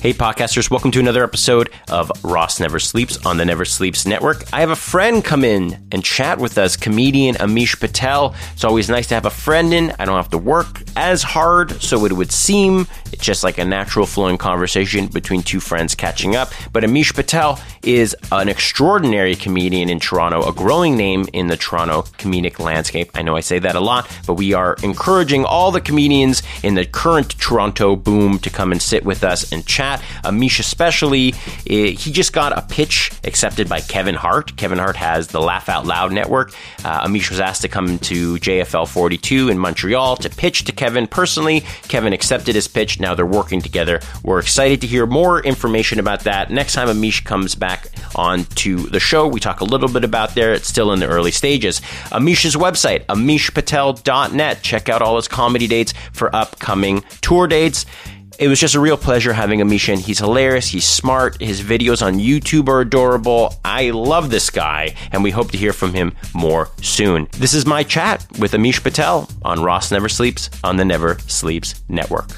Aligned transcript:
Hey, 0.00 0.12
podcasters, 0.12 0.70
welcome 0.70 0.92
to 0.92 1.00
another 1.00 1.24
episode 1.24 1.70
of 1.90 2.12
Ross 2.22 2.60
Never 2.60 2.78
Sleeps 2.78 3.26
on 3.26 3.36
the 3.36 3.44
Never 3.44 3.64
Sleeps 3.64 4.06
Network. 4.06 4.44
I 4.52 4.60
have 4.60 4.70
a 4.70 4.76
friend 4.76 5.24
come 5.24 5.42
in 5.42 5.88
and 5.90 6.04
chat 6.04 6.38
with 6.38 6.56
us, 6.56 6.76
comedian 6.76 7.34
Amish 7.34 7.80
Patel. 7.80 8.32
It's 8.52 8.62
always 8.62 8.88
nice 8.88 9.08
to 9.08 9.14
have 9.14 9.26
a 9.26 9.30
friend 9.30 9.74
in. 9.74 9.92
I 9.98 10.04
don't 10.04 10.14
have 10.14 10.30
to 10.30 10.38
work 10.38 10.82
as 10.94 11.24
hard, 11.24 11.82
so 11.82 12.04
it 12.04 12.12
would 12.12 12.30
seem. 12.30 12.86
It's 13.12 13.24
just 13.24 13.42
like 13.42 13.58
a 13.58 13.64
natural 13.64 14.06
flowing 14.06 14.38
conversation 14.38 15.08
between 15.08 15.42
two 15.42 15.58
friends 15.58 15.96
catching 15.96 16.36
up. 16.36 16.52
But 16.72 16.84
Amish 16.84 17.12
Patel 17.12 17.58
is 17.82 18.14
an 18.30 18.48
extraordinary 18.48 19.34
comedian 19.34 19.90
in 19.90 19.98
Toronto, 19.98 20.48
a 20.48 20.52
growing 20.52 20.96
name 20.96 21.26
in 21.32 21.48
the 21.48 21.56
Toronto 21.56 22.02
comedic 22.18 22.60
landscape. 22.60 23.10
I 23.14 23.22
know 23.22 23.36
I 23.36 23.40
say 23.40 23.58
that 23.58 23.74
a 23.74 23.80
lot, 23.80 24.08
but 24.28 24.34
we 24.34 24.52
are 24.52 24.76
encouraging 24.84 25.44
all 25.44 25.72
the 25.72 25.80
comedians 25.80 26.44
in 26.62 26.76
the 26.76 26.86
current 26.86 27.30
Toronto 27.40 27.96
boom 27.96 28.38
to 28.38 28.50
come 28.50 28.70
and 28.70 28.80
sit 28.80 29.04
with 29.04 29.24
us 29.24 29.50
and 29.50 29.66
chat. 29.66 29.87
Amish, 30.24 30.60
especially, 30.60 31.34
eh, 31.68 31.90
he 31.90 32.12
just 32.12 32.32
got 32.32 32.56
a 32.56 32.62
pitch 32.62 33.10
accepted 33.24 33.68
by 33.68 33.80
Kevin 33.80 34.14
Hart. 34.14 34.56
Kevin 34.56 34.78
Hart 34.78 34.96
has 34.96 35.28
the 35.28 35.40
Laugh 35.40 35.68
Out 35.68 35.86
Loud 35.86 36.12
network. 36.12 36.52
Uh, 36.84 37.06
Amish 37.06 37.30
was 37.30 37.40
asked 37.40 37.62
to 37.62 37.68
come 37.68 37.98
to 38.00 38.36
JFL 38.36 38.86
42 38.88 39.48
in 39.48 39.58
Montreal 39.58 40.16
to 40.16 40.30
pitch 40.30 40.64
to 40.64 40.72
Kevin 40.72 41.06
personally. 41.06 41.60
Kevin 41.88 42.12
accepted 42.12 42.54
his 42.54 42.68
pitch. 42.68 43.00
Now 43.00 43.14
they're 43.14 43.26
working 43.26 43.60
together. 43.60 44.00
We're 44.22 44.38
excited 44.38 44.80
to 44.82 44.86
hear 44.86 45.06
more 45.06 45.42
information 45.42 45.98
about 45.98 46.20
that. 46.20 46.50
Next 46.50 46.74
time 46.74 46.88
Amish 46.88 47.24
comes 47.24 47.54
back 47.54 47.88
on 48.14 48.44
to 48.44 48.76
the 48.76 49.00
show, 49.00 49.26
we 49.26 49.40
talk 49.40 49.60
a 49.60 49.64
little 49.64 49.88
bit 49.88 50.04
about 50.04 50.34
there. 50.34 50.52
It's 50.52 50.68
still 50.68 50.92
in 50.92 51.00
the 51.00 51.06
early 51.06 51.30
stages. 51.30 51.80
Amish's 52.10 52.56
website, 52.56 53.06
amishpatel.net. 53.06 54.62
Check 54.62 54.88
out 54.88 55.02
all 55.02 55.16
his 55.16 55.28
comedy 55.28 55.66
dates 55.66 55.94
for 56.12 56.34
upcoming 56.34 57.02
tour 57.20 57.46
dates. 57.46 57.86
It 58.38 58.46
was 58.46 58.60
just 58.60 58.76
a 58.76 58.80
real 58.80 58.96
pleasure 58.96 59.32
having 59.32 59.58
Amish 59.58 59.88
in. 59.88 59.98
He's 59.98 60.20
hilarious. 60.20 60.68
He's 60.68 60.84
smart. 60.86 61.40
His 61.40 61.60
videos 61.60 62.06
on 62.06 62.20
YouTube 62.20 62.68
are 62.68 62.80
adorable. 62.80 63.56
I 63.64 63.90
love 63.90 64.30
this 64.30 64.48
guy, 64.48 64.94
and 65.10 65.24
we 65.24 65.32
hope 65.32 65.50
to 65.50 65.58
hear 65.58 65.72
from 65.72 65.92
him 65.92 66.14
more 66.34 66.68
soon. 66.80 67.26
This 67.32 67.52
is 67.52 67.66
my 67.66 67.82
chat 67.82 68.24
with 68.38 68.52
Amish 68.52 68.80
Patel 68.80 69.28
on 69.42 69.60
Ross 69.60 69.90
Never 69.90 70.08
Sleeps 70.08 70.50
on 70.62 70.76
the 70.76 70.84
Never 70.84 71.18
Sleeps 71.26 71.82
Network. 71.88 72.30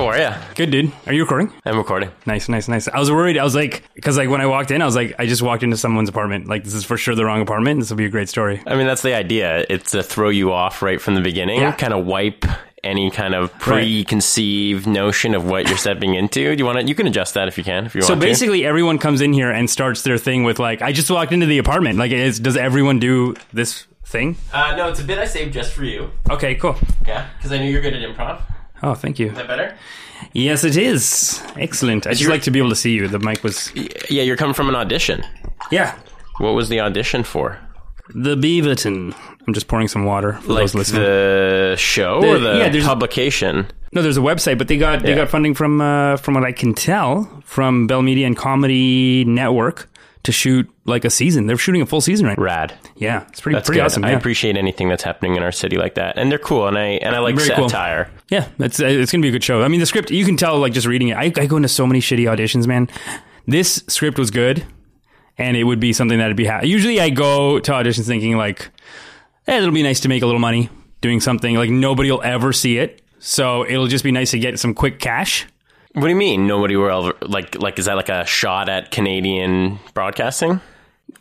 How 0.00 0.06
are 0.06 0.18
you? 0.18 0.30
Good, 0.54 0.70
dude. 0.70 0.92
Are 1.06 1.12
you 1.12 1.20
recording? 1.20 1.52
I'm 1.66 1.76
recording. 1.76 2.10
Nice, 2.24 2.48
nice, 2.48 2.68
nice. 2.68 2.88
I 2.88 2.98
was 2.98 3.10
worried. 3.10 3.36
I 3.36 3.44
was 3.44 3.54
like, 3.54 3.82
because 3.94 4.16
like 4.16 4.30
when 4.30 4.40
I 4.40 4.46
walked 4.46 4.70
in, 4.70 4.80
I 4.80 4.86
was 4.86 4.96
like, 4.96 5.14
I 5.18 5.26
just 5.26 5.42
walked 5.42 5.62
into 5.62 5.76
someone's 5.76 6.08
apartment. 6.08 6.48
Like 6.48 6.64
this 6.64 6.72
is 6.72 6.86
for 6.86 6.96
sure 6.96 7.14
the 7.14 7.26
wrong 7.26 7.42
apartment. 7.42 7.80
This 7.80 7.90
will 7.90 7.98
be 7.98 8.06
a 8.06 8.08
great 8.08 8.30
story. 8.30 8.62
I 8.66 8.76
mean, 8.76 8.86
that's 8.86 9.02
the 9.02 9.12
idea. 9.14 9.66
It's 9.68 9.90
to 9.90 10.02
throw 10.02 10.30
you 10.30 10.52
off 10.54 10.80
right 10.80 10.98
from 10.98 11.16
the 11.16 11.20
beginning, 11.20 11.60
Yeah. 11.60 11.72
kind 11.72 11.92
of 11.92 12.06
wipe 12.06 12.46
any 12.82 13.10
kind 13.10 13.34
of 13.34 13.52
preconceived 13.58 14.86
notion 14.86 15.34
of 15.34 15.44
what 15.44 15.68
you're 15.68 15.76
stepping 15.76 16.14
into. 16.14 16.56
Do 16.56 16.58
you 16.58 16.64
want 16.64 16.78
to? 16.80 16.86
You 16.86 16.94
can 16.94 17.06
adjust 17.06 17.34
that 17.34 17.46
if 17.48 17.58
you 17.58 17.64
can. 17.64 17.84
If 17.84 17.94
you 17.94 18.00
So 18.00 18.14
want 18.14 18.22
to. 18.22 18.26
basically, 18.26 18.64
everyone 18.64 18.96
comes 18.96 19.20
in 19.20 19.34
here 19.34 19.50
and 19.50 19.68
starts 19.68 20.00
their 20.02 20.16
thing 20.16 20.44
with 20.44 20.58
like, 20.58 20.80
I 20.80 20.92
just 20.92 21.10
walked 21.10 21.32
into 21.32 21.44
the 21.44 21.58
apartment. 21.58 21.98
Like, 21.98 22.10
is, 22.10 22.40
does 22.40 22.56
everyone 22.56 23.00
do 23.00 23.34
this 23.52 23.86
thing? 24.06 24.38
Uh, 24.50 24.76
no, 24.76 24.88
it's 24.88 25.00
a 25.00 25.04
bit 25.04 25.18
I 25.18 25.26
saved 25.26 25.52
just 25.52 25.74
for 25.74 25.84
you. 25.84 26.10
Okay, 26.30 26.54
cool. 26.54 26.76
Yeah, 27.06 27.28
because 27.36 27.52
I 27.52 27.58
knew 27.58 27.70
you're 27.70 27.82
good 27.82 27.92
at 27.92 28.00
improv. 28.00 28.40
Oh, 28.82 28.94
thank 28.94 29.18
you. 29.18 29.28
Is 29.28 29.36
that 29.36 29.48
better? 29.48 29.76
Yes, 30.32 30.64
it 30.64 30.76
is. 30.76 31.42
Excellent. 31.56 32.06
I 32.06 32.12
just 32.14 32.28
like 32.30 32.42
to 32.42 32.50
be 32.50 32.58
able 32.58 32.68
to 32.70 32.76
see 32.76 32.92
you. 32.92 33.08
The 33.08 33.18
mic 33.18 33.42
was, 33.42 33.72
Yeah, 34.10 34.22
you're 34.22 34.36
coming 34.36 34.54
from 34.54 34.68
an 34.68 34.74
audition. 34.74 35.22
yeah. 35.70 35.94
What 36.38 36.52
was 36.54 36.68
the 36.68 36.80
audition 36.80 37.22
for? 37.22 37.58
The 38.14 38.34
Beaverton. 38.36 39.14
I'm 39.46 39.54
just 39.54 39.68
pouring 39.68 39.88
some 39.88 40.04
water 40.04 40.34
for 40.42 40.52
Like 40.54 40.62
those 40.62 40.74
listening. 40.74 41.02
the 41.02 41.74
show 41.78 42.20
The- 42.20 42.28
or 42.28 42.38
the 42.38 42.58
yeah, 42.58 42.68
there's- 42.68 42.86
publication? 42.86 43.66
No, 43.92 44.02
there's 44.02 44.16
a 44.16 44.20
website, 44.22 44.56
but 44.56 44.68
they 44.68 44.76
got 44.76 45.02
they 45.02 45.10
Yeah. 45.10 45.16
got 45.16 45.28
funding 45.30 45.54
from 45.54 45.80
uh, 45.80 46.16
from 46.16 46.34
what 46.34 46.44
I 46.44 46.52
can 46.52 46.74
tell 46.74 47.28
from 47.44 47.86
Bell 47.88 48.02
Media 48.02 48.26
and 48.26 48.36
Comedy 48.36 49.24
Network 49.26 49.88
to 50.24 50.32
shoot 50.32 50.70
like 50.84 51.04
a 51.04 51.10
season. 51.10 51.46
They're 51.46 51.56
shooting 51.56 51.80
a 51.82 51.86
full 51.86 52.00
season 52.00 52.26
right. 52.26 52.36
now. 52.36 52.44
Rad. 52.44 52.74
Yeah, 52.96 53.26
it's 53.28 53.40
pretty 53.40 53.54
That's 53.56 53.66
pretty 53.66 53.80
good. 53.80 53.86
awesome. 53.86 54.04
I 54.04 54.10
appreciate 54.10 54.56
anything 54.56 54.88
that's 54.88 55.02
happening 55.02 55.36
in 55.36 55.42
our 55.42 55.52
city 55.52 55.76
like 55.78 55.94
that, 55.94 56.18
and 56.18 56.30
they're 56.30 56.38
cool. 56.38 56.68
And 56.68 56.76
I 56.78 56.84
and 57.02 57.16
I 57.16 57.20
like 57.20 57.36
Very 57.36 57.50
cool. 57.56 57.68
satire. 57.68 58.10
yeah, 58.28 58.48
it's 58.58 58.80
uh, 58.80 58.86
it's 58.86 59.10
gonna 59.12 59.22
be 59.22 59.28
a 59.28 59.32
good 59.32 59.44
show. 59.44 59.62
I 59.62 59.68
mean, 59.68 59.80
the 59.80 59.86
script 59.86 60.10
you 60.10 60.24
can 60.24 60.36
tell 60.36 60.58
like 60.58 60.72
just 60.74 60.86
reading 60.86 61.08
it. 61.08 61.16
I, 61.16 61.32
I 61.36 61.46
go 61.46 61.56
into 61.56 61.68
so 61.68 61.86
many 61.86 62.00
shitty 62.00 62.24
auditions, 62.24 62.66
man. 62.66 62.88
This 63.46 63.82
script 63.88 64.18
was 64.18 64.30
good, 64.30 64.64
and 65.38 65.56
it 65.56 65.64
would 65.64 65.80
be 65.80 65.92
something 65.92 66.18
that'd 66.18 66.36
be. 66.36 66.44
Ha- 66.46 66.62
Usually, 66.64 67.00
I 67.00 67.08
go 67.10 67.58
to 67.58 67.72
auditions 67.72 68.06
thinking 68.06 68.36
like, 68.36 68.68
eh, 69.46 69.56
it'll 69.56 69.70
be 69.72 69.82
nice 69.82 70.00
to 70.00 70.08
make 70.08 70.22
a 70.22 70.26
little 70.26 70.40
money 70.40 70.68
doing 71.00 71.20
something. 71.20 71.56
Like 71.56 71.70
nobody 71.70 72.10
will 72.10 72.22
ever 72.22 72.52
see 72.52 72.76
it, 72.76 73.00
so 73.20 73.64
it'll 73.66 73.86
just 73.86 74.04
be 74.04 74.12
nice 74.12 74.32
to 74.32 74.38
get 74.38 74.58
some 74.58 74.74
quick 74.74 74.98
cash. 75.00 75.46
What 75.92 76.02
do 76.02 76.08
you 76.08 76.16
mean? 76.16 76.46
Nobody 76.46 76.76
will 76.76 77.06
ever 77.08 77.18
like 77.22 77.60
like 77.60 77.78
is 77.78 77.86
that 77.86 77.96
like 77.96 78.08
a 78.08 78.24
shot 78.24 78.68
at 78.68 78.90
Canadian 78.90 79.78
broadcasting? 79.94 80.60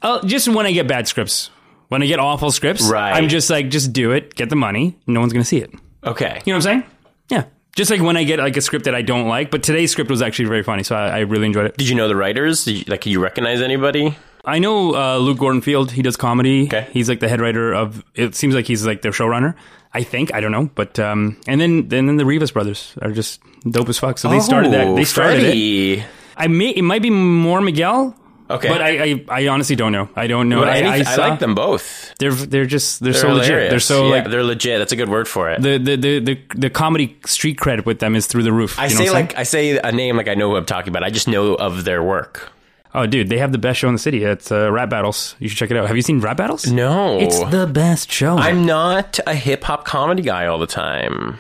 Uh, 0.02 0.26
just 0.26 0.48
when 0.48 0.66
I 0.66 0.72
get 0.72 0.88
bad 0.88 1.08
scripts, 1.08 1.50
when 1.88 2.04
I 2.04 2.06
get 2.08 2.20
awful 2.20 2.52
scripts, 2.52 2.88
Right. 2.90 3.12
I'm 3.14 3.30
just 3.30 3.50
like, 3.50 3.70
just 3.70 3.92
do 3.94 4.12
it, 4.12 4.36
get 4.36 4.50
the 4.50 4.56
money. 4.56 4.98
No 5.08 5.20
one's 5.20 5.34
gonna 5.34 5.44
see 5.46 5.58
it. 5.58 5.72
Okay. 6.04 6.42
You 6.46 6.54
know 6.54 6.58
what 6.60 6.68
I'm 6.68 6.82
saying? 6.82 6.84
Yeah. 7.30 7.44
Just 7.76 7.90
like 7.92 8.02
when 8.02 8.16
I 8.18 8.24
get 8.24 8.40
like 8.40 8.58
a 8.58 8.62
script 8.62 8.86
that 8.86 8.96
I 8.96 9.02
don't 9.02 9.28
like, 9.28 9.52
but 9.52 9.64
today's 9.64 9.92
script 9.92 10.10
was 10.10 10.22
actually 10.22 10.46
very 10.46 10.64
funny, 10.64 10.84
so 10.84 10.96
I, 10.96 11.08
I 11.10 11.20
really 11.22 11.46
enjoyed 11.46 11.66
it. 11.66 11.78
Did 11.78 11.90
you 11.90 11.96
know 11.96 12.08
the 12.08 12.16
writers? 12.16 12.66
Did 12.66 12.78
you, 12.78 12.84
like, 12.88 13.06
you 13.06 13.20
recognize 13.22 13.62
anybody? 13.62 14.18
I 14.46 14.60
know 14.60 14.96
uh, 14.96 15.18
Luke 15.18 15.38
Gordon 15.38 15.62
Field. 15.62 15.92
He 15.92 16.02
does 16.02 16.16
comedy. 16.18 16.66
Okay. 16.66 16.88
He's 16.92 17.10
like 17.10 17.20
the 17.20 17.28
head 17.30 17.42
writer 17.42 17.74
of. 17.74 18.04
It 18.16 18.36
seems 18.36 18.56
like 18.56 18.66
he's 18.66 18.86
like 18.86 19.02
their 19.02 19.12
showrunner. 19.12 19.56
I 19.94 20.04
think 20.04 20.34
I 20.34 20.40
don't 20.40 20.52
know, 20.52 20.70
but 20.76 21.00
um, 21.00 21.38
and 21.48 21.60
then 21.60 21.80
and 21.80 21.92
then 22.10 22.18
the 22.18 22.26
Rivas 22.26 22.52
brothers 22.52 22.94
are 23.02 23.12
just 23.12 23.42
dope 23.70 23.90
as 23.90 23.98
fuck. 23.98 24.18
So 24.18 24.30
they 24.30 24.40
started 24.40 24.72
that. 24.74 24.96
They 24.96 25.04
started 25.04 25.44
it. 25.44 26.00
Oh, 26.00 26.06
I 26.38 26.48
may 26.48 26.70
it 26.70 26.84
might 26.84 27.02
be 27.02 27.10
more 27.10 27.62
Miguel. 27.62 28.16
Okay. 28.52 28.68
But 28.68 28.82
I, 28.82 29.04
I, 29.04 29.26
I 29.30 29.48
honestly 29.48 29.76
don't 29.76 29.92
know. 29.92 30.10
I 30.16 30.26
don't 30.26 30.50
know. 30.50 30.64
I, 30.64 30.80
I, 30.80 30.98
I, 30.98 31.04
I 31.06 31.16
like 31.18 31.40
them 31.40 31.54
both. 31.54 32.16
They're 32.18 32.32
they're 32.32 32.66
just 32.66 33.00
they're, 33.00 33.14
They're 33.14 33.22
so 33.22 33.34
legit. 33.34 33.70
They're 33.70 33.80
so 33.80 34.06
yeah, 34.06 34.12
like 34.12 34.30
they're 34.32 34.44
legit. 34.44 34.80
That's 34.80 34.92
a 34.92 34.96
good 34.96 35.10
word 35.10 35.28
for 35.28 35.52
it. 35.52 35.62
the 35.62 35.78
the, 35.78 35.96
the, 35.96 36.20
the 36.20 36.40
the 36.56 36.70
comedy 36.72 37.16
street 37.26 37.60
credit 37.60 37.86
with 37.86 38.00
them 38.00 38.16
is 38.16 38.26
through 38.26 38.44
the 38.44 38.52
roof. 38.54 38.80
I 38.80 38.86
you 38.86 38.96
say 38.96 39.12
like 39.12 39.36
I 39.38 39.44
say 39.44 39.78
a 39.78 39.92
name 39.92 40.18
like 40.18 40.28
I 40.28 40.34
know 40.34 40.50
who 40.50 40.56
I'm 40.56 40.66
talking 40.66 40.90
about. 40.90 41.04
I 41.04 41.12
just 41.12 41.28
know 41.28 41.54
of 41.54 41.84
their 41.84 42.02
work. 42.02 42.52
Oh 42.94 43.06
dude, 43.06 43.30
they 43.30 43.38
have 43.38 43.52
the 43.52 43.58
best 43.58 43.80
show 43.80 43.88
in 43.88 43.94
the 43.96 44.00
city. 44.00 44.24
It's 44.24 44.52
uh, 44.52 44.72
Rap 44.72 44.90
Battles. 44.90 45.36
You 45.40 45.50
should 45.50 45.58
check 45.58 45.72
it 45.72 45.78
out. 45.78 45.88
Have 45.88 45.96
you 45.96 46.02
seen 46.02 46.20
Rap 46.20 46.38
Battles? 46.38 46.72
No, 46.72 47.20
it's 47.20 47.40
the 47.52 47.68
best 47.68 48.12
show. 48.12 48.38
I'm 48.38 48.66
not 48.66 49.20
a 49.28 49.36
hip 49.36 49.64
hop 49.64 49.86
comedy 49.86 50.22
guy 50.24 50.46
all 50.48 50.60
the 50.60 50.68
time. 50.68 51.38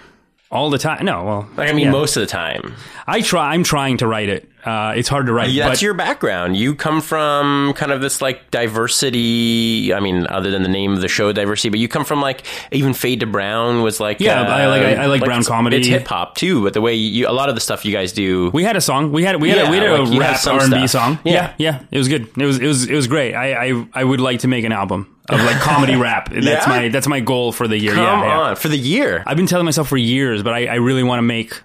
all 0.51 0.69
the 0.69 0.77
time. 0.79 1.05
No, 1.05 1.23
well, 1.23 1.49
Like 1.57 1.69
I 1.69 1.73
mean, 1.73 1.85
yeah. 1.85 1.91
most 1.91 2.15
of 2.17 2.21
the 2.21 2.27
time. 2.27 2.73
I 3.07 3.21
try. 3.21 3.53
I'm 3.53 3.63
trying 3.63 3.97
to 3.97 4.07
write 4.07 4.29
it. 4.29 4.49
Uh, 4.65 4.93
it's 4.95 5.07
hard 5.07 5.25
to 5.27 5.33
write. 5.33 5.49
Yeah, 5.51 5.67
that's 5.69 5.81
your 5.81 5.93
background. 5.93 6.57
You 6.57 6.75
come 6.75 7.01
from 7.01 7.73
kind 7.73 7.91
of 7.91 8.01
this 8.01 8.21
like 8.21 8.51
diversity. 8.51 9.93
I 9.93 9.99
mean, 9.99 10.27
other 10.27 10.51
than 10.51 10.63
the 10.63 10.69
name 10.69 10.93
of 10.93 11.01
the 11.01 11.07
show, 11.07 11.31
diversity, 11.31 11.69
but 11.69 11.79
you 11.79 11.87
come 11.87 12.05
from 12.05 12.21
like 12.21 12.43
even 12.71 12.93
Fade 12.93 13.21
to 13.21 13.25
Brown 13.25 13.81
was 13.81 13.99
like 13.99 14.19
Yeah, 14.19 14.41
uh, 14.41 14.45
I 14.45 14.67
like- 14.67 14.81
I- 14.81 15.03
I 15.03 15.05
like 15.07 15.21
brown 15.21 15.39
it's- 15.39 15.47
comedy. 15.47 15.77
It's 15.77 15.87
hip 15.87 16.07
hop 16.07 16.35
too, 16.35 16.63
but 16.63 16.73
the 16.73 16.81
way 16.81 16.95
you 16.95 17.27
a 17.27 17.31
lot 17.31 17.49
of 17.49 17.55
the 17.55 17.61
stuff 17.61 17.85
you 17.85 17.91
guys 17.93 18.11
do. 18.11 18.49
we 18.53 18.63
had 18.63 18.75
a 18.75 18.81
song. 18.81 19.11
We 19.11 19.23
had 19.23 19.41
we 19.41 19.49
had 19.49 19.67
a, 19.67 19.71
we 19.71 19.77
had 19.77 19.87
a 19.87 19.97
like 20.03 20.11
had 20.11 20.19
rap 20.19 20.47
R 20.47 20.61
and 20.63 20.71
B 20.73 20.87
song. 20.87 21.19
Yeah. 21.23 21.33
Yeah. 21.33 21.53
yeah, 21.57 21.79
It 21.91 21.97
was 21.97 22.07
good. 22.07 22.29
It 22.37 22.45
was 22.45 22.57
it 22.59 22.67
was 22.67 22.85
it 22.89 22.95
was 22.95 23.07
great. 23.07 23.33
I 23.33 23.69
I, 23.69 23.85
I 23.93 24.03
would 24.03 24.19
like 24.21 24.39
to 24.41 24.47
make 24.47 24.65
an 24.65 24.71
album 24.71 25.15
of 25.29 25.39
like 25.41 25.57
comedy 25.61 25.95
rap. 26.07 26.29
That's 26.31 26.45
Yeah? 26.45 26.63
my 26.67 26.89
that's 26.89 27.07
my 27.07 27.19
goal 27.19 27.51
for 27.51 27.67
the 27.67 27.77
year. 27.77 27.93
come 27.93 28.03
yeah, 28.03 28.23
yeah. 28.25 28.39
on 28.39 28.55
for 28.55 28.67
the 28.67 28.77
year. 28.77 29.23
I've 29.25 29.37
been 29.37 29.47
telling 29.47 29.65
myself 29.65 29.87
for 29.87 29.97
years, 29.97 30.43
but 30.43 30.53
I, 30.53 30.65
I 30.65 30.75
really 30.75 31.03
want 31.03 31.19
to 31.19 31.23
make 31.23 31.61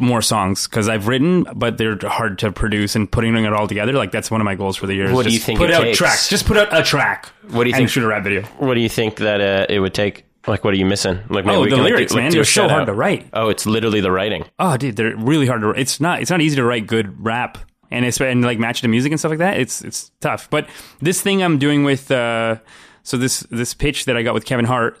more 0.00 0.22
songs 0.22 0.66
because 0.66 0.88
I've 0.88 1.06
written, 1.08 1.44
but 1.54 1.78
they're 1.78 1.98
hard 2.02 2.38
to 2.40 2.52
produce 2.52 2.96
and 2.96 3.10
putting 3.10 3.36
it 3.36 3.52
all 3.52 3.68
together. 3.68 3.92
Like 3.92 4.10
that's 4.12 4.30
one 4.30 4.40
of 4.40 4.44
my 4.44 4.54
goals 4.54 4.76
for 4.76 4.86
the 4.86 4.94
year. 4.94 5.12
What 5.12 5.26
do 5.26 5.32
you 5.32 5.38
think 5.38 5.58
Put 5.58 5.70
out 5.70 5.82
takes? 5.82 5.98
tracks. 5.98 6.28
Just 6.28 6.46
put 6.46 6.56
out 6.56 6.68
a 6.76 6.82
track. 6.82 7.26
What 7.50 7.64
do 7.64 7.70
you 7.70 7.74
and 7.74 7.80
think- 7.82 7.90
shoot 7.90 8.04
a 8.04 8.06
rap 8.08 8.24
video. 8.24 8.42
What 8.58 8.74
do 8.74 8.80
you 8.80 8.88
think 8.88 9.16
that 9.16 9.40
uh, 9.40 9.66
it 9.72 9.80
would 9.80 9.94
take? 9.94 10.24
Like, 10.46 10.64
what 10.64 10.72
are 10.72 10.76
you 10.78 10.86
missing? 10.86 11.16
Like, 11.28 11.44
maybe 11.44 11.56
Oh, 11.58 11.64
the 11.68 11.76
like, 11.76 11.84
lyrics, 11.92 12.12
do- 12.12 12.16
like, 12.16 12.24
man. 12.24 12.32
They're 12.32 12.44
so 12.44 12.66
hard 12.66 12.82
out. 12.82 12.84
to 12.86 12.94
write. 12.94 13.28
Oh, 13.34 13.50
it's 13.50 13.66
literally 13.66 14.00
the 14.00 14.10
writing. 14.10 14.44
Oh, 14.58 14.76
dude, 14.78 14.96
they're 14.96 15.14
really 15.14 15.46
hard 15.46 15.60
to. 15.60 15.70
It's 15.70 16.00
not. 16.00 16.22
It's 16.22 16.30
not 16.30 16.40
easy 16.40 16.56
to 16.56 16.64
write 16.64 16.86
good 16.86 17.22
rap 17.22 17.58
and 17.90 18.04
it's 18.06 18.18
and 18.20 18.42
like 18.42 18.58
match 18.58 18.80
to 18.80 18.88
music 18.88 19.12
and 19.12 19.18
stuff 19.18 19.30
like 19.30 19.40
that. 19.40 19.58
It's 19.60 19.82
it's 19.82 20.10
tough. 20.20 20.48
But 20.48 20.66
this 21.00 21.20
thing 21.20 21.42
I'm 21.42 21.58
doing 21.58 21.84
with 21.84 22.10
uh, 22.10 22.56
so 23.02 23.16
this 23.18 23.40
this 23.50 23.74
pitch 23.74 24.06
that 24.06 24.16
I 24.16 24.22
got 24.22 24.32
with 24.32 24.46
Kevin 24.46 24.64
Hart, 24.64 24.98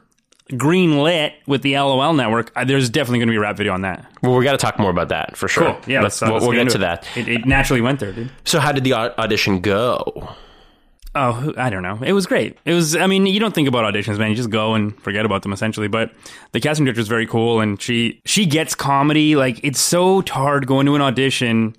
green 0.56 1.02
lit 1.02 1.34
with 1.46 1.62
the 1.62 1.74
LOL 1.76 2.12
network. 2.12 2.52
Uh, 2.56 2.64
there's 2.64 2.90
definitely 2.90 3.18
going 3.18 3.28
to 3.28 3.32
be 3.32 3.36
a 3.36 3.40
rap 3.40 3.56
video 3.56 3.72
on 3.72 3.82
that. 3.82 4.10
Well, 4.22 4.36
we 4.36 4.44
got 4.44 4.52
to 4.52 4.58
talk 4.58 4.78
more 4.78 4.90
about 4.90 5.08
that 5.08 5.36
for 5.36 5.48
sure. 5.48 5.78
Yeah, 5.86 6.02
let's, 6.02 6.20
let's, 6.20 6.22
uh, 6.22 6.26
we'll, 6.26 6.34
let's 6.34 6.44
we'll 6.46 6.52
get 6.52 6.60
into 6.62 6.78
to 6.78 6.78
it. 6.78 7.02
that. 7.02 7.16
It, 7.16 7.28
it 7.28 7.46
naturally 7.46 7.80
went 7.80 8.00
there, 8.00 8.12
dude. 8.12 8.30
So, 8.44 8.60
how 8.60 8.72
did 8.72 8.84
the 8.84 8.94
audition 8.94 9.60
go? 9.60 10.34
Oh, 11.12 11.52
I 11.56 11.70
don't 11.70 11.82
know. 11.82 11.98
It 12.04 12.12
was 12.12 12.26
great. 12.26 12.56
It 12.64 12.72
was. 12.72 12.94
I 12.94 13.08
mean, 13.08 13.26
you 13.26 13.40
don't 13.40 13.52
think 13.54 13.66
about 13.66 13.92
auditions, 13.92 14.18
man. 14.18 14.30
You 14.30 14.36
just 14.36 14.50
go 14.50 14.74
and 14.74 14.96
forget 15.02 15.24
about 15.24 15.42
them, 15.42 15.52
essentially. 15.52 15.88
But 15.88 16.12
the 16.52 16.60
casting 16.60 16.84
director 16.84 17.00
is 17.00 17.08
very 17.08 17.26
cool, 17.26 17.60
and 17.60 17.82
she 17.82 18.20
she 18.24 18.46
gets 18.46 18.76
comedy. 18.76 19.34
Like 19.34 19.58
it's 19.64 19.80
so 19.80 20.22
hard 20.22 20.68
going 20.68 20.86
to 20.86 20.94
an 20.94 21.02
audition, 21.02 21.74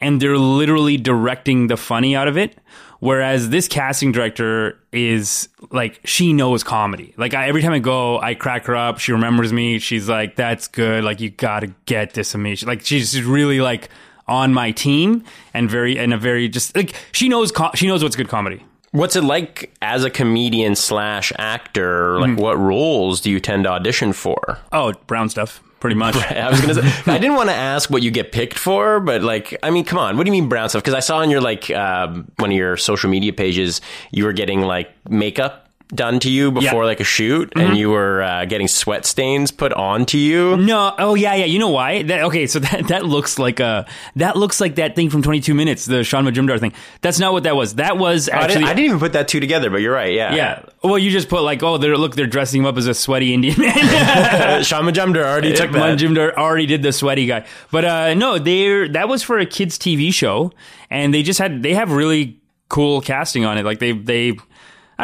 and 0.00 0.20
they're 0.20 0.38
literally 0.38 0.96
directing 0.96 1.66
the 1.66 1.76
funny 1.76 2.16
out 2.16 2.26
of 2.26 2.38
it. 2.38 2.56
Whereas 3.04 3.50
this 3.50 3.68
casting 3.68 4.12
director 4.12 4.78
is 4.90 5.50
like 5.70 6.00
she 6.06 6.32
knows 6.32 6.64
comedy. 6.64 7.12
Like 7.18 7.34
I, 7.34 7.48
every 7.48 7.60
time 7.60 7.72
I 7.72 7.78
go, 7.78 8.18
I 8.18 8.34
crack 8.34 8.64
her 8.64 8.74
up. 8.74 8.98
She 8.98 9.12
remembers 9.12 9.52
me. 9.52 9.78
She's 9.78 10.08
like, 10.08 10.36
"That's 10.36 10.68
good. 10.68 11.04
Like 11.04 11.20
you 11.20 11.28
got 11.28 11.60
to 11.60 11.74
get 11.84 12.14
this, 12.14 12.32
Amish." 12.32 12.66
Like 12.66 12.80
she's 12.80 13.22
really 13.22 13.60
like 13.60 13.90
on 14.26 14.54
my 14.54 14.70
team 14.70 15.22
and 15.52 15.68
very 15.68 15.98
and 15.98 16.14
a 16.14 16.16
very 16.16 16.48
just 16.48 16.74
like 16.74 16.94
she 17.12 17.28
knows 17.28 17.52
co- 17.52 17.72
she 17.74 17.86
knows 17.86 18.02
what's 18.02 18.16
good 18.16 18.30
comedy. 18.30 18.64
What's 18.92 19.16
it 19.16 19.24
like 19.24 19.70
as 19.82 20.02
a 20.04 20.08
comedian 20.08 20.74
slash 20.74 21.30
actor? 21.36 22.18
Like, 22.18 22.30
mm. 22.30 22.40
what 22.40 22.56
roles 22.56 23.20
do 23.20 23.30
you 23.30 23.38
tend 23.38 23.64
to 23.64 23.70
audition 23.70 24.14
for? 24.14 24.58
Oh, 24.72 24.94
brown 25.06 25.28
stuff, 25.28 25.62
pretty 25.80 25.96
much. 25.96 26.16
I 26.30 26.50
was 26.50 26.60
gonna 26.60 26.74
say, 26.74 27.12
I 27.12 27.18
didn't 27.18 27.36
want 27.36 27.50
to 27.50 27.54
ask 27.54 27.90
what 27.90 28.02
you 28.02 28.10
get 28.10 28.32
picked 28.32 28.58
for, 28.58 29.00
but 29.00 29.22
like, 29.22 29.58
I 29.62 29.70
mean, 29.70 29.84
come 29.84 29.98
on, 29.98 30.16
what 30.16 30.24
do 30.24 30.28
you 30.28 30.40
mean 30.40 30.48
brown 30.48 30.68
stuff? 30.68 30.82
Because 30.82 30.94
I 30.94 31.00
saw 31.00 31.18
on 31.18 31.30
your 31.30 31.40
like 31.40 31.70
um, 31.70 32.30
one 32.36 32.50
of 32.50 32.56
your 32.56 32.76
social 32.76 33.10
media 33.10 33.32
pages, 33.32 33.80
you 34.10 34.24
were 34.24 34.32
getting 34.32 34.60
like 34.62 34.90
makeup 35.08 35.63
done 35.88 36.18
to 36.20 36.30
you 36.30 36.50
before 36.50 36.62
Yeah. 36.62 36.72
Mm-hmm. 36.72 36.84
like 36.86 37.00
a 37.00 37.04
shoot, 37.04 37.52
and 37.56 37.76
you 37.76 37.90
were 37.90 38.22
uh, 38.22 38.44
getting 38.46 38.68
sweat 38.68 39.04
stains 39.04 39.50
put 39.50 39.72
onto 39.72 40.18
you. 40.18 40.56
No, 40.56 40.94
oh 40.98 41.14
yeah, 41.14 41.34
yeah. 41.34 41.44
You 41.44 41.58
know 41.58 41.68
why? 41.70 42.02
That 42.02 42.24
okay, 42.24 42.46
so 42.46 42.58
that 42.60 42.88
that 42.88 43.04
looks 43.04 43.38
like 43.38 43.60
a 43.60 43.86
that 44.16 44.36
looks 44.36 44.60
like 44.60 44.76
that 44.76 44.96
thing 44.96 45.10
from 45.10 45.22
Twenty 45.22 45.40
Two 45.40 45.54
Minutes, 45.54 45.84
the 45.84 46.04
Shaun 46.04 46.24
Majumder 46.24 46.58
thing. 46.58 46.72
That's 47.00 47.18
not 47.18 47.32
what 47.32 47.44
that 47.44 47.56
was. 47.56 47.74
That 47.74 47.98
was 47.98 48.28
I, 48.28 48.38
actually 48.38 48.54
didn't, 48.54 48.64
I 48.64 48.74
didn't 48.74 48.84
even 48.86 48.98
put 48.98 49.12
that 49.12 49.28
two 49.28 49.40
together, 49.40 49.70
but 49.70 49.78
you're 49.78 49.94
right. 49.94 50.12
Yeah, 50.12 50.34
yeah. 50.34 50.62
Well, 50.82 50.98
you 50.98 51.10
just 51.10 51.28
put 51.28 51.42
like, 51.42 51.62
oh, 51.62 51.78
they're 51.78 51.96
look, 51.96 52.14
they're 52.16 52.26
dressing 52.26 52.62
him 52.62 52.66
up 52.66 52.76
as 52.76 52.86
a 52.86 52.94
sweaty 52.94 53.34
Indian 53.34 53.60
man. 53.60 53.74
Shaun 54.64 54.84
Majumder 54.84 55.24
already 55.24 55.52
took 55.52 55.72
that. 55.72 55.98
Majumder 55.98 56.34
already 56.34 56.66
did 56.66 56.82
the 56.82 56.92
sweaty 56.92 57.26
guy, 57.26 57.46
but 57.70 57.84
uh, 57.84 58.14
no, 58.14 58.38
they 58.38 58.88
that 58.88 59.08
was 59.08 59.22
for 59.22 59.38
a 59.38 59.46
kids 59.46 59.78
TV 59.78 60.12
show, 60.12 60.52
and 60.90 61.12
they 61.12 61.22
just 61.22 61.38
had 61.38 61.62
they 61.62 61.74
have 61.74 61.92
really 61.92 62.40
cool 62.68 63.00
casting 63.00 63.44
on 63.44 63.58
it. 63.58 63.64
Like 63.64 63.78
they 63.78 63.92
they, 63.92 64.36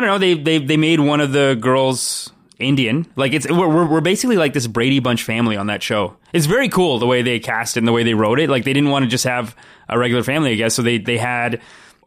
I 0.04 0.06
don't 0.06 0.10
know, 0.14 0.18
they 0.18 0.34
they 0.34 0.58
they 0.64 0.76
made 0.76 1.00
one 1.00 1.20
of 1.20 1.32
the 1.32 1.56
girls 1.60 2.32
Indian. 2.58 3.06
Like 3.16 3.32
it's 3.32 3.48
we're 3.50 3.86
we're 3.86 4.00
basically 4.00 4.36
like 4.36 4.52
this 4.52 4.66
Brady 4.66 4.98
Bunch 5.00 5.22
family 5.24 5.56
on 5.56 5.66
that 5.68 5.82
show. 5.82 6.16
It's 6.32 6.46
very 6.46 6.68
cool 6.68 6.98
the 6.98 7.06
way 7.06 7.22
they 7.22 7.38
cast 7.40 7.76
it 7.76 7.80
and 7.80 7.88
the 7.88 7.92
way 7.92 8.02
they 8.02 8.14
wrote 8.14 8.40
it. 8.40 8.48
Like 8.50 8.64
they 8.64 8.72
didn't 8.72 8.90
want 8.90 9.04
to 9.04 9.08
just 9.10 9.24
have 9.24 9.54
a 9.88 9.98
regular 9.98 10.22
family, 10.22 10.52
I 10.52 10.54
guess. 10.56 10.74
So 10.74 10.82
they 10.82 10.98
they 10.98 11.18
had 11.18 11.60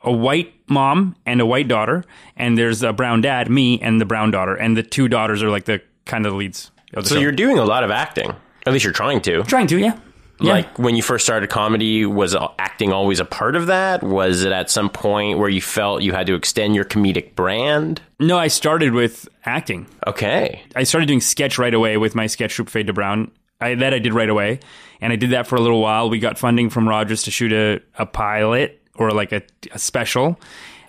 a 0.04 0.12
white 0.12 0.54
mom 0.68 1.16
and 1.26 1.40
a 1.42 1.46
white 1.46 1.68
daughter, 1.68 2.04
and 2.36 2.58
there's 2.58 2.84
a 2.84 2.94
brown 2.94 3.22
dad, 3.22 3.50
me, 3.50 3.80
and 3.82 4.02
the 4.02 4.06
brown 4.06 4.32
daughter, 4.32 4.56
and 4.56 4.76
the 4.76 4.84
two 4.84 5.08
daughters 5.08 5.42
are 5.42 5.50
like 5.50 5.66
the 5.66 5.82
kind 6.06 6.26
of 6.26 6.34
the 6.34 6.38
leads. 6.38 6.72
Of 6.94 7.04
the 7.06 7.10
So 7.10 7.16
show. 7.16 7.22
you're 7.22 7.32
doing 7.32 7.58
a 7.58 7.66
lot 7.66 7.84
of 7.84 7.90
acting. 7.92 8.32
At 8.66 8.74
least 8.74 8.84
you're 8.86 8.94
trying 8.94 9.22
to. 9.22 9.44
trying 9.44 9.68
to, 9.68 9.78
yeah. 9.80 9.98
Yeah. 10.40 10.54
Like 10.54 10.80
when 10.80 10.96
you 10.96 11.04
first 11.04 11.26
started 11.26 11.50
comedy, 11.50 12.06
was 12.06 12.36
acting 12.60 12.92
always 12.92 13.20
a 13.20 13.26
part 13.26 13.56
of 13.56 13.68
that? 13.68 14.04
Was 14.04 14.44
it 14.44 14.52
at 14.52 14.70
some 14.70 14.90
point 14.90 15.38
where 15.38 15.50
you 15.50 15.62
felt 15.62 16.02
you 16.02 16.12
had 16.12 16.28
to 16.28 16.36
extend 16.36 16.76
your 16.76 16.86
comedic 16.86 17.36
brand? 17.36 18.02
No, 18.20 18.38
I 18.38 18.48
started 18.48 18.94
with 18.94 19.28
acting. 19.46 19.88
Okay. 20.08 20.62
I 20.76 20.84
started 20.84 21.06
doing 21.06 21.22
sketch 21.22 21.58
right 21.58 21.74
away 21.74 21.98
with 21.98 22.16
my 22.16 22.28
sketch 22.28 22.56
troupe 22.56 22.70
Fade 22.70 22.88
to 22.88 22.94
Brown. 22.94 23.32
I, 23.62 23.76
that 23.76 23.94
I 23.94 24.00
did 24.00 24.14
right 24.14 24.30
away, 24.30 24.60
and 25.00 25.14
I 25.14 25.16
did 25.16 25.30
that 25.30 25.48
for 25.48 25.56
a 25.56 25.62
little 25.62 25.80
while. 25.80 26.10
We 26.10 26.20
got 26.20 26.38
funding 26.38 26.70
from 26.70 26.90
Rogers 26.90 27.24
to 27.24 27.32
shoot 27.32 27.54
a, 27.54 27.82
a 27.98 28.06
pilot 28.06 28.82
or 28.96 29.12
like 29.12 29.32
a, 29.32 29.42
a 29.72 29.80
special. 29.80 30.40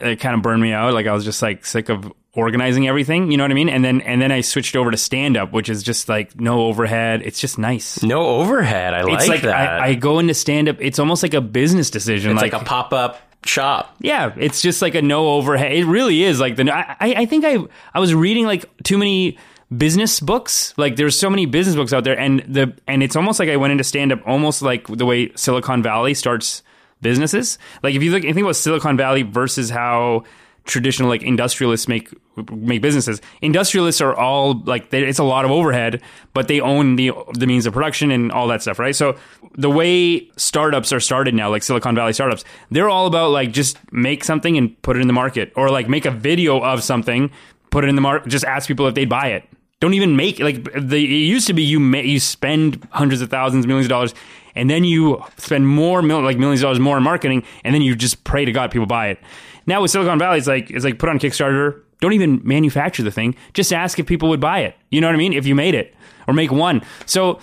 It 0.00 0.16
kind 0.16 0.34
of 0.34 0.42
burned 0.42 0.60
me 0.60 0.72
out. 0.72 0.92
Like 0.92 1.06
I 1.06 1.12
was 1.12 1.24
just 1.24 1.40
like 1.40 1.64
sick 1.64 1.88
of 1.88 2.12
organizing 2.34 2.88
everything. 2.88 3.30
You 3.30 3.36
know 3.36 3.44
what 3.44 3.50
I 3.50 3.54
mean? 3.54 3.68
And 3.68 3.84
then 3.84 4.00
and 4.02 4.20
then 4.20 4.32
I 4.32 4.40
switched 4.40 4.76
over 4.76 4.90
to 4.90 4.96
stand 4.96 5.36
up, 5.36 5.52
which 5.52 5.68
is 5.68 5.82
just 5.82 6.08
like 6.08 6.38
no 6.40 6.62
overhead. 6.66 7.22
It's 7.22 7.40
just 7.40 7.58
nice. 7.58 8.02
No 8.02 8.40
overhead. 8.40 8.94
I 8.94 9.02
like, 9.02 9.14
it's 9.14 9.28
like 9.28 9.42
that. 9.42 9.82
I, 9.82 9.88
I 9.88 9.94
go 9.94 10.18
into 10.18 10.34
stand 10.34 10.68
up. 10.68 10.76
It's 10.80 10.98
almost 10.98 11.22
like 11.22 11.34
a 11.34 11.40
business 11.40 11.90
decision. 11.90 12.32
it's 12.32 12.42
like, 12.42 12.52
a 12.52 12.60
pop 12.60 12.92
up 12.92 13.20
shop. 13.46 13.96
Yeah, 14.00 14.32
it's 14.36 14.62
just 14.62 14.82
like 14.82 14.94
a 14.94 15.02
no 15.02 15.28
overhead. 15.28 15.72
It 15.72 15.84
really 15.86 16.22
is 16.22 16.40
like 16.40 16.56
the. 16.56 16.70
I, 16.74 16.96
I 17.00 17.14
I 17.22 17.26
think 17.26 17.44
I 17.44 17.58
I 17.92 18.00
was 18.00 18.14
reading 18.14 18.46
like 18.46 18.64
too 18.82 18.98
many 18.98 19.38
business 19.76 20.20
books. 20.20 20.74
Like 20.76 20.96
there's 20.96 21.18
so 21.18 21.30
many 21.30 21.46
business 21.46 21.76
books 21.76 21.92
out 21.92 22.04
there, 22.04 22.18
and 22.18 22.40
the 22.40 22.74
and 22.86 23.02
it's 23.02 23.16
almost 23.16 23.38
like 23.38 23.48
I 23.48 23.56
went 23.56 23.72
into 23.72 23.84
stand 23.84 24.12
up 24.12 24.20
almost 24.26 24.62
like 24.62 24.86
the 24.88 25.06
way 25.06 25.32
Silicon 25.36 25.82
Valley 25.82 26.14
starts 26.14 26.62
businesses. 27.00 27.58
Like 27.82 27.94
if 27.94 28.02
you 28.02 28.10
look, 28.10 28.20
if 28.20 28.28
you 28.28 28.34
think 28.34 28.44
about 28.44 28.56
Silicon 28.56 28.96
Valley 28.96 29.22
versus 29.22 29.70
how 29.70 30.24
traditional 30.64 31.08
like 31.08 31.22
industrialists 31.22 31.88
make 31.88 32.08
make 32.50 32.80
businesses. 32.80 33.20
Industrialists 33.42 34.00
are 34.00 34.14
all 34.14 34.62
like 34.64 34.90
they, 34.90 35.02
it's 35.02 35.18
a 35.18 35.24
lot 35.24 35.44
of 35.44 35.50
overhead, 35.50 36.02
but 36.32 36.48
they 36.48 36.60
own 36.60 36.96
the 36.96 37.12
the 37.34 37.46
means 37.46 37.66
of 37.66 37.74
production 37.74 38.10
and 38.10 38.32
all 38.32 38.48
that 38.48 38.62
stuff, 38.62 38.78
right? 38.78 38.96
So 38.96 39.16
the 39.56 39.70
way 39.70 40.30
startups 40.36 40.92
are 40.92 41.00
started 41.00 41.34
now, 41.34 41.50
like 41.50 41.62
Silicon 41.62 41.94
Valley 41.94 42.12
startups, 42.12 42.44
they're 42.70 42.88
all 42.88 43.06
about 43.06 43.30
like 43.30 43.52
just 43.52 43.78
make 43.92 44.24
something 44.24 44.56
and 44.56 44.80
put 44.82 44.96
it 44.96 45.00
in 45.00 45.06
the 45.06 45.12
market, 45.12 45.52
or 45.54 45.68
like 45.70 45.88
make 45.88 46.06
a 46.06 46.10
video 46.10 46.60
of 46.60 46.82
something, 46.82 47.30
put 47.70 47.84
it 47.84 47.88
in 47.88 47.94
the 47.94 48.02
market, 48.02 48.28
just 48.28 48.44
ask 48.44 48.66
people 48.66 48.86
if 48.86 48.94
they'd 48.94 49.08
buy 49.08 49.28
it. 49.28 49.44
Don't 49.80 49.94
even 49.94 50.16
make 50.16 50.38
like 50.40 50.64
the 50.72 50.96
it 50.96 51.26
used 51.28 51.46
to 51.48 51.52
be 51.52 51.62
you 51.62 51.78
ma- 51.78 51.98
you 51.98 52.18
spend 52.18 52.86
hundreds 52.90 53.20
of 53.20 53.28
thousands, 53.28 53.66
millions 53.66 53.86
of 53.86 53.90
dollars, 53.90 54.14
and 54.54 54.70
then 54.70 54.84
you 54.84 55.22
spend 55.36 55.68
more 55.68 56.02
like 56.02 56.38
millions 56.38 56.60
of 56.60 56.66
dollars 56.66 56.78
more 56.78 56.96
in 56.96 57.02
marketing, 57.02 57.44
and 57.64 57.74
then 57.74 57.82
you 57.82 57.94
just 57.94 58.24
pray 58.24 58.46
to 58.46 58.52
God 58.52 58.70
people 58.70 58.86
buy 58.86 59.08
it. 59.08 59.18
Now 59.66 59.82
with 59.82 59.90
Silicon 59.90 60.18
Valley, 60.18 60.38
it's 60.38 60.46
like 60.46 60.70
it's 60.70 60.84
like 60.84 60.98
put 60.98 61.08
on 61.08 61.18
Kickstarter. 61.18 61.80
Don't 62.00 62.12
even 62.12 62.40
manufacture 62.44 63.02
the 63.02 63.10
thing. 63.10 63.34
Just 63.54 63.72
ask 63.72 63.98
if 63.98 64.06
people 64.06 64.28
would 64.28 64.40
buy 64.40 64.60
it. 64.60 64.76
You 64.90 65.00
know 65.00 65.06
what 65.06 65.14
I 65.14 65.18
mean? 65.18 65.32
If 65.32 65.46
you 65.46 65.54
made 65.54 65.74
it 65.74 65.94
or 66.26 66.34
make 66.34 66.52
one. 66.52 66.82
So 67.06 67.38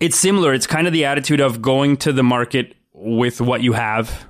it's 0.00 0.16
similar. 0.16 0.54
It's 0.54 0.66
kind 0.66 0.86
of 0.86 0.92
the 0.92 1.04
attitude 1.04 1.40
of 1.40 1.60
going 1.60 1.96
to 1.98 2.12
the 2.12 2.22
market 2.22 2.74
with 2.92 3.40
what 3.40 3.62
you 3.62 3.74
have 3.74 4.26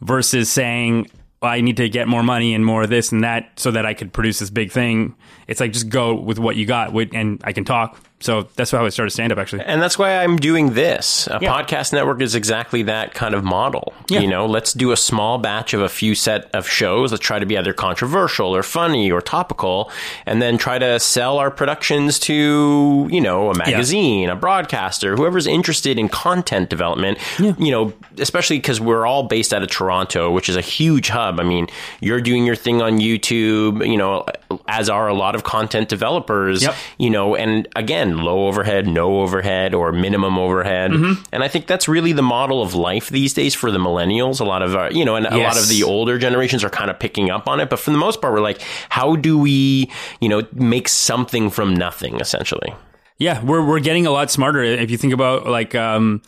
versus 0.00 0.50
saying, 0.50 1.08
I 1.42 1.60
need 1.60 1.76
to 1.78 1.88
get 1.88 2.08
more 2.08 2.22
money 2.22 2.54
and 2.54 2.64
more 2.64 2.82
of 2.82 2.90
this 2.90 3.12
and 3.12 3.24
that 3.24 3.58
so 3.58 3.70
that 3.70 3.86
I 3.86 3.94
could 3.94 4.12
produce 4.12 4.38
this 4.38 4.50
big 4.50 4.72
thing. 4.72 5.14
It's 5.46 5.60
like 5.60 5.72
just 5.72 5.88
go 5.88 6.14
with 6.14 6.38
what 6.38 6.56
you 6.56 6.66
got 6.66 6.94
and 7.14 7.40
I 7.44 7.52
can 7.52 7.64
talk. 7.64 7.98
So 8.24 8.48
that's 8.56 8.70
how 8.70 8.86
I 8.86 8.88
started 8.88 9.10
stand 9.10 9.32
up 9.32 9.38
actually. 9.38 9.62
And 9.66 9.82
that's 9.82 9.98
why 9.98 10.16
I'm 10.24 10.36
doing 10.36 10.72
this. 10.72 11.26
A 11.26 11.38
Yeah. 11.42 11.52
podcast 11.52 11.92
network 11.92 12.22
is 12.22 12.34
exactly 12.34 12.82
that 12.84 13.12
kind 13.12 13.34
of 13.34 13.44
model. 13.44 13.92
Yeah. 14.08 14.20
You 14.20 14.28
know, 14.28 14.46
let's 14.46 14.72
do 14.72 14.92
a 14.92 14.96
small 14.96 15.36
batch 15.36 15.74
of 15.74 15.82
a 15.82 15.90
few 15.90 16.14
set 16.14 16.48
of 16.54 16.66
shows. 16.66 17.12
Let's 17.12 17.22
try 17.22 17.38
to 17.38 17.44
be 17.44 17.58
either 17.58 17.74
controversial 17.74 18.56
or 18.56 18.62
funny 18.62 19.10
or 19.10 19.20
topical, 19.20 19.90
and 20.24 20.40
then 20.40 20.56
try 20.56 20.78
to 20.78 20.98
sell 21.00 21.36
our 21.38 21.50
productions 21.50 22.18
to, 22.20 23.08
you 23.10 23.20
know, 23.20 23.50
a 23.50 23.54
magazine, 23.58 24.30
a 24.30 24.36
broadcaster, 24.36 25.16
whoever's 25.16 25.46
interested 25.46 25.98
in 25.98 26.08
content 26.08 26.70
development. 26.70 27.18
You 27.38 27.70
know, 27.70 27.92
especially 28.18 28.56
because 28.56 28.80
we're 28.80 29.04
all 29.06 29.24
based 29.24 29.52
out 29.52 29.62
of 29.62 29.68
Toronto, 29.68 30.30
which 30.30 30.48
is 30.48 30.56
a 30.56 30.60
huge 30.62 31.08
hub. 31.08 31.38
I 31.40 31.42
mean, 31.42 31.66
you're 32.00 32.22
doing 32.22 32.46
your 32.46 32.56
thing 32.56 32.80
on 32.80 32.98
YouTube, 33.00 33.86
you 33.86 33.98
know, 33.98 34.24
as 34.66 34.88
are 34.88 35.08
a 35.08 35.14
lot 35.14 35.34
of 35.34 35.44
content 35.44 35.90
developers, 35.90 36.62
Yep. 36.62 36.74
you 36.96 37.10
know, 37.10 37.34
and 37.36 37.68
again, 37.76 38.13
low 38.18 38.46
overhead, 38.46 38.86
no 38.86 39.20
overhead, 39.20 39.74
or 39.74 39.92
minimum 39.92 40.38
overhead. 40.38 40.90
Mm-hmm. 40.90 41.22
And 41.32 41.42
I 41.42 41.48
think 41.48 41.66
that's 41.66 41.88
really 41.88 42.12
the 42.12 42.22
model 42.22 42.62
of 42.62 42.74
life 42.74 43.08
these 43.08 43.34
days 43.34 43.54
for 43.54 43.70
the 43.70 43.78
millennials. 43.78 44.40
A 44.40 44.44
lot 44.44 44.62
of, 44.62 44.74
our, 44.74 44.90
you 44.92 45.04
know, 45.04 45.16
and 45.16 45.26
a 45.26 45.36
lot 45.38 45.58
of 45.58 45.68
the 45.68 45.82
older 45.82 46.18
generations 46.18 46.64
are 46.64 46.70
kind 46.70 46.90
of 46.90 46.98
picking 46.98 47.30
up 47.30 47.48
on 47.48 47.60
it. 47.60 47.70
But 47.70 47.78
for 47.78 47.90
the 47.90 47.98
most 47.98 48.20
part, 48.20 48.32
we're 48.34 48.40
like, 48.40 48.62
how 48.88 49.16
do 49.16 49.38
we, 49.38 49.90
you 50.20 50.28
know, 50.28 50.46
make 50.52 50.88
something 50.88 51.50
from 51.50 51.74
nothing, 51.74 52.20
essentially? 52.20 52.74
Yeah, 53.18 53.42
we're 53.44 53.64
we're 53.64 53.80
getting 53.80 54.06
a 54.06 54.10
lot 54.10 54.30
smarter. 54.30 54.62
If 54.62 54.90
you 54.90 54.96
think 54.96 55.12
about 55.12 55.46
like 55.46 55.74
um, 55.76 56.20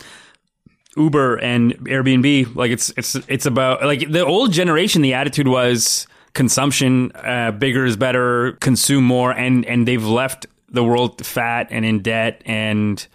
Uber 0.95 1.35
and 1.35 1.73
Airbnb, 1.85 2.55
like 2.55 2.71
it's 2.71 2.93
it's 2.95 3.15
it's 3.27 3.45
about 3.45 3.83
like 3.83 4.09
the 4.09 4.25
old 4.25 4.53
generation. 4.53 5.01
The 5.01 5.13
attitude 5.13 5.49
was 5.49 6.07
consumption, 6.33 7.11
uh, 7.15 7.51
bigger 7.51 7.85
is 7.85 7.97
better, 7.97 8.53
consume 8.61 9.03
more, 9.03 9.31
and 9.31 9.65
and 9.65 9.87
they've 9.87 10.05
left 10.05 10.45
the 10.69 10.83
world 10.83 11.25
fat 11.25 11.67
and 11.71 11.85
in 11.85 12.01
debt 12.01 12.41
and 12.45 13.07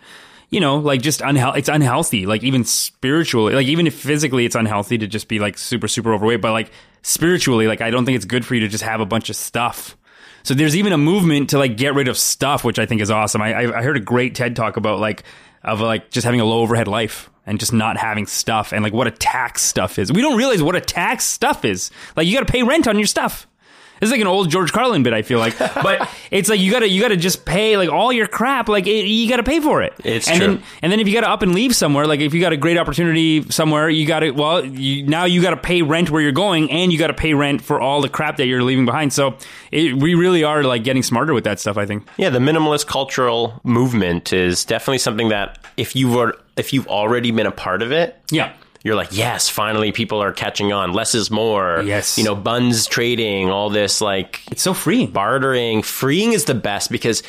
you 0.51 0.61
know 0.61 0.77
like 0.79 1.03
just 1.03 1.21
unhealthy. 1.21 1.59
It's 1.59 1.69
unhealthy. 1.69 2.27
Like 2.27 2.43
even 2.43 2.65
spiritually, 2.65 3.55
like 3.55 3.67
even 3.67 3.87
if 3.87 3.95
physically 3.95 4.45
it's 4.45 4.57
unhealthy 4.57 4.99
to 4.99 5.07
just 5.07 5.29
be 5.29 5.39
like 5.39 5.59
super 5.59 5.89
super 5.89 6.15
overweight, 6.15 6.41
but 6.41 6.53
like 6.53 6.71
spiritually, 7.03 7.67
like 7.67 7.81
I 7.81 7.91
don't 7.91 8.05
think 8.05 8.17
it's 8.17 8.25
good 8.25 8.45
for 8.45 8.55
you 8.55 8.61
to 8.61 8.69
just 8.69 8.85
have 8.85 9.01
a 9.01 9.07
bunch 9.07 9.31
of 9.31 9.37
stuff. 9.37 9.97
So 10.45 10.55
there's 10.55 10.77
even 10.77 10.93
a 10.93 10.99
movement 10.99 11.51
to 11.51 11.59
like 11.59 11.77
get 11.77 11.95
rid 11.95 12.09
of 12.09 12.19
stuff, 12.19 12.65
which 12.65 12.79
I 12.79 12.87
think 12.87 13.01
is 13.01 13.11
awesome. 13.11 13.43
I, 13.43 13.61
I 13.61 13.83
heard 13.83 13.97
a 13.97 14.01
great 14.01 14.35
TED 14.35 14.57
talk 14.57 14.77
about 14.77 14.99
like 14.99 15.23
of 15.63 15.81
like 15.81 16.11
just 16.11 16.25
having 16.25 16.41
a 16.41 16.45
low 16.45 16.61
overhead 16.61 16.89
life 16.89 17.31
and 17.47 17.59
just 17.59 17.73
not 17.73 17.97
having 17.97 18.27
stuff 18.27 18.73
and 18.73 18.83
like 18.83 18.93
what 18.93 19.07
a 19.07 19.11
tax 19.11 19.63
stuff 19.63 19.99
is. 19.99 20.13
We 20.13 20.21
don't 20.21 20.37
realize 20.37 20.63
what 20.63 20.77
a 20.77 20.81
tax 20.81 21.25
stuff 21.25 21.65
is. 21.65 21.91
Like 22.17 22.27
you 22.27 22.35
got 22.35 22.47
to 22.47 22.53
pay 22.53 22.63
rent 22.63 22.89
on 22.89 22.99
your 22.99 23.07
stuff. 23.07 23.47
This 24.03 24.09
is 24.09 24.11
like 24.15 24.21
an 24.21 24.27
old 24.27 24.51
George 24.51 24.73
Carlin 24.73 25.05
bit. 25.05 25.13
I 25.13 25.23
feel 25.23 25.39
like, 25.39 25.57
but 25.59 26.09
it's 26.33 26.49
like 26.49 26.59
you 26.59 26.73
gotta 26.73 26.89
you 26.89 27.01
gotta 27.01 27.17
just 27.17 27.45
pay 27.45 27.77
like 27.77 27.89
all 27.89 28.13
your 28.13 28.27
crap. 28.27 28.69
Like 28.69 28.89
it, 28.89 29.07
you 29.07 29.29
gotta 29.29 29.45
pay 29.45 29.61
for 29.61 29.81
it. 29.81 29.93
It's 30.05 30.29
and 30.29 30.39
true. 30.39 30.47
Then, 30.57 30.63
and 30.83 30.91
then 30.91 30.99
if 30.99 31.07
you 31.07 31.15
gotta 31.15 31.29
up 31.29 31.43
and 31.43 31.55
leave 31.55 31.73
somewhere, 31.77 32.05
like 32.05 32.19
if 32.19 32.35
you 32.35 32.41
got 32.41 32.53
a 32.53 32.57
great 32.57 32.77
opportunity 32.77 33.49
somewhere, 33.49 33.89
you 33.89 34.05
gotta 34.05 34.33
well 34.33 34.65
you, 34.65 35.07
now 35.07 35.27
you 35.27 35.41
gotta 35.41 35.57
pay 35.57 35.83
rent 35.83 36.11
where 36.11 36.21
you're 36.21 36.33
going, 36.33 36.69
and 36.73 36.93
you 36.93 36.99
gotta 36.99 37.15
pay 37.15 37.33
rent 37.33 37.63
for 37.63 37.81
all 37.81 38.01
the 38.01 38.09
crap 38.09 38.39
that 38.39 38.47
you're 38.47 38.65
leaving 38.65 38.87
behind. 38.87 39.13
So 39.13 39.37
it, 39.71 39.95
we 39.97 40.17
really 40.17 40.43
are 40.43 40.65
like 40.65 40.83
getting 40.83 41.05
smarter 41.05 41.33
with 41.33 41.45
that 41.45 41.61
stuff. 41.61 41.79
I 41.79 41.87
think. 41.87 42.05
Yeah, 42.17 42.31
the 42.31 42.41
minimalist 42.41 42.89
cultural 42.89 43.61
movement 43.63 44.33
is 44.33 44.65
definitely 44.65 44.99
something 44.99 45.29
that 45.29 45.65
if 45.77 45.95
you 45.95 46.11
were 46.11 46.37
if 46.57 46.73
you've 46.73 46.89
already 46.89 47.31
been 47.31 47.47
a 47.47 47.53
part 47.53 47.83
of 47.83 47.93
it, 47.93 48.21
Yeah. 48.33 48.53
You're 48.85 48.97
like, 48.97 49.09
yes, 49.13 49.49
finally 49.49 49.93
people 49.93 50.23
are 50.23 50.33
catching 50.33 50.73
on. 50.73 50.93
Less 50.93 51.15
is 51.15 51.31
more. 51.31 51.83
Yes. 51.85 52.19
You 52.19 52.25
know, 52.25 52.35
buns 52.35 52.87
trading, 52.87 53.51
all 53.51 53.71
this 53.71 54.01
like 54.01 54.41
It's 54.51 54.63
so 54.63 54.75
free. 54.75 55.07
bartering, 55.07 55.83
freeing 55.83 56.33
is 56.33 56.45
the 56.47 56.55
best 56.55 56.91
because 56.91 57.23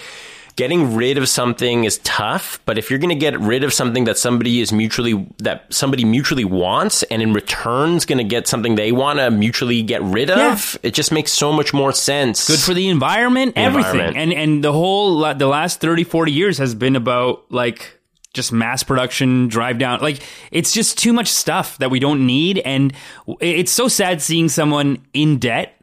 getting 0.56 0.96
rid 0.96 1.18
of 1.18 1.28
something 1.28 1.84
is 1.84 1.98
tough, 2.04 2.60
but 2.66 2.78
if 2.78 2.92
you're 2.92 3.00
going 3.00 3.10
to 3.10 3.16
get 3.16 3.40
rid 3.40 3.64
of 3.64 3.74
something 3.74 4.04
that 4.04 4.20
somebody 4.20 4.62
is 4.62 4.72
mutually 4.72 5.28
that 5.40 5.66
somebody 5.74 6.06
mutually 6.06 6.46
wants 6.46 7.02
and 7.04 7.24
in 7.24 7.34
return 7.34 7.96
is 7.96 8.06
going 8.06 8.20
to 8.20 8.24
get 8.24 8.48
something 8.48 8.76
they 8.76 8.92
want 8.92 9.18
to 9.18 9.32
mutually 9.32 9.82
get 9.82 10.04
rid 10.04 10.30
of, 10.30 10.78
it 10.84 10.94
just 10.94 11.12
makes 11.12 11.32
so 11.32 11.52
much 11.52 11.74
more 11.74 11.92
sense. 11.92 12.48
good 12.48 12.60
for 12.60 12.76
the 12.76 12.88
environment, 12.88 13.54
everything. 13.56 13.94
environment. 13.94 14.18
And 14.18 14.32
and 14.34 14.64
the 14.64 14.72
whole 14.72 15.34
the 15.34 15.48
last 15.48 15.82
30 15.82 16.04
40 16.04 16.32
years 16.32 16.60
has 16.60 16.76
been 16.76 16.96
about 16.96 17.46
like 17.52 18.00
just 18.34 18.52
mass 18.52 18.84
production, 18.84 19.48
drive 19.48 19.78
down. 19.78 20.00
Like 20.02 20.20
it's 20.52 20.72
just 20.72 20.98
too 20.98 21.14
much 21.14 21.28
stuff 21.28 21.78
that 21.78 21.90
we 21.92 22.00
don't 22.00 22.26
need 22.26 22.60
and 22.60 22.92
it's 23.40 23.72
so 23.72 23.88
sad 23.88 24.22
seeing 24.22 24.50
someone 24.50 25.06
in 25.14 25.38
debt 25.40 25.80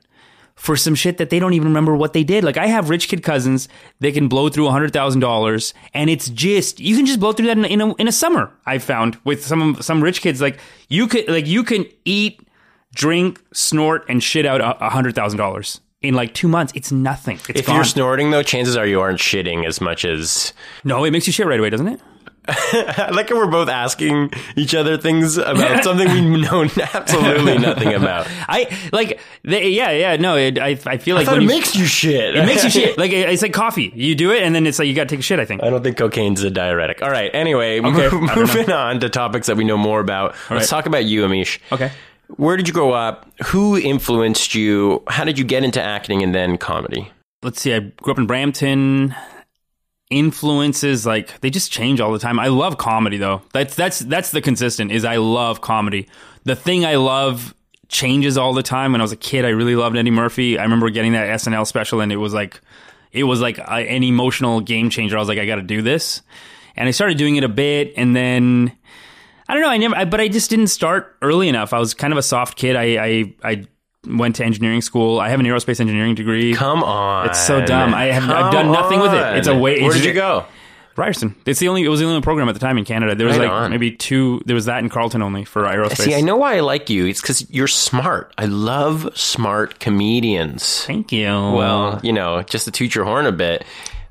for 0.57 0.76
some 0.76 0.95
shit 0.95 1.16
that 1.16 1.30
they 1.30 1.38
don't 1.38 1.54
even 1.54 1.69
remember 1.69 1.97
what 1.97 2.12
they 2.12 2.23
did. 2.23 2.45
Like 2.45 2.59
I 2.59 2.66
have 2.66 2.90
rich 2.90 3.09
kid 3.09 3.23
cousins, 3.23 3.66
they 4.00 4.12
can 4.12 4.28
blow 4.28 4.49
through 4.50 4.66
$100,000 4.66 5.73
and 5.95 6.11
it's 6.11 6.28
just 6.28 6.80
you 6.80 6.97
can 6.97 7.07
just 7.07 7.19
blow 7.21 7.33
through 7.33 7.47
that 7.47 7.57
in, 7.57 7.64
a- 7.64 7.69
in 7.69 7.80
a 7.80 7.95
in 7.95 8.09
a 8.09 8.12
summer. 8.12 8.52
I 8.66 8.78
found 8.78 9.16
with 9.25 9.45
some 9.45 9.76
some 9.80 10.02
rich 10.02 10.21
kids 10.21 10.40
like 10.42 10.59
you 10.88 11.07
could 11.07 11.28
like 11.28 11.47
you 11.47 11.62
can 11.64 11.87
eat 12.04 12.40
drink, 12.95 13.40
snort, 13.52 14.04
and 14.09 14.23
shit 14.23 14.45
out 14.45 14.61
a 14.61 14.85
a 14.87 14.90
hundred 14.90 15.14
thousand 15.14 15.38
dollars 15.38 15.80
in 16.02 16.14
like 16.14 16.35
two 16.35 16.49
months. 16.49 16.73
It's 16.75 16.90
nothing. 16.92 17.37
It's 17.49 17.61
if 17.61 17.66
gone. 17.66 17.76
you're 17.76 17.85
snorting 17.85 18.30
though, 18.30 18.42
chances 18.42 18.76
are 18.76 18.87
you 18.87 19.00
aren't 19.00 19.19
shitting 19.21 19.64
as 19.66 19.80
much 19.80 20.04
as 20.04 20.52
no, 20.85 21.04
it 21.04 21.11
makes 21.11 21.26
you 21.26 21.33
shit 21.33 21.47
right 21.47 21.59
away, 21.61 21.71
doesn't 21.71 21.88
it? 21.88 22.00
I 22.99 23.11
like 23.12 23.28
how 23.28 23.37
we're 23.37 23.47
both 23.47 23.69
asking 23.69 24.33
each 24.57 24.75
other 24.75 24.99
things 24.99 25.37
about 25.38 25.85
something 25.85 26.09
we 26.12 26.40
know 26.42 26.64
absolutely 26.95 27.59
nothing 27.59 27.95
about. 27.95 28.26
I 28.49 28.76
like, 28.92 29.21
they, 29.42 29.69
yeah, 29.71 29.90
yeah. 29.90 30.16
No, 30.16 30.37
it, 30.37 30.59
I, 30.59 30.78
I 30.87 30.97
feel 30.99 31.16
like 31.16 31.28
I 31.28 31.37
it 31.37 31.42
you, 31.42 31.49
makes 31.49 31.76
you 31.76 31.85
shit. 31.87 32.35
it 32.37 32.45
makes 32.47 32.64
you 32.64 32.71
shit. 32.71 32.99
Like 32.99 33.12
it- 33.12 33.28
it's 33.28 33.42
like 33.42 33.52
coffee. 33.52 33.92
You 33.95 34.14
do 34.14 34.33
it, 34.33 34.42
and 34.42 34.54
then 34.54 34.66
it's 34.66 34.78
like 34.78 34.88
you 34.88 34.95
got 34.95 35.04
to 35.04 35.14
take 35.14 35.21
a 35.21 35.23
shit. 35.23 35.38
I 35.38 35.45
think. 35.45 35.62
I 35.62 35.71
don't 35.71 35.83
think 35.83 35.97
cocaine's 35.97 36.42
a 36.42 36.50
diuretic. 36.50 37.02
All 37.02 37.11
right. 37.11 37.30
Anyway, 37.35 37.78
Okay, 37.80 37.90
move- 37.90 37.99
I 37.99 38.09
don't 38.09 38.26
know. 38.26 38.35
moving 38.37 38.71
on 38.73 39.00
to 39.00 39.09
topics 39.09 39.47
that 39.47 39.57
we 39.57 39.64
know 39.64 39.76
more 39.78 40.00
about. 40.00 40.33
Let's 40.50 40.50
right. 40.50 40.66
talk 40.66 40.87
about 40.87 41.04
you, 41.04 41.23
Amish. 41.23 41.59
Okay. 41.73 41.92
Where 42.37 42.57
did 42.57 42.69
you 42.69 42.75
grow 42.75 42.92
up? 42.92 43.26
Who 43.47 43.76
influenced 43.76 44.54
you? 44.54 45.02
How 45.09 45.25
did 45.25 45.38
you 45.38 45.45
get 45.45 45.64
into 45.64 45.83
acting 45.83 46.23
and 46.23 46.35
then 46.35 46.59
comedy? 46.59 47.11
Let's 47.42 47.61
see. 47.61 47.75
I 47.75 47.78
grew 47.80 48.12
up 48.12 48.19
in 48.19 48.26
Brampton. 48.26 49.14
Influences 50.10 51.06
like 51.06 51.40
they 51.40 51.50
just 51.50 51.70
change 51.70 52.00
all 52.00 52.12
the 52.12 52.18
time. 52.18 52.38
I 52.40 52.48
love 52.48 52.78
comedy 52.78 53.16
though. 53.16 53.42
That's 53.52 53.74
that's 53.76 54.00
that's 54.00 54.32
the 54.32 54.40
consistent. 54.40 54.90
Is 54.90 55.04
I 55.04 55.16
love 55.16 55.60
comedy. 55.60 56.08
The 56.44 56.56
thing 56.56 56.84
I 56.84 56.96
love 56.96 57.54
changes 57.90 58.38
all 58.38 58.54
the 58.54 58.62
time. 58.62 58.92
When 58.92 59.00
I 59.00 59.04
was 59.04 59.12
a 59.12 59.16
kid, 59.16 59.44
I 59.44 59.50
really 59.50 59.76
loved 59.76 59.96
Eddie 59.96 60.10
Murphy. 60.10 60.58
I 60.58 60.62
remember 60.62 60.88
getting 60.90 61.12
that 61.12 61.28
SNL 61.40 61.66
special, 61.66 62.00
and 62.00 62.10
it 62.10 62.16
was 62.16 62.32
like, 62.32 62.60
it 63.12 63.24
was 63.24 63.40
like 63.40 63.58
a, 63.58 63.70
an 63.70 64.02
emotional 64.02 64.60
game 64.60 64.88
changer. 64.88 65.16
I 65.16 65.20
was 65.20 65.28
like, 65.28 65.38
I 65.38 65.46
got 65.46 65.56
to 65.56 65.62
do 65.62 65.82
this, 65.82 66.22
and 66.76 66.88
I 66.88 66.92
started 66.92 67.18
doing 67.18 67.36
it 67.36 67.44
a 67.44 67.48
bit, 67.48 67.92
and 67.96 68.16
then 68.16 68.72
I 69.48 69.54
don't 69.54 69.62
know. 69.62 69.68
I 69.68 69.76
never, 69.76 69.96
I, 69.96 70.04
but 70.06 70.20
I 70.20 70.28
just 70.28 70.48
didn't 70.48 70.68
start 70.68 71.16
early 71.20 71.48
enough. 71.48 71.72
I 71.72 71.78
was 71.78 71.92
kind 71.92 72.12
of 72.12 72.18
a 72.18 72.22
soft 72.22 72.56
kid. 72.56 72.76
I 72.76 73.04
I, 73.04 73.34
I 73.42 73.66
went 74.07 74.37
to 74.37 74.45
engineering 74.45 74.80
school. 74.83 75.21
I 75.21 75.28
have 75.28 75.40
an 75.40 75.47
aerospace 75.47 75.80
engineering 75.80 76.14
degree. 76.14 76.54
Come 76.54 76.83
on. 76.83 77.28
It's 77.28 77.38
so 77.47 77.64
dumb. 77.64 77.95
I 77.95 78.07
have- 78.07 78.30
I've 78.30 78.52
done 78.52 78.73
nothing 78.73 79.00
with 79.00 79.12
it. 79.12 79.37
It's 79.37 79.49
a 79.49 79.57
way- 79.57 79.83
Where 79.83 79.92
did 79.92 80.04
you 80.04 80.12
go? 80.14 80.45
Ryerson. 80.97 81.35
It's 81.47 81.61
the 81.61 81.69
only. 81.69 81.85
It 81.85 81.88
was 81.88 82.00
the 82.00 82.07
only 82.07 82.21
program 82.21 82.49
at 82.49 82.52
the 82.52 82.59
time 82.61 82.76
in 82.76 82.85
Canada. 82.85 83.14
There 83.14 83.26
was 83.26 83.38
Right 83.38 83.45
like 83.49 83.52
on. 83.52 83.71
maybe 83.71 83.92
two. 83.92 84.42
There 84.45 84.54
was 84.57 84.66
that 84.66 84.80
in 84.80 84.90
Carleton 84.90 85.23
only 85.23 85.45
for 85.47 85.62
aerospace. 85.62 85.99
See, 86.02 86.14
I 86.14 86.21
know 86.21 86.37
why 86.37 86.57
I 86.57 86.61
like 86.61 86.90
you. 86.90 87.07
It's 87.07 87.23
because 87.23 87.49
you're 87.50 87.69
smart. 87.69 88.35
I 88.37 88.45
love 88.47 89.09
smart 89.14 89.78
comedians. 89.78 90.85
Thank 90.85 91.11
you. 91.12 91.26
Well, 91.28 92.00
you 92.02 92.12
know, 92.12 92.42
just 92.42 92.66
to 92.66 92.71
toot 92.71 92.95
your 92.95 93.04
horn 93.04 93.25
a 93.25 93.33
bit, 93.33 93.64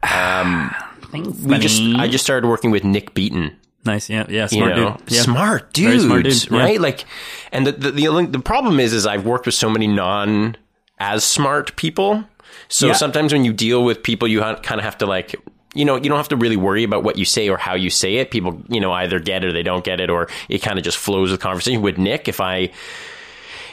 um, 0.03 0.73
thanks, 1.11 1.27
we 1.39 1.59
just. 1.59 1.81
I 1.81 2.07
just 2.07 2.23
started 2.23 2.47
working 2.47 2.71
with 2.71 2.83
Nick 2.83 3.13
Beaton. 3.13 3.55
Nice. 3.93 4.09
Yeah, 4.09 4.25
yeah. 4.29 4.43
you 4.43 4.47
Smart 4.59 4.75
know, 4.75 4.97
dude. 5.05 5.11
Yeah. 5.15 5.21
smart 5.21 5.75
Very 5.75 5.97
dude, 5.97 6.01
smart 6.05 6.23
dude, 6.23 6.51
yeah. 6.51 6.57
right? 6.59 6.79
Like, 6.81 7.05
and 7.51 7.65
the, 7.67 7.71
the 7.73 7.91
the 7.91 8.07
only- 8.07 8.25
the 8.27 8.39
problem 8.39 8.79
is, 8.79 8.93
is 8.93 9.05
I've 9.05 9.25
worked 9.25 9.45
with 9.45 9.55
so 9.55 9.69
many 9.69 9.87
non 9.87 10.55
as 10.99 11.23
smart 11.23 11.75
people. 11.75 12.23
So 12.67 12.87
Yeah. 12.87 12.93
sometimes 12.93 13.33
when 13.33 13.45
you 13.45 13.53
deal 13.53 13.83
with 13.83 14.03
people, 14.03 14.27
you 14.27 14.41
ha- 14.41 14.55
kind 14.61 14.79
of 14.79 14.85
have 14.85 14.97
to 14.99 15.05
like, 15.05 15.35
you 15.73 15.85
know, 15.85 15.95
you 15.95 16.09
don't 16.09 16.17
have 16.17 16.27
to 16.29 16.35
really 16.35 16.57
worry 16.57 16.83
about 16.83 17.03
what 17.03 17.17
you 17.17 17.25
say 17.25 17.47
or 17.49 17.57
how 17.57 17.75
you 17.75 17.89
say 17.89 18.15
it. 18.17 18.31
People, 18.31 18.61
you 18.69 18.79
know, 18.81 18.91
either 18.91 19.19
get 19.19 19.43
it 19.43 19.47
or 19.47 19.53
they 19.53 19.63
don't 19.63 19.83
get 19.83 19.99
it, 19.99 20.09
or 20.09 20.27
it 20.49 20.59
kind 20.59 20.77
of 20.77 20.83
just 20.83 20.97
flows 20.97 21.31
with 21.31 21.39
conversation. 21.39 21.81
With 21.81 21.97
Nick, 21.97 22.27
if 22.27 22.39
I 22.41 22.71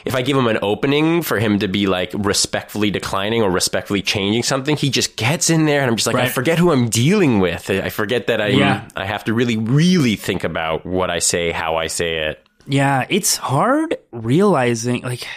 if 0.07 0.15
I 0.15 0.21
give 0.23 0.35
him 0.37 0.47
an 0.47 0.57
opening 0.61 1.21
for 1.21 1.37
him 1.39 1.59
to 1.59 1.67
be 1.67 1.85
like 1.87 2.11
respectfully 2.15 2.89
declining 2.89 3.43
or 3.43 3.51
respectfully 3.51 4.01
changing 4.01 4.43
something, 4.43 4.75
he 4.75 4.89
just 4.89 5.15
gets 5.17 5.49
in 5.49 5.65
there 5.65 5.81
and 5.81 5.89
I'm 5.91 5.95
just 5.97 6.07
like, 6.07 6.15
I 6.15 6.29
forget 6.29 6.57
who 6.57 6.71
I'm 6.71 6.89
dealing 6.89 7.39
with. 7.39 7.69
I 7.69 7.89
forget 7.89 8.27
that 8.27 8.41
I 8.41 8.47
Yeah. 8.47 8.87
I 8.95 9.05
have 9.05 9.23
to 9.25 9.33
really, 9.33 9.57
really 9.57 10.15
think 10.15 10.43
about 10.43 10.85
what 10.85 11.09
I 11.09 11.19
say, 11.19 11.51
how 11.51 11.75
I 11.75 11.87
say 11.87 12.29
it. 12.29 12.43
Yeah, 12.65 13.05
it's 13.09 13.37
hard 13.37 13.97
realizing 14.11 15.01
like 15.03 15.27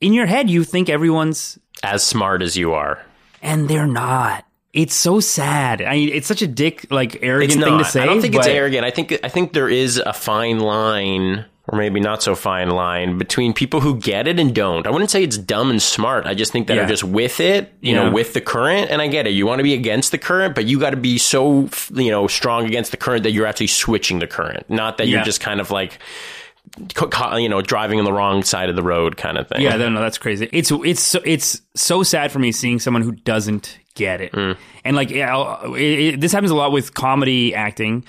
in 0.00 0.12
your 0.12 0.26
head 0.26 0.50
you 0.50 0.64
think 0.64 0.88
everyone's 0.88 1.58
As 1.82 2.02
smart 2.04 2.42
as 2.42 2.56
you 2.56 2.72
are. 2.74 3.00
and 3.42 3.68
they're 3.68 3.86
not. 3.86 4.44
It's 4.72 4.94
so 4.94 5.20
sad. 5.20 5.80
I 5.80 5.92
mean, 5.94 6.10
it's 6.10 6.26
such 6.26 6.42
a 6.42 6.46
dick 6.46 6.86
like 6.90 7.22
arrogant 7.22 7.62
thing 7.64 7.78
to 7.78 7.84
say. 7.84 8.02
I 8.02 8.04
don't 8.04 8.20
think 8.20 8.34
it's 8.34 8.46
arrogant. 8.46 8.84
I 8.84 8.90
think 8.90 9.18
I 9.24 9.28
think 9.30 9.54
there 9.54 9.70
is 9.70 9.96
a 9.96 10.12
fine 10.12 10.58
line 10.60 11.46
or 11.68 11.78
maybe 11.78 11.98
not 12.00 12.22
so 12.22 12.34
fine 12.34 12.70
line 12.70 13.18
between 13.18 13.52
people 13.52 13.80
who 13.80 13.98
get 13.98 14.28
it 14.28 14.38
and 14.38 14.54
don't. 14.54 14.86
I 14.86 14.90
wouldn't 14.90 15.10
say 15.10 15.22
it's 15.24 15.36
dumb 15.38 15.68
and 15.70 15.82
smart. 15.82 16.24
I 16.26 16.34
just 16.34 16.52
think 16.52 16.68
that 16.68 16.76
Yeah. 16.76 16.84
are 16.84 16.88
just 16.88 17.02
with 17.04 17.40
it, 17.40 17.72
you 17.80 17.94
Yeah. 17.94 18.04
know, 18.04 18.10
with 18.12 18.34
the 18.34 18.40
current. 18.40 18.90
And 18.90 19.02
I 19.02 19.08
get 19.08 19.26
it. 19.26 19.30
You 19.30 19.46
want 19.46 19.58
to 19.58 19.64
be 19.64 19.74
against 19.74 20.12
the 20.12 20.18
current, 20.18 20.54
but 20.54 20.66
you 20.66 20.78
got 20.78 20.90
to 20.90 20.96
be 20.96 21.18
so, 21.18 21.68
you 21.94 22.10
know, 22.10 22.26
strong 22.28 22.66
against 22.66 22.92
the 22.92 22.96
current 22.96 23.24
that 23.24 23.32
you're 23.32 23.46
actually 23.46 23.66
switching 23.66 24.20
the 24.20 24.26
current, 24.28 24.68
not 24.70 24.98
that 24.98 25.08
you're 25.08 25.24
just 25.24 25.40
kind 25.40 25.60
of 25.60 25.70
like, 25.72 25.98
you 27.38 27.48
know, 27.48 27.62
driving 27.62 27.98
on 27.98 28.04
the 28.04 28.12
wrong 28.12 28.42
side 28.42 28.68
of 28.68 28.76
the 28.76 28.82
road 28.82 29.16
kind 29.16 29.38
of 29.38 29.48
thing. 29.48 29.62
Yeah, 29.62 29.76
no, 29.76 29.88
no, 29.88 30.00
that's 30.00 30.18
crazy. 30.18 30.48
It's 30.52 30.70
it's 30.70 31.00
so, 31.02 31.20
it's 31.24 31.62
so 31.74 32.02
sad 32.02 32.32
for 32.32 32.38
me 32.38 32.52
seeing 32.52 32.78
someone 32.80 33.02
who 33.02 33.12
doesn't 33.12 33.78
get 33.94 34.20
it, 34.20 34.32
Mm. 34.32 34.56
and 34.84 34.94
like 34.96 35.10
yeah, 35.10 35.56
it, 35.74 35.80
it, 36.14 36.20
this 36.20 36.32
happens 36.32 36.50
a 36.50 36.54
lot 36.54 36.72
with 36.72 36.92
comedy 36.94 37.54
acting. 37.54 38.04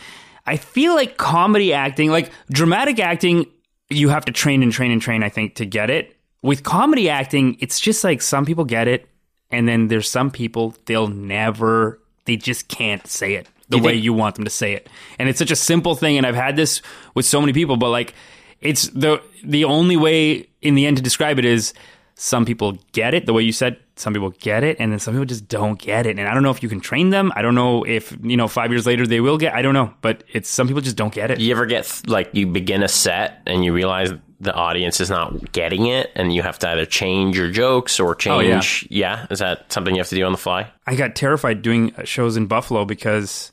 I 0.48 0.58
feel 0.58 0.96
like 0.96 1.18
comedy 1.18 1.74
acting, 1.74 2.10
like 2.10 2.32
dramatic 2.50 3.00
acting, 3.00 3.46
you 3.89 4.10
have 4.10 4.25
to 4.25 4.32
train 4.32 4.63
and 4.63 4.72
train 4.72 4.92
and 4.92 5.01
train. 5.01 5.22
I 5.24 5.30
think 5.30 5.56
to 5.56 5.66
get 5.66 5.89
it. 5.89 6.16
With 6.42 6.63
comedy 6.63 7.10
acting, 7.10 7.58
it's 7.60 7.80
just 7.80 8.04
like 8.04 8.22
some 8.22 8.46
people 8.46 8.63
get 8.63 8.88
it, 8.88 9.08
and 9.51 9.68
then 9.68 9.88
there's 9.89 10.10
some 10.10 10.32
people 10.32 10.75
they'll 10.86 11.08
never, 11.08 12.00
they 12.25 12.38
just 12.38 12.68
can't 12.68 13.06
say 13.08 13.34
it 13.34 13.48
the 13.70 13.77
You 13.77 13.84
way 13.84 13.92
think- 13.94 14.04
you 14.06 14.13
want 14.13 14.36
them 14.36 14.46
to 14.46 14.50
say 14.51 14.74
it. 14.74 14.88
And 15.20 15.27
it's 15.27 15.39
such 15.39 15.51
a 15.51 15.56
simple 15.56 15.96
thing. 15.96 16.18
And 16.18 16.25
I've 16.25 16.36
had 16.36 16.56
this 16.56 16.82
with 17.16 17.25
so 17.25 17.42
many 17.42 17.51
people, 17.54 17.75
but 17.75 17.89
like, 17.89 18.13
it's 18.62 18.88
the 18.89 19.22
the 19.44 19.66
only 19.66 19.98
way 19.98 20.48
in 20.62 20.75
the 20.75 20.86
end 20.88 20.98
to 20.98 21.04
describe 21.04 21.38
it 21.38 21.46
is 21.46 21.74
some 22.20 22.46
people 22.46 22.78
get 22.94 23.14
it 23.14 23.26
the 23.28 23.34
way 23.34 23.44
you 23.44 23.52
said. 23.52 23.78
Some 23.96 24.14
people 24.14 24.30
get 24.32 24.64
it, 24.64 24.78
and 24.80 24.92
then 24.92 25.00
some 25.00 25.14
people 25.14 25.26
just 25.26 25.48
don't 25.48 25.80
get 25.80 26.06
it. 26.06 26.18
And 26.20 26.28
I 26.28 26.34
don't 26.34 26.44
know 26.44 26.52
if 26.52 26.62
you 26.62 26.70
can 26.70 26.80
train 26.80 27.10
them. 27.10 27.32
I 27.36 27.42
don't 27.42 27.56
know 27.56 27.84
if 27.84 28.16
you 28.22 28.38
know 28.38 28.48
five 28.48 28.72
years 28.72 28.86
later 28.86 29.08
they 29.08 29.20
will 29.22 29.38
get. 29.38 29.54
I 29.56 29.62
don't 29.62 29.74
know, 29.74 29.94
but 30.02 30.24
it's 30.32 30.50
some 30.50 30.68
people 30.68 30.82
just 30.82 30.96
don't 30.98 31.14
get 31.14 31.32
it. 31.32 31.40
You 31.40 31.52
ever 31.52 31.66
get 31.66 32.02
like 32.08 32.30
you 32.34 32.46
begin 32.48 32.84
a 32.84 32.88
set 32.88 33.42
and 33.48 33.64
you 33.66 33.74
realize 33.74 34.12
the 34.40 34.54
audience 34.54 35.00
is 35.02 35.10
not 35.10 35.52
getting 35.52 35.88
it, 35.88 36.12
and 36.16 36.34
you 36.34 36.44
have 36.44 36.60
to 36.60 36.70
either 36.70 36.86
change 36.86 37.36
your 37.38 37.50
jokes 37.50 38.00
or 38.00 38.16
Oh, 38.28 38.40
yeah. 38.40 38.60
change? 38.60 38.88
yeah. 38.92 39.26
is 39.32 39.40
that 39.40 39.72
something 39.72 39.96
you 39.96 40.00
have 40.00 40.10
to 40.10 40.16
do 40.16 40.24
on 40.26 40.32
the 40.32 40.38
fly? 40.38 40.72
I 40.86 40.96
got 40.96 41.16
terrified 41.16 41.62
doing 41.64 41.92
shows 42.04 42.38
in 42.38 42.46
Buffalo 42.46 42.86
because 42.86 43.52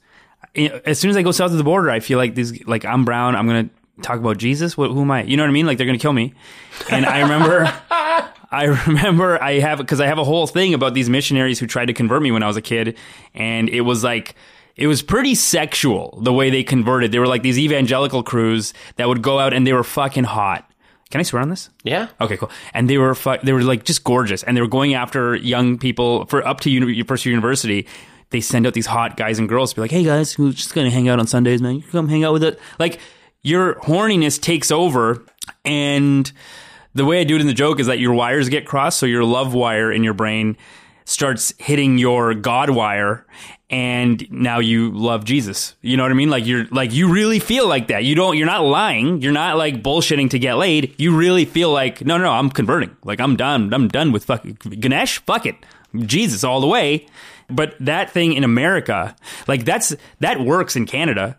as 0.55 0.99
soon 0.99 1.11
as 1.11 1.17
I 1.17 1.23
go 1.23 1.33
south 1.33 1.53
of 1.53 1.57
the 1.59 1.65
border, 1.65 1.91
I 1.91 2.01
feel 2.01 2.19
like 2.19 2.35
these 2.35 2.67
like 2.67 2.85
I'm 2.85 3.05
brown. 3.07 3.35
I'm 3.35 3.47
gonna 3.47 3.71
talk 4.03 4.19
about 4.19 4.37
Jesus. 4.37 4.77
What, 4.77 4.91
who 4.91 5.01
am 5.03 5.11
I? 5.11 5.23
You 5.23 5.39
know 5.39 5.43
what 5.43 5.49
I 5.49 5.53
mean? 5.53 5.65
Like 5.67 5.79
they're 5.79 5.87
gonna 5.87 5.99
kill 5.99 6.13
me. 6.13 6.35
And 6.91 7.07
I 7.07 7.21
remember, 7.23 7.65
I 8.55 8.65
remember 8.87 9.43
I 9.43 9.59
have 9.61 9.79
because 9.79 10.01
I 10.01 10.07
have 10.07 10.19
a 10.19 10.25
whole 10.25 10.47
thing 10.47 10.75
about 10.75 10.95
these 10.95 11.11
missionaries 11.11 11.59
who 11.59 11.67
tried 11.67 11.87
to 11.87 11.93
convert 11.93 12.23
me 12.23 12.31
when 12.31 12.43
I 12.43 12.47
was 12.47 12.57
a 12.57 12.63
kid, 12.63 12.97
and 13.35 13.69
it 13.69 13.83
was 13.83 14.05
like. 14.05 14.35
It 14.77 14.89
was 14.89 15.03
pretty 15.03 15.37
sexual 15.37 16.19
the 16.21 16.33
way 16.33 16.51
they 16.51 16.65
converted. 16.65 17.13
They 17.13 17.21
were 17.21 17.29
like 17.29 17.45
these 17.45 17.61
evangelical 17.61 18.25
crews 18.25 18.75
that 18.97 19.07
would 19.07 19.23
go 19.23 19.39
out 19.39 19.55
and 19.55 19.65
they 19.65 19.73
were 19.73 19.85
fucking 19.85 20.25
hot. 20.25 20.69
Can 21.13 21.21
I 21.21 21.23
swear 21.23 21.43
on 21.43 21.49
this? 21.49 21.71
Yeah. 21.85 22.09
Okay, 22.21 22.37
cool. 22.37 22.51
And 22.73 22.91
they 22.91 22.99
were 22.99 23.15
fu- 23.15 23.39
they 23.41 23.53
were 23.53 23.63
like 23.63 23.85
just 23.85 24.03
gorgeous, 24.03 24.43
and 24.43 24.57
they 24.57 24.61
were 24.61 24.67
going 24.67 24.95
after 24.95 25.37
young 25.37 25.79
people 25.79 26.27
for 26.27 26.45
up 26.45 26.59
to 26.63 26.71
uni- 26.71 27.05
first 27.05 27.25
year 27.25 27.31
university. 27.33 27.87
They 28.31 28.41
send 28.41 28.67
out 28.67 28.75
these 28.75 28.87
hot 28.87 29.17
guys 29.17 29.39
and 29.39 29.49
girls 29.49 29.71
to 29.71 29.77
be 29.77 29.83
like, 29.83 29.93
"Hey 29.93 30.03
guys, 30.03 30.33
who's 30.33 30.57
just 30.57 30.75
gonna 30.75 30.91
hang 30.91 31.09
out 31.09 31.21
on 31.21 31.29
Sundays, 31.29 31.63
man? 31.63 31.77
You 31.77 31.83
can 31.83 31.93
come 31.93 32.09
hang 32.09 32.25
out 32.25 32.33
with 32.33 32.43
it." 32.43 32.59
Like 32.81 32.99
your 33.43 33.77
horniness 33.77 34.41
takes 34.41 34.73
over, 34.73 35.23
and 35.65 36.33
the 36.95 37.05
way 37.05 37.21
I 37.21 37.25
do 37.25 37.37
it 37.37 37.41
in 37.41 37.47
the 37.47 37.55
joke 37.55 37.81
is 37.81 37.87
that 37.87 37.99
your 37.99 38.15
wires 38.15 38.49
get 38.49 38.67
crossed, 38.67 38.99
so 38.99 39.07
your 39.07 39.25
love 39.25 39.55
wire 39.55 39.93
in 39.93 40.05
your 40.05 40.15
brain 40.15 40.57
starts 41.05 41.53
hitting 41.59 41.99
your 41.99 42.35
God 42.35 42.71
wire, 42.71 43.27
and 43.71 44.31
now 44.31 44.59
you 44.59 44.91
love 44.91 45.25
Jesus. 45.25 45.75
You 45.83 45.97
know 45.97 46.03
what 46.03 46.13
I 46.13 46.15
mean? 46.15 46.31
Like 46.31 46.47
you're 46.47 46.67
like 46.67 46.93
you 46.93 47.13
really 47.13 47.39
feel 47.39 47.69
like 47.69 47.89
that. 47.89 48.05
You 48.05 48.15
don't. 48.15 48.37
You're 48.37 48.47
not 48.47 48.65
lying. 48.65 49.21
You're 49.21 49.33
not 49.33 49.57
like 49.57 49.83
bullshitting 49.83 50.31
to 50.31 50.39
get 50.39 50.55
laid. 50.55 50.95
You 50.99 51.17
really 51.17 51.45
feel 51.45 51.71
like 51.73 52.05
no, 52.05 52.17
no, 52.17 52.25
no. 52.25 52.33
I'm 52.33 52.51
converting. 52.51 52.97
Like 53.05 53.21
I'm 53.21 53.37
done. 53.37 53.73
I'm 53.73 53.89
done 53.89 54.13
with 54.13 54.25
fuck 54.25 54.47
Ganesh. 54.63 55.19
Fuck 55.21 55.47
it, 55.47 55.57
Jesus 55.95 56.45
all 56.45 56.61
the 56.61 56.67
way. 56.67 57.07
But 57.51 57.75
that 57.81 58.11
thing 58.11 58.33
in 58.33 58.45
America, 58.45 59.15
like 59.47 59.65
that's 59.65 59.95
that 60.21 60.41
works 60.41 60.77
in 60.77 60.87
Canada 60.87 61.37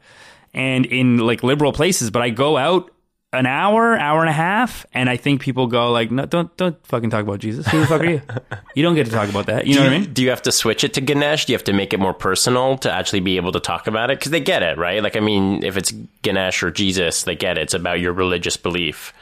and 0.53 0.85
in 0.85 1.17
like 1.17 1.43
liberal 1.43 1.73
places. 1.73 2.11
But 2.11 2.21
I 2.21 2.29
go 2.29 2.57
out 2.57 2.91
an 3.35 3.45
hour, 3.45 3.97
hour 3.97 4.21
and 4.21 4.29
a 4.29 4.33
half, 4.33 4.85
and 4.93 5.09
I 5.09 5.17
think 5.17 5.41
people 5.41 5.67
go 5.67 5.91
like, 5.91 6.11
no, 6.11 6.25
don't 6.25 6.55
don't 6.57 6.75
fucking 6.87 7.09
talk 7.09 7.23
about 7.23 7.39
Jesus. 7.39 7.67
Who 7.67 7.79
the 7.79 7.87
fuck 7.87 8.01
are 8.01 8.05
you? 8.05 8.21
You 8.75 8.83
don't 8.83 8.95
get 8.95 9.05
to 9.05 9.11
talk 9.11 9.29
about 9.29 9.45
that. 9.45 9.67
You 9.67 9.75
know 9.75 9.83
what 9.83 9.93
I 9.93 9.99
mean? 9.99 10.13
Do 10.13 10.23
you 10.23 10.29
have 10.29 10.41
to 10.43 10.51
switch 10.51 10.83
it 10.83 10.93
to 10.95 11.01
Ganesh? 11.01 11.45
Do 11.45 11.53
you 11.53 11.55
have 11.57 11.63
to 11.65 11.73
make 11.73 11.93
it 11.93 11.99
more 11.99 12.13
personal 12.13 12.77
to 12.79 12.91
actually 12.91 13.19
be 13.21 13.37
able 13.37 13.51
to 13.53 13.59
talk 13.59 13.87
about 13.87 14.11
it? 14.11 14.19
Because 14.19 14.31
they 14.31 14.39
get 14.39 14.63
it, 14.63 14.77
right? 14.77 15.01
Like, 15.03 15.15
I 15.15 15.19
mean, 15.19 15.63
if 15.63 15.77
it's 15.77 15.91
Ganesh 16.21 16.63
or 16.63 16.71
Jesus, 16.71 17.23
they 17.23 17.35
get 17.35 17.57
it. 17.57 17.61
It's 17.61 17.73
about 17.73 17.99
your 17.99 18.13
religious 18.13 18.57
belief. 18.57 19.13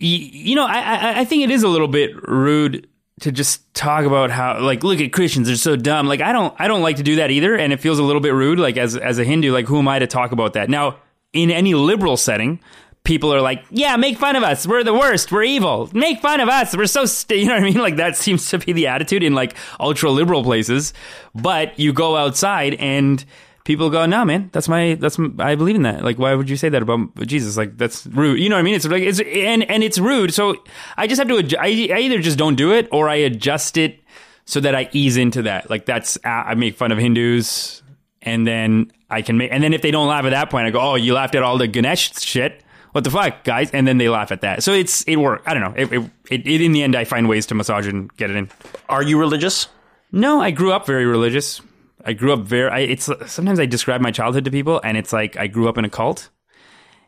Y- 0.00 0.06
you 0.32 0.54
know, 0.54 0.66
I, 0.66 0.78
I 0.80 1.20
I 1.20 1.24
think 1.24 1.42
it 1.44 1.50
is 1.50 1.62
a 1.62 1.68
little 1.68 1.88
bit 1.88 2.10
rude 2.28 2.88
to 3.20 3.30
just 3.30 3.72
talk 3.74 4.04
about 4.06 4.30
how 4.30 4.60
like 4.60 4.82
look 4.82 5.00
at 5.00 5.12
Christians 5.12 5.46
they're 5.46 5.56
so 5.56 5.76
dumb. 5.76 6.06
Like 6.06 6.20
I 6.20 6.32
don't 6.32 6.54
I 6.58 6.68
don't 6.68 6.82
like 6.82 6.96
to 6.96 7.02
do 7.02 7.16
that 7.16 7.30
either, 7.30 7.54
and 7.54 7.72
it 7.72 7.78
feels 7.80 7.98
a 7.98 8.02
little 8.02 8.22
bit 8.22 8.32
rude. 8.32 8.58
Like 8.58 8.76
as 8.76 8.96
as 8.96 9.18
a 9.18 9.24
Hindu, 9.24 9.52
like 9.52 9.66
who 9.66 9.78
am 9.78 9.88
I 9.88 9.98
to 9.98 10.06
talk 10.06 10.32
about 10.32 10.54
that? 10.54 10.70
Now, 10.70 10.96
in 11.32 11.50
any 11.50 11.74
liberal 11.74 12.16
setting. 12.16 12.60
People 13.04 13.32
are 13.32 13.40
like, 13.40 13.64
yeah, 13.70 13.96
make 13.96 14.18
fun 14.18 14.36
of 14.36 14.42
us. 14.42 14.66
We're 14.66 14.84
the 14.84 14.94
worst. 14.94 15.32
We're 15.32 15.42
evil. 15.42 15.88
Make 15.92 16.20
fun 16.20 16.40
of 16.40 16.48
us. 16.48 16.76
We're 16.76 16.86
so, 16.86 17.06
st-. 17.06 17.40
you 17.42 17.46
know 17.46 17.54
what 17.54 17.62
I 17.62 17.64
mean? 17.64 17.78
Like 17.78 17.96
that 17.96 18.16
seems 18.16 18.48
to 18.50 18.58
be 18.58 18.72
the 18.72 18.88
attitude 18.88 19.22
in 19.22 19.34
like 19.34 19.54
ultra 19.78 20.10
liberal 20.10 20.44
places. 20.44 20.92
But 21.34 21.78
you 21.78 21.92
go 21.92 22.16
outside 22.16 22.74
and 22.74 23.24
people 23.64 23.90
go, 23.90 24.06
no, 24.06 24.24
man, 24.24 24.50
that's 24.52 24.68
my, 24.68 24.94
that's, 24.94 25.18
my, 25.18 25.30
I 25.44 25.54
believe 25.54 25.76
in 25.76 25.82
that. 25.82 26.04
Like, 26.04 26.18
why 26.18 26.34
would 26.34 26.50
you 26.50 26.56
say 26.56 26.68
that 26.68 26.82
about 26.82 27.14
Jesus? 27.26 27.56
Like, 27.56 27.76
that's 27.76 28.06
rude. 28.06 28.40
You 28.40 28.48
know 28.48 28.56
what 28.56 28.60
I 28.60 28.62
mean? 28.62 28.74
It's 28.74 28.86
like, 28.86 29.02
it's, 29.02 29.20
and, 29.20 29.62
and 29.70 29.82
it's 29.82 29.98
rude. 29.98 30.34
So 30.34 30.56
I 30.96 31.06
just 31.06 31.18
have 31.18 31.28
to, 31.28 31.34
adju- 31.34 31.58
I, 31.58 31.94
I 31.94 32.00
either 32.00 32.18
just 32.18 32.38
don't 32.38 32.56
do 32.56 32.72
it 32.72 32.88
or 32.90 33.08
I 33.08 33.16
adjust 33.16 33.76
it 33.76 34.00
so 34.44 34.60
that 34.60 34.74
I 34.74 34.88
ease 34.92 35.16
into 35.16 35.42
that. 35.42 35.70
Like, 35.70 35.86
that's, 35.86 36.16
uh, 36.18 36.28
I 36.28 36.54
make 36.54 36.76
fun 36.76 36.90
of 36.92 36.98
Hindus 36.98 37.82
and 38.22 38.46
then 38.46 38.92
I 39.08 39.22
can 39.22 39.38
make, 39.38 39.52
and 39.52 39.62
then 39.62 39.72
if 39.72 39.82
they 39.82 39.90
don't 39.90 40.08
laugh 40.08 40.24
at 40.24 40.30
that 40.30 40.50
point, 40.50 40.66
I 40.66 40.70
go, 40.70 40.80
oh, 40.80 40.94
you 40.94 41.14
laughed 41.14 41.34
at 41.34 41.42
all 41.42 41.58
the 41.58 41.66
Ganesh 41.66 42.18
shit. 42.20 42.62
What 42.92 43.04
the 43.04 43.10
fuck, 43.10 43.44
guys? 43.44 43.70
And 43.70 43.86
then 43.86 43.98
they 43.98 44.08
laugh 44.08 44.32
at 44.32 44.40
that. 44.40 44.62
So 44.62 44.72
it's, 44.72 45.02
it 45.02 45.16
worked. 45.16 45.46
I 45.46 45.54
don't 45.54 45.62
know. 45.62 45.74
It, 45.76 45.92
it, 45.92 46.10
it, 46.30 46.46
it, 46.46 46.60
in 46.60 46.72
the 46.72 46.82
end, 46.82 46.96
I 46.96 47.04
find 47.04 47.28
ways 47.28 47.46
to 47.46 47.54
massage 47.54 47.86
and 47.86 48.12
get 48.16 48.30
it 48.30 48.36
in. 48.36 48.50
Are 48.88 49.02
you 49.02 49.18
religious? 49.18 49.68
No, 50.12 50.40
I 50.40 50.50
grew 50.50 50.72
up 50.72 50.86
very 50.86 51.06
religious. 51.06 51.60
I 52.04 52.14
grew 52.14 52.32
up 52.32 52.40
very. 52.40 52.70
I, 52.70 52.78
it's 52.80 53.08
sometimes 53.26 53.60
I 53.60 53.66
describe 53.66 54.00
my 54.00 54.10
childhood 54.10 54.44
to 54.46 54.50
people, 54.50 54.80
and 54.82 54.96
it's 54.96 55.12
like 55.12 55.36
I 55.36 55.46
grew 55.46 55.68
up 55.68 55.78
in 55.78 55.84
a 55.84 55.90
cult, 55.90 56.30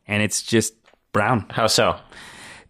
and 0.07 0.23
it's 0.23 0.43
just 0.43 0.75
brown. 1.13 1.47
How 1.51 1.67
so? 1.67 1.99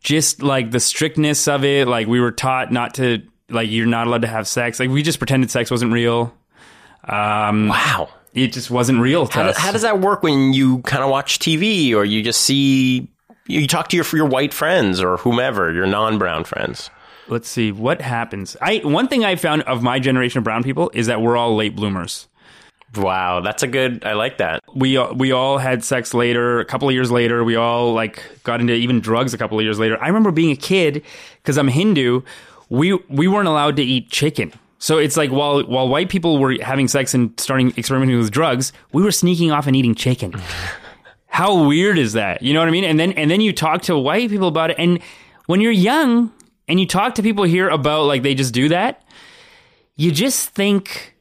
Just 0.01 0.43
like 0.43 0.71
the 0.71 0.81
strictness 0.81 1.49
of 1.49 1.65
it. 1.65 1.89
Like 1.89 2.07
we 2.07 2.21
were 2.21 2.33
taught 2.33 2.73
not 2.73 2.95
to. 2.95 3.23
Like 3.51 3.71
you're 3.71 3.87
not 3.87 4.07
allowed 4.07 4.23
to 4.23 4.29
have 4.29 4.49
sex. 4.49 4.81
Like 4.81 4.89
we 4.89 5.03
just 5.03 5.19
pretended 5.19 5.51
sex 5.51 5.71
wasn't 5.71 5.93
real. 5.93 6.33
Um, 7.05 7.69
Wow. 7.69 8.09
It 8.35 8.53
just 8.53 8.71
wasn't 8.71 9.01
real 9.01 9.27
to 9.27 9.33
How, 9.35 9.43
us. 9.49 9.57
how 9.57 9.73
does 9.73 9.83
that 9.83 10.01
work 10.01 10.23
when 10.23 10.53
you 10.53 10.79
kind 10.83 11.03
of 11.03 11.11
watch 11.11 11.39
TV 11.39 11.95
or 11.95 12.05
you 12.05 12.23
just 12.23 12.41
see, 12.43 13.09
you 13.47 13.67
talk 13.67 13.89
to 13.89 13.97
your, 13.97 14.07
your 14.13 14.27
white 14.27 14.55
friends 14.55 15.01
or 15.03 15.17
whomever, 15.19 15.73
your 15.73 15.87
non 15.87 16.19
brown 16.19 16.45
friends? 16.45 16.91
Let's 17.29 17.49
see 17.49 17.73
what 17.73 18.01
happens. 18.01 18.57
I 18.61 18.79
one 18.79 19.09
thing 19.09 19.25
I 19.25 19.37
found 19.37 19.63
of 19.63 19.83
my 19.83 19.99
generation 19.99 20.39
of 20.39 20.45
brown 20.45 20.63
people 20.65 20.91
is 20.93 21.07
that 21.07 21.21
we're 21.23 21.37
all 21.37 21.55
late 21.57 21.77
bloomers. 21.77 22.29
Wow. 22.97 23.41
That's 23.41 23.63
a 23.63 23.67
good, 23.67 24.05
I 24.05 24.13
like 24.15 24.37
that. 24.39 24.61
we 24.75 24.99
we 25.15 25.33
all 25.33 25.57
had 25.57 25.83
sex 25.83 26.13
later 26.13 26.61
a 26.61 26.65
couple 26.67 26.89
of 26.89 26.95
years 26.95 27.11
later 27.11 27.43
we 27.43 27.57
all 27.57 27.95
like 27.95 28.23
got 28.45 28.61
into 28.61 28.75
even 28.75 29.01
drugs 29.01 29.33
a 29.33 29.39
couple 29.39 29.59
of 29.59 29.65
years 29.65 29.79
later 29.79 29.97
i 30.03 30.09
remember 30.09 30.31
being 30.31 30.51
a 30.51 30.57
kid 30.57 31.03
because 31.43 31.57
i'm 31.57 31.69
hindu 31.69 32.21
we 32.69 32.93
we 33.09 33.29
weren't 33.29 33.49
allowed 33.49 33.77
to 33.77 33.83
eat 33.83 34.11
chicken 34.11 34.53
so 34.83 34.99
it's 34.99 35.17
like 35.17 35.31
while 35.31 35.63
while 35.63 35.89
white 35.89 36.09
people 36.09 36.39
were 36.39 36.57
having 36.61 36.89
sex 36.89 37.15
and 37.15 37.39
starting 37.39 37.73
experimenting 37.79 38.19
with 38.19 38.33
drugs 38.33 38.73
we 38.93 39.05
were 39.05 39.13
sneaking 39.13 39.53
off 39.53 39.69
and 39.69 39.77
eating 39.77 39.95
chicken. 39.95 40.35
How 41.29 41.67
weird 41.67 41.99
is 41.99 42.15
that? 42.15 42.43
You 42.43 42.53
know 42.53 42.59
what 42.59 42.69
i 42.69 42.73
mean? 42.73 42.85
And 42.85 42.99
then 42.99 43.13
and 43.13 43.31
then 43.31 43.41
you 43.41 43.53
talk 43.53 43.83
to 43.83 43.97
white 43.97 44.29
people 44.29 44.49
about 44.49 44.71
it. 44.73 44.77
And 44.81 44.99
when 45.47 45.61
you're 45.61 45.71
young 45.71 46.33
and 46.67 46.81
you 46.81 46.87
talk 46.87 47.15
to 47.15 47.23
people 47.23 47.45
here 47.45 47.69
about 47.69 48.07
like 48.07 48.23
they 48.23 48.35
just 48.35 48.53
do 48.53 48.69
that 48.71 49.03
you 49.95 50.11
just 50.11 50.51
think 50.51 51.15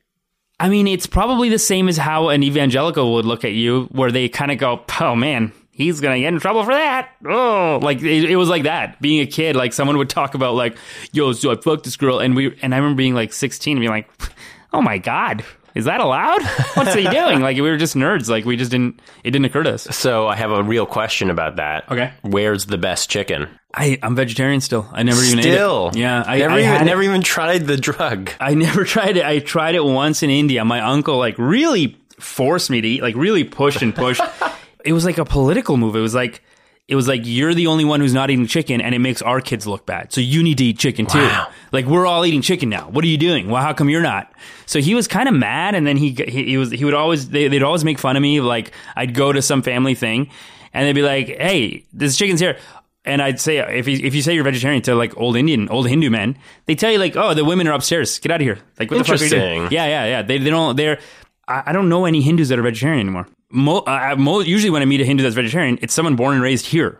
I 0.59 0.69
mean, 0.69 0.87
it's 0.87 1.07
probably 1.07 1.49
the 1.49 1.59
same 1.59 1.89
as 1.89 1.97
how 1.97 2.29
an 2.29 2.43
evangelical 2.43 3.13
would 3.13 3.25
look 3.25 3.43
at 3.43 3.53
you, 3.53 3.85
where 3.91 4.11
they 4.11 4.29
kind 4.29 4.51
of 4.51 4.59
go, 4.59 4.83
"Oh 4.99 5.15
man, 5.15 5.51
he's 5.81 5.99
gonna 6.01 6.19
get 6.19 6.33
in 6.33 6.39
trouble 6.39 6.63
for 6.63 6.73
that." 6.73 7.09
Oh, 7.27 7.79
like 7.81 8.01
it, 8.01 8.29
it 8.31 8.35
was 8.35 8.49
like 8.49 8.63
that. 8.63 9.01
Being 9.01 9.21
a 9.21 9.25
kid, 9.25 9.55
like 9.55 9.73
someone 9.73 9.97
would 9.97 10.09
talk 10.09 10.33
about 10.35 10.55
like, 10.55 10.77
"Yo, 11.11 11.31
so 11.33 11.51
I 11.51 11.55
fucked 11.55 11.83
this 11.83 11.97
girl," 11.97 12.19
and 12.19 12.35
we, 12.35 12.57
and 12.61 12.73
I 12.73 12.77
remember 12.77 12.97
being 12.97 13.13
like 13.15 13.33
16 13.33 13.77
and 13.77 13.81
being 13.81 13.91
like, 13.91 14.09
"Oh 14.73 14.81
my 14.81 14.97
god." 14.97 15.43
Is 15.73 15.85
that 15.85 16.01
allowed? 16.01 16.43
What's 16.73 16.93
he 16.93 17.07
doing? 17.07 17.39
Like 17.39 17.55
we 17.55 17.61
were 17.61 17.77
just 17.77 17.95
nerds. 17.95 18.27
Like 18.27 18.43
we 18.43 18.57
just 18.57 18.71
didn't. 18.71 19.01
It 19.23 19.31
didn't 19.31 19.45
occur 19.45 19.63
to 19.63 19.75
us. 19.75 19.83
So 19.95 20.27
I 20.27 20.35
have 20.35 20.51
a 20.51 20.61
real 20.61 20.85
question 20.85 21.29
about 21.29 21.55
that. 21.55 21.89
Okay. 21.89 22.11
Where's 22.23 22.65
the 22.65 22.77
best 22.77 23.09
chicken? 23.09 23.47
I 23.73 23.97
I'm 24.03 24.13
vegetarian 24.13 24.59
still. 24.59 24.89
I 24.91 25.03
never 25.03 25.21
even 25.23 25.41
Still. 25.41 25.87
ate 25.93 25.95
it. 25.95 25.99
Yeah, 26.01 26.23
I 26.27 26.39
never 26.39 26.53
I 26.55 26.59
even 26.59 26.85
never 26.85 27.01
even 27.03 27.21
tried 27.21 27.67
the 27.67 27.77
drug. 27.77 28.31
I 28.41 28.53
never 28.53 28.83
tried 28.95 29.15
it. 29.15 29.23
I 29.23 29.39
tried 29.39 29.75
it 29.75 29.83
once 29.85 30.23
in 30.23 30.29
India. 30.29 30.65
My 30.65 30.81
uncle 30.81 31.17
like 31.17 31.37
really 31.37 31.97
forced 32.19 32.69
me 32.69 32.81
to 32.81 32.87
eat, 32.87 33.01
like 33.01 33.15
really 33.15 33.45
pushed 33.45 33.81
and 33.81 33.95
pushed. 33.95 34.21
it 34.85 34.93
was 34.93 35.05
like 35.05 35.17
a 35.17 35.25
political 35.25 35.77
move. 35.77 35.95
It 35.95 35.99
was 35.99 36.15
like 36.15 36.41
it 36.87 36.95
was 36.95 37.07
like 37.07 37.21
you're 37.23 37.53
the 37.53 37.67
only 37.67 37.85
one 37.85 38.01
who's 38.01 38.13
not 38.13 38.29
eating 38.29 38.47
chicken 38.47 38.81
and 38.81 38.93
it 38.93 38.99
makes 38.99 39.21
our 39.21 39.39
kids 39.39 39.65
look 39.65 39.85
bad. 39.85 40.11
So 40.11 40.19
you 40.19 40.43
need 40.43 40.57
to 40.57 40.65
eat 40.65 40.79
chicken 40.79 41.05
too. 41.05 41.19
Wow. 41.19 41.49
Like 41.71 41.85
we're 41.85 42.05
all 42.05 42.25
eating 42.25 42.41
chicken 42.41 42.69
now. 42.69 42.89
What 42.89 43.05
are 43.05 43.07
you 43.07 43.17
doing? 43.17 43.49
Well, 43.49 43.61
how 43.61 43.73
come 43.73 43.89
you're 43.89 44.01
not? 44.01 44.31
So 44.65 44.79
he 44.79 44.93
was 44.93 45.07
kind 45.07 45.29
of 45.29 45.35
mad 45.35 45.73
and 45.75 45.87
then 45.87 45.95
he, 45.95 46.11
he 46.11 46.43
he 46.43 46.57
was 46.57 46.71
he 46.71 46.83
would 46.83 46.93
always 46.93 47.29
they, 47.29 47.47
they'd 47.47 47.63
always 47.63 47.85
make 47.85 47.97
fun 47.97 48.15
of 48.17 48.21
me 48.21 48.41
like 48.41 48.71
I'd 48.95 49.13
go 49.13 49.31
to 49.31 49.41
some 49.41 49.61
family 49.61 49.95
thing 49.95 50.29
and 50.73 50.87
they'd 50.87 50.93
be 50.93 51.01
like, 51.01 51.27
"Hey, 51.27 51.85
this 51.93 52.17
chicken's 52.17 52.39
here." 52.39 52.57
And 53.03 53.21
I'd 53.21 53.39
say 53.39 53.57
if 53.57 53.87
you, 53.87 53.97
if 54.03 54.13
you 54.13 54.21
say 54.21 54.35
you're 54.35 54.43
vegetarian 54.43 54.83
to 54.83 54.93
like 54.93 55.17
old 55.17 55.35
Indian, 55.35 55.69
old 55.69 55.87
Hindu 55.87 56.11
men, 56.11 56.37
they 56.65 56.75
tell 56.75 56.91
you 56.91 56.99
like, 56.99 57.15
oh, 57.15 57.33
the 57.33 57.43
women 57.43 57.67
are 57.67 57.73
upstairs. 57.73 58.19
Get 58.19 58.31
out 58.31 58.41
of 58.41 58.45
here. 58.45 58.59
Like, 58.79 58.91
what 58.91 58.99
the 58.99 59.03
fuck 59.05 59.19
are 59.19 59.23
you 59.23 59.29
doing? 59.31 59.61
Yeah, 59.71 59.87
yeah, 59.87 60.05
yeah. 60.05 60.21
They, 60.21 60.37
they 60.37 60.51
don't. 60.51 60.75
They're. 60.75 60.99
I, 61.47 61.63
I 61.67 61.71
don't 61.71 61.89
know 61.89 62.05
any 62.05 62.21
Hindus 62.21 62.49
that 62.49 62.59
are 62.59 62.61
vegetarian 62.61 62.99
anymore. 62.99 63.27
Mo, 63.51 63.79
uh, 63.79 64.15
mo, 64.17 64.39
usually, 64.39 64.69
when 64.69 64.81
I 64.81 64.85
meet 64.85 65.01
a 65.01 65.05
Hindu 65.05 65.23
that's 65.23 65.35
vegetarian, 65.35 65.77
it's 65.81 65.93
someone 65.93 66.15
born 66.15 66.33
and 66.35 66.41
raised 66.43 66.67
here. 66.67 66.99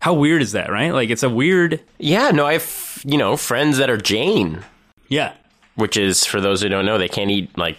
How 0.00 0.12
weird 0.14 0.42
is 0.42 0.52
that, 0.52 0.70
right? 0.70 0.92
Like, 0.92 1.08
it's 1.10 1.22
a 1.22 1.30
weird. 1.30 1.80
Yeah, 1.98 2.30
no, 2.30 2.46
I 2.46 2.54
have, 2.54 3.02
you 3.04 3.16
know, 3.18 3.36
friends 3.36 3.78
that 3.78 3.88
are 3.88 3.96
Jain, 3.96 4.60
Yeah, 5.08 5.32
which 5.74 5.96
is, 5.96 6.24
for 6.26 6.40
those 6.40 6.60
who 6.62 6.68
don't 6.68 6.84
know, 6.84 6.98
they 6.98 7.08
can't 7.08 7.30
eat, 7.30 7.56
like, 7.56 7.78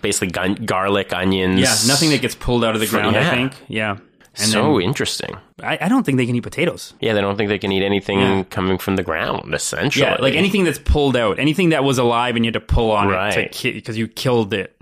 basically 0.00 0.28
gun- 0.28 0.54
garlic, 0.66 1.12
onions. 1.12 1.60
yeah. 1.60 1.76
Nothing 1.92 2.10
that 2.10 2.20
gets 2.20 2.34
pulled 2.34 2.64
out 2.64 2.74
of 2.74 2.80
the 2.80 2.86
ground. 2.86 3.16
I 3.16 3.28
think. 3.28 3.52
Yeah. 3.68 3.96
And 4.38 4.48
so 4.48 4.74
then, 4.78 4.82
interesting. 4.88 5.36
I, 5.62 5.76
I 5.82 5.88
don't 5.88 6.04
think 6.06 6.16
they 6.16 6.24
can 6.26 6.34
eat 6.34 6.40
potatoes. 6.42 6.94
Yeah, 7.00 7.12
they 7.12 7.20
don't 7.20 7.36
think 7.36 7.48
they 7.50 7.58
can 7.58 7.70
eat 7.70 7.82
anything 7.84 8.18
Yeah. 8.18 8.44
coming 8.48 8.78
from 8.78 8.96
the 8.96 9.02
ground, 9.02 9.52
essentially. 9.54 10.06
Yeah, 10.06 10.16
like 10.20 10.34
anything 10.34 10.64
that's 10.64 10.78
pulled 10.78 11.16
out, 11.16 11.38
anything 11.38 11.68
that 11.70 11.84
was 11.84 11.98
alive 11.98 12.34
and 12.36 12.44
you 12.44 12.48
had 12.48 12.54
to 12.54 12.60
pull 12.60 12.92
on 12.92 13.08
Right. 13.08 13.36
it 13.36 13.74
because 13.74 13.98
you 13.98 14.08
killed 14.08 14.54
it. 14.54 14.74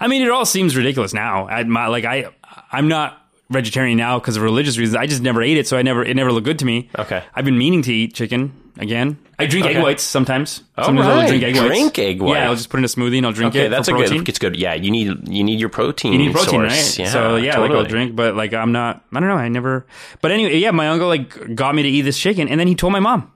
I 0.00 0.08
mean, 0.08 0.22
it 0.22 0.30
all 0.30 0.44
seems 0.46 0.76
ridiculous 0.76 1.12
now. 1.14 1.46
I, 1.48 1.64
my, 1.64 1.86
like 1.86 2.04
I, 2.04 2.30
I'm 2.72 2.88
not 2.88 3.20
vegetarian 3.50 3.98
now 3.98 4.18
because 4.18 4.36
of 4.36 4.42
religious 4.42 4.78
reasons. 4.78 4.96
I 4.96 5.06
just 5.06 5.22
never 5.22 5.42
ate 5.42 5.56
it, 5.58 5.66
so 5.68 5.76
I 5.76 5.82
never 5.82 6.04
it 6.04 6.14
never 6.14 6.32
looked 6.32 6.46
good 6.46 6.58
to 6.60 6.64
me. 6.64 6.88
Okay. 6.98 7.22
I've 7.34 7.44
been 7.44 7.58
meaning 7.58 7.82
to 7.82 7.92
eat 7.92 8.14
chicken 8.14 8.52
again. 8.78 9.18
I 9.38 9.46
drink 9.46 9.66
Okay. 9.66 9.76
egg 9.76 9.82
whites 9.82 10.02
sometimes. 10.02 10.62
Oh, 10.78 10.84
sometimes 10.84 11.08
I'll 11.08 11.16
right. 11.18 11.28
drink 11.28 11.42
egg 11.42 11.56
whites. 11.56 11.66
Drink 11.66 11.98
egg 11.98 12.22
Yeah. 12.22 12.48
I'll 12.48 12.54
just 12.54 12.70
put 12.70 12.78
in 12.78 12.84
a 12.84 12.88
smoothie 12.88 13.18
and 13.18 13.26
I'll 13.26 13.32
drink 13.32 13.54
Okay, 13.54 13.66
it. 13.66 13.68
that's 13.68 13.88
a 13.88 13.92
protein. 13.92 14.18
good. 14.18 14.28
It's 14.28 14.38
good. 14.38 14.56
Yeah, 14.56 14.74
you 14.74 14.90
need 14.90 15.28
you 15.28 15.42
need 15.44 15.58
your 15.60 15.68
protein. 15.68 16.12
You 16.12 16.18
need 16.18 16.32
protein, 16.32 16.60
source. 16.68 16.72
right? 16.72 16.98
Yeah, 17.00 17.10
so 17.12 17.36
yeah, 17.36 17.58
like 17.58 17.70
I'll 17.72 17.84
drink, 17.84 18.14
but 18.16 18.34
like 18.36 18.54
I'm 18.54 18.72
not. 18.72 19.04
I 19.12 19.20
don't 19.20 19.28
know. 19.28 19.36
I 19.36 19.48
never. 19.48 19.86
But 20.22 20.30
anyway, 20.30 20.56
yeah, 20.58 20.70
my 20.70 20.88
uncle 20.88 21.08
like 21.08 21.54
got 21.54 21.74
me 21.74 21.82
to 21.82 21.88
eat 21.88 22.02
this 22.02 22.18
chicken, 22.18 22.48
and 22.48 22.58
then 22.58 22.66
he 22.68 22.74
told 22.74 22.92
my 22.92 23.00
mom. 23.00 23.30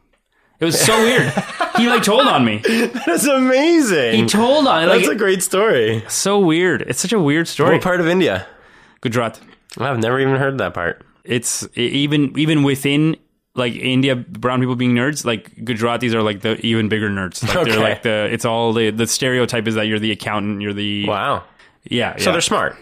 It 0.61 0.65
was 0.65 0.81
so 0.81 0.97
weird. 0.99 1.33
He 1.77 1.87
like 1.89 2.03
told 2.03 2.27
on 2.27 2.45
me. 2.45 2.59
That's 3.07 3.25
amazing. 3.27 4.15
He 4.15 4.27
told 4.27 4.67
on 4.67 4.89
like 4.89 4.99
That's 5.01 5.09
a 5.09 5.15
great 5.15 5.43
story. 5.43 6.03
so 6.09 6.39
weird. 6.41 6.83
It's 6.83 7.01
such 7.01 7.13
a 7.13 7.21
weird 7.21 7.47
story. 7.47 7.75
What 7.75 7.83
part 7.83 8.01
of 8.01 8.09
India? 8.09 8.47
Gujarat. 9.01 9.41
I've 9.79 9.99
never 9.99 10.19
even 10.19 10.35
heard 10.37 10.59
that 10.59 10.75
part. 10.75 11.05
It's 11.25 11.69
even 11.77 12.37
even 12.39 12.63
within 12.65 13.17
like 13.55 13.75
India 13.75 14.17
brown 14.17 14.61
people 14.61 14.75
being 14.77 14.95
nerds, 14.95 15.25
like 15.25 15.55
Gujaratis 15.57 16.13
are 16.15 16.23
like 16.23 16.41
the 16.41 16.59
even 16.67 16.89
bigger 16.89 17.09
nerds. 17.11 17.47
Like 17.47 17.57
Okay. 17.57 17.71
they're 17.71 17.81
like 17.81 18.03
the 18.03 18.29
it's 18.33 18.45
all 18.45 18.73
the 18.73 18.91
the 18.91 19.07
stereotype 19.07 19.69
is 19.69 19.75
that 19.77 19.87
you're 19.87 19.99
the 20.01 20.11
accountant, 20.11 20.63
you're 20.63 20.73
the 20.73 21.07
Wow. 21.07 21.45
yeah. 21.85 22.17
So 22.17 22.25
yeah. 22.27 22.33
they're 22.33 22.41
smart. 22.41 22.77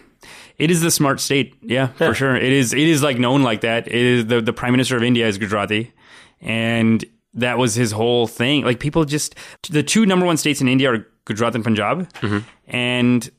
It 0.59 0.71
is 0.71 0.81
the 0.81 0.91
smart 0.91 1.21
state, 1.21 1.55
yeah, 1.61 1.89
for 1.89 2.15
sure. 2.15 2.35
It 2.35 2.51
is. 2.51 2.73
It 2.73 2.79
is 2.89 3.03
like 3.03 3.19
known 3.19 3.43
like 3.43 3.61
that. 3.61 3.89
It 3.89 3.95
is 3.95 4.27
the 4.27 4.41
the 4.41 4.55
prime 4.55 4.73
minister 4.73 4.97
of 4.97 5.03
India 5.03 5.27
is 5.29 5.37
Gujarati, 5.37 5.93
and 6.41 7.05
that 7.37 7.59
was 7.59 7.75
his 7.75 7.93
whole 7.93 8.27
thing. 8.27 8.65
Like 8.65 8.81
people 8.81 9.05
just 9.05 9.35
the 9.71 9.83
two 9.83 10.07
number 10.07 10.27
one 10.27 10.37
states 10.37 10.61
in 10.61 10.69
India 10.69 10.93
are 10.93 11.07
Gujarat 11.25 11.55
and 11.55 11.65
Punjab, 11.65 12.11
mm-hmm. 12.15 12.39
and 12.67 13.31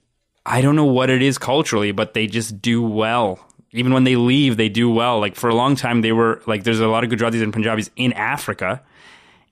I 0.45 0.61
don't 0.61 0.75
know 0.75 0.85
what 0.85 1.09
it 1.09 1.21
is 1.21 1.37
culturally, 1.37 1.91
but 1.91 2.13
they 2.13 2.27
just 2.27 2.61
do 2.61 2.81
well. 2.81 3.39
Even 3.71 3.93
when 3.93 4.05
they 4.05 4.15
leave, 4.15 4.57
they 4.57 4.69
do 4.69 4.89
well. 4.89 5.19
Like 5.19 5.35
for 5.35 5.49
a 5.49 5.55
long 5.55 5.75
time, 5.75 6.01
they 6.01 6.13
were 6.13 6.41
like 6.47 6.63
there's 6.63 6.79
a 6.79 6.87
lot 6.87 7.03
of 7.03 7.09
Gujaratis 7.09 7.43
and 7.43 7.51
Punjabis 7.51 7.89
in 7.95 8.13
Africa, 8.13 8.81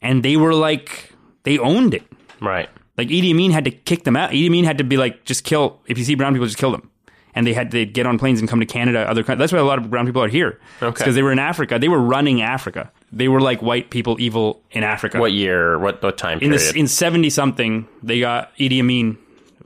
and 0.02 0.24
they 0.24 0.38
were 0.38 0.54
like 0.54 1.12
they 1.44 1.58
owned 1.60 1.94
it. 1.94 2.04
Right. 2.42 2.70
Like 2.98 3.10
Idi 3.10 3.32
Amin 3.32 3.52
had 3.52 3.66
to 3.66 3.72
kick 3.72 4.04
them 4.04 4.16
out. 4.16 4.32
Idi 4.32 4.48
Amin 4.48 4.64
had 4.64 4.78
to 4.78 4.84
be 4.84 4.98
like, 4.98 5.26
just 5.26 5.44
kill. 5.44 5.82
If 5.88 5.98
you 5.98 6.04
see 6.04 6.16
brown 6.16 6.34
people, 6.34 6.48
just 6.48 6.58
kill 6.58 6.72
them. 6.72 6.90
And 7.34 7.46
they 7.46 7.54
had 7.54 7.72
to 7.72 7.86
get 7.86 8.06
on 8.06 8.18
planes 8.18 8.40
and 8.40 8.50
come 8.50 8.62
to 8.62 8.66
Canada. 8.66 9.00
Other 9.10 9.22
countries. 9.22 9.40
That's 9.40 9.54
why 9.54 9.60
a 9.60 9.66
lot 9.66 9.78
of 9.78 9.90
brown 9.90 10.06
people 10.06 10.24
are 10.24 10.30
here. 10.30 10.60
Okay. 10.82 10.92
Because 10.92 11.16
they 11.16 11.22
were 11.22 11.34
in 11.34 11.40
Africa. 11.40 11.78
They 11.78 11.90
were 11.90 12.00
running 12.00 12.42
Africa. 12.42 12.92
They 13.12 13.28
were 13.28 13.40
like 13.42 13.62
white 13.62 13.90
people 13.90 14.20
evil 14.20 14.62
in 14.72 14.84
Africa. 14.84 15.20
What 15.20 15.32
year? 15.32 15.80
What 15.80 16.02
what 16.04 16.18
time 16.18 16.34
in 16.34 16.40
period? 16.40 16.54
this 16.54 16.74
in 16.74 16.88
seventy 16.88 17.30
something, 17.30 17.88
they 18.04 18.20
got 18.20 18.56
Idi 18.58 18.80
Amin 18.80 19.18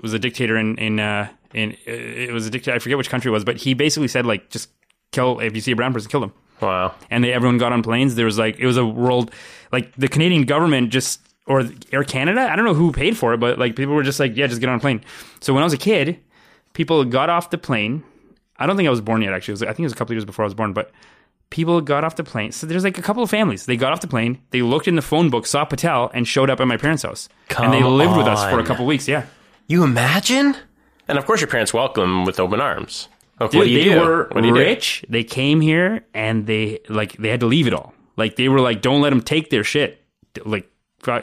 was 0.02 0.13
a 0.13 0.19
dictator 0.19 0.58
in 0.58 0.78
in 0.78 0.99
uh, 0.99 1.30
in 1.54 1.71
uh, 1.71 1.91
it 1.91 2.32
was 2.32 2.47
a 2.47 2.49
dictator. 2.49 2.75
I 2.75 2.80
forget 2.80 2.97
which 2.97 3.10
country 3.10 3.30
it 3.30 3.34
was, 3.34 3.43
but 3.43 3.58
he 3.58 3.73
basically 3.73 4.08
said 4.08 4.25
like 4.25 4.49
just 4.49 4.69
kill 5.12 5.39
if 5.39 5.56
you 5.56 5.62
see 5.62 5.71
a 5.71 5.75
brown 5.75 5.93
person, 5.93 6.10
kill 6.10 6.21
them 6.21 6.34
wow. 6.62 6.93
and 7.10 7.23
they 7.23 7.34
everyone 7.34 7.58
got 7.58 7.73
on 7.73 7.84
planes. 7.84 8.15
There 8.15 8.25
was 8.25 8.38
like 8.38 8.60
it 8.60 8.65
was 8.65 8.78
a 8.78 8.86
world 8.86 9.32
like 9.71 9.93
the 9.95 10.08
Canadian 10.08 10.43
government 10.43 10.91
just 10.91 11.21
or 11.47 11.63
Air 11.91 12.04
Canada. 12.04 12.41
I 12.41 12.56
don't 12.56 12.65
know 12.65 12.73
who 12.73 12.91
paid 12.91 13.17
for 13.17 13.34
it, 13.34 13.39
but 13.39 13.58
like 13.58 13.75
people 13.75 13.95
were 13.95 14.04
just 14.04 14.19
like, 14.19 14.36
yeah, 14.36 14.47
just 14.47 14.60
get 14.60 14.69
on 14.69 14.75
a 14.75 14.80
plane. 14.80 15.02
So 15.39 15.54
when 15.54 15.63
I 15.63 15.65
was 15.65 15.73
a 15.73 15.78
kid, 15.78 16.19
people 16.73 17.04
got 17.06 17.30
off 17.30 17.49
the 17.49 17.58
plane. 17.58 18.04
I 18.58 18.67
don't 18.67 18.75
think 18.75 18.88
I 18.88 18.91
was 18.91 19.02
born 19.02 19.21
yet. 19.21 19.34
Actually, 19.34 19.54
it 19.54 19.56
was, 19.56 19.63
I 19.63 19.67
think 19.67 19.80
it 19.80 19.84
was 19.84 19.93
a 19.93 19.95
couple 19.95 20.13
of 20.13 20.15
years 20.15 20.25
before 20.25 20.43
I 20.43 20.47
was 20.47 20.54
born, 20.54 20.73
but. 20.73 20.91
People 21.49 21.81
got 21.81 22.03
off 22.03 22.15
the 22.15 22.23
plane. 22.23 22.51
So 22.51 22.67
there's 22.67 22.83
like 22.83 22.97
a 22.97 23.01
couple 23.01 23.23
of 23.23 23.29
families. 23.29 23.65
They 23.65 23.75
got 23.75 23.91
off 23.91 24.01
the 24.01 24.07
plane. 24.07 24.39
They 24.51 24.62
looked 24.62 24.88
in 24.88 24.95
the 24.95 25.01
phone 25.01 25.29
book, 25.31 25.47
saw 25.47 25.65
Patel, 25.65 26.12
and 26.13 26.27
showed 26.27 26.49
up 26.49 26.59
at 26.62 26.67
my 26.67 26.77
parents' 26.77 27.03
house. 27.03 27.27
and 27.57 27.73
they 27.73 27.79
Come 27.79 27.97
lived 27.97 28.15
with 28.17 28.27
us 28.27 28.49
for 28.51 28.59
a 28.59 28.63
couple 28.65 28.83
of 28.85 28.88
weeks. 28.88 29.07
Yeah, 29.07 29.25
You 29.67 29.83
imagine? 29.83 30.55
And 31.07 31.17
of 31.17 31.25
course, 31.25 31.41
your 31.41 31.47
parents 31.47 31.73
welcome 31.73 32.23
with 32.25 32.39
open 32.39 32.62
arms. 32.62 33.07
Okay, 33.41 33.51
Dude, 33.51 33.59
what 33.59 33.65
do 33.65 33.71
you 33.71 33.77
they 33.79 33.83
do? 33.95 33.99
were 33.99 34.27
What 34.31 34.41
do 34.41 34.47
you 34.49 34.53
do? 34.53 34.59
rich. 34.59 35.03
They 35.09 35.23
came 35.23 35.59
here 35.62 36.05
and 36.13 36.45
they 36.45 36.79
like 36.89 37.13
they 37.13 37.29
had 37.29 37.39
to 37.39 37.45
leave 37.47 37.65
it 37.67 37.73
all. 37.73 37.93
Like 38.17 38.35
they 38.35 38.47
were 38.49 38.59
like, 38.59 38.81
don't 38.81 39.01
let 39.01 39.09
them 39.12 39.21
take 39.21 39.49
their 39.49 39.63
shit. 39.63 40.03
Like 40.45 40.69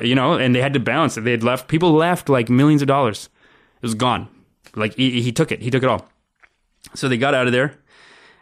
you 0.01 0.15
know, 0.15 0.33
and 0.33 0.55
they 0.55 0.63
had 0.63 0.73
to 0.73 0.81
balance 0.81 1.17
it. 1.19 1.21
They 1.21 1.31
had 1.33 1.45
left. 1.45 1.69
People 1.69 1.93
left 1.93 2.29
like 2.29 2.49
millions 2.49 2.81
of 2.83 2.89
dollars. 2.89 3.29
It 3.77 3.83
was 3.83 3.95
gone. 3.95 4.29
Like 4.75 4.95
he, 4.97 5.21
he 5.21 5.31
took 5.31 5.53
it. 5.53 5.61
He 5.63 5.71
took 5.71 5.83
it 5.83 5.89
all. 5.89 6.09
So 6.95 7.09
they 7.09 7.19
got 7.19 7.35
out 7.35 7.47
of 7.47 7.53
there. 7.53 7.79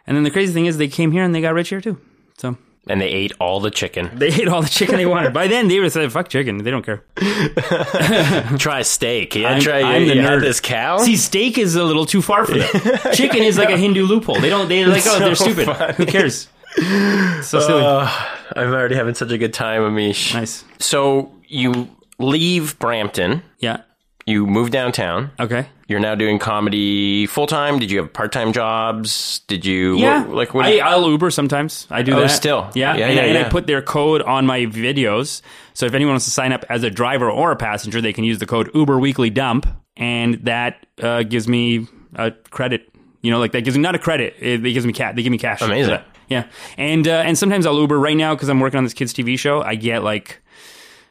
And 0.07 0.15
then 0.15 0.23
the 0.23 0.31
crazy 0.31 0.53
thing 0.53 0.65
is, 0.67 0.77
they 0.77 0.87
came 0.87 1.11
here 1.11 1.23
and 1.23 1.33
they 1.33 1.41
got 1.41 1.53
rich 1.53 1.69
here 1.69 1.81
too. 1.81 1.97
So 2.37 2.57
And 2.87 3.01
they 3.01 3.07
ate 3.07 3.31
all 3.39 3.59
the 3.59 3.71
chicken. 3.71 4.11
they 4.13 4.27
ate 4.27 4.47
all 4.47 4.61
the 4.61 4.69
chicken 4.69 4.95
they 4.97 5.05
wanted. 5.05 5.33
By 5.33 5.47
then, 5.47 5.67
they 5.67 5.79
would 5.79 5.91
say, 5.91 6.07
"Fuck 6.09 6.29
chicken." 6.29 6.57
They 6.59 6.69
don't 6.71 6.85
care. 6.85 7.03
Try 8.57 8.81
steak. 8.83 9.35
Yeah, 9.35 9.49
I'm- 9.49 9.61
try. 9.61 9.81
I'm 9.81 10.03
you, 10.03 10.09
the 10.09 10.15
you 10.15 10.21
nerd. 10.21 10.41
this 10.41 10.59
cow. 10.59 10.97
See, 10.99 11.15
steak 11.17 11.57
is 11.57 11.75
a 11.75 11.83
little 11.83 12.05
too 12.05 12.21
far 12.21 12.45
for 12.45 12.53
them. 12.57 12.69
chicken 13.13 13.41
is 13.43 13.57
like 13.57 13.69
a 13.69 13.77
Hindu 13.77 14.05
loophole. 14.05 14.39
They 14.39 14.49
don't. 14.49 14.67
They're 14.69 14.87
like, 14.87 15.03
oh, 15.07 15.19
they're 15.19 15.35
stupid. 15.35 15.65
funny. 15.65 15.93
Who 15.95 16.05
cares? 16.05 16.47
So 16.77 17.59
silly. 17.61 17.83
Oh, 17.85 18.27
I'm 18.55 18.73
already 18.73 18.95
having 18.95 19.15
such 19.15 19.31
a 19.31 19.37
good 19.37 19.53
time, 19.53 19.81
Amish. 19.83 20.33
nice. 20.33 20.65
So 20.79 21.31
you 21.47 21.87
leave 22.19 22.77
Brampton. 22.79 23.43
Yeah. 23.59 23.83
You 24.25 24.45
move 24.45 24.71
downtown. 24.71 25.31
Okay. 25.39 25.67
You're 25.87 25.99
now 25.99 26.15
doing 26.15 26.39
comedy 26.39 27.27
full 27.27 27.45
time. 27.45 27.77
Did 27.77 27.91
you 27.91 27.99
have 27.99 28.11
part 28.11 28.31
time 28.31 28.53
jobs? 28.53 29.39
Did 29.47 29.65
you 29.65 29.97
Yeah. 29.97 30.23
what- 30.25 30.35
like 30.35 30.53
what? 30.55 30.65
I, 30.65 30.79
I'll 30.79 31.07
Uber 31.09 31.29
sometimes. 31.29 31.85
I 31.91 32.01
do 32.01 32.13
Oh, 32.15 32.21
that. 32.21 32.29
still. 32.29 32.69
Yeah. 32.73 32.95
Yeah, 32.95 33.05
and, 33.07 33.15
yeah, 33.15 33.21
and 33.23 33.33
yeah. 33.35 33.45
I 33.45 33.49
put 33.49 33.67
their 33.67 33.81
code 33.83 34.21
on 34.23 34.45
my 34.47 34.61
videos. 34.61 35.41
So 35.75 35.85
if 35.85 35.93
anyone 35.93 36.13
wants 36.13 36.25
to 36.25 36.31
sign 36.31 36.51
up 36.53 36.65
as 36.69 36.81
a 36.83 36.89
driver 36.89 37.29
or 37.29 37.51
a 37.51 37.55
passenger, 37.55 38.01
they 38.01 38.13
can 38.13 38.23
use 38.23 38.39
the 38.39 38.47
code 38.47 38.71
Uber 38.73 38.97
Weekly 38.99 39.29
Dump, 39.29 39.67
and 39.95 40.35
that 40.45 40.85
uh, 41.03 41.21
gives 41.23 41.47
me 41.47 41.87
a 42.15 42.31
credit. 42.49 42.89
You 43.21 43.29
know, 43.31 43.39
like 43.39 43.51
that 43.51 43.61
gives 43.63 43.75
me 43.77 43.83
not 43.83 43.93
a 43.95 43.99
credit. 43.99 44.35
It, 44.39 44.65
it 44.65 44.71
gives 44.73 44.85
me 44.87 44.93
cat. 44.93 45.15
They 45.15 45.21
give 45.23 45.31
me 45.31 45.37
cash. 45.37 45.61
Amazing. 45.61 45.99
Yeah. 46.29 46.45
And 46.77 47.07
uh, 47.07 47.11
and 47.25 47.37
sometimes 47.37 47.67
I'll 47.67 47.77
Uber 47.79 47.99
right 47.99 48.17
now 48.17 48.33
because 48.33 48.49
I'm 48.49 48.59
working 48.59 48.79
on 48.79 48.83
this 48.85 48.93
kids 48.93 49.13
TV 49.13 49.37
show. 49.37 49.61
I 49.61 49.75
get 49.75 50.03
like 50.03 50.41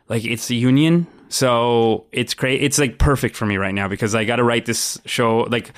like 0.08 0.24
it's 0.24 0.48
the 0.48 0.56
union 0.56 1.06
so 1.34 2.06
it's 2.12 2.34
great 2.34 2.62
it's 2.62 2.78
like 2.78 2.98
perfect 2.98 3.34
for 3.36 3.44
me 3.44 3.56
right 3.56 3.74
now 3.74 3.88
because 3.88 4.14
i 4.14 4.24
got 4.24 4.36
to 4.36 4.44
write 4.44 4.66
this 4.66 5.00
show 5.04 5.40
like 5.50 5.72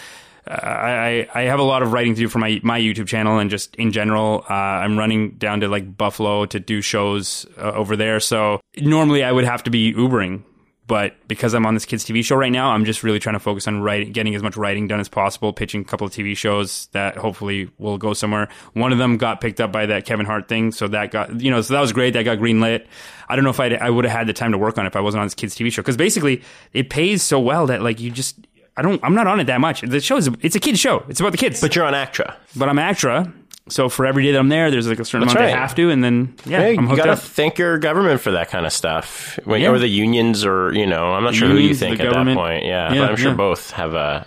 I, 0.48 1.28
I 1.34 1.42
have 1.42 1.58
a 1.58 1.64
lot 1.64 1.82
of 1.82 1.92
writing 1.92 2.14
to 2.14 2.20
do 2.20 2.28
for 2.28 2.38
my, 2.38 2.60
my 2.62 2.78
YouTube 2.78 3.08
channel 3.08 3.38
and 3.38 3.50
just 3.50 3.74
in 3.74 3.90
general. 3.90 4.44
Uh, 4.48 4.52
I'm 4.52 4.96
running 4.96 5.32
down 5.32 5.60
to 5.60 5.68
like 5.68 5.96
Buffalo 5.96 6.46
to 6.46 6.60
do 6.60 6.80
shows 6.80 7.46
uh, 7.58 7.72
over 7.72 7.96
there. 7.96 8.20
So 8.20 8.60
normally 8.76 9.24
I 9.24 9.32
would 9.32 9.44
have 9.44 9.64
to 9.64 9.70
be 9.70 9.92
Ubering, 9.92 10.42
but 10.86 11.16
because 11.26 11.52
I'm 11.52 11.66
on 11.66 11.74
this 11.74 11.84
kids 11.84 12.04
TV 12.04 12.24
show 12.24 12.36
right 12.36 12.52
now, 12.52 12.70
I'm 12.70 12.84
just 12.84 13.02
really 13.02 13.18
trying 13.18 13.34
to 13.34 13.40
focus 13.40 13.66
on 13.66 13.82
writing, 13.82 14.12
getting 14.12 14.34
as 14.34 14.42
much 14.42 14.56
writing 14.56 14.86
done 14.86 15.00
as 15.00 15.08
possible, 15.08 15.52
pitching 15.52 15.80
a 15.80 15.84
couple 15.84 16.06
of 16.06 16.12
TV 16.12 16.36
shows 16.36 16.86
that 16.92 17.16
hopefully 17.16 17.68
will 17.78 17.98
go 17.98 18.12
somewhere. 18.12 18.48
One 18.74 18.92
of 18.92 18.98
them 18.98 19.16
got 19.16 19.40
picked 19.40 19.60
up 19.60 19.72
by 19.72 19.86
that 19.86 20.04
Kevin 20.04 20.26
Hart 20.26 20.48
thing, 20.48 20.70
so 20.70 20.86
that 20.88 21.10
got 21.10 21.40
you 21.40 21.50
know, 21.50 21.60
so 21.60 21.74
that 21.74 21.80
was 21.80 21.92
great. 21.92 22.12
That 22.12 22.22
got 22.22 22.38
greenlit. 22.38 22.86
I 23.28 23.34
don't 23.34 23.44
know 23.44 23.50
if 23.50 23.58
I'd, 23.58 23.74
I 23.74 23.90
would 23.90 24.04
have 24.04 24.16
had 24.16 24.26
the 24.28 24.32
time 24.32 24.52
to 24.52 24.58
work 24.58 24.78
on 24.78 24.86
it 24.86 24.88
if 24.88 24.96
I 24.96 25.00
wasn't 25.00 25.22
on 25.22 25.26
this 25.26 25.34
kids 25.34 25.56
TV 25.56 25.72
show 25.72 25.82
because 25.82 25.96
basically 25.96 26.42
it 26.72 26.88
pays 26.88 27.22
so 27.22 27.40
well 27.40 27.66
that 27.66 27.82
like 27.82 28.00
you 28.00 28.10
just. 28.10 28.38
I 28.78 28.82
don't. 28.82 29.02
I'm 29.02 29.14
not 29.14 29.26
on 29.26 29.40
it 29.40 29.44
that 29.44 29.60
much. 29.60 29.80
The 29.80 30.00
show 30.00 30.18
is. 30.18 30.28
It's 30.42 30.54
a 30.54 30.60
kids 30.60 30.78
show. 30.78 31.02
It's 31.08 31.18
about 31.18 31.32
the 31.32 31.38
kids. 31.38 31.62
but 31.62 31.74
you're 31.74 31.86
on 31.86 31.94
Actra. 31.94 32.36
But 32.54 32.68
I'm 32.68 32.78
Actra, 32.78 33.32
so 33.68 33.88
for 33.88 34.06
every 34.06 34.22
day 34.24 34.32
that 34.32 34.38
I'm 34.38 34.48
there, 34.48 34.70
there's 34.70 34.86
like 34.86 35.00
a 35.00 35.04
certain 35.04 35.26
That's 35.26 35.34
amount 35.36 35.50
right. 35.50 35.56
I 35.56 35.60
have 35.60 35.74
to, 35.74 35.90
and 35.90 36.02
then 36.04 36.34
yeah, 36.44 36.60
Hey, 36.60 36.72
you 36.72 36.96
gotta 36.96 37.12
up. 37.12 37.18
thank 37.18 37.58
your 37.58 37.78
government 37.78 38.20
for 38.20 38.30
that 38.32 38.48
kind 38.48 38.64
of 38.66 38.72
stuff, 38.72 39.38
when, 39.44 39.60
Yeah. 39.60 39.70
or 39.70 39.78
the 39.78 39.88
unions, 39.88 40.44
or 40.44 40.72
you 40.72 40.86
know, 40.86 41.12
I'm 41.12 41.24
not 41.24 41.34
sure 41.34 41.48
who 41.48 41.56
you 41.56 41.74
think 41.74 42.00
at 42.00 42.12
that 42.12 42.36
point. 42.36 42.64
Yeah, 42.64 42.92
Yeah, 42.92 43.00
but 43.00 43.10
I'm 43.10 43.16
sure 43.16 43.30
yeah. 43.30 43.36
both 43.36 43.70
have 43.72 43.94
a. 43.94 44.26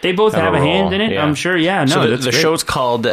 They 0.00 0.12
both 0.12 0.34
have, 0.34 0.54
a 0.54 0.56
a, 0.56 0.60
hand 0.60 0.92
in 0.92 1.00
it. 1.00 1.16
I'm 1.16 1.34
sure. 1.34 1.56
Yeah, 1.56 1.84
no, 1.84 1.92
so 1.94 2.06
the, 2.10 2.16
the 2.16 2.32
show's 2.32 2.64
called 2.64 3.06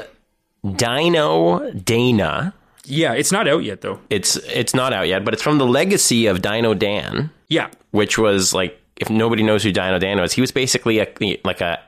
Dino 0.75 1.71
Dana. 1.71 2.53
Yeah, 2.85 3.13
it's 3.13 3.31
not 3.31 3.47
out 3.47 3.63
yet 3.63 3.81
though. 3.81 3.99
It's 4.09 4.35
it's 4.37 4.73
not 4.73 4.93
out 4.93 5.07
yet, 5.07 5.23
but 5.23 5.33
it's 5.33 5.43
from 5.43 5.57
the 5.57 5.65
legacy 5.65 6.25
of 6.25 6.41
Dino 6.41 6.73
Dan, 6.73 7.29
Yeah, 7.47 7.69
which 7.91 8.17
was 8.17 8.53
like 8.53 8.79
if 8.95 9.09
nobody 9.09 9.43
knows 9.43 9.63
who 9.63 9.71
Dino 9.71 9.99
Dan 9.99 10.19
was, 10.19 10.33
he 10.33 10.41
was 10.41 10.51
basically 10.51 10.99
a 10.99 11.07
like 11.43 11.61
a 11.61 11.79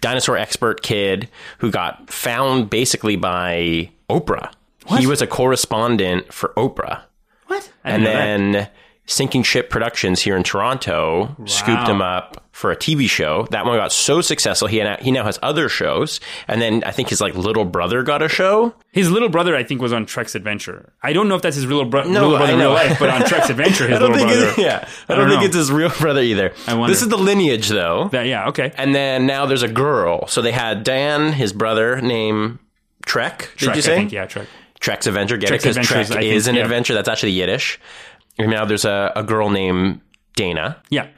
dinosaur 0.00 0.36
expert 0.36 0.82
kid 0.82 1.28
who 1.58 1.70
got 1.70 2.10
found 2.10 2.70
basically 2.70 3.16
by 3.16 3.90
Oprah. 4.10 4.52
He 4.98 5.06
was 5.06 5.22
a 5.22 5.26
correspondent 5.26 6.32
for 6.32 6.50
Oprah. 6.56 7.02
what? 7.46 7.70
I 7.84 7.90
and 7.90 8.04
didn't 8.04 8.52
that. 8.52 8.74
Sinking 9.06 9.42
Ship 9.42 9.68
Productions 9.68 10.20
here 10.22 10.36
in 10.36 10.42
Toronto 10.42 11.36
scooped 11.46 11.88
him 11.88 12.00
up 12.00 12.42
for 12.52 12.70
a 12.70 12.76
TV 12.76 13.10
show. 13.10 13.46
That 13.50 13.66
one 13.66 13.76
got 13.76 13.92
so 13.92 14.20
successful. 14.20 14.66
He 14.68 14.78
now, 14.78 14.96
he 14.98 15.10
now 15.10 15.24
has 15.24 15.38
other 15.42 15.68
shows, 15.68 16.20
and 16.48 16.62
then 16.62 16.82
I 16.84 16.92
think 16.92 17.10
his 17.10 17.20
like 17.20 17.34
little 17.34 17.64
brother 17.64 18.02
got 18.02 18.22
a 18.22 18.28
show. 18.28 18.74
his 18.92 19.10
little 19.10 19.28
brother, 19.28 19.54
I 19.56 19.64
think, 19.64 19.82
was 19.82 19.92
on 19.92 20.06
Trek's 20.06 20.34
Adventure. 20.34 20.92
I 21.02 21.12
don't 21.12 21.28
know 21.28 21.34
if 21.34 21.42
that's 21.42 21.56
his 21.56 21.66
real, 21.66 21.84
bro- 21.84 22.04
No, 22.04 22.28
little 22.28 22.38
brother 22.38 22.52
in 22.54 22.58
real 22.60 22.70
life, 22.70 22.98
but 22.98 23.10
on 23.10 23.24
Trek's 23.26 23.50
Adventure, 23.50 23.88
his 23.88 24.00
little 24.00 24.16
brother. 24.16 24.54
yeah, 24.56 24.88
I 25.08 25.14
don't, 25.14 25.22
don't 25.22 25.28
think 25.28 25.40
know. 25.40 25.46
it's 25.46 25.56
his 25.56 25.70
real 25.72 25.90
brother 25.90 26.22
either. 26.22 26.54
I 26.66 26.74
wonder. 26.74 26.92
This 26.94 27.02
is 27.02 27.08
the 27.08 27.18
lineage 27.18 27.68
though. 27.68 28.08
That, 28.08 28.26
yeah, 28.26 28.48
okay. 28.48 28.72
and 28.76 28.94
then 28.94 29.26
now 29.26 29.46
there's 29.46 29.62
a 29.62 29.68
girl. 29.68 30.28
So 30.28 30.40
they 30.40 30.52
had 30.52 30.84
Dan, 30.84 31.32
his 31.32 31.52
brother, 31.52 32.00
named 32.00 32.58
Trek. 33.04 33.50
Did 33.58 33.64
Trek, 33.66 33.76
you 33.76 33.82
say? 33.82 33.92
I 33.92 33.96
think, 33.96 34.12
yeah, 34.12 34.26
Trek. 34.26 34.46
Trek's 34.80 35.06
Adventure. 35.06 35.38
Get 35.38 35.48
Trek's 35.48 35.64
it? 35.64 35.74
Because 35.74 35.88
Trek 35.88 36.00
is, 36.02 36.10
is, 36.10 36.44
think, 36.44 36.52
an 36.52 36.54
yeah. 36.56 36.62
adventure. 36.62 36.94
That's 36.94 37.08
actually 37.08 37.32
Yiddish. 37.32 37.80
And 38.38 38.50
now 38.50 38.64
there's 38.64 38.84
a, 38.84 39.12
a 39.14 39.22
girl 39.22 39.50
named 39.50 40.00
Dana, 40.36 40.82
Yeah, 40.90 41.08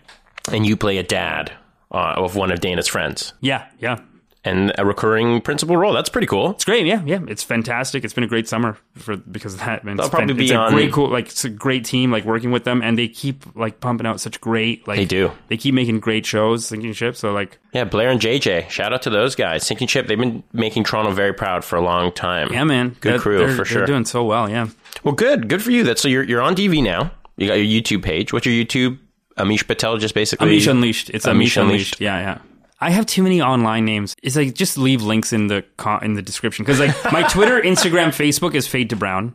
and 0.52 0.66
you 0.66 0.76
play 0.76 0.98
a 0.98 1.02
dad 1.02 1.52
uh, 1.90 2.14
of 2.16 2.37
one 2.37 2.50
of 2.52 2.61
Dana's 2.61 2.88
friends, 2.88 3.33
yeah, 3.40 3.66
yeah. 3.79 3.98
And 4.46 4.72
a 4.78 4.87
recurring 4.87 5.40
principal 5.42 5.76
role. 5.76 5.92
That's 5.92 6.09
pretty 6.09 6.26
cool. 6.26 6.52
It's 6.52 6.64
great. 6.64 6.87
Yeah, 6.87 7.02
yeah. 7.04 7.18
It's 7.28 7.42
fantastic. 7.42 8.04
It's 8.04 8.14
been 8.14 8.24
a 8.24 8.28
great 8.28 8.48
summer 8.48 8.78
for 8.94 9.16
because 9.16 9.54
of 9.54 9.61
that. 9.61 9.85
Man, 9.85 9.96
They'll 9.96 10.06
it's 10.06 10.11
probably 10.14 10.28
fan- 10.28 10.37
be 10.38 10.44
it's 10.44 10.52
a 10.52 10.56
on- 10.56 10.72
great, 10.72 10.92
cool. 10.92 11.09
Like 11.11 11.26
it's 11.26 11.44
a 11.44 11.50
great 11.50 11.85
team. 11.85 12.11
Like 12.11 12.24
working 12.24 12.50
with 12.52 12.64
them, 12.64 12.80
and 12.82 12.96
they 12.96 13.09
keep 13.09 13.44
like 13.56 13.80
pumping 13.80 14.06
out 14.06 14.20
such 14.20 14.40
great. 14.40 14.87
Like 14.88 14.96
They 14.98 15.04
do. 15.04 15.32
They 15.48 15.56
keep 15.56 15.74
making 15.74 16.00
great 16.00 16.24
shows, 16.24 16.66
sinking 16.66 16.92
ship. 16.94 17.16
So 17.16 17.32
like, 17.32 17.59
Yeah, 17.72 17.85
Blair 17.85 18.09
and 18.11 18.20
JJ. 18.20 18.70
Shout 18.70 18.92
out 18.92 19.02
to 19.02 19.11
those 19.11 19.35
guys. 19.35 19.66
Sinking 19.66 19.88
Ship. 19.88 20.06
They've 20.06 20.18
been 20.18 20.42
making 20.52 20.85
Toronto 20.85 21.11
very 21.12 21.35
proud 21.35 21.64
for 21.64 21.76
a 21.76 21.82
long 21.82 22.12
time. 22.12 22.52
yeah, 22.52 22.64
man, 22.64 22.96
Good 23.00 23.14
That- 23.14 23.20
crew, 23.20 23.38
they're- 23.38 23.48
for 23.50 23.56
They're 23.56 23.64
sure. 23.66 23.87
doing 23.87 24.04
so 24.04 24.24
well. 24.24 24.48
Yeah. 24.48 24.68
Well, 25.04 25.14
good. 25.14 25.48
Good 25.48 25.62
for 25.62 25.70
you. 25.72 25.82
That's 25.85 26.00
so 26.00 26.09
you're 26.09 26.22
you're 26.22 26.40
on 26.42 26.54
TV 26.54 26.82
now. 26.82 27.11
You 27.37 27.48
got 27.48 27.54
your 27.54 27.66
YouTube 27.82 28.02
page. 28.02 28.32
What's 28.32 28.46
your 28.46 28.54
YouTube? 28.64 28.98
Amish 29.37 29.66
Patel. 29.66 29.98
Just 29.98 30.14
basically 30.14 30.59
Amish 30.59 30.70
Unleashed. 30.70 31.11
It's 31.11 31.26
Amish 31.26 31.30
Amish, 31.30 31.35
Unleashed. 31.35 31.56
Unleashed. 31.59 32.00
Yeah, 32.00 32.18
yeah. 32.20 32.38
I 32.80 32.90
have 32.90 33.06
too 33.06 33.22
many 33.22 33.40
online 33.40 33.84
names. 33.84 34.14
It's 34.22 34.36
like 34.36 34.54
just 34.54 34.76
leave 34.76 35.02
links 35.02 35.32
in 35.32 35.46
the 35.46 35.64
co- 35.78 35.98
in 35.98 36.14
the 36.14 36.22
description 36.22 36.64
because 36.64 36.78
like 36.80 36.94
my 37.12 37.22
Twitter, 37.28 37.60
Instagram, 37.60 38.08
Facebook 38.08 38.54
is 38.54 38.66
Fade 38.66 38.90
to 38.90 38.96
Brown. 38.96 39.34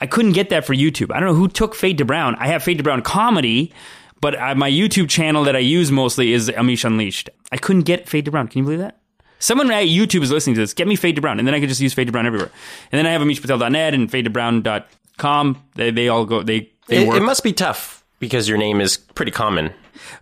I 0.00 0.06
couldn't 0.06 0.32
get 0.32 0.50
that 0.50 0.64
for 0.64 0.74
YouTube. 0.74 1.10
I 1.14 1.18
don't 1.18 1.28
know 1.30 1.34
who 1.34 1.48
took 1.48 1.74
Fade 1.74 1.98
to 1.98 2.04
Brown. 2.04 2.34
I 2.36 2.46
have 2.48 2.62
Fade 2.62 2.76
to 2.78 2.84
Brown 2.84 3.02
comedy, 3.02 3.72
but 4.20 4.38
uh, 4.38 4.54
my 4.54 4.70
YouTube 4.70 5.08
channel 5.08 5.42
that 5.44 5.56
I 5.56 5.60
use 5.60 5.90
mostly 5.90 6.32
is 6.32 6.48
Amish 6.50 6.84
Unleashed. 6.84 7.30
I 7.50 7.56
couldn't 7.56 7.82
get 7.82 8.08
Fade 8.08 8.26
to 8.26 8.30
Brown. 8.30 8.46
Can 8.46 8.58
you 8.58 8.64
believe 8.64 8.78
that? 8.80 8.98
Someone 9.38 9.70
at 9.70 9.84
YouTube 9.84 10.22
is 10.22 10.30
listening 10.30 10.54
to 10.54 10.60
this. 10.60 10.72
Get 10.74 10.86
me 10.86 10.96
Fade 10.96 11.16
to 11.16 11.20
Brown, 11.22 11.38
and 11.38 11.46
then 11.48 11.54
I 11.54 11.60
could 11.60 11.68
just 11.68 11.80
use 11.80 11.92
Fade 11.92 12.06
to 12.08 12.12
Brown 12.12 12.26
everywhere. 12.26 12.50
And 12.92 12.98
then 12.98 13.06
I 13.06 13.10
have 13.10 13.20
AmishPatel.net 13.22 13.94
and 13.94 14.10
fade 14.10 14.26
FadeToBrown.com. 14.26 15.62
They 15.74 15.90
they 15.90 16.08
all 16.08 16.24
go. 16.24 16.42
They 16.42 16.70
they 16.88 17.02
It, 17.02 17.08
work. 17.08 17.16
it 17.16 17.22
must 17.22 17.42
be 17.42 17.52
tough 17.52 18.04
because 18.20 18.48
your 18.48 18.58
name 18.58 18.80
is 18.80 18.96
pretty 18.96 19.32
common. 19.32 19.72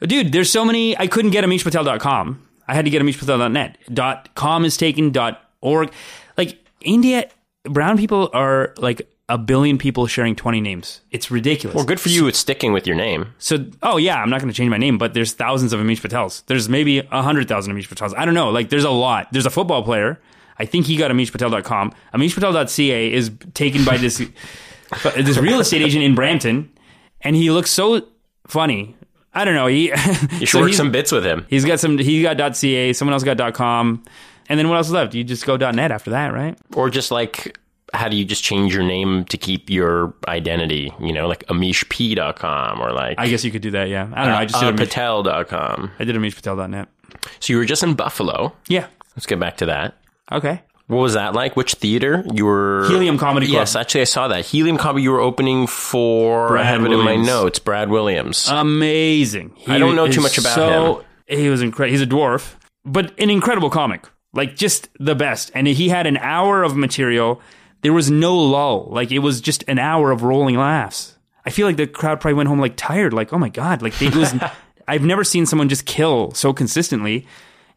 Dude, 0.00 0.32
there's 0.32 0.50
so 0.50 0.64
many. 0.64 0.96
I 0.98 1.06
couldn't 1.08 1.30
get 1.32 1.44
AmishPatel.com. 1.44 2.40
I 2.68 2.74
had 2.74 2.84
to 2.84 2.90
get 2.90 3.02
AmishPatel.net. 3.02 3.78
Dot 3.92 4.34
com 4.34 4.64
is 4.64 4.76
taken. 4.76 5.10
Dot 5.10 5.40
org. 5.60 5.92
Like 6.36 6.58
India, 6.80 7.28
brown 7.64 7.96
people 7.98 8.30
are 8.32 8.74
like 8.78 9.08
a 9.28 9.38
billion 9.38 9.78
people 9.78 10.06
sharing 10.06 10.36
20 10.36 10.60
names. 10.60 11.00
It's 11.10 11.30
ridiculous. 11.30 11.74
Well, 11.74 11.84
good 11.84 11.98
for 12.00 12.10
you. 12.10 12.26
It's 12.26 12.38
sticking 12.38 12.72
with 12.72 12.86
your 12.86 12.96
name. 12.96 13.32
So, 13.38 13.64
oh 13.82 13.96
yeah, 13.96 14.20
I'm 14.20 14.28
not 14.28 14.40
going 14.40 14.52
to 14.52 14.56
change 14.56 14.70
my 14.70 14.76
name, 14.76 14.98
but 14.98 15.14
there's 15.14 15.32
thousands 15.32 15.72
of 15.72 15.80
Amish 15.80 16.00
Patels. 16.00 16.44
There's 16.46 16.68
maybe 16.68 16.98
a 16.98 17.22
hundred 17.22 17.48
thousand 17.48 17.74
Amish 17.74 17.88
Patels. 17.88 18.14
I 18.16 18.24
don't 18.24 18.34
know. 18.34 18.50
Like, 18.50 18.68
there's 18.68 18.84
a 18.84 18.90
lot. 18.90 19.28
There's 19.32 19.46
a 19.46 19.50
football 19.50 19.82
player. 19.82 20.20
I 20.58 20.66
think 20.66 20.86
he 20.86 20.96
got 20.96 21.10
AmishPatel.com. 21.10 21.92
AmishPatel.ca 22.12 23.12
is 23.12 23.30
taken 23.54 23.84
by 23.84 23.96
this 23.96 24.18
this 25.16 25.38
real 25.38 25.60
estate 25.60 25.82
agent 25.82 26.04
in 26.04 26.14
Brampton, 26.14 26.70
and 27.22 27.34
he 27.34 27.50
looks 27.50 27.70
so 27.70 28.06
funny. 28.46 28.96
I 29.34 29.44
don't 29.44 29.54
know. 29.54 29.66
He 29.66 29.92
You 30.38 30.46
should 30.46 30.60
work 30.60 30.72
some 30.72 30.92
bits 30.92 31.10
with 31.12 31.24
him. 31.24 31.46
He's 31.50 31.64
got 31.64 31.80
some. 31.80 31.98
He 31.98 32.22
got 32.22 32.56
.ca. 32.56 32.92
Someone 32.92 33.12
else 33.12 33.24
got 33.24 33.54
.com, 33.54 34.02
and 34.48 34.58
then 34.58 34.68
what 34.68 34.76
else 34.76 34.86
is 34.86 34.92
left? 34.92 35.14
You 35.14 35.24
just 35.24 35.44
go 35.46 35.56
.net 35.56 35.90
after 35.90 36.10
that, 36.10 36.32
right? 36.32 36.56
Or 36.74 36.88
just 36.90 37.10
like, 37.10 37.58
how 37.92 38.08
do 38.08 38.16
you 38.16 38.24
just 38.24 38.42
change 38.44 38.74
your 38.74 38.84
name 38.84 39.24
to 39.26 39.36
keep 39.36 39.70
your 39.70 40.14
identity? 40.28 40.92
You 41.00 41.12
know, 41.12 41.26
like 41.26 41.44
amishp.com 41.46 42.80
or 42.80 42.92
like 42.92 43.18
I 43.18 43.28
guess 43.28 43.44
you 43.44 43.50
could 43.50 43.62
do 43.62 43.72
that. 43.72 43.88
Yeah, 43.88 44.08
I 44.12 44.24
don't 44.24 44.32
know. 44.32 44.38
I 44.38 44.44
just 44.46 44.62
uh, 44.62 44.70
did 44.70 44.80
Amish, 44.80 44.90
patel.com. 44.90 45.90
I 45.98 46.04
did 46.04 46.16
AmishPatel.net. 46.16 46.88
So 47.40 47.52
you 47.52 47.58
were 47.58 47.64
just 47.64 47.82
in 47.82 47.94
Buffalo. 47.94 48.54
Yeah. 48.68 48.86
Let's 49.16 49.26
get 49.26 49.38
back 49.38 49.56
to 49.58 49.66
that. 49.66 49.96
Okay. 50.32 50.62
What 50.86 50.98
was 50.98 51.14
that 51.14 51.32
like? 51.34 51.56
Which 51.56 51.74
theater 51.74 52.24
you 52.34 52.44
were? 52.44 52.86
Helium 52.88 53.16
Comedy 53.16 53.46
Club. 53.46 53.54
Yes, 53.60 53.74
actually, 53.74 54.02
I 54.02 54.04
saw 54.04 54.28
that 54.28 54.44
Helium 54.44 54.76
Comedy. 54.76 55.04
You 55.04 55.12
were 55.12 55.20
opening 55.20 55.66
for. 55.66 56.46
I 56.46 56.48
Brad 56.48 56.66
have 56.66 56.84
it 56.84 56.92
in 56.92 56.98
my 56.98 57.04
Williams. 57.04 57.26
notes. 57.26 57.58
Brad 57.58 57.88
Williams. 57.88 58.48
amazing. 58.50 59.52
He 59.56 59.72
I 59.72 59.78
don't 59.78 59.96
know 59.96 60.08
too 60.08 60.20
much 60.20 60.36
about 60.36 60.54
so, 60.54 61.04
He 61.26 61.48
was 61.48 61.62
incredible. 61.62 61.90
He's 61.92 62.02
a 62.02 62.06
dwarf, 62.06 62.54
but 62.84 63.18
an 63.18 63.30
incredible 63.30 63.70
comic. 63.70 64.08
Like 64.34 64.56
just 64.56 64.88
the 64.98 65.14
best. 65.14 65.50
And 65.54 65.66
he 65.66 65.88
had 65.88 66.06
an 66.06 66.16
hour 66.18 66.62
of 66.62 66.76
material. 66.76 67.40
There 67.82 67.92
was 67.92 68.10
no 68.10 68.36
lull. 68.36 68.88
Like 68.90 69.10
it 69.10 69.20
was 69.20 69.40
just 69.40 69.64
an 69.68 69.78
hour 69.78 70.10
of 70.10 70.22
rolling 70.22 70.56
laughs. 70.56 71.16
I 71.46 71.50
feel 71.50 71.66
like 71.66 71.76
the 71.76 71.86
crowd 71.86 72.20
probably 72.20 72.34
went 72.34 72.48
home 72.48 72.60
like 72.60 72.76
tired. 72.76 73.12
Like 73.14 73.32
oh 73.32 73.38
my 73.38 73.48
god. 73.48 73.80
Like 73.80 73.96
they, 73.98 74.06
it 74.06 74.16
was. 74.16 74.34
I've 74.88 75.02
never 75.04 75.24
seen 75.24 75.46
someone 75.46 75.70
just 75.70 75.86
kill 75.86 76.32
so 76.32 76.52
consistently. 76.52 77.26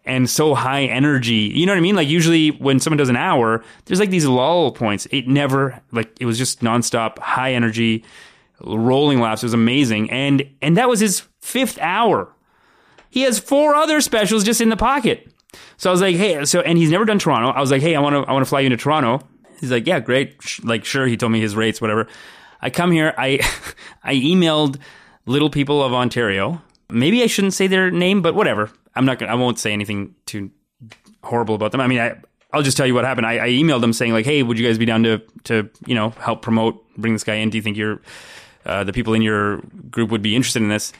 And 0.07 0.29
so 0.29 0.55
high 0.55 0.83
energy. 0.83 1.51
You 1.53 1.65
know 1.65 1.73
what 1.73 1.77
I 1.77 1.81
mean? 1.81 1.95
Like 1.95 2.07
usually 2.07 2.51
when 2.51 2.79
someone 2.79 2.97
does 2.97 3.09
an 3.09 3.17
hour, 3.17 3.63
there's 3.85 3.99
like 3.99 4.09
these 4.09 4.25
lull 4.25 4.71
points. 4.71 5.07
It 5.11 5.27
never 5.27 5.81
like 5.91 6.19
it 6.19 6.25
was 6.25 6.37
just 6.37 6.61
nonstop 6.61 7.19
high 7.19 7.53
energy 7.53 8.03
rolling 8.61 9.19
laughs. 9.19 9.43
It 9.43 9.47
was 9.47 9.53
amazing. 9.53 10.09
And 10.09 10.49
and 10.61 10.77
that 10.77 10.89
was 10.89 10.99
his 10.99 11.23
fifth 11.41 11.77
hour. 11.79 12.33
He 13.09 13.21
has 13.21 13.39
four 13.39 13.75
other 13.75 14.01
specials 14.01 14.43
just 14.43 14.61
in 14.61 14.69
the 14.69 14.77
pocket. 14.77 15.31
So 15.77 15.89
I 15.89 15.91
was 15.91 16.01
like, 16.01 16.15
hey, 16.15 16.43
so 16.45 16.61
and 16.61 16.77
he's 16.77 16.89
never 16.89 17.05
done 17.05 17.19
Toronto. 17.19 17.49
I 17.49 17.61
was 17.61 17.71
like, 17.71 17.81
hey, 17.81 17.95
I 17.95 17.99
want 17.99 18.13
to 18.13 18.29
I 18.29 18.33
want 18.33 18.45
to 18.45 18.49
fly 18.49 18.61
you 18.61 18.67
into 18.67 18.77
Toronto. 18.77 19.25
He's 19.59 19.71
like, 19.71 19.87
yeah, 19.87 19.99
great. 19.99 20.35
Like, 20.63 20.85
sure. 20.85 21.07
He 21.07 21.17
told 21.17 21.31
me 21.31 21.39
his 21.39 21.55
rates, 21.55 21.81
whatever. 21.81 22.07
I 22.61 22.69
come 22.69 22.91
here. 22.91 23.13
I 23.17 23.39
I 24.03 24.15
emailed 24.15 24.79
Little 25.25 25.49
People 25.49 25.83
of 25.83 25.93
Ontario. 25.93 26.61
Maybe 26.89 27.23
I 27.23 27.27
shouldn't 27.27 27.53
say 27.53 27.67
their 27.67 27.91
name, 27.91 28.21
but 28.21 28.35
whatever. 28.35 28.71
I'm 28.95 29.05
not 29.05 29.19
gonna. 29.19 29.31
I 29.31 29.35
won't 29.35 29.59
say 29.59 29.73
anything 29.73 30.15
too 30.25 30.51
horrible 31.23 31.55
about 31.55 31.71
them. 31.71 31.81
I 31.81 31.87
mean, 31.87 31.99
I, 31.99 32.15
I'll 32.53 32.63
just 32.63 32.77
tell 32.77 32.87
you 32.87 32.93
what 32.93 33.05
happened. 33.05 33.27
I, 33.27 33.45
I 33.45 33.49
emailed 33.49 33.81
them 33.81 33.93
saying 33.93 34.13
like, 34.13 34.25
"Hey, 34.25 34.41
would 34.43 34.57
you 34.57 34.65
guys 34.65 34.77
be 34.77 34.85
down 34.85 35.03
to 35.03 35.21
to 35.45 35.69
you 35.85 35.95
know 35.95 36.11
help 36.11 36.41
promote, 36.41 36.83
bring 36.97 37.13
this 37.13 37.23
guy 37.23 37.35
in? 37.35 37.49
Do 37.49 37.57
you 37.57 37.61
think 37.61 37.77
you're 37.77 38.01
uh, 38.65 38.83
the 38.83 38.93
people 38.93 39.13
in 39.13 39.21
your 39.21 39.57
group 39.89 40.11
would 40.11 40.21
be 40.21 40.35
interested 40.35 40.61
in 40.61 40.69
this?" 40.69 40.93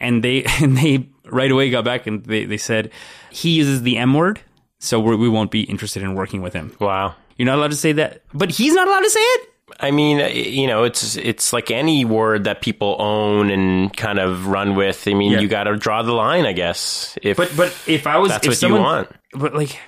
And 0.00 0.22
they 0.22 0.44
and 0.60 0.76
they 0.76 1.08
right 1.24 1.50
away 1.50 1.70
got 1.70 1.84
back 1.84 2.06
and 2.06 2.24
they 2.24 2.44
they 2.44 2.56
said 2.56 2.90
he 3.30 3.50
uses 3.50 3.82
the 3.82 3.98
M 3.98 4.14
word, 4.14 4.40
so 4.78 5.00
we're, 5.00 5.16
we 5.16 5.28
won't 5.28 5.50
be 5.50 5.62
interested 5.62 6.02
in 6.02 6.14
working 6.14 6.42
with 6.42 6.52
him. 6.54 6.74
wow. 6.80 7.14
You're 7.36 7.46
not 7.46 7.58
allowed 7.58 7.70
to 7.70 7.76
say 7.76 7.92
that, 7.92 8.22
but 8.34 8.50
he's 8.50 8.74
not 8.74 8.86
allowed 8.86 9.00
to 9.00 9.10
say 9.10 9.20
it. 9.20 9.51
I 9.80 9.90
mean, 9.90 10.20
uh, 10.20 10.26
you 10.28 10.66
know, 10.66 10.84
it's 10.84 11.16
it's 11.16 11.52
like 11.52 11.70
any 11.70 12.04
word 12.04 12.44
that 12.44 12.60
people 12.62 12.96
own 12.98 13.50
and 13.50 13.94
kind 13.96 14.18
of 14.18 14.46
run 14.46 14.74
with. 14.76 15.06
I 15.06 15.14
mean, 15.14 15.32
Yeah. 15.32 15.40
you 15.40 15.48
got 15.48 15.64
to 15.64 15.76
draw 15.76 16.02
the 16.02 16.12
line, 16.12 16.46
I 16.46 16.52
guess. 16.52 17.16
If 17.22 17.36
But 17.36 17.52
but 17.56 17.74
if 17.86 18.06
I 18.06 18.18
was 18.18 18.30
that's 18.30 18.46
if 18.46 18.50
what 18.52 18.58
someone, 18.58 18.80
you 18.80 18.84
want, 18.86 19.08
but 19.34 19.54
like 19.54 19.78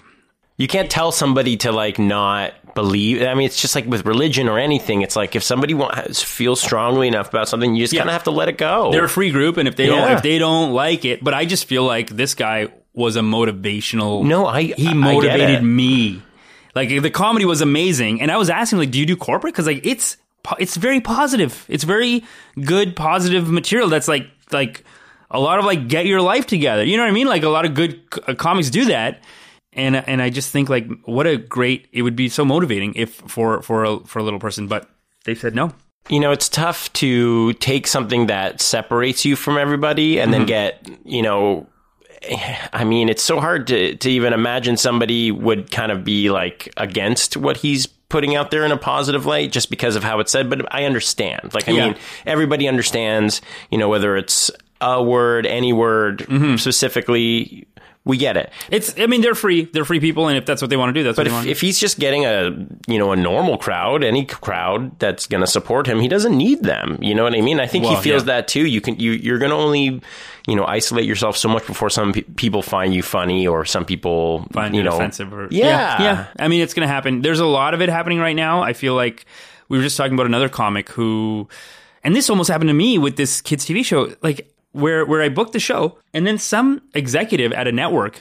you 0.56 0.68
can't 0.68 0.90
tell 0.90 1.10
somebody 1.12 1.56
to 1.58 1.72
like 1.72 1.98
not 1.98 2.52
believe. 2.74 3.22
I 3.22 3.34
mean, 3.34 3.46
it's 3.46 3.60
just 3.60 3.74
like 3.74 3.86
with 3.86 4.06
religion 4.06 4.48
or 4.48 4.58
anything. 4.58 5.02
It's 5.02 5.16
like 5.16 5.34
if 5.36 5.42
somebody 5.42 5.74
wants, 5.74 6.22
feels 6.22 6.60
strongly 6.60 7.08
enough 7.08 7.28
about 7.28 7.48
something, 7.48 7.74
you 7.74 7.82
just 7.84 7.92
Yeah. 7.92 8.00
kind 8.00 8.10
of 8.10 8.14
have 8.14 8.24
to 8.24 8.30
let 8.30 8.48
it 8.48 8.58
go. 8.58 8.90
they're 8.92 9.04
a 9.04 9.08
free 9.08 9.30
group, 9.30 9.56
and 9.56 9.66
if 9.68 9.76
they 9.76 9.86
don't 9.86 10.10
if 10.12 10.22
they 10.22 10.38
don't 10.38 10.72
like 10.72 11.04
it, 11.04 11.22
but 11.24 11.34
I 11.34 11.44
just 11.44 11.66
feel 11.66 11.84
like 11.84 12.08
this 12.10 12.34
guy 12.34 12.68
was 12.92 13.16
a 13.16 13.20
motivational. 13.20 14.24
No, 14.24 14.46
I- 14.46 14.58
I 14.58 14.74
he 14.76 14.94
motivated 14.94 15.50
it. 15.50 15.62
me. 15.62 16.22
Like 16.74 16.88
the 16.88 17.10
comedy 17.10 17.44
was 17.44 17.60
amazing, 17.60 18.20
and 18.20 18.30
I 18.30 18.36
was 18.36 18.50
asking 18.50 18.78
like, 18.78 18.90
do 18.90 18.98
you 18.98 19.06
do 19.06 19.16
corporate? 19.16 19.54
Because 19.54 19.66
like 19.66 19.86
it's 19.86 20.16
it's 20.58 20.76
very 20.76 21.00
positive. 21.00 21.64
It's 21.68 21.84
very 21.84 22.24
good 22.64 22.96
positive 22.96 23.48
material. 23.50 23.88
That's 23.88 24.08
like 24.08 24.26
like 24.52 24.84
a 25.30 25.40
lot 25.40 25.58
of 25.58 25.64
like 25.64 25.88
get 25.88 26.06
your 26.06 26.20
life 26.20 26.46
together. 26.46 26.84
You 26.84 26.96
know 26.96 27.04
what 27.04 27.10
I 27.10 27.14
mean? 27.14 27.26
Like 27.26 27.42
a 27.42 27.48
lot 27.48 27.64
of 27.64 27.74
good 27.74 28.00
c- 28.14 28.20
uh, 28.26 28.34
comics 28.34 28.70
do 28.70 28.86
that. 28.86 29.22
And, 29.76 29.96
and 29.96 30.22
I 30.22 30.30
just 30.30 30.52
think 30.52 30.68
like 30.68 30.86
what 31.04 31.26
a 31.26 31.36
great 31.36 31.88
it 31.92 32.02
would 32.02 32.14
be 32.14 32.28
so 32.28 32.44
motivating 32.44 32.94
if 32.94 33.14
for 33.14 33.60
for 33.62 33.84
a, 33.84 33.98
for 34.06 34.20
a 34.20 34.22
little 34.22 34.38
person 34.38 34.68
but 34.68 34.88
they 35.24 35.34
said 35.34 35.54
no 35.54 35.72
you 36.10 36.20
know, 36.20 36.32
it's 36.32 36.50
tough 36.50 36.92
to 36.94 37.54
take 37.54 37.86
something 37.86 38.26
that 38.26 38.60
separates 38.60 39.24
you 39.24 39.36
from 39.36 39.56
everybody 39.56 40.20
and 40.20 40.30
Mm-hmm. 40.30 40.40
then 40.40 40.46
get, 40.46 40.88
you 41.04 41.22
know, 41.22 41.66
I 42.72 42.84
mean, 42.84 43.08
it's 43.08 43.22
so 43.22 43.40
hard 43.40 43.66
to, 43.68 43.96
to 43.96 44.10
even 44.10 44.32
imagine 44.32 44.76
somebody 44.76 45.30
would 45.30 45.70
kind 45.70 45.92
of 45.92 46.04
be 46.04 46.30
like 46.30 46.72
against 46.76 47.36
what 47.36 47.56
he's 47.58 47.86
putting 47.86 48.34
out 48.36 48.50
there 48.50 48.64
in 48.64 48.70
a 48.72 48.76
positive 48.76 49.26
light 49.26 49.50
just 49.52 49.70
because 49.70 49.96
of 49.96 50.04
how 50.04 50.20
it's 50.20 50.30
said. 50.32 50.48
But 50.48 50.72
I 50.74 50.84
understand. 50.84 51.52
Like, 51.54 51.68
I 51.68 51.72
Yeah. 51.72 51.86
mean, 51.88 51.96
everybody 52.26 52.68
understands, 52.68 53.40
you 53.70 53.78
know, 53.78 53.88
whether 53.88 54.16
it's 54.16 54.50
a 54.80 55.02
word, 55.02 55.46
any 55.46 55.72
word 55.72 56.18
Mm-hmm. 56.20 56.56
specifically, 56.56 57.66
we 58.06 58.18
get 58.18 58.36
it. 58.36 58.52
it's 58.70 58.94
I 58.98 59.06
mean 59.06 59.22
they're 59.22 59.34
free 59.34 59.64
they're 59.64 59.84
free 59.86 60.00
people 60.00 60.28
and 60.28 60.36
if 60.36 60.44
that's 60.44 60.60
what 60.60 60.68
they 60.70 60.76
want 60.76 60.90
to 60.90 60.92
do 60.92 61.02
that's 61.02 61.16
what 61.16 61.24
But 61.24 61.30
they 61.30 61.34
want 61.34 61.46
if, 61.46 61.48
to 61.48 61.50
if 61.52 61.60
he's 61.62 61.78
just 61.80 61.98
getting 61.98 62.26
a 62.26 62.50
you 62.86 62.98
know 62.98 63.12
a 63.12 63.16
normal 63.16 63.56
crowd, 63.56 64.04
any 64.04 64.26
crowd 64.26 64.98
that's 64.98 65.26
going 65.26 65.40
to 65.40 65.46
support 65.46 65.86
him, 65.86 66.00
he 66.00 66.08
doesn't 66.08 66.36
need 66.36 66.62
them. 66.62 66.98
You 67.00 67.14
know 67.14 67.22
what 67.24 67.34
I 67.34 67.40
mean? 67.40 67.60
I 67.60 67.66
think 67.66 67.84
Well, 67.84 67.96
he 67.96 68.02
feels 68.02 68.22
yeah. 68.22 68.34
that 68.34 68.48
too. 68.48 68.66
You 68.66 68.80
can 68.82 68.96
you 69.00 69.12
you're 69.12 69.38
going 69.38 69.50
to 69.50 69.56
only 69.56 70.02
you 70.46 70.54
know 70.54 70.66
isolate 70.66 71.06
yourself 71.06 71.36
so 71.38 71.48
much 71.48 71.66
before 71.66 71.88
some 71.88 72.12
pe- 72.12 72.20
people 72.22 72.60
find 72.60 72.92
you 72.92 73.02
funny 73.02 73.46
or 73.46 73.64
some 73.64 73.86
people 73.86 74.46
find 74.52 74.76
you 74.76 74.82
know 74.82 74.94
offensive 74.96 75.32
or 75.32 75.48
yeah. 75.50 75.66
yeah 75.66 76.02
yeah 76.02 76.26
I 76.38 76.48
mean 76.48 76.60
it's 76.60 76.74
gonna 76.74 76.86
happen 76.86 77.22
there's 77.22 77.40
a 77.40 77.46
lot 77.46 77.72
of 77.72 77.80
it 77.80 77.88
happening 77.88 78.18
right 78.18 78.36
now 78.36 78.60
I 78.62 78.74
feel 78.74 78.94
like 78.94 79.24
we 79.70 79.78
were 79.78 79.82
just 79.84 79.96
talking 79.96 80.12
about 80.12 80.26
another 80.26 80.50
comic 80.50 80.90
who 80.90 81.48
and 82.02 82.14
this 82.14 82.28
almost 82.28 82.50
happened 82.50 82.68
to 82.68 82.74
me 82.74 82.98
with 82.98 83.16
this 83.16 83.40
kids 83.40 83.64
TV 83.64 83.82
show 83.82 84.14
like 84.22 84.53
where 84.74 85.04
where 85.06 85.22
I 85.22 85.28
booked 85.28 85.52
the 85.52 85.60
show 85.60 85.98
and 86.12 86.26
then 86.26 86.38
some 86.38 86.82
executive 86.94 87.52
at 87.52 87.66
a 87.66 87.72
network 87.72 88.20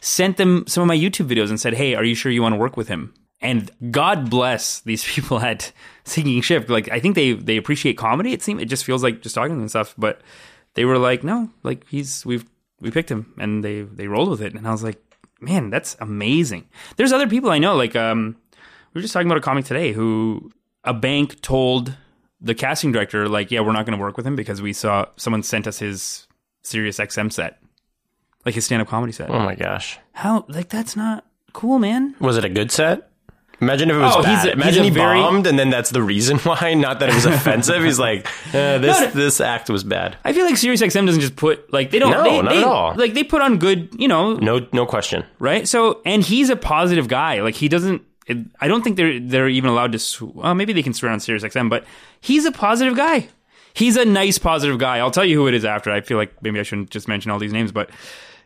sent 0.00 0.36
them 0.36 0.64
some 0.66 0.82
of 0.82 0.88
my 0.88 0.96
YouTube 0.96 1.28
videos 1.28 1.48
and 1.48 1.60
said 1.60 1.74
hey 1.74 1.94
are 1.94 2.04
you 2.04 2.14
sure 2.14 2.30
you 2.30 2.42
want 2.42 2.52
to 2.54 2.58
work 2.58 2.76
with 2.76 2.88
him 2.88 3.12
and 3.40 3.70
God 3.90 4.30
bless 4.30 4.80
these 4.80 5.04
people 5.12 5.40
at 5.40 5.72
Sinking 6.04 6.40
Ship 6.42 6.68
like 6.70 6.90
I 6.90 7.00
think 7.00 7.14
they 7.14 7.32
they 7.32 7.56
appreciate 7.56 7.98
comedy 7.98 8.32
it 8.32 8.42
seems 8.42 8.62
it 8.62 8.66
just 8.66 8.84
feels 8.84 9.02
like 9.02 9.22
just 9.22 9.34
talking 9.34 9.50
to 9.50 9.54
them 9.54 9.62
and 9.62 9.70
stuff 9.70 9.94
but 9.98 10.20
they 10.74 10.84
were 10.84 10.98
like 10.98 11.24
no 11.24 11.50
like 11.62 11.86
he's 11.88 12.24
we've 12.24 12.44
we 12.80 12.90
picked 12.90 13.10
him 13.10 13.32
and 13.38 13.64
they 13.64 13.82
they 13.82 14.06
rolled 14.06 14.30
with 14.30 14.42
it 14.42 14.54
and 14.54 14.68
I 14.68 14.70
was 14.70 14.84
like 14.84 15.00
man, 15.44 15.70
that's 15.70 15.96
amazing. 16.00 16.66
There's 16.96 17.12
other 17.12 17.28
people 17.28 17.50
I 17.50 17.58
know, 17.58 17.76
like 17.76 17.94
um, 17.94 18.36
we 18.92 18.98
were 18.98 19.02
just 19.02 19.12
talking 19.12 19.28
about 19.28 19.38
a 19.38 19.42
comic 19.42 19.64
today 19.64 19.92
who 19.92 20.50
a 20.82 20.94
bank 20.94 21.40
told 21.40 21.96
the 22.44 22.54
casting 22.54 22.92
director, 22.92 23.28
like, 23.28 23.50
yeah, 23.50 23.60
we're 23.60 23.72
not 23.72 23.86
going 23.86 23.98
to 23.98 24.02
work 24.02 24.16
with 24.16 24.26
him 24.26 24.36
because 24.36 24.62
we 24.62 24.72
saw 24.72 25.06
someone 25.16 25.42
sent 25.42 25.66
us 25.66 25.78
his 25.78 26.26
Sirius 26.62 26.98
XM 26.98 27.32
set, 27.32 27.58
like 28.44 28.54
his 28.54 28.64
stand 28.64 28.82
up 28.82 28.88
comedy 28.88 29.12
set. 29.12 29.30
Oh 29.30 29.40
my 29.40 29.54
gosh, 29.54 29.98
How 30.12 30.44
like 30.48 30.68
that's 30.68 30.94
not 30.96 31.24
cool, 31.52 31.78
man. 31.78 32.14
was 32.20 32.36
it 32.36 32.44
a 32.44 32.48
good 32.48 32.70
set? 32.70 33.10
Imagine 33.60 33.88
if 33.88 33.96
it 33.96 34.00
was 34.00 34.12
Oh, 34.16 34.18
he's 34.18 34.26
bad. 34.26 34.48
a- 34.48 34.52
Imagine 34.52 34.82
he's 34.84 34.92
he 34.92 34.98
very- 34.98 35.20
bombed, 35.20 35.46
and 35.46 35.56
then 35.56 35.70
that's 35.70 35.90
the 35.90 36.02
reason 36.02 36.38
why. 36.40 36.74
Not 36.74 36.98
that 37.00 37.08
it 37.10 37.14
was 37.14 37.24
offensive. 37.24 37.84
He's 37.84 38.00
like, 38.00 38.26
uh, 38.52 38.78
this 38.78 39.00
No, 39.00 39.06
this 39.12 39.40
act 39.40 39.70
was 39.70 39.84
bad. 39.84 40.16
I 40.24 40.32
feel 40.32 40.44
like 40.44 40.56
Sirius 40.56 40.82
XM 40.82 41.06
doesn't 41.06 41.20
just 41.20 41.36
put 41.36 41.72
like 41.72 41.90
they 41.92 42.00
don't 42.00 42.10
No, 42.10 42.24
they, 42.24 42.42
not 42.42 42.50
they- 42.50 42.58
at 42.58 42.64
all. 42.64 42.94
like 42.96 43.14
they 43.14 43.22
put 43.22 43.40
on 43.42 43.58
good, 43.58 43.94
you 43.96 44.08
know, 44.08 44.34
No 44.34 44.66
no 44.72 44.86
question. 44.86 45.24
right? 45.38 45.68
So, 45.68 46.02
and 46.04 46.22
he's 46.22 46.50
a 46.50 46.56
positive 46.56 47.06
guy. 47.08 47.42
Like 47.42 47.54
he 47.54 47.68
doesn't 47.68 48.02
it, 48.26 48.38
I 48.60 48.68
don't 48.68 48.82
think 48.82 48.96
they're 48.96 49.20
they're 49.20 49.48
even 49.48 49.70
allowed 49.70 49.92
to. 49.92 49.98
Sw- 49.98 50.22
well, 50.22 50.54
maybe 50.54 50.72
they 50.72 50.82
can 50.82 50.92
swear 50.94 51.12
on 51.12 51.20
Sirius 51.20 51.44
XM, 51.44 51.68
but 51.68 51.84
he's 52.20 52.44
a 52.44 52.52
positive 52.52 52.96
guy. 52.96 53.28
He's 53.74 53.96
a 53.96 54.04
nice, 54.04 54.38
positive 54.38 54.78
guy. 54.78 54.98
I'll 54.98 55.10
tell 55.10 55.24
you 55.24 55.36
who 55.36 55.48
it 55.48 55.54
is 55.54 55.64
after. 55.64 55.90
I 55.90 56.00
feel 56.00 56.16
like 56.16 56.40
maybe 56.42 56.60
I 56.60 56.62
shouldn't 56.62 56.90
just 56.90 57.08
mention 57.08 57.30
all 57.30 57.38
these 57.40 57.52
names, 57.52 57.72
but 57.72 57.90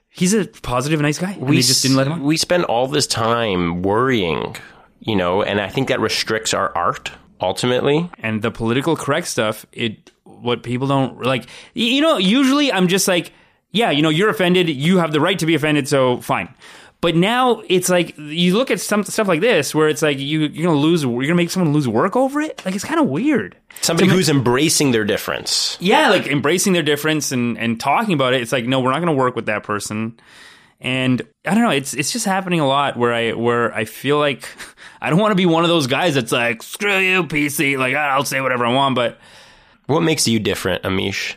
he's 0.09 0.33
a 0.33 0.47
positive, 0.47 1.01
nice 1.01 1.19
guy. 1.19 1.37
they 1.39 1.57
just 1.57 1.83
didn't 1.83 1.97
let 1.99 2.07
him 2.07 2.15
on. 2.15 2.23
We 2.23 2.37
spend 2.39 2.65
all 2.65 2.89
this 2.89 3.07
time 3.07 3.83
worrying, 3.83 4.57
you 5.01 5.15
know, 5.17 5.43
and 5.43 5.61
I 5.61 5.69
think 5.69 5.89
that 5.89 6.01
restricts 6.01 6.55
our 6.55 6.75
art 6.77 7.11
ultimately. 7.41 8.11
and 8.19 8.43
the 8.43 8.51
political 8.51 8.97
correct 8.97 9.29
stuff 9.29 9.65
it 9.73 10.11
what 10.25 10.63
people 10.65 10.89
don't 10.89 11.23
like 11.23 11.47
you 11.73 12.01
know 12.01 12.17
usually 12.19 12.73
i'm 12.73 12.89
just 12.89 13.07
like 13.07 13.33
yeah 13.71 13.91
you 13.93 14.03
know 14.03 14.09
you're 14.09 14.29
offended 14.29 14.69
you 14.69 14.99
have 14.99 15.13
the 15.13 15.21
right 15.21 15.39
to 15.39 15.47
be 15.47 15.55
offended 15.55 15.87
so 15.87 16.17
fine 16.19 16.53
but 17.01 17.15
now 17.15 17.63
it's 17.69 17.89
like 17.89 18.17
you 18.19 18.57
look 18.57 18.71
at 18.71 18.81
some 18.81 19.05
stuff 19.05 19.29
like 19.29 19.41
this 19.41 19.75
where 19.75 19.89
it's 19.89 20.03
like 20.03 20.19
you 20.19 20.41
you're 20.41 20.67
gonna 20.67 20.79
lose 20.81 21.05
you're 21.05 21.23
gonna 21.23 21.35
make 21.35 21.51
someone 21.51 21.73
lose 21.73 21.87
work 21.89 22.17
over 22.17 22.41
it 22.41 22.63
like 22.65 22.75
it's 22.75 22.85
kind 22.85 23.01
of 23.01 23.07
weird 23.07 23.57
Somebody 23.81 24.09
who's 24.09 24.29
embracing 24.29 24.91
their 24.91 25.05
difference. 25.05 25.77
yeah 25.81 26.11
like 26.11 26.27
embracing 26.27 26.73
their 26.73 26.83
difference 26.83 27.31
and 27.33 27.57
and 27.59 27.79
talking 27.79 28.15
about 28.15 28.35
it 28.35 28.43
it's 28.43 28.53
like 28.53 28.67
no 28.67 28.81
we're 28.81 28.91
not 28.93 28.99
gonna 29.01 29.13
work 29.13 29.37
with 29.37 29.47
that 29.47 29.63
person 29.63 30.19
and 30.81 31.23
I 31.45 31.55
don't 31.55 31.65
know. 31.65 31.71
It's 31.71 31.93
it's 31.93 32.13
just 32.13 32.25
happening 32.25 32.61
a 32.61 32.67
lot 32.69 32.97
where 32.97 33.13
I 33.13 33.33
where 33.33 33.75
I 33.75 33.85
feel 33.85 34.17
like 34.21 34.49
I 35.01 35.11
don't 35.11 35.19
want 35.19 35.33
to 35.33 35.35
be 35.35 35.45
one 35.45 35.65
of 35.65 35.69
those 35.69 35.89
guys 35.89 36.15
that's 36.15 36.31
like 36.31 36.63
screw 36.63 36.99
you 36.99 37.25
PC. 37.25 37.77
Like 37.77 37.97
I'll 37.97 38.25
say 38.25 38.41
whatever 38.41 38.65
I 38.65 38.73
want, 38.73 38.95
but 38.95 39.19
What 39.87 40.03
makes 40.03 40.29
you 40.29 40.39
different, 40.39 40.85
Amish? 40.85 41.35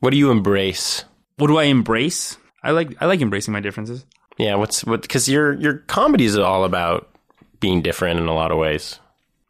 What 0.00 0.10
do 0.10 0.16
you 0.16 0.32
embrace? 0.32 1.04
what 1.36 1.46
do 1.46 1.56
I 1.56 1.64
embrace? 1.64 2.36
I 2.64 2.72
like 2.72 3.00
I 3.00 3.06
like 3.06 3.20
embracing 3.20 3.52
my 3.52 3.60
differences. 3.60 4.04
Yeah, 4.40 4.54
what's 4.56 4.84
what? 4.84 5.02
Because 5.02 5.28
your 5.28 5.52
your 5.54 5.74
comedy 5.86 6.24
is 6.24 6.36
all 6.38 6.64
about 6.64 7.08
being 7.60 7.82
different 7.82 8.18
in 8.18 8.26
a 8.26 8.34
lot 8.34 8.50
of 8.50 8.58
ways. 8.58 8.98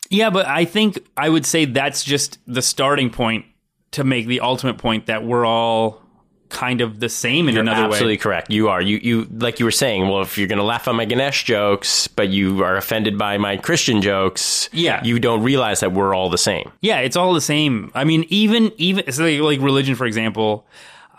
Yeah, 0.09 0.31
but 0.31 0.46
I 0.46 0.64
think 0.64 0.98
I 1.16 1.29
would 1.29 1.46
say 1.46 1.64
that's 1.64 2.03
just 2.03 2.38
the 2.46 2.62
starting 2.62 3.11
point 3.11 3.44
to 3.92 4.05
make 4.05 4.26
the 4.26 4.40
ultimate 4.40 4.79
point 4.79 5.07
that 5.07 5.24
we're 5.24 5.46
all 5.46 6.03
kind 6.48 6.81
of 6.81 6.98
the 6.98 7.09
same 7.09 7.48
in 7.48 7.55
You're 7.55 7.61
another 7.62 7.85
absolutely 7.85 7.90
way. 7.90 7.94
Absolutely 7.94 8.16
correct. 8.16 8.50
You 8.50 8.68
are. 8.70 8.83
You 8.83 8.98
you 9.00 9.29
like 9.31 9.61
you 9.61 9.64
were 9.64 9.70
saying. 9.70 10.09
Well, 10.09 10.22
if 10.22 10.37
you're 10.37 10.48
going 10.48 10.59
to 10.59 10.64
laugh 10.64 10.88
at 10.88 10.94
my 10.96 11.05
Ganesh 11.05 11.44
jokes, 11.44 12.09
but 12.09 12.29
you 12.29 12.64
are 12.64 12.76
offended 12.76 13.16
by 13.16 13.38
my 13.38 13.57
Christian 13.57 14.03
jokes, 14.03 14.68
Yeah. 14.72 15.05
you 15.05 15.20
don't 15.20 15.44
realize 15.44 15.79
that 15.79 15.92
we're 15.92 16.12
all 16.12 16.29
the 16.31 16.38
same. 16.38 16.72
Yeah, 16.81 16.98
it's 16.98 17.14
all 17.16 17.33
the 17.33 17.40
same. 17.40 17.92
I 17.94 18.03
mean, 18.03 18.24
even 18.29 18.72
even 18.79 19.05
it's 19.07 19.20
like, 19.20 19.38
like 19.40 19.61
religion, 19.61 19.94
for 19.94 20.07
example. 20.07 20.66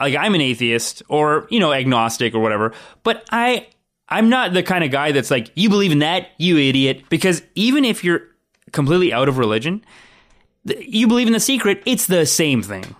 Like 0.01 0.15
I'm 0.15 0.35
an 0.35 0.41
atheist 0.41 1.03
or 1.07 1.47
you 1.49 1.59
know 1.59 1.71
agnostic 1.71 2.33
or 2.35 2.39
whatever, 2.39 2.73
but 3.03 3.25
I 3.31 3.67
I'm 4.09 4.29
not 4.29 4.53
the 4.53 4.63
kind 4.63 4.83
of 4.83 4.91
guy 4.91 5.11
that's 5.11 5.31
like 5.31 5.51
you 5.55 5.69
believe 5.69 5.91
in 5.91 5.99
that, 5.99 6.29
you 6.37 6.57
idiot. 6.57 7.03
Because 7.09 7.41
even 7.55 7.85
if 7.85 8.03
you're 8.03 8.23
completely 8.71 9.13
out 9.13 9.29
of 9.29 9.37
religion, 9.37 9.83
you 10.65 11.07
believe 11.07 11.27
in 11.27 11.33
the 11.33 11.39
secret, 11.39 11.81
it's 11.85 12.07
the 12.07 12.25
same 12.25 12.61
thing. 12.61 12.95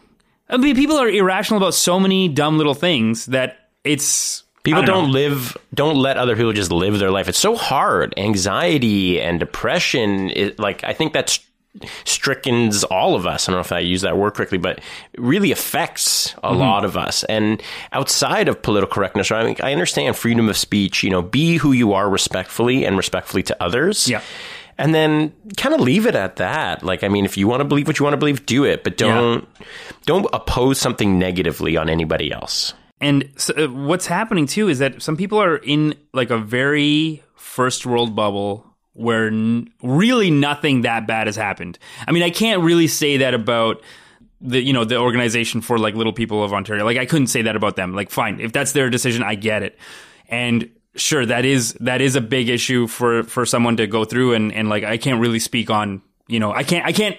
I 0.50 0.58
mean, 0.58 0.76
people 0.76 0.98
are 0.98 1.10
irrational 1.10 1.58
about 1.58 1.74
so 1.74 2.00
many 2.00 2.28
dumb 2.28 2.58
little 2.58 2.74
things 2.74 3.28
that 3.28 3.70
it's 3.84 4.44
People 4.64 4.84
don't 4.84 5.06
don't, 5.06 5.12
live, 5.12 5.58
don't 5.74 5.96
let 5.96 6.18
other 6.18 6.36
people 6.36 6.54
just 6.54 6.72
live 6.72 7.00
their 7.00 7.10
life. 7.10 7.28
It's 7.28 7.40
so 7.40 7.56
hard. 7.56 8.14
Anxiety 8.16 9.20
and 9.20 9.40
depression, 9.40 10.30
it, 10.30 10.60
like, 10.60 10.84
I 10.84 10.94
think 10.94 11.14
that's 11.14 11.40
strickens 12.06 12.84
all 12.84 13.16
of 13.16 13.26
us. 13.26 13.48
I 13.48 13.52
don't 13.52 13.58
know 13.58 13.62
if 13.62 13.72
I 13.72 13.80
use 13.80 14.02
that 14.02 14.18
word 14.18 14.32
correctly, 14.34 14.58
but 14.58 14.80
really 15.18 15.52
affects 15.52 16.34
a 16.44 16.52
Mm-hmm. 16.52 16.60
lot 16.60 16.86
of 16.86 16.98
us. 16.98 17.24
And 17.26 17.62
outside 17.94 18.48
of 18.50 18.62
political 18.62 18.94
correctness, 18.94 19.32
I 19.32 19.44
mean, 19.44 19.56
I 19.64 19.72
understand 19.72 20.16
freedom 20.18 20.50
of 20.50 20.58
speech, 20.58 21.02
you 21.04 21.10
know, 21.10 21.22
be 21.22 21.58
who 21.58 21.72
you 21.72 21.94
are 21.94 22.10
respectfully 22.10 22.86
and 22.86 22.98
respectfully 22.98 23.44
to 23.44 23.64
others. 23.64 24.10
Yeah. 24.10 24.22
And 24.78 24.94
then 24.96 25.32
kind 25.58 25.76
of 25.76 25.82
leave 25.82 26.06
it 26.08 26.16
at 26.16 26.38
that. 26.38 26.84
Like, 26.84 27.04
I 27.04 27.08
mean, 27.08 27.24
if 27.26 27.38
you 27.38 27.48
want 27.48 27.62
to 27.62 27.66
believe 27.66 27.88
what 27.88 28.00
you 28.00 28.04
want 28.04 28.14
to 28.14 28.18
believe, 28.18 28.46
do 28.46 28.64
it, 28.66 28.84
but 28.84 28.98
don't, 28.98 29.48
don't 30.06 30.28
oppose 30.34 30.80
something 30.80 31.20
negatively 31.20 31.78
on 31.78 31.88
anybody 31.90 32.32
else. 32.32 32.74
And 33.00 33.30
so, 33.36 33.54
uh, 33.56 33.68
what's 33.68 34.08
happening 34.08 34.46
too 34.48 34.70
is 34.70 34.80
that 34.80 35.02
some 35.02 35.16
people 35.18 35.42
are 35.42 35.58
in 35.58 35.96
like 36.14 36.30
a 36.32 36.38
very 36.38 37.24
first 37.36 37.86
world 37.86 38.16
bubble 38.16 38.66
where 38.94 39.28
n- 39.28 39.70
really 39.82 40.32
nothing 40.32 40.82
that 40.82 41.08
bad 41.08 41.28
has 41.28 41.36
happened. 41.36 41.80
I 42.08 42.12
mean, 42.12 42.24
I 42.24 42.30
can't 42.30 42.62
really 42.62 42.88
say 42.88 43.18
that 43.18 43.34
about 43.34 43.82
the 44.42 44.62
you 44.62 44.74
know 44.74 44.84
the 44.84 44.98
organization 44.98 45.62
for 45.62 45.78
like 45.78 45.96
little 45.96 46.14
people 46.14 46.44
of 46.44 46.54
Ontario. 46.54 46.84
Like 46.84 46.98
I 46.98 47.06
couldn't 47.06 47.28
say 47.28 47.44
that 47.44 47.56
about 47.56 47.76
them. 47.76 47.96
Like 47.96 48.10
fine, 48.10 48.40
if 48.40 48.52
that's 48.52 48.72
their 48.72 48.90
decision, 48.90 49.24
I 49.24 49.36
get 49.36 49.64
it. 49.64 49.78
And 50.28 50.70
sure, 50.96 51.26
that 51.26 51.46
is 51.46 51.74
that 51.80 52.02
is 52.02 52.16
a 52.16 52.22
big 52.22 52.50
issue 52.50 52.88
for 52.88 53.24
for 53.24 53.46
someone 53.46 53.78
to 53.78 53.88
go 53.88 54.04
through 54.04 54.34
and 54.34 54.52
and 54.52 54.70
like 54.70 54.84
I 54.84 54.98
can't 54.98 55.22
really 55.22 55.40
speak 55.40 55.70
on, 55.70 56.02
you 56.28 56.40
know, 56.40 56.52
I 56.52 56.64
can't 56.64 56.86
I 56.86 56.92
can't 56.92 57.18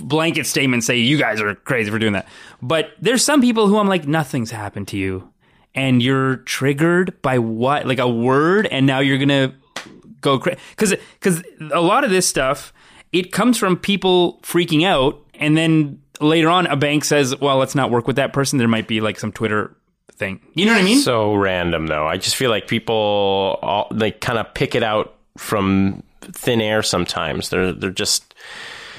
blanket 0.00 0.46
statement 0.46 0.84
say 0.84 0.96
you 0.96 1.16
guys 1.16 1.40
are 1.40 1.54
crazy 1.54 1.90
for 1.90 1.98
doing 1.98 2.12
that. 2.12 2.28
But 2.60 2.90
there's 3.00 3.24
some 3.24 3.40
people 3.40 3.66
who 3.66 3.78
I'm 3.78 3.88
like 3.88 4.06
nothing's 4.06 4.50
happened 4.50 4.88
to 4.88 4.96
you 4.96 5.32
and 5.74 6.02
you're 6.02 6.36
triggered 6.38 7.20
by 7.22 7.38
what 7.38 7.86
like 7.86 7.98
a 7.98 8.08
word 8.08 8.66
and 8.66 8.86
now 8.86 8.98
you're 8.98 9.18
going 9.18 9.28
to 9.28 9.54
go 10.20 10.38
crazy 10.38 10.58
cuz 10.76 10.94
cuz 11.20 11.42
a 11.72 11.80
lot 11.80 12.04
of 12.04 12.10
this 12.10 12.26
stuff 12.26 12.72
it 13.12 13.32
comes 13.32 13.58
from 13.58 13.76
people 13.76 14.38
freaking 14.42 14.86
out 14.86 15.18
and 15.34 15.56
then 15.56 16.00
later 16.20 16.48
on 16.50 16.66
a 16.66 16.76
bank 16.76 17.04
says, 17.04 17.38
"Well, 17.40 17.56
let's 17.56 17.74
not 17.74 17.90
work 17.90 18.06
with 18.06 18.16
that 18.16 18.32
person. 18.32 18.58
There 18.58 18.68
might 18.68 18.86
be 18.86 19.00
like 19.00 19.18
some 19.18 19.32
Twitter 19.32 19.74
thing." 20.12 20.40
You 20.54 20.66
know 20.66 20.72
what 20.72 20.82
I 20.82 20.84
mean? 20.84 20.98
so 20.98 21.34
random 21.34 21.86
though. 21.86 22.06
I 22.06 22.16
just 22.18 22.36
feel 22.36 22.50
like 22.50 22.68
people 22.68 23.58
all, 23.62 23.88
they 23.90 24.12
kind 24.12 24.38
of 24.38 24.52
pick 24.54 24.74
it 24.74 24.82
out 24.82 25.14
from 25.36 26.02
thin 26.20 26.60
air 26.60 26.82
sometimes. 26.82 27.48
They're 27.48 27.72
they're 27.72 27.90
just 27.90 28.29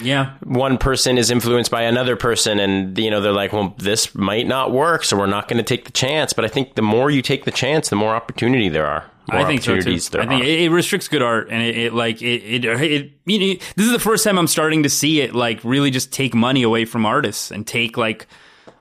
yeah. 0.01 0.34
one 0.43 0.77
person 0.77 1.17
is 1.17 1.32
influenced 1.32 1.71
by 1.71 1.82
another 1.84 2.15
person 2.15 2.60
and 2.60 2.97
you 2.97 3.10
know 3.10 3.21
they're 3.21 3.32
like, 3.32 3.54
"Well, 3.54 3.73
this 3.77 4.13
might 4.15 4.47
not 4.47 4.71
work, 4.71 5.04
so 5.04 5.17
we're 5.17 5.25
not 5.25 5.47
going 5.47 5.58
to 5.58 5.63
take 5.63 5.86
the 5.86 5.91
chance." 5.91 6.34
But 6.34 6.45
I 6.45 6.47
think 6.47 6.75
the 6.75 6.82
more 6.82 7.10
you 7.10 7.21
take 7.21 7.45
the 7.45 7.51
chance, 7.51 7.89
the 7.89 7.95
more 7.95 8.15
opportunity 8.15 8.69
there 8.69 8.86
are. 8.86 9.06
I 9.30 9.45
think 9.45 9.62
so 9.62 9.80
too. 9.80 9.93
I 9.93 10.25
think 10.25 10.43
it, 10.43 10.62
it 10.63 10.71
restricts 10.71 11.08
good 11.08 11.21
art, 11.21 11.47
and 11.49 11.62
it, 11.62 11.77
it 11.77 11.93
like 11.93 12.21
it, 12.21 12.43
it, 12.43 12.65
it 12.65 13.12
you 13.25 13.39
know, 13.39 13.60
This 13.75 13.86
is 13.86 13.91
the 13.91 13.99
first 13.99 14.23
time 14.23 14.38
I'm 14.38 14.47
starting 14.47 14.84
to 14.84 14.89
see 14.89 15.21
it 15.21 15.34
like 15.34 15.63
really 15.63 15.91
just 15.91 16.12
take 16.12 16.34
money 16.34 16.63
away 16.63 16.86
from 16.86 17.06
artists 17.06 17.51
and 17.51 17.65
take 17.65 17.97
like 17.97 18.27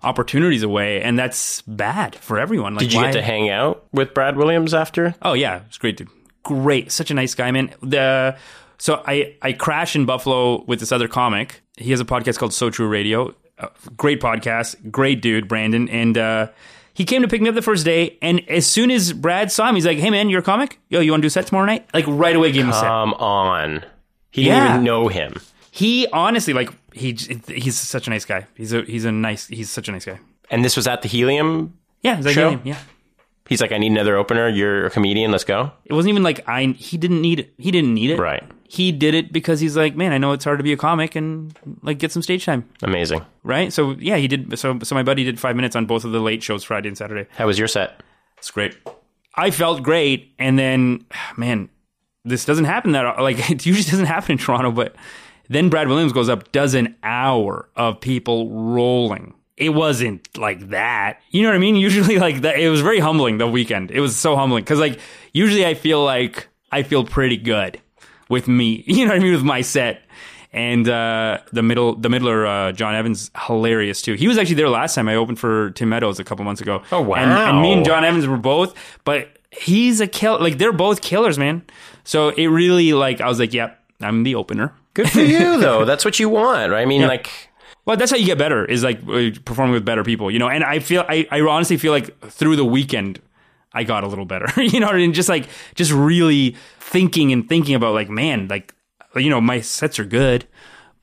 opportunities 0.02 0.62
away, 0.62 1.02
and 1.02 1.18
that's 1.18 1.62
bad 1.62 2.16
for 2.16 2.38
everyone. 2.38 2.74
Like, 2.74 2.80
Did 2.80 2.92
you 2.94 3.00
why- 3.00 3.06
get 3.06 3.12
to 3.12 3.22
hang 3.22 3.50
out 3.50 3.84
with 3.92 4.14
Brad 4.14 4.36
Williams 4.36 4.74
after? 4.74 5.14
Oh 5.22 5.34
yeah, 5.34 5.60
it's 5.68 5.78
great 5.78 5.96
dude. 5.96 6.08
Great, 6.42 6.90
such 6.90 7.10
a 7.10 7.14
nice 7.14 7.34
guy, 7.34 7.50
man. 7.50 7.72
The 7.82 8.36
so 8.80 9.02
I 9.06 9.36
I 9.42 9.52
crash 9.52 9.94
in 9.94 10.06
Buffalo 10.06 10.64
with 10.64 10.80
this 10.80 10.90
other 10.90 11.06
comic. 11.06 11.62
He 11.76 11.92
has 11.92 12.00
a 12.00 12.04
podcast 12.04 12.38
called 12.38 12.52
So 12.52 12.68
True 12.70 12.88
Radio. 12.88 13.34
Uh, 13.58 13.68
great 13.96 14.20
podcast, 14.20 14.90
great 14.90 15.22
dude, 15.22 15.46
Brandon, 15.46 15.88
and 15.88 16.16
uh, 16.18 16.48
he 16.94 17.04
came 17.04 17.22
to 17.22 17.28
pick 17.28 17.40
me 17.42 17.48
up 17.48 17.54
the 17.54 17.62
first 17.62 17.84
day. 17.84 18.18
And 18.22 18.40
as 18.48 18.66
soon 18.66 18.90
as 18.90 19.12
Brad 19.12 19.52
saw 19.52 19.68
him, 19.68 19.74
he's 19.76 19.86
like, 19.86 19.98
"Hey 19.98 20.10
man, 20.10 20.28
you're 20.30 20.40
a 20.40 20.42
comic? 20.42 20.80
Yo, 20.88 21.00
you 21.00 21.12
want 21.12 21.20
to 21.20 21.24
do 21.24 21.28
a 21.28 21.30
set 21.30 21.46
tomorrow 21.46 21.66
night?" 21.66 21.86
Like 21.94 22.06
right 22.08 22.34
away, 22.34 22.50
gave 22.52 22.64
him 22.64 22.70
a 22.70 22.72
set. 22.72 22.82
Come 22.84 23.14
on. 23.14 23.84
He 24.30 24.44
didn't 24.44 24.56
Yeah. 24.64 24.72
even 24.72 24.84
know 24.84 25.08
him. 25.08 25.34
He 25.70 26.06
honestly 26.12 26.52
like 26.54 26.70
he 26.94 27.12
he's 27.46 27.76
such 27.78 28.06
a 28.06 28.10
nice 28.10 28.24
guy. 28.24 28.46
He's 28.56 28.72
a 28.72 28.82
he's 28.82 29.04
a 29.04 29.12
nice 29.12 29.46
he's 29.46 29.70
such 29.70 29.88
a 29.88 29.92
nice 29.92 30.04
guy. 30.04 30.18
And 30.50 30.64
this 30.64 30.74
was 30.76 30.86
at 30.88 31.02
the 31.02 31.08
Helium. 31.08 31.74
Yeah, 32.02 32.18
like, 32.20 32.34
Show? 32.34 32.50
yeah, 32.50 32.58
yeah. 32.64 32.78
He's 33.48 33.60
like, 33.60 33.72
I 33.72 33.78
need 33.78 33.92
another 33.92 34.16
opener. 34.16 34.48
You're 34.48 34.86
a 34.86 34.90
comedian. 34.90 35.30
Let's 35.32 35.44
go. 35.44 35.70
It 35.84 35.92
wasn't 35.92 36.10
even 36.10 36.22
like 36.22 36.48
I 36.48 36.66
he 36.78 36.96
didn't 36.96 37.20
need. 37.20 37.50
He 37.58 37.70
didn't 37.70 37.92
need 37.94 38.10
it. 38.10 38.18
Right. 38.18 38.42
He 38.72 38.92
did 38.92 39.14
it 39.14 39.32
because 39.32 39.58
he's 39.58 39.76
like, 39.76 39.96
man, 39.96 40.12
I 40.12 40.18
know 40.18 40.30
it's 40.30 40.44
hard 40.44 40.60
to 40.60 40.62
be 40.62 40.72
a 40.72 40.76
comic 40.76 41.16
and 41.16 41.58
like 41.82 41.98
get 41.98 42.12
some 42.12 42.22
stage 42.22 42.44
time, 42.44 42.68
Amazing. 42.84 43.26
right? 43.42 43.72
So 43.72 43.96
yeah, 43.98 44.14
he 44.14 44.28
did. 44.28 44.56
So 44.56 44.78
so 44.84 44.94
my 44.94 45.02
buddy 45.02 45.24
did 45.24 45.40
five 45.40 45.56
minutes 45.56 45.74
on 45.74 45.86
both 45.86 46.04
of 46.04 46.12
the 46.12 46.20
late 46.20 46.40
shows, 46.40 46.62
Friday 46.62 46.86
and 46.86 46.96
Saturday. 46.96 47.28
How 47.36 47.48
was 47.48 47.58
your 47.58 47.66
set? 47.66 48.00
It's 48.38 48.52
great. 48.52 48.76
I 49.34 49.50
felt 49.50 49.82
great, 49.82 50.32
and 50.38 50.56
then 50.56 51.04
ah, 51.12 51.32
man, 51.36 51.68
this 52.24 52.44
doesn't 52.44 52.66
happen 52.66 52.92
that 52.92 53.20
like 53.20 53.38
it 53.50 53.66
usually 53.66 53.90
doesn't 53.90 54.06
happen 54.06 54.30
in 54.32 54.38
Toronto, 54.38 54.70
but 54.70 54.94
then 55.48 55.68
Brad 55.68 55.88
Williams 55.88 56.12
goes 56.12 56.28
up, 56.28 56.52
does 56.52 56.74
an 56.74 56.94
hour 57.02 57.68
of 57.74 58.00
people 58.00 58.50
rolling. 58.50 59.34
It 59.56 59.70
wasn't 59.70 60.38
like 60.38 60.68
that. 60.68 61.18
You 61.30 61.42
know 61.42 61.48
what 61.48 61.56
I 61.56 61.58
mean? 61.58 61.74
Usually 61.90 62.20
like 62.20 62.42
that. 62.42 62.60
It 62.60 62.70
was 62.70 62.82
very 62.82 63.00
humbling 63.00 63.38
the 63.38 63.48
weekend. 63.48 63.90
It 63.90 63.98
was 64.00 64.16
so 64.16 64.36
humbling 64.36 64.62
because 64.62 64.78
like 64.78 65.00
usually 65.32 65.66
I 65.66 65.74
feel 65.74 66.04
like 66.04 66.46
I 66.70 66.84
feel 66.84 67.04
pretty 67.04 67.36
good 67.36 67.80
with 68.30 68.48
me. 68.48 68.82
You 68.86 69.04
know 69.04 69.12
what 69.12 69.20
I 69.20 69.22
mean 69.22 69.32
with 69.34 69.42
my 69.44 69.60
set. 69.60 70.02
And 70.52 70.88
uh, 70.88 71.38
the 71.52 71.62
middle, 71.62 71.94
the 71.94 72.08
middler, 72.08 72.44
uh, 72.46 72.72
John 72.72 72.94
Evans, 72.94 73.30
hilarious 73.46 74.02
too. 74.02 74.14
He 74.14 74.26
was 74.26 74.36
actually 74.36 74.56
there 74.56 74.68
last 74.68 74.94
time 74.94 75.08
I 75.08 75.14
opened 75.14 75.38
for 75.38 75.70
Tim 75.72 75.90
Meadows 75.90 76.18
a 76.18 76.24
couple 76.24 76.44
months 76.44 76.60
ago. 76.60 76.82
Oh, 76.90 77.00
wow. 77.02 77.16
And, 77.18 77.30
and 77.30 77.62
me 77.62 77.72
and 77.72 77.84
John 77.84 78.04
Evans 78.04 78.26
were 78.26 78.36
both, 78.38 78.74
but 79.04 79.38
he's 79.52 80.00
a 80.00 80.08
kill. 80.08 80.40
Like 80.40 80.58
they're 80.58 80.72
both 80.72 81.02
killers, 81.02 81.38
man. 81.38 81.62
So 82.02 82.30
it 82.30 82.46
really 82.46 82.92
like 82.94 83.20
I 83.20 83.28
was 83.28 83.38
like, 83.38 83.52
yep, 83.54 83.78
I'm 84.00 84.24
the 84.24 84.34
opener. 84.34 84.74
Good 84.94 85.10
for 85.10 85.20
you, 85.20 85.60
though. 85.60 85.84
That's 85.84 86.04
what 86.04 86.18
you 86.18 86.28
want, 86.28 86.72
right? 86.72 86.82
I 86.82 86.84
mean, 86.84 87.02
like, 87.02 87.30
Well, 87.84 87.96
that's 87.96 88.10
how 88.10 88.16
you 88.16 88.26
get 88.26 88.38
better 88.38 88.64
is 88.64 88.82
like 88.82 89.00
uh, 89.08 89.30
performing 89.44 89.74
with 89.74 89.84
better 89.84 90.02
people, 90.02 90.32
you 90.32 90.40
know. 90.40 90.48
And 90.48 90.64
I 90.64 90.80
feel 90.80 91.04
I, 91.08 91.28
I 91.30 91.40
honestly 91.42 91.76
feel 91.76 91.92
like 91.92 92.18
through 92.28 92.56
the 92.56 92.64
weekend, 92.64 93.20
I 93.72 93.84
got 93.84 94.04
a 94.04 94.06
little 94.08 94.24
better. 94.24 94.62
you 94.62 94.80
know, 94.80 94.86
what 94.86 94.96
I 94.96 94.98
mean? 94.98 95.12
just 95.12 95.28
like 95.28 95.48
just 95.74 95.92
really 95.92 96.56
thinking 96.78 97.32
and 97.32 97.48
thinking 97.48 97.74
about 97.74 97.94
like, 97.94 98.10
man, 98.10 98.48
like 98.48 98.74
you 99.16 99.30
know, 99.30 99.40
my 99.40 99.60
sets 99.60 99.98
are 99.98 100.04
good, 100.04 100.46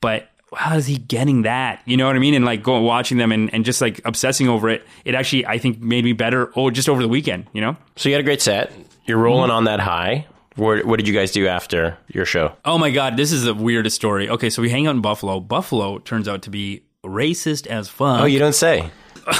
but 0.00 0.30
how 0.54 0.76
is 0.76 0.86
he 0.86 0.96
getting 0.96 1.42
that? 1.42 1.82
You 1.84 1.96
know 1.96 2.06
what 2.06 2.16
I 2.16 2.18
mean? 2.18 2.34
And 2.34 2.44
like 2.44 2.62
going 2.62 2.84
watching 2.84 3.18
them 3.18 3.32
and, 3.32 3.52
and 3.52 3.64
just 3.64 3.80
like 3.80 4.00
obsessing 4.04 4.48
over 4.48 4.68
it, 4.68 4.86
it 5.04 5.14
actually 5.14 5.46
I 5.46 5.58
think 5.58 5.80
made 5.80 6.04
me 6.04 6.12
better. 6.12 6.50
Oh, 6.56 6.70
just 6.70 6.88
over 6.88 7.02
the 7.02 7.08
weekend, 7.08 7.46
you 7.52 7.60
know? 7.60 7.76
So 7.96 8.08
you 8.08 8.14
had 8.14 8.20
a 8.20 8.24
great 8.24 8.40
set. 8.40 8.72
You're 9.06 9.18
rolling 9.18 9.50
on 9.50 9.64
that 9.64 9.80
high. 9.80 10.26
What, 10.56 10.84
what 10.84 10.96
did 10.96 11.06
you 11.06 11.14
guys 11.14 11.30
do 11.30 11.46
after 11.46 11.96
your 12.08 12.24
show? 12.24 12.52
Oh 12.64 12.78
my 12.78 12.90
god, 12.90 13.16
this 13.16 13.30
is 13.30 13.44
the 13.44 13.54
weirdest 13.54 13.94
story. 13.94 14.28
Okay, 14.28 14.50
so 14.50 14.60
we 14.60 14.70
hang 14.70 14.86
out 14.86 14.94
in 14.94 15.00
Buffalo. 15.00 15.38
Buffalo 15.38 15.98
turns 15.98 16.26
out 16.26 16.42
to 16.42 16.50
be 16.50 16.82
racist 17.04 17.66
as 17.68 17.88
fuck. 17.88 18.22
Oh, 18.22 18.24
you 18.24 18.38
don't 18.38 18.54
say. 18.54 18.90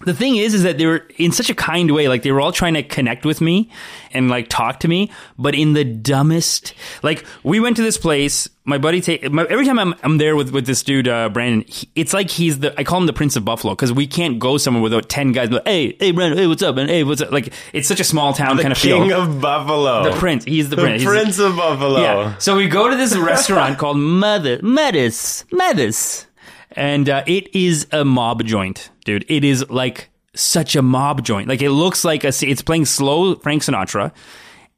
the 0.00 0.12
thing 0.14 0.36
is 0.36 0.54
is 0.54 0.64
that 0.64 0.76
they 0.76 0.86
were 0.86 1.06
in 1.16 1.32
such 1.32 1.48
a 1.50 1.54
kind 1.54 1.90
way 1.94 2.08
like 2.08 2.22
they 2.22 2.32
were 2.32 2.40
all 2.40 2.52
trying 2.52 2.74
to 2.74 2.82
connect 2.82 3.24
with 3.24 3.40
me 3.40 3.70
and 4.12 4.28
like 4.28 4.48
talk 4.48 4.80
to 4.80 4.88
me 4.88 5.10
but 5.38 5.54
in 5.54 5.72
the 5.72 5.84
dumbest 5.84 6.74
like 7.02 7.24
we 7.42 7.60
went 7.60 7.76
to 7.76 7.82
this 7.82 7.96
place 7.96 8.48
my 8.64 8.76
buddy 8.76 9.00
take 9.00 9.30
my, 9.30 9.44
every 9.44 9.64
time 9.64 9.78
I'm, 9.78 9.94
I'm 10.02 10.18
there 10.18 10.36
with, 10.36 10.50
with 10.50 10.66
this 10.66 10.82
dude 10.82 11.06
uh, 11.08 11.28
brandon 11.28 11.64
he, 11.68 11.88
it's 11.94 12.12
like 12.12 12.28
he's 12.28 12.58
the 12.58 12.78
i 12.78 12.84
call 12.84 13.00
him 13.00 13.06
the 13.06 13.12
prince 13.12 13.36
of 13.36 13.44
buffalo 13.44 13.74
because 13.74 13.92
we 13.92 14.06
can't 14.06 14.38
go 14.38 14.58
somewhere 14.58 14.82
without 14.82 15.08
10 15.08 15.32
guys 15.32 15.50
like, 15.50 15.66
hey 15.66 15.96
hey 15.98 16.10
brandon 16.10 16.38
hey 16.38 16.46
what's 16.48 16.62
up 16.62 16.74
man 16.74 16.88
hey 16.88 17.04
what's 17.04 17.20
up 17.22 17.30
like 17.30 17.52
it's 17.72 17.88
such 17.88 18.00
a 18.00 18.04
small 18.04 18.32
town 18.32 18.58
kind 18.58 18.72
of 18.72 18.78
feeling. 18.78 19.02
King 19.02 19.10
feel 19.10 19.22
of 19.22 19.40
Buffalo. 19.40 20.10
the 20.10 20.18
prince 20.18 20.44
he's 20.44 20.68
the, 20.70 20.76
The 20.76 20.82
prince 20.82 21.02
He's 21.02 21.08
Prince 21.10 21.38
of 21.38 21.56
Buffalo. 21.56 22.00
yeah. 22.00 22.38
So 22.38 22.56
we 22.56 22.66
go 22.68 22.90
to 22.90 22.96
this 22.96 23.16
restaurant 23.16 23.78
called 23.78 23.96
Mother 23.98 24.60
Metis 24.62 25.44
Metis, 25.52 26.26
and 26.74 27.08
uh, 27.08 27.24
it 27.26 27.54
is 27.54 27.86
a 27.92 28.04
mob 28.04 28.44
joint, 28.44 28.90
dude. 29.04 29.24
It 29.28 29.44
is 29.44 29.68
like 29.70 30.10
such 30.34 30.76
a 30.76 30.82
mob 30.82 31.24
joint. 31.24 31.48
Like 31.48 31.62
it 31.62 31.70
looks 31.70 32.04
like 32.04 32.24
a. 32.24 32.32
It's 32.42 32.62
playing 32.62 32.86
slow 32.86 33.36
Frank 33.36 33.62
Sinatra. 33.62 34.12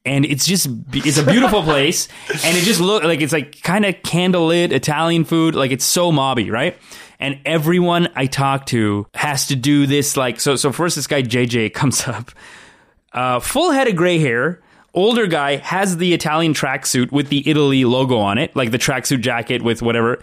And 0.05 0.25
it's 0.25 0.47
just, 0.47 0.69
it's 0.93 1.19
a 1.19 1.25
beautiful 1.25 1.63
place. 1.65 2.07
And 2.45 2.57
it 2.57 2.63
just 2.63 2.81
look 2.81 3.03
like 3.03 3.21
it's 3.21 3.33
like 3.33 3.61
kind 3.63 3.85
of 3.85 3.97
candlelit 3.97 4.71
Italian 4.71 5.25
food. 5.25 5.57
Like 5.57 5.73
it's 5.73 5.85
so 5.85 6.13
mobby, 6.13 6.49
right? 6.49 6.79
And 7.19 7.41
everyone 7.45 8.09
I 8.15 8.27
talk 8.27 8.67
to 8.67 9.09
has 9.15 9.47
to 9.49 9.57
do 9.57 9.85
this. 9.85 10.17
Like, 10.17 10.39
so, 10.39 10.55
so 10.55 10.71
first 10.71 10.95
this 10.95 11.09
guy 11.09 11.23
JJ 11.23 11.75
comes 11.75 12.03
up 12.07 12.31
uh, 13.17 13.41
full 13.41 13.73
head 13.73 13.89
of 13.89 13.97
gray 13.97 14.19
hair. 14.19 14.63
Older 14.95 15.27
guy 15.27 15.57
has 15.57 15.97
the 15.97 16.15
Italian 16.15 16.55
tracksuit 16.55 17.11
with 17.11 17.29
the 17.29 17.49
Italy 17.49 17.85
logo 17.85 18.17
on 18.19 18.39
it, 18.39 18.55
like 18.55 18.71
the 18.71 18.79
tracksuit 18.79 19.21
jacket 19.21 19.61
with 19.61 19.83
whatever, 19.83 20.21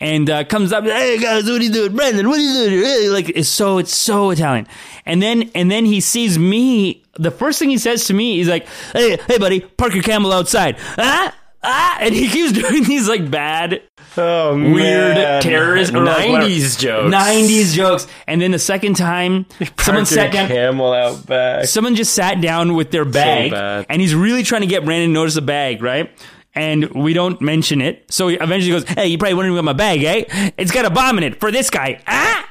and 0.00 0.28
uh, 0.28 0.44
comes 0.44 0.72
up. 0.72 0.84
Hey 0.84 1.18
guys, 1.18 1.44
what 1.44 1.60
are 1.60 1.64
you 1.64 1.70
doing, 1.72 1.94
Brendan? 1.96 2.28
What 2.28 2.38
are 2.38 2.42
you 2.42 2.52
doing? 2.70 2.84
Hey, 2.84 3.08
Like 3.08 3.28
it's 3.30 3.48
so 3.48 3.78
it's 3.78 3.94
so 3.94 4.30
Italian. 4.30 4.66
And 5.04 5.22
then 5.22 5.50
and 5.54 5.70
then 5.70 5.84
he 5.84 6.00
sees 6.00 6.38
me. 6.38 7.02
The 7.18 7.30
first 7.30 7.58
thing 7.58 7.70
he 7.70 7.78
says 7.78 8.04
to 8.06 8.14
me, 8.14 8.36
he's 8.36 8.48
like, 8.48 8.66
"Hey, 8.92 9.16
hey, 9.26 9.38
buddy, 9.38 9.60
park 9.60 9.94
your 9.94 10.02
camel 10.02 10.32
outside." 10.32 10.76
Ah, 10.98 11.34
ah, 11.62 11.98
and 12.00 12.14
he 12.14 12.28
keeps 12.28 12.52
doing 12.60 12.84
these 12.84 13.08
like 13.08 13.30
bad 13.30 13.82
Oh, 14.18 14.54
weird 14.54 15.14
man. 15.16 15.42
terrorist 15.42 15.92
or 15.94 16.00
like 16.02 16.26
90s 16.28 16.78
jokes. 16.78 17.14
90s 17.14 17.74
jokes. 17.74 18.06
And 18.26 18.40
then 18.40 18.50
the 18.50 18.58
second 18.58 18.96
time, 18.96 19.44
someone 19.78 20.04
Park 20.04 20.06
sat 20.06 20.32
your 20.32 20.42
down. 20.42 20.48
camel 20.48 20.92
out 20.92 21.26
back. 21.26 21.66
Someone 21.66 21.94
just 21.94 22.14
sat 22.14 22.40
down 22.40 22.74
with 22.76 22.90
their 22.90 23.04
bag, 23.04 23.50
bad. 23.50 23.86
and 23.90 24.00
he's 24.00 24.14
really 24.14 24.42
trying 24.42 24.62
to 24.62 24.66
get 24.66 24.84
Brandon 24.86 25.10
to 25.10 25.12
notice 25.14 25.34
the 25.34 25.42
bag, 25.42 25.82
right? 25.82 26.10
And 26.56 26.88
we 26.94 27.12
don't 27.12 27.40
mention 27.42 27.82
it. 27.82 28.10
So 28.10 28.28
he 28.28 28.36
eventually 28.36 28.72
goes, 28.72 28.84
Hey, 28.88 29.06
you 29.08 29.18
probably 29.18 29.34
wondering 29.34 29.56
about 29.56 29.66
my 29.66 29.72
bag, 29.74 30.02
eh? 30.02 30.52
It's 30.56 30.72
got 30.72 30.86
a 30.86 30.90
bomb 30.90 31.18
in 31.18 31.24
it 31.24 31.38
for 31.38 31.52
this 31.52 31.68
guy. 31.68 32.00
Ah! 32.06 32.48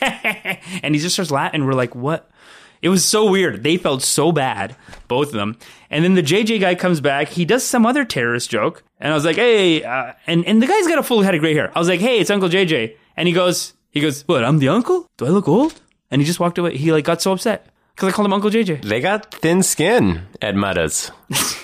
and 0.82 0.94
he 0.94 1.00
just 1.00 1.14
starts 1.14 1.30
laughing. 1.30 1.64
We're 1.64 1.72
like, 1.72 1.94
What? 1.94 2.30
It 2.82 2.90
was 2.90 3.04
so 3.04 3.30
weird. 3.30 3.62
They 3.62 3.76
felt 3.76 4.02
so 4.02 4.30
bad, 4.30 4.74
both 5.08 5.28
of 5.28 5.34
them. 5.34 5.58
And 5.90 6.04
then 6.04 6.14
the 6.14 6.22
JJ 6.22 6.60
guy 6.60 6.74
comes 6.74 7.00
back. 7.00 7.28
He 7.28 7.44
does 7.44 7.64
some 7.66 7.84
other 7.84 8.04
terrorist 8.04 8.48
joke. 8.48 8.82
And 8.98 9.10
I 9.12 9.14
was 9.14 9.24
like, 9.24 9.36
Hey, 9.36 9.82
uh, 9.82 10.12
and, 10.26 10.44
and 10.44 10.62
the 10.62 10.66
guy's 10.66 10.86
got 10.86 10.98
a 10.98 11.02
full 11.02 11.22
head 11.22 11.34
of 11.34 11.40
gray 11.40 11.54
hair. 11.54 11.72
I 11.74 11.78
was 11.78 11.88
like, 11.88 12.00
Hey, 12.00 12.18
it's 12.20 12.30
Uncle 12.30 12.50
JJ. 12.50 12.94
And 13.16 13.26
he 13.26 13.32
goes, 13.32 13.72
He 13.90 14.00
goes, 14.00 14.22
What? 14.28 14.44
I'm 14.44 14.58
the 14.58 14.68
uncle? 14.68 15.06
Do 15.16 15.24
I 15.24 15.30
look 15.30 15.48
old? 15.48 15.80
And 16.10 16.20
he 16.20 16.26
just 16.26 16.40
walked 16.40 16.58
away. 16.58 16.76
He 16.76 16.92
like 16.92 17.04
got 17.04 17.22
so 17.22 17.32
upset 17.32 17.66
because 17.94 18.08
I 18.08 18.12
called 18.12 18.26
him 18.26 18.34
Uncle 18.34 18.50
JJ. 18.50 18.82
They 18.82 19.00
got 19.00 19.32
thin 19.32 19.62
skin 19.62 20.26
at 20.42 20.54
Mudda's. 20.56 21.10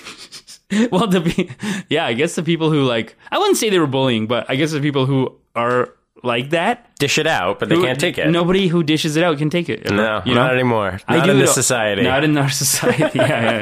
Well, 0.91 1.07
the 1.07 1.21
pe- 1.21 1.49
yeah, 1.89 2.05
I 2.05 2.13
guess 2.13 2.35
the 2.35 2.43
people 2.43 2.69
who 2.71 2.83
like 2.83 3.15
I 3.31 3.37
wouldn't 3.37 3.57
say 3.57 3.69
they 3.69 3.79
were 3.79 3.87
bullying, 3.87 4.27
but 4.27 4.49
I 4.49 4.55
guess 4.55 4.71
the 4.71 4.81
people 4.81 5.05
who 5.05 5.33
are 5.55 5.93
like 6.23 6.49
that 6.49 6.83
Dish 6.99 7.19
it 7.19 7.27
out, 7.27 7.59
but 7.59 7.69
they 7.69 7.75
who- 7.75 7.83
can't 7.83 7.99
take 7.99 8.17
it. 8.17 8.27
Nobody 8.29 8.67
who 8.67 8.81
dishes 8.83 9.15
it 9.17 9.23
out 9.23 9.37
can 9.37 9.49
take 9.51 9.69
it. 9.69 9.89
No, 9.89 10.21
you 10.25 10.33
know? 10.33 10.41
not 10.41 10.53
anymore. 10.53 10.99
I 11.07 11.17
Not 11.17 11.25
do 11.27 11.31
in 11.33 11.37
this 11.39 11.53
society. 11.53 12.01
Not 12.01 12.23
in 12.23 12.35
our 12.37 12.49
society. 12.65 13.19
yeah, 13.19 13.27
yeah, 13.27 13.61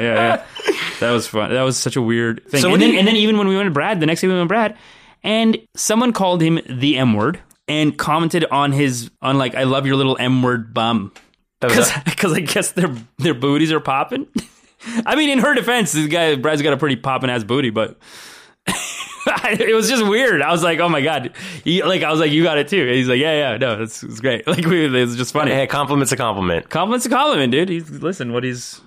yeah. 0.70 0.74
That 1.00 1.10
was 1.12 1.26
fun. 1.26 1.52
That 1.52 1.62
was 1.62 1.76
such 1.76 1.96
a 1.96 2.02
weird 2.02 2.42
thing. 2.48 2.62
So 2.62 2.72
and 2.72 2.80
then 2.82 2.92
you- 2.94 2.98
and 2.98 3.06
then 3.06 3.16
even 3.16 3.36
when 3.38 3.46
we 3.48 3.56
went 3.56 3.66
to 3.66 3.70
Brad, 3.72 4.00
the 4.00 4.06
next 4.06 4.22
day 4.22 4.28
we 4.28 4.34
went 4.34 4.44
to 4.44 4.48
Brad, 4.48 4.76
and 5.22 5.58
someone 5.76 6.12
called 6.14 6.40
him 6.42 6.58
the 6.68 6.96
M 6.96 7.12
word 7.14 7.38
and 7.68 7.96
commented 7.96 8.46
on 8.46 8.72
his 8.72 9.10
on 9.20 9.36
like 9.38 9.54
I 9.54 9.64
love 9.64 9.86
your 9.86 9.96
little 9.96 10.16
M 10.18 10.42
word 10.42 10.72
bum. 10.74 11.12
A- 11.62 11.68
Because 12.04 12.32
I 12.32 12.40
guess 12.40 12.72
their 12.72 12.92
their 13.18 13.34
booties 13.34 13.70
are 13.70 13.80
popping. 13.80 14.26
I 15.04 15.14
mean, 15.16 15.30
in 15.30 15.38
her 15.38 15.54
defense, 15.54 15.92
this 15.92 16.06
guy 16.06 16.34
Brad's 16.36 16.62
got 16.62 16.72
a 16.72 16.76
pretty 16.76 16.96
popping 16.96 17.30
ass 17.30 17.44
booty, 17.44 17.70
but 17.70 17.96
it 18.66 19.74
was 19.74 19.88
just 19.88 20.06
weird. 20.06 20.42
I 20.42 20.50
was 20.52 20.62
like, 20.62 20.78
oh 20.80 20.88
my 20.88 21.00
god, 21.00 21.32
He- 21.64 21.82
like 21.82 22.02
I 22.02 22.10
was 22.10 22.20
like, 22.20 22.30
you 22.32 22.42
got 22.42 22.58
it 22.58 22.68
too. 22.68 22.82
And 22.82 22.90
he's 22.90 23.08
like, 23.08 23.18
yeah, 23.20 23.52
yeah, 23.52 23.56
no, 23.58 23.82
it's, 23.82 24.02
it's 24.02 24.20
great. 24.20 24.46
Like 24.56 24.64
we, 24.66 24.84
it 24.86 24.90
was 24.90 25.16
just 25.16 25.32
funny. 25.32 25.50
hey, 25.52 25.66
compliment's 25.66 26.12
a 26.12 26.16
compliment. 26.16 26.68
Compliment's 26.70 27.06
a 27.06 27.10
compliment, 27.10 27.52
dude. 27.52 27.68
He's 27.68 27.90
listen, 27.90 28.32
what 28.32 28.44
he's 28.44 28.80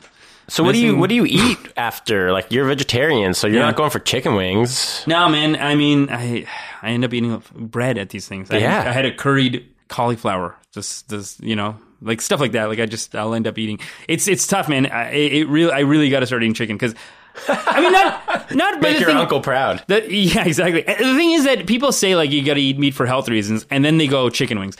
So 0.48 0.64
what 0.64 0.74
do 0.74 0.80
you 0.80 0.96
what 0.96 1.10
do 1.10 1.16
you 1.16 1.26
eat 1.28 1.58
after? 1.78 2.32
Like 2.32 2.52
you're 2.52 2.66
a 2.66 2.68
vegetarian, 2.68 3.34
so 3.34 3.48
you're 3.48 3.58
Yeah. 3.60 3.66
not 3.66 3.76
going 3.76 3.90
for 3.90 4.00
chicken 4.00 4.36
wings. 4.36 5.04
no 5.08 5.30
man. 5.30 5.56
I 5.58 5.76
mean, 5.76 6.10
I 6.10 6.46
I 6.82 6.92
end 6.92 7.04
up 7.06 7.14
eating 7.14 7.42
bread 7.56 7.98
at 7.98 8.10
these 8.10 8.28
things. 8.28 8.50
I, 8.52 8.58
Yeah. 8.58 8.80
I 8.88 8.92
had 8.92 9.06
a 9.06 9.14
curried 9.14 9.66
cauliflower, 9.90 10.56
just 10.74 11.10
this, 11.10 11.38
you 11.42 11.56
know. 11.56 11.76
Like 12.02 12.22
stuff 12.22 12.40
like 12.40 12.54
that, 12.54 12.66
like 12.66 12.80
I 12.80 12.86
just 12.86 13.16
I'll 13.16 13.34
end 13.34 13.46
up 13.48 13.58
eating. 13.58 13.80
It's 14.08 14.28
it's 14.28 14.48
tough, 14.48 14.70
man. 14.70 14.86
I, 14.88 15.12
it 15.12 15.48
really 15.50 15.72
I 15.72 15.80
really 15.80 16.10
got 16.10 16.22
to 16.22 16.26
start 16.28 16.44
eating 16.44 16.54
chicken 16.54 16.78
because, 16.78 16.96
I 17.48 17.82
mean 17.82 17.92
not 17.92 18.56
not 18.56 18.82
Make 18.82 19.00
your 19.00 19.10
thing- 19.10 19.18
uncle 19.18 19.42
proud. 19.42 19.84
That, 19.88 20.10
yeah, 20.12 20.46
exactly. 20.46 20.82
The 20.84 20.96
thing 20.96 21.32
is 21.32 21.44
that 21.46 21.68
people 21.68 21.92
say 21.92 22.16
like 22.16 22.32
you 22.32 22.44
got 22.46 22.54
to 22.56 22.62
eat 22.62 22.78
meat 22.80 22.94
for 22.94 23.06
health 23.06 23.28
reasons, 23.30 23.66
and 23.70 23.84
then 23.84 23.98
they 23.98 24.08
go 24.08 24.30
chicken 24.30 24.60
wings. 24.60 24.78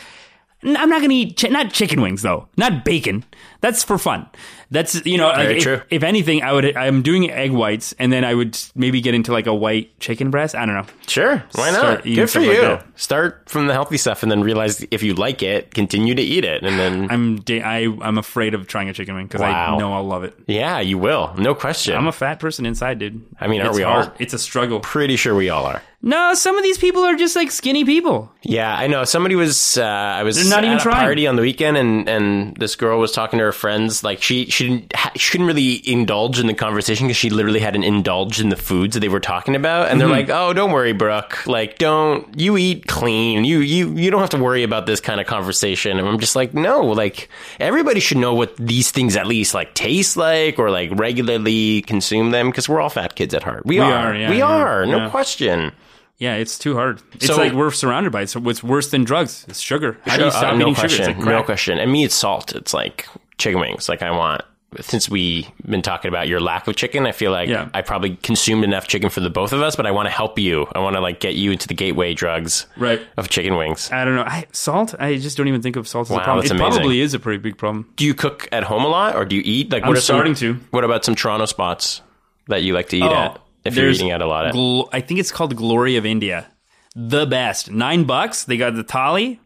I'm 0.62 0.90
not 0.90 1.00
going 1.00 1.10
to 1.10 1.16
eat 1.16 1.40
chi- 1.40 1.48
not 1.50 1.72
chicken 1.72 2.02
wings 2.02 2.22
though, 2.22 2.48
not 2.58 2.84
bacon. 2.84 3.24
That's 3.62 3.84
for 3.84 3.98
fun. 3.98 4.28
That's 4.72 5.04
you 5.06 5.18
know, 5.18 5.30
like, 5.30 5.66
if, 5.66 5.84
if 5.90 6.04
anything, 6.04 6.44
I 6.44 6.54
would. 6.54 6.78
I'm 6.78 7.02
doing 7.02 7.32
egg 7.32 7.52
whites, 7.52 7.96
and 7.98 8.14
then 8.14 8.24
I 8.24 8.36
would 8.36 8.56
maybe 8.76 9.02
get 9.02 9.16
into 9.16 9.32
like 9.32 9.48
a 9.48 9.54
white 9.54 10.00
chicken 10.00 10.30
breast. 10.30 10.54
I 10.54 10.66
don't 10.68 10.76
know. 10.76 10.86
Sure, 11.08 11.44
why 11.56 11.72
not? 11.72 12.04
Good 12.04 12.22
for 12.22 12.28
stuff 12.28 12.46
like 12.46 12.56
you. 12.56 12.80
Start 12.96 13.50
from 13.50 13.66
the 13.66 13.74
healthy 13.74 13.98
stuff, 13.98 14.22
and 14.22 14.32
then 14.32 14.42
realize 14.42 14.86
if 14.92 15.02
you 15.02 15.16
like 15.16 15.42
it, 15.42 15.74
continue 15.74 16.14
to 16.14 16.22
eat 16.22 16.46
it, 16.46 16.62
and 16.64 16.78
then 16.78 17.08
I'm 17.12 17.42
da- 17.42 17.64
I 17.64 17.86
I'm 18.02 18.20
afraid 18.20 18.54
of 18.54 18.68
trying 18.68 18.90
a 18.90 18.94
chicken 18.94 19.16
wing 19.16 19.26
because 19.26 19.42
Wow. 19.42 19.76
I 19.76 19.80
know 19.80 19.92
I'll 19.94 20.04
love 20.04 20.24
it. 20.24 20.36
yeah, 20.46 20.80
you 20.80 21.00
will, 21.00 21.34
no 21.38 21.56
question. 21.56 21.96
I'm 21.96 22.06
a 22.08 22.12
fat 22.12 22.40
person 22.40 22.68
inside, 22.68 23.00
dude. 23.00 23.26
I 23.40 23.48
mean, 23.48 23.62
it's 23.62 23.76
we 23.76 23.84
all? 23.84 24.12
It's 24.20 24.34
a 24.36 24.40
struggle. 24.40 24.82
Pretty 24.82 25.16
sure 25.16 25.34
we 25.34 25.50
all 25.50 25.66
are. 25.66 25.82
No, 26.02 26.34
some 26.34 26.56
of 26.58 26.64
these 26.64 26.78
people 26.78 27.04
are 27.04 27.16
just 27.18 27.36
like 27.36 27.52
skinny 27.52 27.84
people. 27.84 28.32
Yeah, 28.42 28.74
I 28.74 28.88
know. 28.88 29.04
Somebody 29.04 29.36
was. 29.36 29.78
Uh, 29.78 29.84
I 29.84 30.24
was 30.24 30.38
They're 30.38 30.46
not 30.50 30.64
even 30.64 30.76
at 30.78 30.80
a 30.80 30.84
trying. 30.84 31.02
party 31.02 31.28
on 31.28 31.36
the 31.36 31.42
weekend, 31.42 31.76
and 31.76 32.08
and 32.08 32.56
this 32.56 32.78
girl 32.78 33.02
was 33.02 33.12
talking 33.12 33.38
to 33.40 33.44
her 33.44 33.52
friends. 33.52 34.02
Like 34.02 34.22
she 34.24 34.46
she 34.46 34.70
didn't 34.70 34.96
ha- 34.96 35.12
she 35.18 35.30
couldn't 35.32 35.48
really 35.48 35.82
indulge 35.86 36.40
in 36.40 36.48
the 36.48 36.54
conversation 36.54 37.08
because 37.08 37.18
she 37.18 37.30
literally 37.30 37.60
hadn't 37.60 37.84
indulged 37.84 38.40
in 38.40 38.48
the 38.48 38.56
foods 38.56 38.94
that 38.94 39.02
they 39.02 39.10
were 39.10 39.20
talking 39.20 39.58
about. 39.58 39.90
And 39.90 40.00
they're 40.00 40.08
Mm-hmm. 40.08 40.30
like, 40.30 40.30
"Oh, 40.30 40.54
don't 40.54 40.72
worry, 40.72 40.94
Brooke. 40.94 41.46
Like, 41.46 41.78
don't 41.78 42.40
you 42.40 42.56
eat 42.56 42.88
clean? 42.88 43.44
You 43.44 43.60
you 43.60 43.94
you 43.98 44.10
don't 44.10 44.22
have 44.22 44.30
to 44.30 44.38
worry 44.40 44.64
about 44.64 44.86
this 44.86 45.02
kind 45.02 45.20
of 45.20 45.28
conversation." 45.28 46.00
And 46.00 46.08
I'm 46.08 46.20
just 46.20 46.34
like, 46.36 46.54
no, 46.54 46.80
like 46.86 47.28
everybody 47.60 48.00
should 48.00 48.20
know 48.20 48.34
what 48.34 48.56
these 48.56 48.90
things 48.90 49.18
at 49.18 49.28
least 49.28 49.54
like 49.54 49.74
taste 49.76 50.16
like 50.16 50.60
or 50.60 50.72
like 50.72 50.92
regularly 50.98 51.82
consume 51.82 52.32
them 52.32 52.48
because 52.52 52.70
we're 52.70 52.80
all 52.80 52.90
fat 52.90 53.16
kids 53.16 53.34
at 53.34 53.44
heart. 53.44 53.66
We, 53.66 53.80
are. 53.80 53.92
are, 53.92 54.16
yeah, 54.16 54.30
we 54.30 54.38
yeah, 54.38 54.46
are. 54.48 54.86
No 54.86 54.98
yeah. 55.00 55.10
question. 55.10 55.74
Yeah, 56.20 56.36
it's 56.36 56.60
too 56.60 56.76
hard. 56.76 57.02
It's 57.14 57.28
So- 57.28 57.38
like 57.38 57.54
we're 57.54 57.72
surrounded 57.72 58.12
by 58.12 58.24
it. 58.24 58.30
So 58.30 58.40
what's 58.42 58.62
worse 58.62 58.92
than 58.92 59.04
drugs? 59.06 59.46
It's 59.48 59.60
sugar. 59.62 59.98
How 60.06 60.18
do 60.18 60.26
you 60.26 60.32
stop 60.32 60.54
uh, 60.54 60.58
no 60.58 60.66
eating 60.66 60.76
question. 60.76 61.06
sugar? 61.06 61.18
It's 61.18 61.26
like 61.26 61.36
no 61.36 61.44
question. 61.44 61.80
And 61.80 61.92
me, 61.92 62.04
it's 62.04 62.16
salt. 62.16 62.54
It's 62.56 62.74
like 62.74 63.08
chicken 63.38 63.60
wings. 63.62 63.88
Like 63.90 64.02
I 64.04 64.12
want. 64.12 64.42
Since 64.82 65.10
we've 65.10 65.48
been 65.68 65.82
talking 65.82 66.10
about 66.10 66.28
your 66.28 66.40
lack 66.40 66.68
of 66.68 66.76
chicken, 66.76 67.08
I 67.08 67.12
feel 67.12 67.32
like 67.32 67.50
Yeah. 67.50 67.70
I 67.74 67.82
probably 67.82 68.18
consumed 68.18 68.64
enough 68.64 68.88
chicken 68.88 69.10
for 69.10 69.20
the 69.20 69.30
both 69.32 69.52
of 69.52 69.64
us. 69.64 69.76
But 69.76 69.88
I 69.88 69.92
want 69.92 70.06
to 70.06 70.12
help 70.12 70.38
you. 70.38 70.68
I 70.76 70.80
want 70.80 70.96
to 70.96 71.00
like 71.02 71.20
get 71.20 71.34
you 71.34 71.52
into 71.52 71.68
the 71.68 71.74
gateway 71.74 72.14
drugs 72.14 72.68
Right. 72.78 73.02
of 73.18 73.30
chicken 73.30 73.56
wings. 73.56 73.90
I 73.92 74.06
don't 74.06 74.14
know. 74.16 74.22
I, 74.24 74.46
salt. 74.52 74.94
I 75.00 75.16
just 75.16 75.38
don't 75.38 75.48
even 75.48 75.64
think 75.64 75.76
of 75.76 75.88
salt 75.88 76.08
as 76.08 76.12
Wow, 76.12 76.18
a 76.18 76.24
problem. 76.24 76.46
it 76.46 76.52
amazing. 76.52 76.72
probably 76.82 77.00
is 77.02 77.16
a 77.16 77.20
pretty 77.20 77.40
big 77.40 77.58
problem. 77.58 77.88
Do 77.96 78.06
you 78.06 78.14
cook 78.14 78.48
at 78.52 78.62
home 78.64 78.84
a 78.84 78.90
lot, 78.90 79.16
or 79.16 79.26
do 79.26 79.36
you 79.38 79.42
eat? 79.44 79.72
Like, 79.72 79.82
I'm 79.84 79.88
what 79.90 79.98
are 79.98 80.02
some- 80.02 80.18
starting 80.18 80.36
to. 80.36 80.60
What 80.70 80.84
about 80.84 81.04
some 81.04 81.16
Toronto 81.16 81.46
spots 81.48 82.02
that 82.50 82.62
you 82.62 82.74
like 82.76 82.90
to 82.90 82.98
eat 82.98 83.04
Oh, 83.04 83.12
at? 83.16 83.42
If 83.70 83.78
you're 83.78 83.90
eating 83.90 84.12
out 84.12 84.22
a 84.22 84.28
lot 84.28 84.46
at. 84.48 84.54
Gl- 84.54 84.90
I 84.92 85.02
think 85.02 85.20
it's 85.20 85.32
called 85.32 85.56
Glory 85.56 85.96
of 85.98 86.06
India. 86.06 86.48
The 86.96 87.26
best. 87.26 87.72
Nine 87.72 88.04
bucks. 88.04 88.44
They 88.44 88.58
got 88.58 88.76
the 88.76 88.84
thali, 88.84 89.40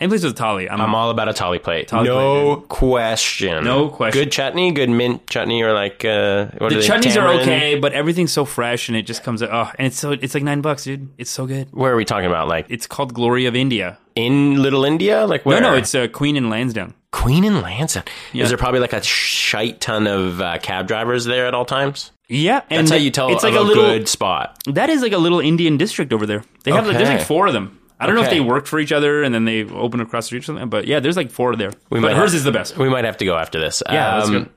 Any 0.00 0.08
place 0.08 0.24
with 0.24 0.36
Thali, 0.38 0.66
I'm, 0.70 0.80
I'm 0.80 0.94
all 0.94 1.10
about 1.10 1.28
a 1.28 1.32
thali 1.32 1.62
plate. 1.62 1.88
Thali 1.88 2.06
no 2.06 2.56
question. 2.68 3.64
No 3.64 3.88
question. 3.90 4.22
Good 4.24 4.32
chutney, 4.32 4.72
good 4.72 4.88
mint 4.88 5.26
chutney, 5.28 5.62
or 5.62 5.74
like 5.74 6.04
uh, 6.04 6.46
what 6.58 6.70
the 6.70 6.78
are 6.78 6.80
they, 6.80 6.86
chutneys 6.88 7.20
are 7.20 7.28
okay, 7.40 7.78
but 7.78 7.92
everything's 7.92 8.32
so 8.32 8.44
fresh 8.46 8.88
and 8.88 8.96
it 8.96 9.02
just 9.02 9.22
comes 9.22 9.42
out. 9.42 9.50
Oh, 9.52 9.70
and 9.78 9.86
it's 9.88 9.98
so 9.98 10.12
it's 10.12 10.32
like 10.32 10.42
nine 10.42 10.62
bucks, 10.62 10.84
dude. 10.84 11.10
It's 11.18 11.30
so 11.30 11.46
good. 11.46 11.68
Where 11.72 11.92
are 11.92 11.96
we 11.96 12.04
talking 12.06 12.26
about? 12.30 12.48
Like 12.48 12.66
It's 12.70 12.86
called 12.86 13.12
Glory 13.12 13.44
of 13.46 13.54
India. 13.54 13.98
in 14.14 14.62
Little 14.62 14.84
India? 14.86 15.26
Like 15.26 15.44
where? 15.44 15.60
No, 15.60 15.72
no, 15.72 15.76
it's 15.76 15.94
uh, 15.94 16.08
Queen 16.08 16.36
and 16.36 16.48
Lansdowne. 16.48 16.94
Queen 17.12 17.44
and 17.44 17.60
Lansdowne. 17.60 18.04
Yeah. 18.32 18.44
Is 18.44 18.50
there 18.50 18.56
probably 18.58 18.80
like 18.80 18.92
a 18.94 19.02
shite 19.02 19.80
ton 19.80 20.06
of 20.06 20.40
uh, 20.40 20.58
cab 20.62 20.86
drivers 20.86 21.24
there 21.26 21.46
at 21.46 21.54
all 21.54 21.64
times? 21.66 22.12
Yeah, 22.28 22.62
and 22.70 22.86
That's 22.86 22.92
how 22.92 22.96
you 22.96 23.10
tell 23.10 23.28
it's 23.32 23.42
like 23.42 23.54
a, 23.54 23.58
a 23.58 23.60
little. 23.60 23.82
good 23.84 24.08
spot. 24.08 24.56
That 24.66 24.88
is 24.88 25.02
like 25.02 25.10
a 25.12 25.18
little 25.18 25.40
Indian 25.40 25.76
district 25.76 26.12
over 26.12 26.24
there. 26.26 26.44
They 26.62 26.70
have 26.70 26.86
like, 26.86 26.96
there's 26.96 27.08
like 27.08 27.26
four 27.26 27.48
of 27.48 27.52
them. 27.52 27.79
I 28.00 28.06
don't 28.06 28.14
know 28.14 28.22
if 28.22 28.30
they 28.30 28.40
worked 28.40 28.66
for 28.66 28.78
each 28.80 28.92
other 28.92 29.22
and 29.22 29.34
then 29.34 29.44
they 29.44 29.64
opened 29.64 30.02
across 30.02 30.24
the 30.24 30.26
street 30.28 30.38
or 30.40 30.42
something, 30.44 30.68
but 30.70 30.86
yeah, 30.86 31.00
there's 31.00 31.16
like 31.16 31.30
four 31.30 31.54
there. 31.56 31.70
might 31.90 32.00
but 32.00 32.12
hers 32.16 32.30
have- 32.32 32.34
is 32.38 32.44
the 32.44 32.52
best. 32.52 32.76
We 32.78 32.88
might 32.88 33.04
have 33.04 33.18
to 33.18 33.24
go 33.24 33.36
after 33.36 33.60
this. 33.60 33.82
Yeah, 33.90 34.18
Um, 34.22 34.48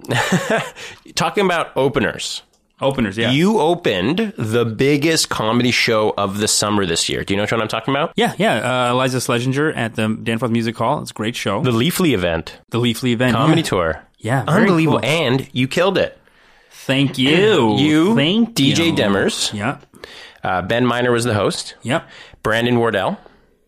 talking 1.15 1.45
about 1.45 1.75
openers. 1.75 2.41
Openers, 2.81 3.17
yeah. 3.17 3.31
You 3.31 3.59
opened 3.59 4.33
the 4.37 4.65
biggest 4.65 5.29
comedy 5.29 5.71
show 5.71 6.13
of 6.17 6.39
the 6.39 6.47
summer 6.47 6.85
this 6.85 7.07
year. 7.07 7.23
Do 7.23 7.33
you 7.33 7.37
know 7.37 7.43
what 7.43 7.53
I'm 7.53 7.67
talking 7.67 7.93
about? 7.93 8.11
yeah, 8.15 8.33
yeah. 8.37 8.89
Uh, 8.89 8.93
Iliza 8.93 9.17
Shlesinger 9.19 9.75
at 9.75 9.95
the 9.95 10.17
Danforth 10.21 10.51
Music 10.51 10.75
Hall. 10.75 11.01
It's 11.01 11.11
a 11.11 11.13
great 11.13 11.35
show. 11.35 11.61
The 11.61 11.71
Leafly 11.71 12.13
event, 12.13 12.59
The 12.71 12.79
Leafly 12.79 13.11
event. 13.11 13.35
comedy 13.35 13.61
yeah. 13.61 13.67
tour. 13.67 14.03
Yeah, 14.17 14.43
Unbelievable. 14.47 14.99
cool. 14.99 15.09
And 15.09 15.47
you 15.53 15.67
killed 15.67 15.97
it. 15.97 16.17
Thank 16.71 17.17
you. 17.17 17.77
You, 17.77 18.15
Thank 18.15 18.55
DJ 18.55 18.87
you. 18.87 18.93
Demers. 18.93 19.53
Yeah. 19.53 19.77
Uh, 20.43 20.61
ben 20.61 20.85
Miner 20.85 21.11
was 21.11 21.23
the 21.23 21.33
host. 21.33 21.75
Yep. 21.83 22.09
Brandon 22.41 22.77
Wardell, 22.77 23.17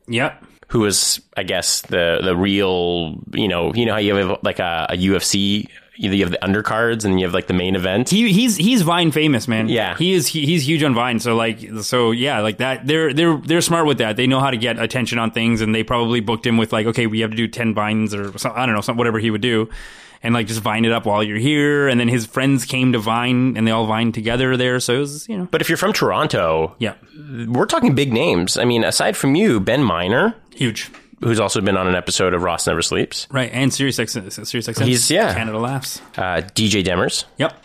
Yep. 0.08 0.44
who 0.70 0.80
was, 0.82 1.22
I 1.38 1.44
guess, 1.44 1.82
the 1.82 2.20
the 2.24 2.36
real, 2.36 3.20
you 3.34 3.48
know, 3.48 3.74
you 3.74 3.86
know 3.86 3.94
how 3.94 4.00
you 4.00 4.16
have 4.16 4.40
like 4.44 4.60
a, 4.60 4.88
a 4.90 4.98
UFC, 4.98 5.68
you 5.98 6.22
have 6.22 6.32
the 6.32 6.40
undercards 6.42 7.06
and 7.06 7.20
you 7.20 7.26
have 7.26 7.34
like 7.34 7.48
the 7.48 7.54
main 7.54 7.76
event. 7.76 8.10
He 8.10 8.32
he's 8.34 8.58
he's 8.58 8.82
Vine 8.82 9.12
famous, 9.12 9.48
man. 9.48 9.70
Yeah. 9.70 9.96
he 9.96 10.14
is. 10.14 10.28
He, 10.28 10.46
he's 10.46 10.68
huge 10.68 10.84
on 10.84 10.94
Vine. 10.94 11.20
So 11.20 11.36
like, 11.36 11.60
so 11.82 12.12
yeah, 12.12 12.40
like 12.42 12.58
that. 12.58 12.86
They're 12.86 13.14
they're 13.14 13.38
they're 13.38 13.62
smart 13.62 13.88
with 13.88 14.00
that. 14.00 14.18
They 14.18 14.28
know 14.28 14.40
how 14.40 14.52
to 14.52 14.58
get 14.58 14.78
attention 14.78 15.20
on 15.20 15.32
things, 15.32 15.62
and 15.62 15.74
they 15.74 15.84
probably 15.84 16.20
booked 16.20 16.46
him 16.46 16.58
with 16.58 16.74
like, 16.74 16.86
okay, 16.88 17.08
we 17.08 17.22
have 17.22 17.32
to 17.32 17.38
do 17.38 17.48
ten 17.48 17.74
vines 17.74 18.14
or 18.14 18.38
some, 18.38 18.52
I 18.56 18.66
don't 18.66 18.76
know, 18.76 18.82
some, 18.82 18.98
whatever 18.98 19.20
he 19.20 19.32
would 19.32 19.42
do, 19.42 19.70
and 20.26 20.34
like 20.34 20.48
just 20.48 20.60
vine 20.62 20.84
it 20.84 20.92
up 20.92 21.06
while 21.06 21.24
you're 21.24 21.38
here. 21.38 21.88
And 21.88 22.00
then 22.00 22.08
his 22.10 22.26
friends 22.26 22.66
came 22.66 22.92
to 22.94 23.00
Vine, 23.00 23.56
and 23.56 23.66
they 23.66 23.72
all 23.72 23.86
vined 23.86 24.14
together 24.14 24.58
there. 24.58 24.80
So 24.82 24.96
it 24.96 25.00
was, 25.00 25.30
you 25.30 25.38
know, 25.38 25.48
but 25.52 25.62
if 25.62 25.70
you're 25.70 25.78
from 25.78 25.94
Toronto, 25.94 26.76
yeah, 26.80 26.96
we're 27.48 27.66
talking 27.68 27.96
big 27.96 28.12
names. 28.12 28.58
I 28.58 28.66
mean, 28.66 28.84
aside 28.84 29.16
from 29.16 29.36
you, 29.36 29.60
Ben 29.60 29.84
Miner, 29.84 30.36
huge. 30.54 30.92
who's 31.22 31.40
also 31.40 31.62
been 31.62 31.78
on 31.78 31.88
an 31.88 31.96
episode 31.96 32.34
of 32.34 32.44
Ross 32.44 32.68
Never 32.68 32.82
Sleeps, 32.82 33.28
Right, 33.32 33.50
and 33.54 33.74
Sirius 33.74 33.98
X, 34.00 34.12
Sirius 34.14 34.68
X, 34.68 34.80
He's- 34.80 35.10
yeah. 35.10 35.34
Canada 35.34 35.58
laughs. 35.60 36.02
uh, 36.18 36.42
DJ 36.54 36.84
Demers, 36.84 37.24
Yep. 37.38 37.56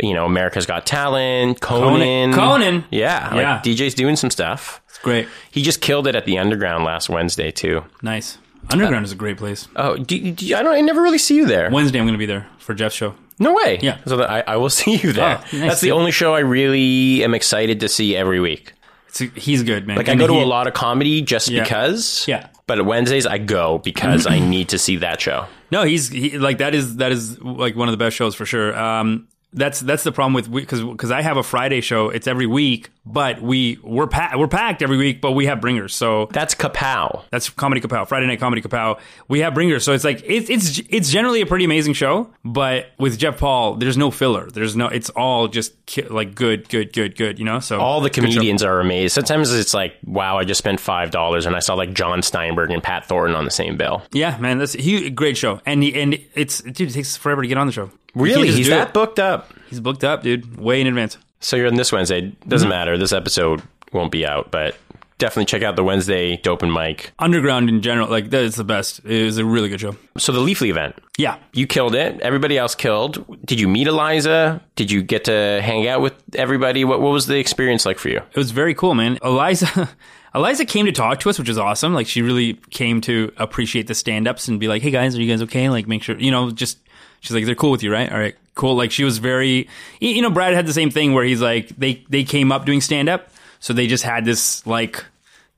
you 0.00 0.14
know, 0.14 0.24
America's 0.26 0.66
Got 0.66 0.86
Talent, 0.86 1.60
Conan. 1.60 2.32
Conan. 2.32 2.84
Yeah, 2.90 3.34
Yeah. 3.34 3.52
like 3.54 3.62
DJ's 3.64 3.94
doing 3.94 4.16
some 4.16 4.30
stuff. 4.30 4.80
It's 4.88 4.98
great. 4.98 5.26
He 5.50 5.62
just 5.62 5.80
killed 5.80 6.06
it 6.06 6.14
at 6.14 6.24
the 6.24 6.38
Underground 6.38 6.84
last 6.84 7.08
Wednesday 7.08 7.50
too. 7.50 7.84
Nice. 8.02 8.38
Underground 8.70 9.04
is 9.04 9.12
a 9.12 9.16
great 9.16 9.36
place. 9.36 9.68
Oh, 9.76 9.96
do, 9.96 10.32
do, 10.32 10.56
I 10.56 10.62
don't. 10.62 10.74
I 10.74 10.80
never 10.80 11.02
really 11.02 11.18
see 11.18 11.36
you 11.36 11.46
there. 11.46 11.70
Wednesday, 11.70 11.98
I'm 11.98 12.04
going 12.06 12.14
to 12.14 12.18
be 12.18 12.26
there 12.26 12.46
for 12.58 12.74
Jeff's 12.74 12.94
show. 12.94 13.14
No 13.38 13.52
way. 13.54 13.78
Yeah. 13.82 13.98
So 14.06 14.16
that 14.18 14.30
I, 14.30 14.40
I 14.46 14.56
will 14.56 14.70
see 14.80 14.96
you 14.96 15.12
there. 15.12 15.38
Oh, 15.38 15.56
nice. 15.56 15.68
That's 15.70 15.80
the 15.80 15.92
only 15.92 16.10
show 16.10 16.34
I 16.34 16.40
really 16.40 17.22
am 17.24 17.34
excited 17.34 17.80
to 17.80 17.88
see 17.88 18.16
every 18.16 18.40
week. 18.40 18.72
It's, 19.08 19.18
he's 19.18 19.62
good, 19.62 19.86
man. 19.86 19.96
Like 19.96 20.08
I 20.08 20.12
And 20.12 20.20
go 20.20 20.26
to 20.26 20.32
he- 20.34 20.42
a 20.42 20.46
lot 20.46 20.66
of 20.66 20.74
comedy 20.74 21.22
just 21.22 21.48
Yeah. 21.48 21.62
because. 21.62 22.26
Yeah. 22.26 22.48
But 22.66 22.84
Wednesdays 22.86 23.26
I 23.26 23.38
go 23.38 23.78
because 23.78 24.26
I 24.26 24.38
need 24.54 24.70
to 24.70 24.78
see 24.78 24.96
that 24.96 25.20
show. 25.20 25.46
No, 25.70 25.82
he's 25.82 26.08
he, 26.08 26.38
like 26.38 26.58
that 26.58 26.74
is 26.74 26.96
that 26.96 27.12
is 27.12 27.38
like 27.42 27.76
one 27.76 27.88
of 27.88 27.92
the 27.92 27.98
best 27.98 28.16
shows 28.16 28.34
for 28.34 28.46
sure. 28.46 28.74
Um, 28.78 29.28
that's 29.54 29.80
that's 29.80 30.02
the 30.02 30.12
problem 30.12 30.34
with 30.34 30.50
because 30.52 30.82
because 30.82 31.10
I 31.10 31.22
have 31.22 31.36
a 31.36 31.42
Friday 31.42 31.80
show. 31.80 32.10
It's 32.10 32.26
every 32.26 32.46
week, 32.46 32.90
but 33.06 33.40
we 33.40 33.78
we're 33.82 34.08
pa- 34.08 34.32
we're 34.36 34.48
packed 34.48 34.82
every 34.82 34.96
week, 34.96 35.20
but 35.20 35.32
we 35.32 35.46
have 35.46 35.60
bringers. 35.60 35.94
So 35.94 36.26
That's 36.32 36.54
Kapow. 36.54 37.22
that's 37.30 37.48
comedy 37.50 37.80
kapow 37.80 38.06
Friday 38.06 38.26
night 38.26 38.40
comedy 38.40 38.60
kapow. 38.62 38.98
We 39.28 39.40
have 39.40 39.54
bringers, 39.54 39.84
so 39.84 39.92
it's 39.92 40.04
like 40.04 40.22
it's 40.26 40.50
it's 40.50 40.80
it's 40.90 41.10
generally 41.10 41.40
a 41.40 41.46
pretty 41.46 41.64
amazing 41.64 41.94
show. 41.94 42.30
But 42.44 42.86
with 42.98 43.18
Jeff 43.18 43.38
Paul, 43.38 43.76
there's 43.76 43.96
no 43.96 44.10
filler. 44.10 44.50
There's 44.50 44.74
no. 44.76 44.88
It's 44.88 45.08
all 45.10 45.48
just 45.48 45.72
ki- 45.86 46.02
like 46.02 46.34
good, 46.34 46.68
good, 46.68 46.92
good, 46.92 47.16
good. 47.16 47.38
You 47.38 47.44
know. 47.44 47.60
So 47.60 47.78
All 47.80 48.00
the 48.00 48.10
comedians 48.10 48.62
are 48.64 48.80
amazed. 48.80 49.14
Sometimes 49.14 49.52
it's 49.52 49.72
like, 49.72 49.94
wow, 50.04 50.36
I 50.38 50.44
just 50.44 50.58
spent 50.58 50.80
five 50.80 51.10
dollars 51.12 51.46
and 51.46 51.54
I 51.54 51.60
saw 51.60 51.74
like 51.74 51.94
John 51.94 52.22
Steinberg 52.22 52.70
and 52.70 52.82
Pat 52.82 53.06
Thornton 53.06 53.36
on 53.36 53.44
the 53.44 53.50
same 53.52 53.76
bill. 53.76 54.02
Yeah, 54.12 54.36
man, 54.38 54.58
that's 54.58 54.72
he 54.72 55.10
great 55.10 55.36
show, 55.36 55.60
and 55.64 55.82
he, 55.82 55.94
and 56.00 56.18
it's 56.34 56.60
dude, 56.60 56.90
it 56.90 56.92
takes 56.92 57.16
forever 57.16 57.42
to 57.42 57.48
get 57.48 57.56
on 57.56 57.66
the 57.68 57.72
show. 57.72 57.90
Really, 58.14 58.50
he's 58.50 58.68
that 58.68 58.88
it. 58.88 58.94
booked 58.94 59.18
up. 59.18 59.52
He's 59.68 59.80
booked 59.80 60.04
up, 60.04 60.22
dude, 60.22 60.56
way 60.58 60.80
in 60.80 60.86
advance. 60.86 61.18
So 61.40 61.56
you're 61.56 61.66
on 61.66 61.74
this 61.74 61.92
Wednesday. 61.92 62.32
Doesn't 62.46 62.66
mm-hmm. 62.66 62.70
matter. 62.70 62.98
This 62.98 63.12
episode 63.12 63.62
won't 63.92 64.12
be 64.12 64.26
out, 64.26 64.50
but 64.50 64.76
definitely 65.18 65.44
check 65.46 65.62
out 65.62 65.76
the 65.76 65.84
Wednesday 65.84 66.36
dope 66.38 66.62
and 66.62 66.72
Mike. 66.72 67.12
Underground 67.18 67.68
in 67.68 67.82
general, 67.82 68.08
like 68.08 68.30
that's 68.30 68.56
the 68.56 68.64
best. 68.64 69.00
It 69.04 69.24
was 69.24 69.38
a 69.38 69.44
really 69.44 69.68
good 69.68 69.80
show. 69.80 69.96
So 70.18 70.32
the 70.32 70.40
Leafly 70.40 70.68
event. 70.68 70.96
Yeah, 71.16 71.38
You 71.52 71.66
killed 71.66 71.94
it. 71.94 72.20
Everybody 72.20 72.58
else 72.58 72.74
killed. 72.74 73.24
Did 73.44 73.60
you 73.60 73.68
meet 73.68 73.86
Iliza? 73.86 74.60
Did 74.74 74.90
you 74.90 75.02
get 75.02 75.24
to 75.24 75.60
hang 75.62 75.86
out 75.86 76.00
with 76.00 76.14
everybody? 76.34 76.84
What, 76.84 77.00
what 77.00 77.12
was 77.12 77.26
the 77.26 77.38
experience 77.38 77.86
like 77.86 77.98
for 77.98 78.08
you? 78.08 78.18
it 78.18 78.36
was 78.36 78.50
very 78.50 78.74
cool, 78.74 78.94
man. 78.94 79.18
Iliza, 79.18 79.88
Iliza 80.34 80.66
came 80.66 80.86
to 80.86 80.92
talk 80.92 81.20
to 81.20 81.30
us, 81.30 81.38
which 81.38 81.48
was 81.48 81.58
awesome. 81.58 81.94
Like 81.94 82.08
she 82.08 82.22
really 82.22 82.54
came 82.70 83.00
to 83.02 83.32
appreciate 83.36 83.86
the 83.86 83.94
stand-ups 83.94 84.48
and 84.48 84.58
be 84.58 84.66
like, 84.66 84.82
"Hey 84.82 84.90
guys, 84.90 85.16
are 85.16 85.22
you 85.22 85.30
guys 85.30 85.42
okay?" 85.42 85.68
Like 85.68 85.86
make 85.86 86.02
sure 86.02 86.18
you 86.18 86.32
know, 86.32 86.50
just 86.50 86.78
she's 87.24 87.34
like, 87.34 87.46
"They're 87.46 87.54
cool 87.54 87.70
with 87.70 87.82
you, 87.82 87.92
right? 87.92 88.10
All 88.10 88.18
right, 88.18 88.36
cool." 88.54 88.76
Like 88.76 88.92
she 88.92 89.04
was 89.04 89.18
very, 89.18 89.68
you 90.00 90.22
know, 90.22 90.30
Brad 90.30 90.54
had 90.54 90.66
the 90.66 90.72
same 90.72 90.90
thing 90.90 91.14
where 91.14 91.24
he's 91.24 91.40
like, 91.40 91.68
they 91.76 92.04
they 92.08 92.24
came 92.24 92.52
up 92.52 92.64
doing 92.66 92.80
stand-up, 92.80 93.30
so 93.58 93.72
they 93.72 93.86
just 93.86 94.04
had 94.04 94.24
this 94.24 94.66
like. 94.66 95.04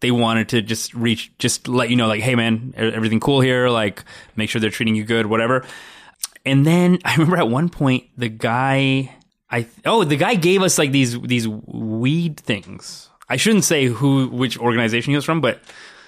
They 0.00 0.10
wanted 0.10 0.50
to 0.50 0.60
just 0.60 0.92
reach, 0.92 1.32
just 1.38 1.68
let 1.68 1.88
you 1.88 1.96
know, 1.96 2.06
like, 2.06 2.20
hey 2.20 2.34
man, 2.34 2.74
everything 2.76 3.18
cool 3.18 3.40
here. 3.40 3.70
Like, 3.70 4.04
make 4.36 4.50
sure 4.50 4.60
they're 4.60 4.68
treating 4.68 4.94
you 4.94 5.04
good, 5.04 5.24
whatever. 5.24 5.64
And 6.44 6.66
then 6.66 6.98
I 7.04 7.12
remember 7.12 7.38
at 7.38 7.48
one 7.48 7.70
point 7.70 8.04
the 8.16 8.28
guy 8.28 9.16
I 9.50 9.66
oh 9.84 10.04
the 10.04 10.16
guy 10.16 10.34
gave 10.34 10.62
us 10.62 10.78
like 10.78 10.92
these 10.92 11.20
these 11.20 11.48
weed 11.48 12.38
things. 12.40 13.08
I 13.28 13.36
shouldn't 13.36 13.64
say 13.64 13.86
who 13.86 14.28
which 14.28 14.58
organization 14.58 15.12
he 15.12 15.16
was 15.16 15.24
from, 15.24 15.40
but 15.40 15.60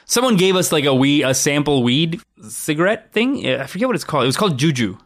someone 0.06 0.36
gave 0.36 0.56
us 0.56 0.72
like 0.72 0.84
a 0.84 0.94
weed 0.94 1.24
a 1.24 1.34
sample 1.34 1.82
weed 1.82 2.20
cigarette 2.48 3.12
thing. 3.12 3.46
I 3.48 3.66
forget 3.66 3.88
what 3.88 3.94
it's 3.94 4.04
called. 4.04 4.24
It 4.24 4.26
was 4.26 4.36
called 4.36 4.58
Juju. 4.58 4.98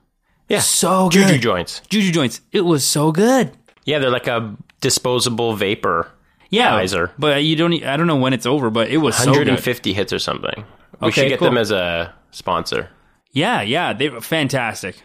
Yeah. 0.52 0.60
So 0.60 1.08
good. 1.08 1.26
Juju 1.28 1.38
joints. 1.38 1.80
Juju 1.88 2.12
joints. 2.12 2.40
It 2.52 2.60
was 2.60 2.84
so 2.84 3.10
good. 3.10 3.56
Yeah, 3.84 3.98
they're 3.98 4.10
like 4.10 4.26
a 4.28 4.54
disposable 4.80 5.56
vapor. 5.56 6.10
Yeah, 6.50 6.84
but 7.18 7.42
you 7.42 7.56
don't. 7.56 7.72
I 7.82 7.96
don't 7.96 8.06
know 8.06 8.16
when 8.16 8.34
it's 8.34 8.44
over, 8.44 8.68
but 8.68 8.90
it 8.90 8.98
was 8.98 9.16
so 9.16 9.24
good. 9.32 9.48
150 9.48 9.94
hits 9.94 10.12
or 10.12 10.18
something. 10.18 10.64
We 11.00 11.08
Okay, 11.08 11.22
should 11.22 11.28
get 11.30 11.38
cool. 11.38 11.46
them 11.46 11.56
as 11.56 11.70
a 11.70 12.12
sponsor. 12.30 12.90
Yeah, 13.32 13.62
yeah, 13.62 13.94
they 13.94 14.10
were 14.10 14.20
fantastic. 14.20 14.96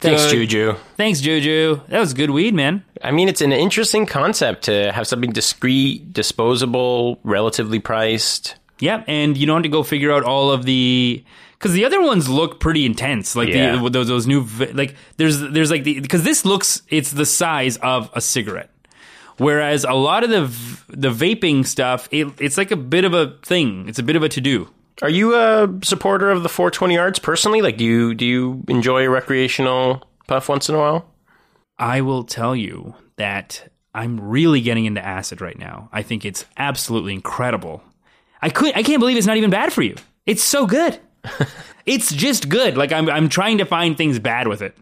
Thanks, 0.00 0.24
Good. 0.26 0.48
Juju. 0.48 0.74
Thanks, 0.96 1.20
Juju. 1.20 1.80
That 1.88 2.00
was 2.00 2.14
good 2.14 2.30
weed, 2.30 2.54
man. 2.54 2.84
I 3.02 3.10
mean, 3.12 3.28
it's 3.28 3.40
an 3.40 3.52
interesting 3.52 4.06
concept 4.06 4.64
to 4.64 4.90
have 4.92 5.06
something 5.06 5.30
discreet, 5.32 6.12
disposable, 6.12 7.18
relatively 7.24 7.78
priced. 7.78 8.56
Yeah, 8.80 9.02
and 9.06 9.36
you 9.36 9.46
don't 9.46 9.56
have 9.56 9.62
to 9.64 9.68
go 9.68 9.82
figure 9.84 10.12
out 10.12 10.22
all 10.24 10.50
of 10.52 10.64
the 10.64 11.24
because 11.58 11.72
the 11.72 11.84
other 11.84 12.00
ones 12.00 12.28
look 12.28 12.60
pretty 12.60 12.86
intense, 12.86 13.34
like 13.36 13.48
Yeah. 13.48 13.76
the 13.76 13.90
those, 13.90 14.08
those 14.08 14.26
new 14.26 14.46
like 14.72 14.94
there's 15.16 15.40
there's 15.40 15.70
like 15.70 15.84
the 15.84 16.00
because 16.00 16.22
this 16.22 16.44
looks 16.44 16.82
it's 16.88 17.10
the 17.12 17.26
size 17.26 17.76
of 17.78 18.10
a 18.14 18.20
cigarette, 18.20 18.70
whereas 19.38 19.84
a 19.84 19.92
lot 19.92 20.24
of 20.24 20.30
the 20.30 20.42
the 20.88 21.10
vaping 21.10 21.66
stuff 21.66 22.08
it, 22.10 22.28
it's 22.40 22.56
like 22.56 22.70
a 22.70 22.76
bit 22.76 23.04
of 23.04 23.14
a 23.14 23.36
thing, 23.42 23.88
it's 23.88 23.98
a 23.98 24.02
bit 24.02 24.16
of 24.16 24.22
a 24.22 24.28
to 24.30 24.40
do. 24.40 24.68
Are 25.00 25.08
you 25.10 25.36
a 25.36 25.68
supporter 25.84 26.28
of 26.30 26.42
the 26.42 26.48
420 26.48 26.98
arts 26.98 27.18
personally? 27.20 27.62
Like, 27.62 27.76
do 27.76 27.84
you 27.84 28.14
do 28.14 28.26
you 28.26 28.64
enjoy 28.68 29.04
a 29.06 29.10
recreational 29.10 30.02
puff 30.26 30.48
once 30.48 30.68
in 30.68 30.74
a 30.74 30.78
while? 30.78 31.08
I 31.78 32.00
will 32.00 32.24
tell 32.24 32.56
you 32.56 32.94
that 33.16 33.68
I'm 33.94 34.20
really 34.20 34.60
getting 34.60 34.86
into 34.86 35.04
acid 35.04 35.40
right 35.40 35.56
now. 35.58 35.88
I 35.92 36.02
think 36.02 36.24
it's 36.24 36.44
absolutely 36.56 37.14
incredible. 37.14 37.82
I 38.42 38.50
could 38.50 38.76
I 38.76 38.82
can't 38.82 38.98
believe 38.98 39.16
it's 39.16 39.26
not 39.26 39.36
even 39.36 39.50
bad 39.50 39.72
for 39.72 39.82
you. 39.82 39.94
It's 40.26 40.42
so 40.42 40.66
good. 40.66 40.98
it's 41.86 42.12
just 42.12 42.48
good. 42.48 42.76
Like 42.76 42.92
I'm 42.92 43.08
I'm 43.08 43.28
trying 43.28 43.58
to 43.58 43.64
find 43.64 43.96
things 43.96 44.18
bad 44.18 44.48
with 44.48 44.62
it. 44.62 44.76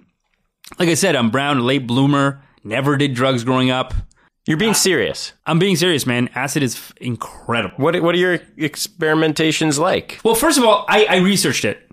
Like 0.78 0.88
I 0.88 0.94
said, 0.94 1.16
I'm 1.16 1.30
brown, 1.30 1.60
late 1.60 1.86
bloomer, 1.86 2.42
never 2.64 2.96
did 2.96 3.14
drugs 3.14 3.44
growing 3.44 3.70
up. 3.70 3.94
You're 4.46 4.56
being 4.56 4.74
serious. 4.74 5.32
I'm 5.44 5.58
being 5.58 5.74
serious, 5.74 6.06
man. 6.06 6.30
Acid 6.34 6.62
is 6.62 6.76
f- 6.76 6.92
incredible. 7.00 7.76
What 7.78 8.00
what 8.02 8.14
are 8.14 8.18
your 8.18 8.38
experimentations 8.58 9.78
like? 9.78 10.20
Well, 10.22 10.36
first 10.36 10.56
of 10.56 10.64
all, 10.64 10.84
I, 10.88 11.04
I 11.06 11.16
researched 11.16 11.64
it 11.64 11.90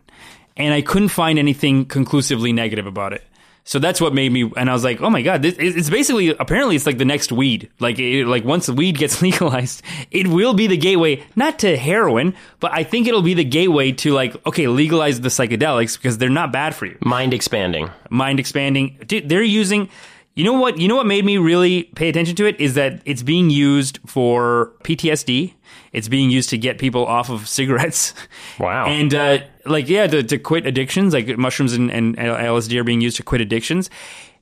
and 0.55 0.73
I 0.73 0.81
couldn't 0.81 1.09
find 1.09 1.39
anything 1.39 1.85
conclusively 1.85 2.53
negative 2.53 2.85
about 2.85 3.13
it. 3.13 3.23
So 3.65 3.79
that's 3.79 4.01
what 4.01 4.13
made 4.13 4.31
me, 4.31 4.51
and 4.57 4.69
I 4.69 4.73
was 4.73 4.83
like, 4.83 5.01
"Oh 5.01 5.09
my 5.09 5.21
god!" 5.21 5.41
This, 5.41 5.55
it's 5.57 5.89
basically, 5.89 6.29
apparently, 6.29 6.75
it's 6.75 6.85
like 6.85 6.97
the 6.97 7.05
next 7.05 7.31
weed. 7.31 7.69
Like, 7.79 7.97
it, 7.97 8.25
like 8.25 8.43
once 8.43 8.65
the 8.65 8.73
weed 8.73 8.97
gets 8.97 9.21
legalized, 9.21 9.81
it 10.11 10.27
will 10.27 10.53
be 10.53 10.67
the 10.67 10.75
gateway, 10.77 11.23
not 11.35 11.59
to 11.59 11.77
heroin, 11.77 12.35
but 12.59 12.73
I 12.73 12.83
think 12.83 13.07
it'll 13.07 13.21
be 13.21 13.33
the 13.33 13.45
gateway 13.45 13.93
to 13.93 14.11
like, 14.11 14.35
okay, 14.45 14.67
legalize 14.67 15.21
the 15.21 15.29
psychedelics 15.29 15.97
because 15.97 16.17
they're 16.17 16.29
not 16.29 16.51
bad 16.51 16.75
for 16.75 16.85
you. 16.85 16.97
Mind 17.01 17.33
expanding. 17.33 17.89
Mind 18.09 18.39
expanding. 18.39 18.97
Dude, 19.07 19.29
they're 19.29 19.43
using. 19.43 19.89
You 20.35 20.43
know 20.43 20.53
what? 20.53 20.77
You 20.77 20.87
know 20.87 20.95
what 20.95 21.05
made 21.05 21.23
me 21.23 21.37
really 21.37 21.83
pay 21.83 22.09
attention 22.09 22.35
to 22.37 22.45
it 22.45 22.59
is 22.59 22.73
that 22.73 23.01
it's 23.05 23.23
being 23.23 23.49
used 23.49 23.99
for 24.05 24.73
PTSD. 24.83 25.53
It's 25.93 26.07
being 26.07 26.31
used 26.31 26.49
to 26.49 26.57
get 26.57 26.79
people 26.79 27.05
off 27.05 27.29
of 27.29 27.47
cigarettes. 27.47 28.13
Wow. 28.59 28.87
And 28.87 29.13
uh, 29.13 29.39
like 29.65 29.87
yeah, 29.89 30.05
to, 30.07 30.21
to 30.23 30.37
quit 30.37 30.65
addictions. 30.67 31.13
Like 31.13 31.37
mushrooms 31.37 31.73
and, 31.73 31.89
and 31.91 32.15
LSD 32.17 32.79
are 32.79 32.83
being 32.83 33.01
used 33.01 33.17
to 33.17 33.23
quit 33.23 33.41
addictions 33.41 33.89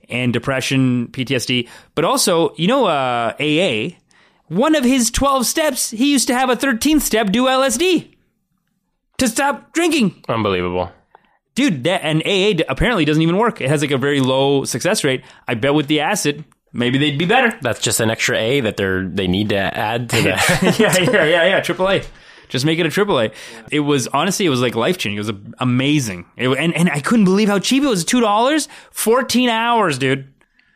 and 0.08 0.32
depression, 0.32 1.08
PTSD. 1.08 1.68
But 1.94 2.04
also, 2.04 2.54
you 2.56 2.66
know, 2.66 2.86
uh, 2.86 3.34
AA. 3.40 3.96
One 4.48 4.74
of 4.74 4.84
his 4.84 5.10
twelve 5.10 5.46
steps, 5.46 5.90
he 5.90 6.12
used 6.12 6.26
to 6.28 6.34
have 6.34 6.50
a 6.50 6.56
thirteenth 6.56 7.02
step 7.02 7.30
do 7.30 7.44
LSD 7.46 8.14
to 9.18 9.28
stop 9.28 9.72
drinking 9.72 10.22
Unbelievable. 10.28 10.90
dude, 11.54 11.84
that 11.84 12.02
and 12.04 12.22
AA 12.26 12.62
apparently 12.68 13.04
doesn't 13.06 13.22
even 13.22 13.38
work. 13.38 13.60
It 13.62 13.68
has 13.68 13.80
like 13.80 13.92
a 13.92 13.98
very 13.98 14.20
low 14.20 14.64
success 14.64 15.04
rate. 15.04 15.22
I 15.48 15.54
bet 15.54 15.72
with 15.74 15.86
the 15.86 16.00
acid, 16.00 16.44
maybe 16.72 16.98
they'd 16.98 17.18
be 17.18 17.24
better. 17.26 17.58
That's 17.62 17.80
just 17.80 18.00
an 18.00 18.10
extra 18.10 18.36
A 18.38 18.60
that 18.60 18.76
they're 18.76 19.06
they 19.06 19.26
need 19.28 19.48
to 19.50 19.56
add 19.56 20.08
to 20.10 20.22
that. 20.22 20.76
yeah, 20.78 20.96
yeah, 20.98 21.24
yeah, 21.24 21.44
yeah. 21.46 21.60
Triple 21.60 21.88
A. 21.88 22.02
Just 22.48 22.66
make 22.66 22.78
it 22.78 22.84
a 22.84 22.90
triple 22.90 23.18
A. 23.18 23.30
It 23.70 23.80
was 23.80 24.08
honestly, 24.08 24.44
it 24.44 24.50
was 24.50 24.60
like 24.60 24.74
life 24.74 24.98
changing. 24.98 25.16
It 25.16 25.20
was 25.20 25.30
a- 25.30 25.40
amazing, 25.62 26.26
It- 26.36 26.48
and 26.58 26.74
and 26.74 26.90
I 26.90 27.00
couldn't 27.00 27.24
believe 27.24 27.48
how 27.48 27.58
cheap 27.58 27.82
it 27.82 27.86
was. 27.88 28.04
Two 28.04 28.20
dollars, 28.20 28.68
fourteen 28.90 29.48
hours, 29.48 29.96
dude. 29.98 30.28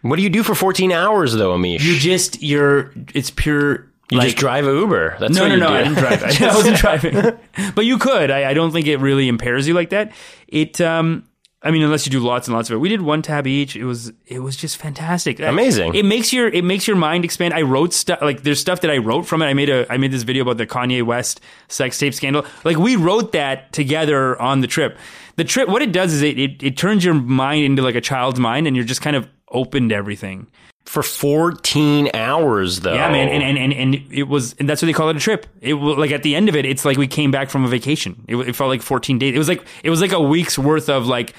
what 0.03 0.17
do 0.17 0.23
you 0.23 0.31
do 0.31 0.43
for 0.43 0.55
14 0.55 0.91
hours 0.93 1.35
though, 1.35 1.55
Amish? 1.57 1.81
You 1.83 1.99
just 1.99 2.43
you're 2.43 2.93
it's 3.15 3.31
pure. 3.31 3.89
You 4.11 4.19
like, 4.19 4.27
just 4.29 4.37
drive 4.39 4.67
a 4.67 4.71
Uber. 4.71 5.17
That's 5.19 5.35
No, 5.35 5.49
no, 5.49 5.55
you 5.55 5.61
no. 5.61 5.67
do. 5.67 5.75
I 5.75 5.83
didn't 5.83 5.99
drive. 5.99 6.23
I, 6.23 6.47
I 6.49 6.55
wasn't 6.55 6.77
driving, 6.77 7.39
but 7.75 7.85
you 7.85 7.99
could. 7.99 8.31
I, 8.31 8.51
I 8.51 8.55
don't 8.55 8.71
think 8.71 8.87
it 8.87 8.99
really 8.99 9.27
impairs 9.29 9.67
you 9.67 9.75
like 9.75 9.91
that. 9.91 10.13
It, 10.47 10.81
um, 10.81 11.25
I 11.67 11.71
mean, 11.71 11.83
unless 11.83 12.07
you 12.07 12.13
do 12.13 12.21
lots 12.21 12.47
and 12.47 12.57
lots 12.57 12.71
of 12.71 12.75
it. 12.75 12.79
We 12.79 12.89
did 12.89 13.03
one 13.03 13.23
tab 13.23 13.47
each. 13.47 13.75
It 13.77 13.85
was, 13.85 14.13
it 14.27 14.39
was 14.39 14.57
just 14.57 14.77
fantastic. 14.77 15.41
Amazing. 15.41 15.95
It 15.95 16.05
makes 16.05 16.33
your, 16.33 16.49
it 16.49 16.65
makes 16.65 16.87
your 16.87 16.97
mind 16.97 17.25
expand. 17.25 17.55
I 17.55 17.63
wrote 17.63 17.93
stuff 17.93 18.23
like 18.23 18.43
there's 18.43 18.61
stuff 18.61 18.83
that 18.83 18.91
I 18.91 18.99
wrote 18.99 19.27
from 19.27 19.43
it. 19.43 19.47
I 19.47 19.55
made 19.55 19.69
a, 19.69 19.93
I 19.93 19.97
made 19.97 20.13
this 20.13 20.23
video 20.23 20.43
about 20.43 20.59
the 20.59 20.67
Kanye 20.67 21.03
West 21.03 21.41
sex 21.69 21.99
tape 21.99 22.15
scandal. 22.15 22.47
Like 22.65 22.77
we 22.77 22.97
wrote 22.97 23.33
that 23.33 23.73
together 23.73 24.41
on 24.41 24.61
the 24.61 24.67
trip. 24.67 24.97
The 25.37 25.45
trip, 25.45 25.69
what 25.69 25.83
it 25.83 25.93
does 25.93 26.13
is 26.15 26.23
it, 26.23 26.39
it, 26.39 26.63
it 26.63 26.77
turns 26.77 27.05
your 27.05 27.15
mind 27.15 27.65
into 27.65 27.83
like 27.83 27.95
a 27.95 28.01
child's 28.01 28.41
mind, 28.41 28.67
and 28.67 28.75
you're 28.75 28.87
just 28.87 29.03
kind 29.03 29.17
of 29.17 29.29
open 29.51 29.89
to 29.91 29.95
everything. 29.95 30.47
For 30.87 31.03
14 31.03 32.11
hours 32.15 32.81
though. 32.81 32.95
Yeah, 32.95 33.11
man, 33.11 33.29
and, 33.29 33.43
and 33.43 33.59
and 33.59 33.73
and 33.73 34.13
it 34.13 34.29
was, 34.29 34.55
and 34.61 34.69
that's 34.69 34.81
what 34.81 34.87
they 34.87 34.93
call 34.93 35.09
it 35.09 35.17
a 35.17 35.21
trip. 35.21 35.47
It 35.61 35.75
was 35.75 35.99
like 35.99 36.13
at 36.13 36.23
the 36.23 36.37
end 36.37 36.49
of 36.49 36.55
it, 36.55 36.65
it's 36.65 36.85
like 36.85 36.97
we 36.97 37.09
came 37.09 37.33
back 37.33 37.51
from 37.51 37.65
a 37.65 37.69
vacation. 37.69 38.25
It, 38.29 38.37
it 38.37 38.55
felt 38.55 38.69
like 38.69 38.83
14 38.83 39.19
days. 39.19 39.35
It 39.35 39.39
was 39.39 39.49
like 39.49 39.67
it 39.83 39.91
was 39.91 40.01
like 40.01 40.13
a 40.13 40.21
week's 40.21 40.57
worth 40.57 40.89
of 40.89 41.07
like, 41.07 41.35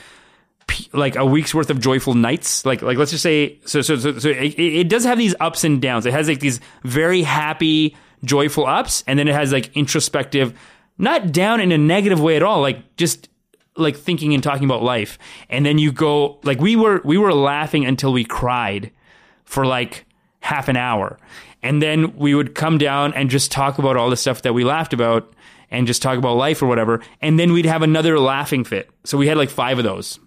like 0.94 1.16
a 1.16 1.26
week's 1.26 1.54
worth 1.54 1.70
of 1.70 1.80
joyful 1.80 2.14
nights. 2.14 2.66
Like 2.66 2.82
like 2.82 2.98
let's 2.98 3.12
just 3.12 3.24
say, 3.24 3.60
so 3.66 3.82
so 3.82 3.98
so, 3.98 4.18
so 4.18 4.30
it, 4.30 4.60
it 4.60 4.90
does 4.90 5.04
have 5.06 5.18
these 5.18 5.36
ups 5.40 5.64
and 5.64 5.82
downs. 5.82 6.06
It 6.06 6.14
has 6.14 6.28
like 6.28 6.40
these 6.40 6.60
very 6.84 7.24
happy, 7.24 7.96
joyful 8.24 8.66
ups, 8.66 9.04
and 9.08 9.18
then 9.18 9.28
it 9.28 9.34
has 9.34 9.52
like 9.52 9.76
introspective, 9.76 10.58
not 10.98 11.32
down 11.32 11.60
in 11.62 11.72
a 11.72 11.78
negative 11.78 12.20
way 12.20 12.36
at 12.36 12.44
all. 12.44 12.62
Like 12.62 12.96
just 12.98 13.30
like 13.76 13.96
thinking 13.96 14.34
and 14.34 14.44
talking 14.44 14.66
about 14.66 14.84
life, 14.84 15.18
and 15.50 15.66
then 15.66 15.78
you 15.78 15.92
go 15.92 16.40
like 16.44 16.60
we 16.60 16.76
were 16.76 17.02
we 17.04 17.18
were 17.18 17.34
laughing 17.34 17.86
until 17.86 18.12
we 18.12 18.24
cried 18.24 18.92
for 19.46 19.66
like 19.66 20.06
half 20.42 20.68
an 20.68 20.78
hour. 20.78 21.18
And 21.64 21.82
then 21.82 22.16
we 22.16 22.36
would 22.36 22.54
come 22.56 22.78
down 22.78 23.14
and 23.14 23.30
just 23.30 23.52
talk 23.52 23.80
about 23.80 23.98
all 23.98 24.10
the 24.10 24.16
stuff 24.16 24.44
that 24.44 24.54
we 24.54 24.64
laughed 24.64 24.94
about 24.94 25.34
and 25.72 25.88
just 25.88 26.02
talk 26.02 26.18
about 26.18 26.38
life 26.38 26.62
or 26.62 26.68
whatever. 26.68 27.02
And 27.22 27.40
then 27.40 27.52
we'd 27.52 27.66
have 27.66 27.82
another 27.82 28.20
laughing 28.20 28.64
fit. 28.64 28.90
So 29.04 29.18
we 29.18 29.28
had 29.28 29.38
like 29.38 29.50
five 29.50 29.78
of 29.78 29.84
those. 29.84 30.20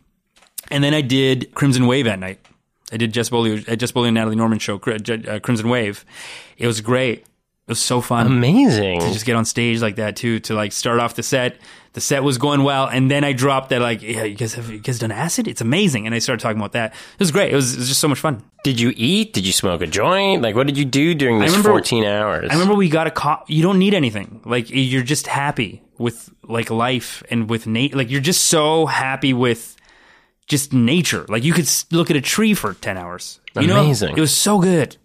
And 0.71 0.83
then 0.85 0.95
I 0.95 1.01
did 1.01 1.55
Crimson 1.55 1.87
Wave 1.87 2.07
at 2.07 2.19
night. 2.19 2.39
I 2.93 2.97
did 2.97 3.13
Jess 3.13 3.29
Beaulieu, 3.31 3.63
uh, 3.69 3.77
Jess 3.77 3.93
Beaulieu 3.93 4.09
and 4.09 4.15
Natalie 4.15 4.37
Norman 4.37 4.59
show, 4.59 4.77
uh, 4.77 5.39
Crimson 5.41 5.69
Wave. 5.69 6.05
It 6.59 6.67
was 6.67 6.81
great. 6.81 7.21
It 7.21 7.73
was 7.75 7.81
so 7.81 8.01
fun 8.01 8.27
Amazing. 8.27 8.99
to 9.01 9.13
just 9.13 9.25
get 9.25 9.37
on 9.37 9.45
stage 9.45 9.81
like 9.81 9.95
that 9.97 10.17
too 10.17 10.41
to 10.41 10.55
like 10.55 10.73
start 10.73 10.99
off 10.99 11.15
the 11.15 11.23
set 11.23 11.57
the 11.93 12.01
set 12.01 12.25
was 12.25 12.37
going 12.37 12.65
well 12.65 12.89
and 12.89 13.09
then 13.09 13.23
i 13.23 13.33
dropped 13.33 13.69
that 13.71 13.81
like 13.81 14.03
yeah 14.03 14.25
you 14.25 14.35
guys 14.35 14.55
have 14.55 14.69
you 14.71 14.79
guys 14.81 14.99
done 14.99 15.13
acid 15.13 15.47
it's 15.47 15.61
amazing 15.61 16.05
and 16.05 16.13
i 16.13 16.19
started 16.19 16.43
talking 16.43 16.59
about 16.59 16.73
that 16.73 16.93
it 16.93 17.19
was 17.21 17.31
great 17.31 17.53
it 17.53 17.55
was, 17.55 17.75
it 17.75 17.79
was 17.79 17.89
just 17.89 18.01
so 18.01 18.09
much 18.09 18.19
fun 18.19 18.43
Did 18.65 18.81
you 18.81 18.93
eat? 18.97 19.33
Did 19.35 19.47
you 19.47 19.53
smoke 19.53 19.83
a 19.83 19.87
joint? 19.87 20.43
Like, 20.43 20.57
what 20.57 20.67
did 20.67 20.77
you 20.77 20.85
do 20.85 21.15
during 21.15 21.39
these 21.39 21.51
remember- 21.51 21.69
14 21.71 22.05
hours? 22.05 22.49
i 22.51 22.55
remember 22.55 22.75
we 22.75 22.89
got 22.89 23.07
a 23.07 23.13
co- 23.13 23.45
you 23.47 23.63
don't 23.63 23.79
need 23.79 23.95
anything 23.95 24.41
like 24.45 24.67
you're 24.69 25.05
just 25.05 25.29
happy 25.29 25.81
with 25.97 26.29
like 26.43 26.71
life 26.71 27.23
and 27.31 27.49
with 27.49 27.69
Nate. 27.69 27.95
like 27.95 28.11
you're 28.11 28.21
just 28.21 28.47
so 28.47 28.87
happy 28.87 29.33
with 29.33 29.77
just 30.51 30.73
nature. 30.73 31.25
Like 31.29 31.45
you 31.45 31.53
could 31.55 31.71
look 31.93 32.11
at 32.11 32.17
a 32.17 32.21
tree 32.21 32.53
for 32.55 32.75
10 32.75 32.99
hours. 32.99 33.41
You 33.55 33.69
know? 33.69 33.81
Amazing. 33.81 34.17
it 34.17 34.21
was 34.21 34.37
so 34.37 34.59
good. 34.59 34.97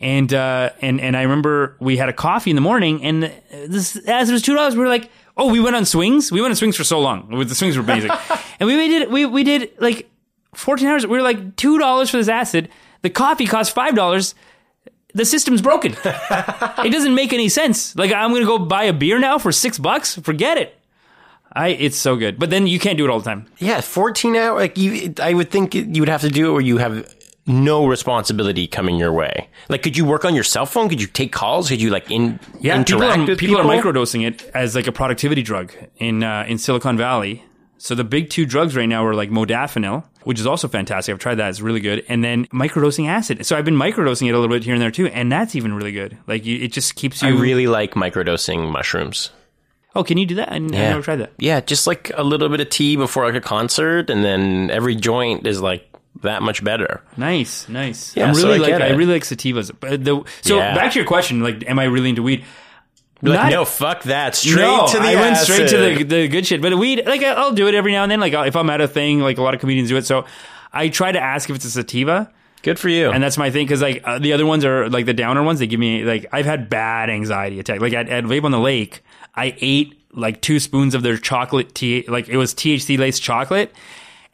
And 0.00 0.32
uh 0.34 0.70
and 0.80 1.00
and 1.00 1.16
i 1.16 1.22
remember 1.22 1.76
we 1.80 1.96
had 1.96 2.08
a 2.08 2.12
coffee 2.12 2.50
in 2.50 2.56
the 2.56 2.62
morning 2.62 3.02
and 3.04 3.32
this 3.66 3.96
as 4.08 4.28
it 4.28 4.32
was 4.32 4.42
two 4.42 4.54
dollars 4.54 4.74
we 4.74 4.80
were 4.80 4.88
like 4.88 5.08
oh 5.36 5.50
we 5.50 5.60
went 5.60 5.76
on 5.76 5.84
swings? 5.84 6.30
We 6.32 6.40
went 6.40 6.52
on 6.52 6.56
swings 6.56 6.76
for 6.76 6.84
so 6.84 7.00
long. 7.00 7.28
The 7.46 7.54
swings 7.54 7.76
were 7.76 7.82
amazing 7.82 8.10
and 8.60 8.66
we 8.66 8.88
did 8.88 9.10
we 9.10 9.26
we 9.26 9.44
did 9.44 9.70
like 9.78 10.08
14 10.54 10.86
hours. 10.88 11.06
We 11.06 11.16
were 11.16 11.22
like 11.22 11.56
two 11.56 11.78
dollars 11.78 12.10
for 12.10 12.16
this 12.18 12.28
acid. 12.28 12.68
The 13.02 13.10
coffee 13.10 13.46
cost 13.46 13.74
five 13.74 13.94
dollars. 13.94 14.34
The 15.14 15.24
system's 15.24 15.62
broken. 15.62 15.96
It 16.86 16.90
doesn't 16.92 17.14
make 17.14 17.32
any 17.32 17.48
sense. 17.48 17.94
Like 17.96 18.12
i'm 18.12 18.32
gonna 18.32 18.44
go 18.46 18.58
buy 18.58 18.84
a 18.84 18.92
beer 18.92 19.18
now 19.18 19.38
for 19.38 19.52
six 19.52 19.78
bucks? 19.78 20.16
Forget 20.18 20.58
it 20.58 20.78
I, 21.54 21.68
it's 21.68 21.96
so 21.96 22.16
good, 22.16 22.38
but 22.38 22.50
then 22.50 22.66
you 22.66 22.78
can't 22.78 22.98
do 22.98 23.04
it 23.04 23.10
all 23.10 23.20
the 23.20 23.24
time. 23.24 23.46
yeah, 23.58 23.80
14 23.80 24.34
hours. 24.36 24.58
Like, 24.60 24.76
you, 24.76 25.14
I 25.22 25.34
would 25.34 25.50
think 25.50 25.74
you 25.74 26.00
would 26.02 26.08
have 26.08 26.22
to 26.22 26.28
do 26.28 26.50
it 26.50 26.52
where 26.52 26.60
you 26.60 26.78
have 26.78 27.14
no 27.46 27.86
responsibility 27.86 28.66
coming 28.66 28.96
your 28.96 29.12
way. 29.12 29.48
Like, 29.68 29.82
could 29.82 29.96
you 29.96 30.04
work 30.04 30.24
on 30.24 30.34
your 30.34 30.44
cell 30.44 30.66
phone? 30.66 30.88
Could 30.88 31.00
you 31.00 31.06
take 31.06 31.30
calls? 31.32 31.68
Could 31.68 31.80
you, 31.80 31.90
like, 31.90 32.10
in, 32.10 32.40
Yeah, 32.60 32.76
interact 32.76 32.88
people 32.88 33.04
are, 33.04 33.26
with 33.26 33.38
people 33.38 33.56
people? 33.56 33.70
are 33.70 33.76
microdosing 33.82 34.26
it 34.26 34.50
as 34.54 34.74
like 34.74 34.86
a 34.86 34.92
productivity 34.92 35.42
drug 35.42 35.72
in 35.98 36.22
uh, 36.24 36.44
in 36.48 36.58
Silicon 36.58 36.96
Valley. 36.96 37.44
So 37.76 37.94
the 37.94 38.04
big 38.04 38.30
two 38.30 38.46
drugs 38.46 38.74
right 38.74 38.88
now 38.88 39.04
are 39.04 39.14
like 39.14 39.28
modafinil, 39.30 40.04
which 40.22 40.40
is 40.40 40.46
also 40.46 40.68
fantastic. 40.68 41.12
I've 41.12 41.18
tried 41.18 41.34
that; 41.34 41.50
it's 41.50 41.60
really 41.60 41.80
good. 41.80 42.02
And 42.08 42.24
then 42.24 42.46
microdosing 42.46 43.08
acid. 43.08 43.44
So 43.44 43.56
I've 43.58 43.64
been 43.66 43.76
microdosing 43.76 44.26
it 44.26 44.30
a 44.34 44.38
little 44.38 44.48
bit 44.48 44.64
here 44.64 44.72
and 44.74 44.80
there 44.82 44.90
too, 44.90 45.08
and 45.08 45.30
that's 45.30 45.54
even 45.54 45.74
really 45.74 45.92
good. 45.92 46.16
Like 46.26 46.46
you, 46.46 46.58
it 46.62 46.72
just 46.72 46.94
keeps 46.94 47.20
you. 47.22 47.28
I 47.28 47.32
really 47.32 47.66
like 47.66 47.92
microdosing 47.92 48.72
mushrooms. 48.72 49.30
Oh, 49.94 50.04
can 50.04 50.18
you 50.18 50.26
do 50.26 50.34
that? 50.36 50.50
I, 50.52 50.56
I 50.56 50.58
never 50.58 51.02
tried 51.02 51.16
that. 51.16 51.32
Yeah, 51.38 51.60
just 51.60 51.86
like 51.86 52.10
a 52.14 52.22
little 52.24 52.48
bit 52.48 52.60
of 52.60 52.68
tea 52.70 52.96
before 52.96 53.24
like 53.26 53.34
a 53.34 53.40
concert, 53.40 54.10
and 54.10 54.24
then 54.24 54.70
every 54.70 54.94
joint 54.96 55.46
is 55.46 55.60
like 55.60 55.88
that 56.22 56.42
much 56.42 56.62
better. 56.62 57.02
Nice, 57.16 57.68
nice. 57.68 58.16
Yeah, 58.16 58.28
I'm 58.28 58.34
so 58.34 58.48
really 58.48 58.72
I 58.72 58.76
like 58.78 58.82
I 58.82 58.90
really 58.90 59.14
like 59.14 59.22
sativas. 59.24 59.70
But 59.78 60.04
the, 60.04 60.22
so 60.42 60.56
Yeah. 60.58 60.74
back 60.74 60.92
to 60.92 60.98
your 60.98 61.06
question, 61.06 61.40
like, 61.42 61.68
am 61.68 61.78
I 61.78 61.84
really 61.84 62.10
into 62.10 62.22
weed? 62.22 62.44
You're 63.22 63.32
like, 63.34 63.44
Not- 63.44 63.50
no, 63.52 63.64
fuck 63.64 64.02
that. 64.04 64.34
Straight 64.34 64.56
no, 64.62 64.86
to 64.86 64.98
the 64.98 65.02
I 65.02 65.14
went 65.14 65.36
straight 65.38 65.68
to 65.70 65.76
the 65.78 66.02
the 66.04 66.28
good 66.28 66.46
shit. 66.46 66.60
But 66.60 66.76
weed, 66.76 67.02
like 67.06 67.22
I'll 67.22 67.52
do 67.52 67.68
it 67.68 67.74
every 67.74 67.92
now 67.92 68.02
and 68.02 68.10
then. 68.12 68.20
Like 68.20 68.32
if 68.34 68.54
I'm 68.56 68.68
at 68.70 68.80
a 68.80 68.88
thing, 68.88 69.20
like 69.20 69.38
a 69.38 69.42
lot 69.42 69.54
of 69.54 69.60
comedians 69.60 69.88
do 69.88 69.96
it. 69.96 70.04
So 70.06 70.26
I 70.72 70.88
try 70.88 71.10
to 71.12 71.20
ask 71.20 71.48
if 71.48 71.56
it's 71.56 71.64
a 71.64 71.70
sativa, 71.70 72.30
Good 72.62 72.78
for 72.78 72.88
you. 72.88 73.10
and 73.10 73.22
that's 73.22 73.38
my 73.38 73.50
thing 73.50 73.64
because 73.66 73.80
like 73.80 74.02
uh, 74.04 74.18
the 74.18 74.32
other 74.34 74.44
ones 74.44 74.64
are 74.64 74.90
like 74.90 75.06
the 75.06 75.14
downer 75.14 75.42
ones. 75.42 75.58
They 75.60 75.66
give 75.66 75.80
me 75.80 76.02
like 76.04 76.26
I've 76.32 76.44
had 76.46 76.68
bad 76.68 77.08
anxiety 77.10 77.60
attack. 77.60 77.80
Like 77.80 77.92
at, 77.94 78.08
at 78.08 78.24
Vape 78.24 78.44
on 78.44 78.50
the 78.50 78.58
Lake, 78.60 79.02
I 79.36 79.56
ate 79.60 80.00
like 80.12 80.40
two 80.40 80.60
spoons 80.60 80.94
of 80.94 81.02
their 81.02 81.16
chocolate 81.18 81.74
tea. 81.74 82.04
Like 82.06 82.28
it 82.28 82.36
was 82.36 82.54
THC 82.54 82.98
laced 82.98 83.22
chocolate, 83.22 83.72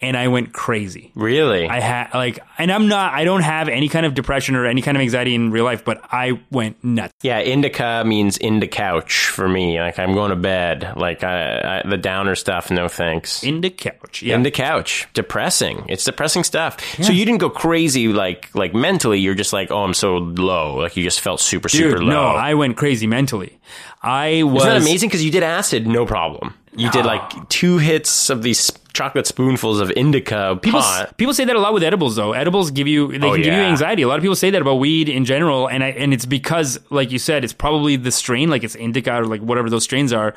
and 0.03 0.17
I 0.17 0.29
went 0.29 0.53
crazy. 0.53 1.13
really? 1.15 1.69
I 1.69 1.81
had 1.81 2.15
like, 2.15 2.39
and 2.59 2.73
I'm 2.73 2.89
not. 2.89 3.13
I 3.13 3.25
don't 3.25 3.43
have 3.43 3.69
any 3.69 3.89
kind 3.89 4.07
of 4.07 4.15
depression 4.15 4.57
or 4.57 4.67
any 4.67 4.81
kind 4.81 4.97
of 4.97 5.03
anxiety 5.03 5.35
in 5.35 5.51
real 5.51 5.65
life, 5.65 5.85
but 5.85 6.01
I 6.11 6.41
went 6.51 6.83
nuts. 6.83 7.13
yeah, 7.23 7.41
indica 7.41 8.03
means 8.07 8.37
into 8.39 8.67
couch 8.67 9.27
for 9.27 9.49
me. 9.49 9.79
Like 9.79 9.99
I'm 9.99 10.15
going 10.15 10.31
to 10.31 10.37
bed. 10.37 10.95
Like 10.97 11.23
I, 11.23 11.83
I, 11.85 11.89
the 11.89 11.99
downer 11.99 12.35
stuff, 12.35 12.71
no 12.71 12.89
thanks. 12.89 13.43
In 13.43 13.61
the 13.61 13.71
couch, 13.71 14.23
yeah. 14.23 14.37
Into 14.37 14.51
couch, 14.51 15.07
depressing. 15.13 15.85
It's 15.89 16.05
depressing 16.05 16.45
stuff. 16.45 16.81
So 17.03 17.13
you 17.13 17.25
didn't 17.25 17.41
go 17.41 17.51
crazy 17.51 18.09
like 18.09 18.55
like 18.55 18.75
mentally. 18.75 19.21
You're 19.21 19.35
just 19.35 19.53
like, 19.53 19.71
oh, 19.71 19.85
I'm 19.85 19.95
so 19.95 20.17
low. 20.17 20.77
Like 20.77 20.97
you 20.97 21.05
just 21.05 21.21
felt 21.21 21.41
super 21.41 21.69
super 21.69 21.99
low. 22.03 22.11
no, 22.11 22.23
I 22.23 22.55
went 22.55 22.77
crazy 22.77 23.07
mentally. 23.07 23.59
I 24.03 24.45
was 24.45 24.63
Isn't 24.63 24.69
that 24.69 24.81
amazing? 24.81 25.09
Because 25.11 25.25
you 25.25 25.31
did 25.31 25.43
acid, 25.43 25.87
no 25.87 26.07
problem. 26.07 26.55
You 26.75 26.91
did 26.91 27.05
like 27.05 27.49
two 27.49 27.79
hits 27.79 28.31
of 28.31 28.43
these 28.43 28.71
chocolate 29.01 29.27
spoonfuls 29.27 29.81
of 29.81 29.91
indica 29.93 30.59
People, 30.61 30.81
pot. 30.81 31.17
people 31.17 31.35
say 31.35 31.45
that 31.45 31.57
a 31.57 31.59
lot 31.61 31.73
with 31.75 31.83
edibles, 31.83 32.17
though. 32.17 32.33
Edibles 32.33 32.71
give 32.71 32.87
you 32.87 33.09
they 33.19 33.27
Oh, 33.27 33.33
can 33.35 33.43
give 33.43 33.55
you 33.55 33.61
anxiety. 33.61 34.03
A 34.03 34.09
lot 34.09 34.19
of 34.19 34.23
people 34.23 34.37
say 34.37 34.51
that 34.51 34.61
about 34.63 34.75
weed 34.77 35.09
in 35.09 35.25
general, 35.25 35.69
and 35.69 35.83
I, 35.83 35.89
and 35.89 36.13
it's 36.13 36.27
because, 36.27 36.79
like 36.91 37.11
you 37.11 37.19
said, 37.19 37.43
it's 37.45 37.53
probably 37.53 37.97
the 37.97 38.11
strain, 38.11 38.51
like 38.51 38.63
it's 38.65 38.75
indica 38.75 39.15
or 39.21 39.25
like 39.27 39.41
whatever 39.41 39.71
those 39.71 39.85
strains 39.85 40.13
are. 40.13 40.35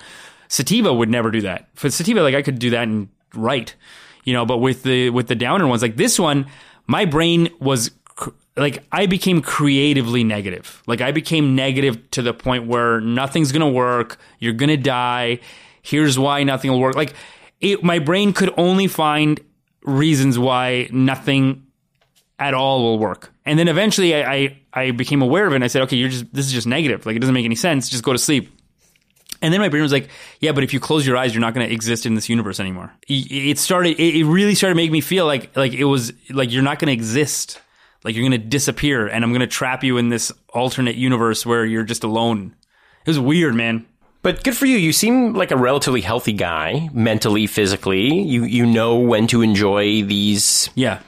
Sativa 0.48 0.94
would 0.94 1.10
never 1.10 1.32
do 1.32 1.42
that. 1.42 1.68
For 1.76 1.90
sativa, 1.90 2.22
like 2.22 2.36
I 2.36 2.42
could 2.42 2.60
do 2.60 2.70
that 2.72 2.84
and 2.84 3.10
write. 3.36 3.76
you 4.24 4.34
know. 4.34 4.46
But 4.46 4.58
with 4.60 4.84
the 4.84 5.10
with 5.10 5.28
the 5.28 5.36
downer 5.36 5.68
ones, 5.68 5.82
like 5.82 5.96
this 5.98 6.20
one, 6.20 6.46
my 6.88 7.06
brain 7.06 7.50
was 7.60 7.92
like 8.56 8.84
I 8.92 9.08
became 9.08 9.42
creatively 9.42 10.24
negative. 10.24 10.84
Like 10.86 11.02
I 11.02 11.12
became 11.12 11.56
negative 11.56 12.10
to 12.12 12.22
the 12.22 12.34
point 12.34 12.68
where 12.68 13.02
nothing's 13.02 13.52
gonna 13.52 13.70
work. 13.70 14.20
You're 14.40 14.54
gonna 14.54 14.78
die. 14.78 15.40
Here's 15.82 16.20
why 16.20 16.44
nothing 16.44 16.70
will 16.72 16.80
work. 16.80 16.96
Like 16.96 17.14
it, 17.64 17.84
my 17.84 18.00
brain 18.00 18.34
could 18.34 18.54
only 18.58 18.88
find 18.88 19.40
reasons 19.84 20.38
why 20.38 20.90
nothing 20.92 21.66
at 22.38 22.54
all 22.54 22.82
will 22.82 23.00
work. 23.00 23.32
And 23.46 23.58
then 23.58 23.68
eventually 23.68 24.14
I, 24.14 24.34
I, 24.34 24.62
I 24.74 24.92
became 24.92 25.22
aware 25.22 25.48
of 25.48 25.54
it 25.54 25.56
and 25.56 25.64
I 25.64 25.68
said, 25.68 25.84
okay, 25.84 25.96
you're 25.96 26.10
just, 26.10 26.32
this 26.34 26.46
is 26.46 26.52
just 26.52 26.68
negative. 26.68 27.06
Like 27.06 27.16
it 27.16 27.20
doesn't 27.20 27.34
make 27.34 27.46
any 27.46 27.56
sense. 27.56 27.90
Just 27.90 28.04
go 28.04 28.12
to 28.12 28.20
sleep. 28.20 28.52
And 29.42 29.54
then 29.54 29.60
my 29.60 29.70
brain 29.70 29.84
was 29.84 29.92
like, 29.92 30.10
yeah, 30.40 30.52
but 30.52 30.64
if 30.64 30.74
you 30.74 30.80
close 30.80 31.06
your 31.06 31.18
eyes, 31.18 31.34
you're 31.34 31.42
not 31.42 31.54
going 31.54 31.68
to 31.68 31.74
exist 31.74 32.06
in 32.06 32.16
this 32.16 32.30
universe 32.30 32.60
anymore. 32.60 32.94
It 33.08 33.58
started, 33.60 34.00
it 34.00 34.26
really 34.26 34.56
started 34.56 34.76
making 34.76 34.94
me 34.94 35.02
feel 35.02 35.26
like, 35.26 35.56
like 35.56 35.74
it 35.74 35.84
was 35.86 36.14
like 36.30 36.52
you're 36.52 36.64
not 36.64 36.80
going 36.80 36.88
to 36.88 36.94
exist. 36.94 37.62
Like 38.04 38.16
you're 38.16 38.28
going 38.28 38.42
to 38.42 38.48
disappear 38.48 39.08
and 39.08 39.24
I'm 39.24 39.32
going 39.32 39.42
to 39.42 39.48
trap 39.48 39.84
you 39.84 39.98
in 39.98 40.10
this 40.10 40.32
alternate 40.54 40.96
universe 40.96 41.46
where 41.46 41.66
you're 41.66 41.84
just 41.84 42.04
alone. 42.04 42.56
It 43.06 43.10
was 43.10 43.20
weird, 43.20 43.56
man. 43.56 43.86
But 44.24 44.44
good 44.44 44.56
for 44.58 44.66
you. 44.66 44.78
You 44.78 44.94
seem 44.94 45.34
like 45.34 45.52
a 45.52 45.58
relatively 45.58 46.02
healthy 46.02 46.34
guy, 46.34 46.90
mentally, 46.94 47.46
physically. 47.46 48.22
You 48.24 48.46
you 48.46 48.66
know 48.66 48.96
when 48.98 49.28
to 49.28 49.42
enjoy 49.42 50.02
these, 50.04 50.70
Yeah. 50.76 51.00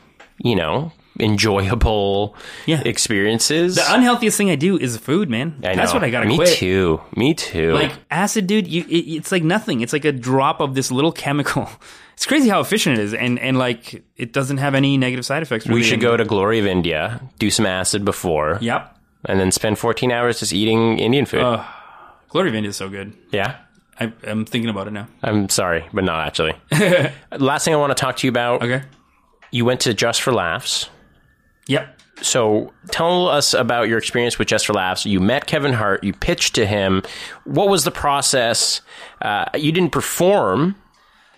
you 0.43 0.55
know, 0.55 0.91
enjoyable 1.17 2.35
Yeah. 2.65 2.81
experiences. 2.85 3.75
The 3.75 3.83
unhealthiest 3.93 4.37
thing 4.37 4.49
I 4.49 4.55
do 4.55 4.77
is 4.77 4.97
food, 4.97 5.29
man. 5.29 5.55
That's 5.61 5.93
what 5.93 6.03
I 6.03 6.09
got 6.09 6.21
to 6.21 6.27
Me 6.27 6.35
quit. 6.35 6.49
Me 6.49 6.55
too. 6.55 7.01
Me 7.15 7.33
too. 7.33 7.73
Like 7.73 7.91
acid, 8.11 8.47
dude, 8.47 8.67
you, 8.67 8.83
it, 8.89 9.05
it's 9.17 9.31
like 9.31 9.43
nothing. 9.43 9.81
It's 9.81 9.93
like 9.93 10.05
a 10.05 10.11
drop 10.11 10.59
of 10.59 10.75
this 10.75 10.91
little 10.91 11.11
chemical. 11.25 11.69
It's 12.15 12.25
crazy 12.25 12.47
how 12.49 12.61
efficient 12.61 12.97
it 12.97 13.01
is, 13.03 13.13
and 13.13 13.37
and 13.39 13.57
like 13.57 14.03
it 14.15 14.31
doesn't 14.31 14.57
have 14.57 14.73
any 14.73 14.97
negative 14.97 15.25
side 15.25 15.43
effects. 15.43 15.67
we 15.67 15.83
should 15.83 15.99
go 15.99 16.15
to 16.15 16.23
Glory 16.23 16.59
of 16.59 16.65
India, 16.65 17.19
do 17.39 17.49
some 17.49 17.65
acid 17.65 18.05
before, 18.05 18.57
Yep. 18.61 18.97
and 19.25 19.37
then 19.39 19.51
spend 19.51 19.77
14 19.79 20.11
hours 20.13 20.39
just 20.39 20.53
eating 20.53 20.97
Indian 20.99 21.25
food. 21.25 21.41
Glory 21.41 21.59
of 22.47 22.55
India 22.55 22.69
is 22.69 22.75
so 22.77 22.89
good. 22.89 23.13
yeah. 23.31 23.57
I, 23.97 24.11
I'm 24.27 24.43
thinking 24.45 24.69
about 24.69 24.87
it 24.87 24.91
now. 24.91 25.07
I'm 25.23 25.47
sorry, 25.47 25.87
but 25.93 26.03
not 26.03 26.27
actually. 26.27 26.51
Last 27.37 27.63
thing 27.63 27.73
I 27.73 27.77
want 27.77 27.95
to 27.95 28.01
talk 28.01 28.17
to 28.17 28.27
you 28.27 28.29
about. 28.29 28.61
Okay. 28.61 28.83
You 29.51 29.63
went 29.63 29.79
to 29.81 29.93
Just 29.93 30.21
for 30.21 30.33
Laughs. 30.33 30.89
Yep. 31.67 32.01
So 32.21 32.73
tell 32.91 33.29
us 33.29 33.53
about 33.53 33.87
your 33.87 33.97
experience 33.97 34.37
with 34.37 34.49
Just 34.49 34.65
for 34.65 34.73
Laughs. 34.73 35.05
You 35.05 35.21
met 35.21 35.45
Kevin 35.47 35.71
Hart. 35.71 36.03
You 36.03 36.11
pitched 36.11 36.55
to 36.55 36.65
him. 36.65 37.03
What 37.45 37.69
was 37.69 37.85
the 37.85 37.91
process? 37.91 38.81
Uh, 39.21 39.45
you 39.55 39.71
didn't 39.71 39.91
perform, 39.93 40.75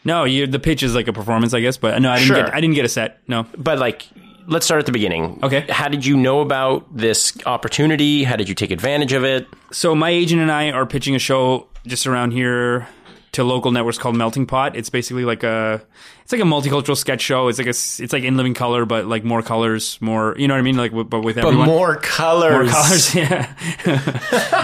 No, 0.04 0.24
you, 0.24 0.48
the 0.48 0.58
pitch 0.60 0.82
is 0.82 0.96
like 0.96 1.08
a 1.08 1.14
performance, 1.14 1.54
I 1.54 1.60
guess. 1.60 1.78
But 1.78 2.02
no, 2.02 2.10
I 2.10 2.16
didn't 2.16 2.28
Sure. 2.28 2.38
get. 2.38 2.56
I 2.56 2.60
didn't 2.60 2.74
get 2.76 2.86
a 2.86 2.90
set. 2.90 3.20
No. 3.28 3.46
but 3.56 3.78
like, 3.78 4.08
let's 4.48 4.66
start 4.66 4.80
at 4.80 4.86
the 4.86 4.92
beginning. 4.92 5.40
Okay. 5.44 5.66
How 5.70 5.88
did 5.88 6.06
you 6.06 6.18
know 6.18 6.42
about 6.42 6.86
this 6.96 7.38
opportunity? 7.46 8.24
How 8.24 8.36
did 8.36 8.50
you 8.50 8.56
take 8.56 8.72
advantage 8.72 9.14
of 9.14 9.24
it? 9.24 9.48
So 9.72 9.94
my 9.96 10.10
agent 10.10 10.42
and 10.42 10.52
I 10.52 10.72
are 10.72 10.86
pitching 10.86 11.16
a 11.16 11.20
show 11.20 11.68
just 11.86 12.08
around 12.08 12.32
here 12.32 12.88
to 13.34 13.44
local 13.44 13.72
networks 13.72 13.98
called 13.98 14.16
Melting 14.16 14.46
Pot. 14.48 14.76
It's 14.76 14.90
basically 14.90 15.26
like 15.26 15.44
a 15.44 15.82
it's 16.24 16.32
like 16.32 16.42
a 16.42 16.46
multicultural 16.46 16.98
sketch 16.98 17.22
show. 17.22 17.48
It's 17.50 17.58
like 17.60 17.68
a 17.68 17.70
s- 17.72 18.00
it's 18.00 18.12
like 18.12 18.24
in 18.24 18.36
living 18.36 18.54
color, 18.54 18.86
but 18.86 19.06
like 19.06 19.24
more 19.24 19.42
colors, 19.42 19.98
more 20.02 20.34
you 20.38 20.48
know 20.48 20.54
what 20.56 20.60
I 20.60 20.64
mean, 20.64 20.76
like 20.78 20.92
w- 20.92 21.08
but 21.08 21.22
with 21.22 21.36
But 21.36 21.46
everyone. 21.46 21.68
more 21.68 21.96
colors. 21.98 22.72
More 22.72 22.82
colors, 22.82 23.16
yeah. 23.16 23.54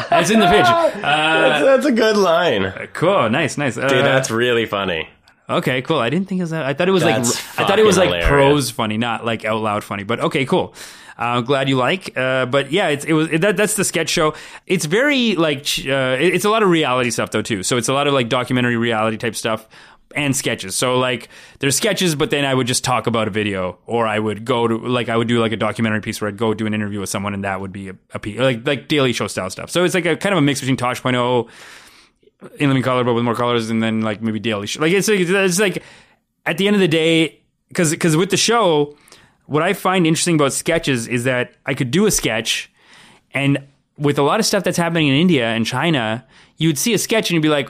That's 0.10 0.30
in 0.30 0.40
the 0.40 0.48
pitch. 0.48 0.66
Uh, 0.66 0.90
That's, 1.02 1.64
that's 1.66 1.86
a 1.86 1.92
good 1.92 2.18
line. 2.18 2.72
cool, 2.94 3.30
nice, 3.30 3.58
nice. 3.58 3.78
Uh, 3.78 3.88
Dude, 3.88 4.04
that's 4.06 4.32
really 4.32 4.66
funny. 4.66 5.08
Okay, 5.50 5.82
cool. 5.82 6.00
I 6.00 6.10
didn't 6.10 6.28
think 6.28 6.40
it 6.40 6.44
was 6.44 6.52
that. 6.52 6.66
I 6.66 6.74
thought 6.74 6.88
it 6.88 6.92
was 6.92 7.04
That's 7.04 7.30
like 7.58 7.60
I 7.60 7.68
thought 7.68 7.80
it 7.80 7.86
was 7.86 7.98
like 7.98 8.08
hilarious. 8.08 8.28
prose 8.30 8.72
funny, 8.72 8.98
not 8.98 9.26
like 9.26 9.46
out 9.46 9.62
loud 9.62 9.84
funny. 9.84 10.04
But 10.04 10.20
okay, 10.20 10.46
cool. 10.46 10.74
Uh, 11.18 11.42
glad 11.42 11.70
you 11.70 11.76
like. 11.78 12.18
Uh, 12.18 12.46
but 12.48 12.72
yeah, 12.72 12.88
it's 12.88 13.06
it 13.06 13.14
was 13.14 13.30
it, 13.32 13.42
that 13.42 13.56
that's 13.58 13.76
the 13.76 13.84
sketch 13.84 14.10
show. 14.10 14.34
It's 14.66 14.86
very 14.86 15.36
like 15.36 15.66
uh, 15.86 16.18
it- 16.20 16.34
it's 16.36 16.46
a 16.46 16.50
lot 16.50 16.64
of 16.64 16.70
reality 16.70 17.12
stuff 17.12 17.32
though 17.32 17.42
too. 17.44 17.62
So 17.64 17.78
it's 17.78 17.88
a 17.90 17.94
lot 17.94 18.08
of 18.08 18.14
like 18.14 18.30
documentary 18.30 18.78
reality 18.78 19.18
type 19.18 19.36
stuff 19.36 19.68
and 20.16 20.36
sketches. 20.36 20.76
So 20.76 20.98
like 20.98 21.30
there's 21.60 21.76
sketches, 21.76 22.16
but 22.16 22.30
then 22.32 22.46
I 22.46 22.54
would 22.54 22.66
just 22.68 22.84
talk 22.84 23.06
about 23.08 23.28
a 23.28 23.32
video, 23.32 23.78
or 23.86 24.08
I 24.08 24.18
would 24.18 24.44
go 24.46 24.68
to 24.68 24.76
like 24.78 25.08
I 25.10 25.16
would 25.18 25.28
do 25.28 25.40
like 25.40 25.52
a 25.52 25.58
documentary 25.58 26.02
piece 26.02 26.20
where 26.20 26.30
I'd 26.30 26.38
go 26.38 26.54
do 26.56 26.66
an 26.66 26.74
interview 26.74 27.00
with 27.00 27.10
someone, 27.10 27.34
and 27.36 27.44
that 27.44 27.62
would 27.62 27.72
be 27.72 27.90
a, 27.90 27.96
a 28.14 28.20
piece 28.20 28.40
like 28.40 28.66
like 28.66 28.88
Daily 28.88 29.14
Show 29.14 29.28
style 29.28 29.50
stuff. 29.52 29.70
So 29.70 29.84
it's 29.84 29.94
like 29.94 30.06
a 30.08 30.16
kind 30.18 30.34
of 30.34 30.40
a 30.40 30.42
mix 30.42 30.62
between 30.62 30.78
Tosh.0 30.78 31.48
in 32.58 32.70
living 32.70 32.84
color, 32.84 33.04
but 33.04 33.14
with 33.14 33.24
more 33.24 33.36
colors, 33.36 33.70
and 33.70 33.82
then 33.82 34.02
like 34.02 34.22
maybe 34.22 34.40
daily. 34.40 34.68
Like 34.78 34.92
it's 34.92 35.08
like, 35.08 35.20
it's 35.20 35.60
like 35.60 35.84
at 36.46 36.58
the 36.58 36.68
end 36.68 36.76
of 36.76 36.80
the 36.80 36.88
day, 36.88 37.42
because 37.70 37.92
because 37.92 38.16
with 38.18 38.30
the 38.30 38.38
show, 38.38 38.96
what 39.46 39.64
I 39.64 39.74
find 39.74 40.08
interesting 40.08 40.36
about 40.36 40.54
sketches 40.54 41.08
is 41.08 41.24
that 41.24 41.54
I 41.66 41.74
could 41.74 41.92
do 41.92 42.06
a 42.06 42.12
sketch, 42.12 42.72
and 43.34 43.60
with 43.98 44.18
a 44.18 44.24
lot 44.24 44.40
of 44.40 44.46
stuff 44.46 44.64
that's 44.64 44.78
happening 44.78 45.08
in 45.08 45.16
India 45.16 45.48
and 45.48 45.66
China, 45.66 46.26
you 46.58 46.70
would 46.70 46.78
see 46.78 46.94
a 46.94 46.98
sketch 46.98 47.30
and 47.30 47.36
you'd 47.36 47.42
be 47.44 47.50
like. 47.50 47.70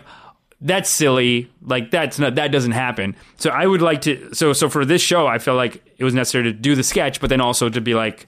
That's 0.65 0.89
silly. 0.89 1.51
Like 1.61 1.91
that's 1.91 2.17
not 2.17 2.35
that 2.35 2.53
doesn't 2.53 2.71
happen. 2.71 3.17
So 3.35 3.49
I 3.49 3.67
would 3.67 3.81
like 3.81 3.99
to. 4.03 4.33
So 4.33 4.53
so 4.53 4.69
for 4.69 4.85
this 4.85 5.01
show, 5.01 5.27
I 5.27 5.37
felt 5.37 5.57
like 5.57 5.83
it 5.97 6.05
was 6.05 6.13
necessary 6.13 6.45
to 6.45 6.53
do 6.53 6.73
the 6.73 6.83
sketch, 6.83 7.19
but 7.19 7.29
then 7.29 7.41
also 7.41 7.67
to 7.67 7.81
be 7.81 7.93
like, 7.93 8.27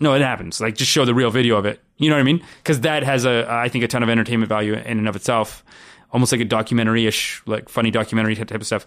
no, 0.00 0.14
it 0.14 0.22
happens. 0.22 0.60
Like 0.60 0.74
just 0.74 0.90
show 0.90 1.04
the 1.04 1.14
real 1.14 1.30
video 1.30 1.56
of 1.56 1.66
it. 1.66 1.80
You 1.98 2.08
know 2.08 2.16
what 2.16 2.20
I 2.20 2.24
mean? 2.24 2.42
Because 2.62 2.80
that 2.80 3.02
has 3.02 3.26
a, 3.26 3.46
I 3.48 3.68
think, 3.68 3.84
a 3.84 3.88
ton 3.88 4.02
of 4.02 4.08
entertainment 4.08 4.48
value 4.48 4.72
in 4.72 4.98
and 4.98 5.08
of 5.08 5.14
itself. 5.14 5.62
Almost 6.12 6.32
like 6.32 6.40
a 6.40 6.46
documentary-ish, 6.46 7.42
like 7.46 7.68
funny 7.68 7.90
documentary 7.90 8.34
type 8.34 8.52
of 8.52 8.66
stuff. 8.66 8.86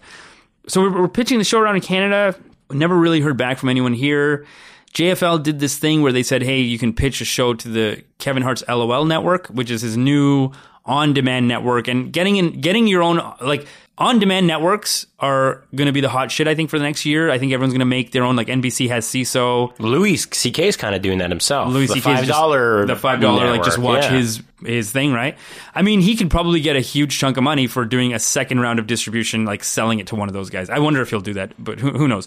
So 0.66 0.82
we're, 0.82 1.02
we're 1.02 1.08
pitching 1.08 1.38
the 1.38 1.44
show 1.44 1.60
around 1.60 1.76
in 1.76 1.80
Canada. 1.82 2.38
Never 2.70 2.96
really 2.96 3.20
heard 3.20 3.36
back 3.36 3.58
from 3.58 3.68
anyone 3.68 3.94
here. 3.94 4.44
JFL 4.92 5.42
did 5.42 5.58
this 5.60 5.78
thing 5.78 6.02
where 6.02 6.12
they 6.12 6.22
said, 6.22 6.42
"Hey, 6.42 6.60
you 6.60 6.78
can 6.78 6.92
pitch 6.92 7.20
a 7.20 7.24
show 7.24 7.54
to 7.54 7.68
the 7.68 8.04
Kevin 8.18 8.42
Hart's 8.42 8.62
LOL 8.68 9.04
network, 9.04 9.48
which 9.48 9.70
is 9.70 9.82
his 9.82 9.96
new 9.96 10.52
on-demand 10.84 11.48
network." 11.48 11.88
And 11.88 12.12
getting 12.12 12.36
in, 12.36 12.60
getting 12.60 12.86
your 12.86 13.02
own 13.02 13.20
like 13.40 13.66
on-demand 13.96 14.46
networks 14.48 15.06
are 15.20 15.62
going 15.74 15.86
to 15.86 15.92
be 15.92 16.00
the 16.00 16.08
hot 16.08 16.30
shit. 16.32 16.48
I 16.48 16.54
think 16.56 16.68
for 16.68 16.78
the 16.78 16.84
next 16.84 17.06
year. 17.06 17.30
I 17.30 17.38
think 17.38 17.52
everyone's 17.52 17.72
going 17.72 17.78
to 17.80 17.84
make 17.86 18.10
their 18.10 18.24
own. 18.24 18.34
Like 18.34 18.48
NBC 18.48 18.88
has 18.88 19.06
Seeso. 19.06 19.72
Louis 19.78 20.16
C.K. 20.16 20.66
is 20.66 20.76
kind 20.76 20.94
of 20.96 21.02
doing 21.02 21.18
that 21.18 21.30
himself. 21.30 21.72
Louis 21.72 21.86
CK 21.86 21.92
CK 21.92 21.98
's 21.98 22.02
five 22.04 22.18
just- 22.18 22.28
dollar, 22.28 22.86
the 22.86 22.96
five 22.96 23.20
dollar, 23.20 23.50
like 23.50 23.62
just 23.62 23.78
watch 23.78 24.04
his 24.06 24.42
his 24.64 24.90
thing, 24.90 25.12
right? 25.12 25.36
I 25.74 25.82
mean, 25.82 26.00
he 26.00 26.16
could 26.16 26.30
probably 26.30 26.60
get 26.60 26.74
a 26.74 26.80
huge 26.80 27.18
chunk 27.18 27.36
of 27.36 27.44
money 27.44 27.66
for 27.66 27.84
doing 27.84 28.14
a 28.14 28.18
second 28.18 28.60
round 28.60 28.78
of 28.78 28.86
distribution, 28.86 29.44
like 29.44 29.62
selling 29.62 29.98
it 30.00 30.06
to 30.08 30.16
one 30.16 30.28
of 30.28 30.32
those 30.34 30.48
guys. 30.50 30.70
I 30.70 30.78
wonder 30.78 31.00
if 31.02 31.10
he'll 31.10 31.20
do 31.20 31.34
that, 31.34 31.52
but 31.62 31.78
who, 31.80 31.90
who 31.90 32.08
knows? 32.08 32.26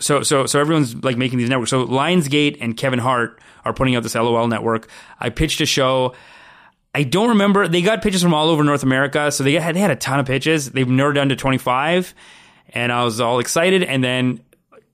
So, 0.00 0.22
so, 0.22 0.44
so 0.46 0.60
everyone's 0.60 0.96
like 1.04 1.16
making 1.16 1.38
these 1.38 1.48
networks. 1.48 1.70
So 1.70 1.86
Lionsgate 1.86 2.58
and 2.60 2.76
Kevin 2.76 2.98
Hart 2.98 3.40
are 3.64 3.72
putting 3.72 3.94
out 3.96 4.02
this 4.02 4.14
LOL 4.16 4.48
network. 4.48 4.88
I 5.20 5.30
pitched 5.30 5.60
a 5.60 5.66
show. 5.66 6.14
I 6.96 7.02
don't 7.02 7.28
remember. 7.28 7.68
They 7.68 7.82
got 7.82 8.00
pitches 8.00 8.22
from 8.22 8.32
all 8.32 8.48
over 8.48 8.64
North 8.64 8.82
America, 8.82 9.30
so 9.30 9.44
they 9.44 9.52
had 9.52 9.76
they 9.76 9.80
had 9.80 9.90
a 9.90 9.96
ton 9.96 10.18
of 10.18 10.24
pitches. 10.26 10.70
They've 10.70 10.88
narrowed 10.88 11.14
down 11.16 11.28
to 11.28 11.36
twenty 11.36 11.58
five, 11.58 12.14
and 12.70 12.90
I 12.90 13.04
was 13.04 13.20
all 13.20 13.38
excited. 13.38 13.82
And 13.82 14.02
then, 14.02 14.40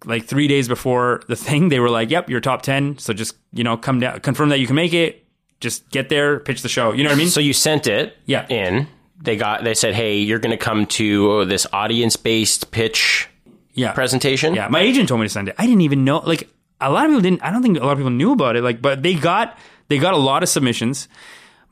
like 0.05 0.24
three 0.24 0.48
days 0.48 0.66
before 0.66 1.22
the 1.28 1.36
thing, 1.36 1.68
they 1.68 1.78
were 1.78 1.88
like, 1.90 2.11
"Yep, 2.11 2.28
you're 2.28 2.40
top 2.40 2.62
ten. 2.62 2.98
So 2.98 3.12
just 3.12 3.36
you 3.53 3.62
know, 3.62 3.76
come 3.76 4.00
down, 4.00 4.18
confirm 4.18 4.48
that 4.48 4.59
you 4.59 4.66
can 4.66 4.74
make 4.74 4.92
it. 4.92 5.24
Just 5.61 5.88
get 5.90 6.09
there, 6.09 6.40
pitch 6.40 6.62
the 6.62 6.68
show. 6.68 6.90
You 6.92 7.05
know 7.05 7.11
what 7.11 7.14
I 7.14 7.18
mean? 7.18 7.28
So 7.28 7.38
you 7.38 7.53
sent 7.53 7.86
it 7.86 8.16
Yeah. 8.26 8.48
in. 8.48 8.88
They 9.20 9.36
got. 9.36 9.62
They 9.62 9.74
said, 9.74 9.94
"Hey, 9.94 10.16
you're 10.18 10.40
going 10.40 10.50
to 10.50 10.57
come 10.57 10.86
to 10.98 11.30
uh, 11.30 11.44
this 11.44 11.68
audience-based 11.72 12.72
pitch 12.72 13.28
yeah, 13.74 13.92
presentation." 13.92 14.57
Yeah, 14.57 14.66
my 14.66 14.80
agent 14.80 15.09
told 15.09 15.20
me 15.20 15.26
to 15.26 15.32
send 15.32 15.48
it. 15.50 15.55
I 15.57 15.66
didn't 15.66 15.82
even 15.82 16.05
know. 16.05 16.18
Like 16.18 16.48
a 16.80 16.90
lot 16.90 17.05
of 17.05 17.11
people 17.11 17.20
didn't. 17.22 17.44
I 17.44 17.53
don't 17.53 17.62
think 17.62 17.78
a 17.78 17.84
lot 17.84 17.92
of 17.92 17.98
people 17.98 18.11
knew 18.11 18.32
about 18.32 18.57
it. 18.57 18.64
Like, 18.64 18.82
but 18.82 19.05
they 19.05 19.14
got 19.14 19.57
they 19.86 19.98
got 19.98 20.14
a 20.14 20.18
lot 20.18 20.42
of 20.42 20.48
submissions. 20.48 21.07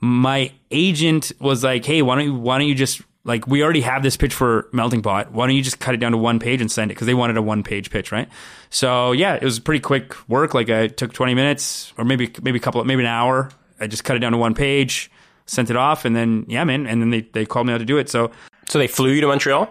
My 0.01 0.53
agent 0.71 1.33
was 1.41 1.63
like, 1.63 1.85
"Hey, 1.85 2.03
why 2.03 2.15
don't 2.17 2.25
you 2.25 2.35
why 2.35 2.59
don't 2.59 2.67
you 2.69 2.75
just 2.75 3.03
like 3.25 3.47
we 3.47 3.63
already 3.63 3.83
have 3.83 4.03
this 4.03 4.17
pitch 4.17 4.33
for 4.33 4.69
Melting 4.73 5.03
Pot? 5.03 5.31
Why 5.33 5.47
don't 5.47 5.55
you 5.57 5.63
just 5.63 5.79
cut 5.79 5.95
it 5.95 5.99
down 5.99 6.13
to 6.13 6.19
one 6.19 6.39
page 6.39 6.61
and 6.63 6.71
send 6.71 6.91
it? 6.91 6.95
Because 6.95 7.07
they 7.07 7.15
wanted 7.15 7.37
a 7.37 7.43
one 7.43 7.63
page 7.63 7.91
pitch, 7.91 8.11
right? 8.13 8.29
So 8.71 9.13
yeah, 9.13 9.35
it 9.35 9.43
was 9.45 9.59
pretty 9.61 9.81
quick 9.81 10.17
work. 10.29 10.55
Like 10.55 10.71
I 10.71 10.89
took 10.89 11.13
twenty 11.13 11.35
minutes 11.35 11.93
or 11.99 12.05
maybe 12.05 12.33
maybe 12.43 12.59
a 12.59 12.63
couple 12.63 12.83
maybe 12.85 13.03
an 13.03 13.09
hour. 13.09 13.51
I 13.79 13.87
just 13.87 14.05
cut 14.05 14.17
it 14.17 14.21
down 14.21 14.33
to 14.33 14.39
one 14.39 14.55
page, 14.55 15.11
sent 15.47 15.69
it 15.71 15.77
off, 15.77 16.05
and 16.07 16.17
then 16.17 16.47
yeah, 16.49 16.65
man. 16.65 16.87
And 16.87 17.03
then 17.03 17.11
they 17.11 17.21
they 17.21 17.45
called 17.45 17.67
me 17.67 17.75
out 17.75 17.79
to 17.79 17.85
do 17.85 17.99
it. 17.99 18.09
So 18.09 18.31
So 18.69 18.79
they 18.79 18.87
flew 18.89 19.11
you 19.11 19.21
to 19.21 19.27
Montreal. 19.27 19.71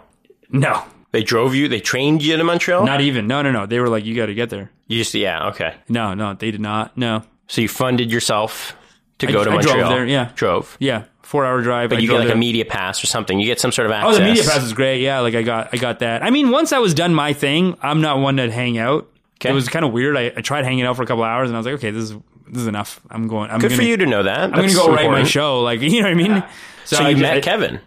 no, 0.52 0.84
They 1.12 1.24
drove 1.24 1.56
you. 1.56 1.68
They 1.68 1.80
trained 1.80 2.22
you 2.22 2.38
to 2.38 2.44
Montreal. 2.44 2.86
not 2.86 3.02
even. 3.02 3.26
No, 3.26 3.42
no, 3.42 3.52
no. 3.52 3.66
They 3.66 3.80
were 3.80 3.90
like, 3.90 4.06
you 4.06 4.16
got 4.16 4.28
to 4.28 4.36
get 4.36 4.52
there. 4.52 4.70
you 4.88 5.00
just 5.00 5.16
yeah 5.16 5.48
okay. 5.48 5.74
No, 5.90 6.14
no, 6.14 6.36
they 6.36 6.52
did 6.52 6.62
not. 6.62 6.96
No. 6.98 7.24
So 7.48 7.62
you 7.62 7.68
funded 7.68 8.12
yourself 8.12 8.76
to 9.20 9.28
go 9.28 9.44
to 9.44 9.52
I 9.52 9.62
drove 9.62 9.90
there, 9.90 10.06
yeah. 10.06 10.32
drove. 10.36 10.76
Yeah, 10.80 11.06
four 11.22 11.46
hour 11.46 11.62
drive. 11.62 11.90
But 11.90 12.00
I 12.00 12.02
you 12.02 12.08
get 12.10 12.20
like 12.20 12.34
a 12.34 12.36
media 12.36 12.66
pass 12.66 13.04
or 13.04 13.08
something. 13.08 13.40
You 13.40 13.46
get 13.46 13.60
some 13.60 13.72
sort 13.72 13.86
of 13.86 13.92
access. 13.92 14.16
Oh, 14.16 14.18
the 14.18 14.26
media 14.26 14.44
pass 14.44 14.64
is 14.64 14.74
great. 14.74 15.02
Yeah, 15.02 15.20
like 15.20 15.36
I 15.36 15.44
got, 15.44 15.70
I 15.74 15.78
got 15.78 16.00
that. 16.00 16.24
I 16.24 16.30
mean, 16.30 16.50
once 16.50 16.74
I 16.74 16.80
was 16.80 16.94
done 16.94 17.14
my 17.14 17.34
thing, 17.34 17.78
I'm 17.82 18.02
not 18.02 18.20
one 18.20 18.38
to 18.38 18.52
hang 18.52 18.78
out. 18.78 19.10
Okay. 19.36 19.50
It 19.50 19.54
was 19.54 19.70
kind 19.70 19.86
of 19.86 19.94
weird. 19.94 20.18
I, 20.18 20.34
I 20.36 20.42
tried 20.42 20.66
hanging 20.66 20.84
out 20.84 20.96
for 20.98 21.04
a 21.04 21.06
couple 21.06 21.24
hours, 21.24 21.50
and 21.50 21.56
I 21.56 21.60
was 21.60 21.66
like, 21.66 21.76
okay, 21.76 21.92
this 21.92 22.12
is 22.12 22.18
this 22.48 22.62
is 22.62 22.68
enough. 22.68 23.00
I'm 23.10 23.28
going. 23.28 23.50
I'm 23.52 23.60
Good 23.60 23.70
gonna, 23.70 23.82
for 23.82 23.88
you 23.88 23.98
to 23.98 24.06
know 24.06 24.24
that. 24.24 24.40
I'm 24.40 24.52
going 24.52 24.70
to 24.70 24.76
go 24.76 24.94
write 24.94 25.10
my 25.10 25.24
show. 25.24 25.62
Like, 25.62 25.82
you 25.82 26.02
know 26.02 26.08
what 26.08 26.12
I 26.12 26.14
mean? 26.16 26.44
So 26.86 26.98
I 26.98 27.10
you 27.10 27.18
met 27.18 27.38
I- 27.38 27.42
Kevin. 27.42 27.80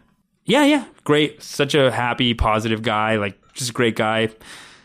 Yeah, 0.44 0.64
yeah, 0.64 0.84
great. 1.04 1.40
Such 1.40 1.74
a 1.76 1.92
happy, 1.92 2.34
positive 2.34 2.82
guy. 2.82 3.14
Like, 3.14 3.38
just 3.52 3.70
a 3.70 3.72
great 3.72 3.94
guy. 3.94 4.28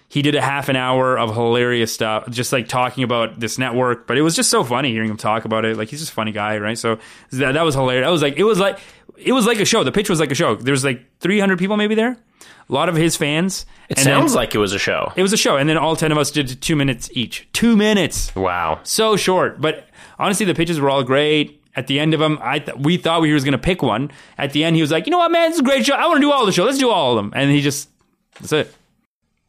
He 0.09 0.21
did 0.21 0.35
a 0.35 0.41
half 0.41 0.69
an 0.69 0.75
hour 0.77 1.17
of 1.19 1.33
hilarious 1.33 1.93
stuff, 1.93 2.29
just 2.29 2.53
like 2.53 2.67
talking 2.69 3.03
about 3.03 3.39
this 3.41 3.57
network. 3.57 4.07
But 4.07 4.17
it 4.17 4.21
was 4.21 4.35
just 4.35 4.49
so 4.49 4.63
funny 4.63 4.91
hearing 4.91 5.09
him 5.09 5.17
talk 5.17 5.43
about 5.43 5.65
it. 5.65 5.75
Like, 5.77 5.89
he's 5.89 5.99
just 5.99 6.11
a 6.11 6.15
funny 6.15 6.31
guy, 6.31 6.57
right? 6.59 6.77
So 6.77 6.97
that, 7.31 7.53
that 7.53 7.63
was 7.63 7.75
hilarious. 7.75 8.07
I 8.07 8.09
was 8.11 8.21
like, 8.21 8.37
it 8.37 8.43
was 8.45 8.57
like, 8.57 8.79
it 9.17 9.33
was 9.33 9.45
like 9.45 9.59
a 9.59 9.65
show. 9.65 9.83
The 9.83 9.91
pitch 9.91 10.09
was 10.09 10.19
like 10.21 10.31
a 10.31 10.35
show. 10.35 10.55
There's 10.55 10.85
like 10.85 11.01
300 11.19 11.59
people 11.59 11.75
maybe 11.75 11.93
there. 11.95 12.15
A 12.69 12.73
lot 12.73 12.87
of 12.89 12.95
his 12.95 13.17
fans. 13.17 13.65
It 13.89 13.97
And 13.97 14.05
then- 14.07 14.19
sounds 14.19 14.33
like 14.35 14.55
it 14.55 14.59
was 14.59 14.71
a 14.73 14.79
show. 14.79 15.11
it 15.15 15.21
was 15.21 15.33
a 15.33 15.37
show, 15.37 15.57
and 15.57 15.67
then 15.69 15.77
all 15.77 15.95
ten 15.95 16.11
of 16.11 16.17
us 16.17 16.31
did 16.31 16.61
two 16.61 16.75
minutes 16.75 17.09
each. 17.13 17.47
Two 17.53 17.75
minutes, 17.77 18.33
Wow. 18.35 18.79
so 18.83 19.15
short. 19.15 19.59
But 19.61 19.87
honestly, 20.19 20.45
the 20.45 20.53
pitches 20.55 20.79
were 20.79 20.89
all 20.89 21.03
great. 21.03 21.61
At 21.75 21.87
the 21.87 21.99
end 21.99 22.13
of 22.13 22.19
them, 22.19 22.39
I 22.41 22.59
th- 22.59 22.77
we 22.77 22.97
thought 22.97 23.21
we 23.21 23.31
was 23.33 23.43
going 23.45 23.51
to 23.53 23.57
pick 23.57 23.81
one. 23.81 24.11
At 24.37 24.51
the 24.51 24.63
end, 24.65 24.75
he 24.75 24.81
was 24.81 24.91
like, 24.91 25.05
"You 25.05 25.11
know 25.11 25.19
what, 25.19 25.31
man? 25.31 25.49
This 25.49 25.55
is 25.55 25.61
a 25.61 25.63
great 25.63 25.85
show. 25.85 25.93
I 25.95 26.07
want 26.07 26.17
to 26.17 26.21
do 26.21 26.31
all 26.31 26.45
the 26.45 26.51
show. 26.51 26.65
Let's 26.65 26.77
do 26.79 26.89
all 26.89 27.11
of 27.11 27.23
them." 27.23 27.31
And 27.35 27.51
he 27.51 27.61
just 27.61 27.87
that's 28.39 28.51
it. 28.51 28.73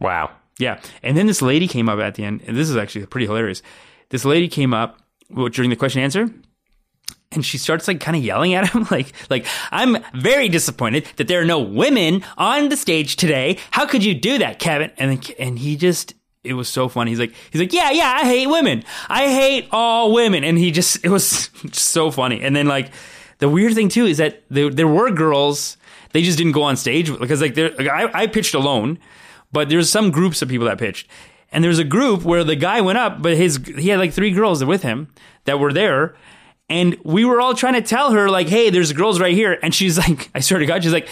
Wow. 0.01 0.31
Yeah. 0.59 0.81
And 1.03 1.17
then 1.17 1.27
this 1.27 1.41
lady 1.41 1.69
came 1.69 1.89
up 1.89 1.99
at 2.01 2.17
the 2.17 2.25
end, 2.25 2.43
and 2.47 2.57
this 2.57 2.69
is 2.69 2.77
actually 2.77 3.07
pretty 3.07 3.27
hilarious. 3.27 3.63
This 4.11 4.25
lady 4.25 4.49
came 4.49 4.75
up 4.75 4.99
during 5.53 5.71
the 5.71 5.77
question 5.77 6.01
and 6.01 6.05
answer, 6.05 6.35
and 7.33 7.45
she 7.45 7.59
starts 7.59 7.87
like 7.87 8.01
kind 8.01 8.17
of 8.17 8.25
yelling 8.25 8.55
at 8.55 8.71
him, 8.71 8.87
like, 8.91 9.13
like 9.31 9.47
I'm 9.71 9.99
very 10.15 10.49
disappointed 10.49 11.07
that 11.17 11.29
there 11.29 11.41
are 11.41 11.45
no 11.45 11.61
women 11.61 12.25
on 12.37 12.69
the 12.69 12.77
stage 12.77 13.17
today. 13.17 13.59
How 13.71 13.87
could 13.87 14.05
you 14.05 14.15
do 14.15 14.39
that, 14.39 14.59
Kevin? 14.59 14.91
And 14.99 15.23
then, 15.23 15.35
and 15.39 15.59
he 15.59 15.77
just. 15.77 16.15
It 16.45 16.55
was 16.55 16.69
so 16.69 16.89
funny. 16.89 17.11
He's 17.11 17.19
like, 17.19 17.35
he's 17.51 17.61
like, 17.61 17.73
yeah, 17.75 17.91
yeah, 17.91 18.17
I 18.17 18.25
hate 18.25 18.47
women. 18.47 18.85
I 19.09 19.27
hate 19.29 19.69
all 19.73 20.13
women. 20.13 20.45
And 20.45 20.57
he 20.57 20.71
just, 20.71 21.05
it 21.05 21.11
was 21.11 21.51
so 21.73 22.11
funny. 22.13 22.41
And 22.41 22.55
then 22.55 22.67
like, 22.67 22.93
the 23.39 23.49
weird 23.49 23.75
thing 23.75 23.89
too 23.89 24.07
is 24.07 24.19
that 24.19 24.45
there, 24.49 24.71
there 24.71 24.89
were 24.89 25.11
girls. 25.11 25.77
They 26.13 26.23
just 26.23 26.39
didn't 26.39 26.53
go 26.53 26.63
on 26.63 26.77
stage 26.77 27.11
because 27.19 27.43
like, 27.43 27.57
like 27.57 27.89
I, 27.89 28.23
I 28.23 28.27
pitched 28.29 28.55
alone, 28.55 28.99
but 29.53 29.69
there's 29.69 29.91
some 29.91 30.11
groups 30.11 30.43
of 30.43 30.49
people 30.49 30.67
that 30.67 30.79
pitched. 30.79 31.09
And 31.51 31.65
there's 31.65 31.79
a 31.79 31.85
group 31.85 32.25
where 32.25 32.45
the 32.45 32.57
guy 32.57 32.81
went 32.83 32.99
up, 32.99 33.23
but 33.23 33.37
his 33.37 33.57
he 33.57 33.89
had 33.89 33.99
like 33.99 34.13
three 34.13 34.31
girls 34.33 34.63
with 34.65 34.83
him 34.83 35.09
that 35.45 35.59
were 35.59 35.73
there. 35.73 36.15
And 36.69 36.97
we 37.03 37.25
were 37.25 37.41
all 37.41 37.55
trying 37.55 37.73
to 37.75 37.81
tell 37.83 38.11
her, 38.13 38.29
like, 38.29 38.49
hey, 38.49 38.69
there's 38.69 38.93
girls 38.93 39.19
right 39.19 39.35
here. 39.35 39.59
And 39.63 39.75
she's 39.75 39.97
like, 40.05 40.29
I 40.35 40.41
swear 40.41 40.61
to 40.61 40.67
God, 40.67 40.83
she's 40.83 40.93
like, 40.93 41.09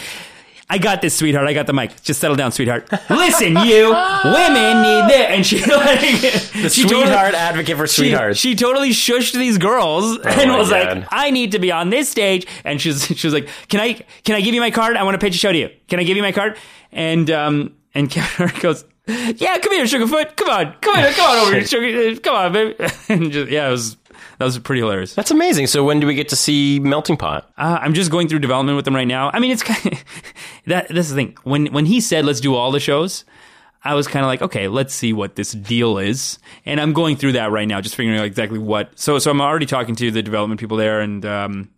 I 0.69 0.77
got 0.79 1.01
this, 1.01 1.15
sweetheart. 1.15 1.47
I 1.47 1.53
got 1.53 1.65
the 1.65 1.71
mic. 1.73 1.99
Just 2.03 2.19
settle 2.19 2.35
down, 2.35 2.51
sweetheart. 2.51 2.87
Listen, 3.09 3.55
you 3.55 3.89
women 3.89 4.81
need 4.81 5.07
this. 5.09 5.27
And 5.29 5.45
she 5.45 5.59
like, 5.65 6.01
The 6.01 6.69
she 6.69 6.83
totally- 6.83 7.03
sweetheart 7.05 7.33
advocate 7.33 7.77
for 7.77 7.87
sweethearts. 7.87 8.37
she 8.37 8.53
totally 8.53 8.89
shushed 8.89 9.33
these 9.33 9.57
girls 9.57 10.17
and 10.19 10.51
was 10.53 10.69
God. 10.69 10.97
like, 10.99 11.07
"I 11.09 11.31
need 11.31 11.53
to 11.53 11.59
be 11.59 11.71
on 11.71 11.89
this 11.89 12.09
stage." 12.09 12.45
And 12.65 12.81
she's 12.81 13.05
she 13.17 13.25
was 13.25 13.33
like, 13.33 13.47
"Can 13.69 13.79
I 13.79 13.93
can 14.25 14.35
I 14.35 14.41
give 14.41 14.53
you 14.53 14.59
my 14.61 14.69
card? 14.71 14.97
I 14.97 15.03
want 15.03 15.15
to 15.15 15.25
pitch 15.25 15.35
a 15.35 15.37
show 15.39 15.53
to 15.53 15.57
you. 15.57 15.69
Can 15.87 15.99
I 16.01 16.03
give 16.03 16.17
you 16.17 16.23
my 16.23 16.33
card?" 16.33 16.57
And 16.91 17.31
um 17.31 17.73
and 17.97 18.09
Kevin 18.11 18.47
Hart 18.47 18.61
goes, 18.61 18.85
"Yeah, 19.07 19.57
come 19.57 19.73
here, 19.73 19.85
Sugarfoot. 19.85 20.35
Come 20.35 20.49
on, 20.49 20.75
come 20.81 20.95
on, 20.95 21.13
come 21.13 21.29
on 21.29 21.37
over 21.39 21.53
here, 21.53 21.65
Sugar. 21.65 22.15
Come 22.21 22.35
on, 22.35 22.53
baby." 22.53 22.75
And 23.09 23.31
just, 23.31 23.51
yeah, 23.51 23.67
it 23.67 23.71
was 23.71 23.97
that 24.37 24.45
was 24.45 24.57
pretty 24.59 24.81
hilarious. 24.81 25.13
That's 25.15 25.31
amazing. 25.31 25.67
So 25.67 25.83
when 25.83 25.99
do 25.99 26.07
we 26.07 26.13
get 26.13 26.29
to 26.29 26.35
see 26.35 26.79
Melting 26.79 27.17
Pot? 27.17 27.49
Uh, 27.57 27.79
I'm 27.81 27.93
just 27.93 28.11
going 28.11 28.27
through 28.27 28.39
development 28.39 28.75
with 28.75 28.85
them 28.85 28.95
right 28.95 29.07
now. 29.07 29.31
I 29.33 29.39
mean, 29.39 29.51
it's 29.51 29.63
kind 29.63 29.93
of, 29.93 30.03
that. 30.67 30.87
That's 30.89 31.09
the 31.09 31.15
thing. 31.15 31.37
When 31.43 31.67
when 31.67 31.85
he 31.85 31.99
said 31.99 32.25
let's 32.25 32.39
do 32.39 32.53
all 32.55 32.71
the 32.71 32.79
shows, 32.79 33.25
I 33.83 33.95
was 33.95 34.07
kind 34.07 34.23
of 34.23 34.27
like, 34.27 34.41
okay, 34.41 34.67
let's 34.67 34.93
see 34.93 35.13
what 35.13 35.35
this 35.35 35.53
deal 35.53 35.97
is, 35.97 36.37
and 36.65 36.79
I'm 36.79 36.93
going 36.93 37.15
through 37.15 37.33
that 37.33 37.51
right 37.51 37.67
now, 37.67 37.81
just 37.81 37.95
figuring 37.95 38.19
out 38.19 38.25
exactly 38.25 38.59
what. 38.59 38.97
So 38.99 39.17
so 39.17 39.31
I'm 39.31 39.41
already 39.41 39.65
talking 39.65 39.95
to 39.95 40.11
the 40.11 40.21
development 40.21 40.59
people 40.59 40.77
there, 40.77 41.01
and 41.01 41.25
um, 41.25 41.69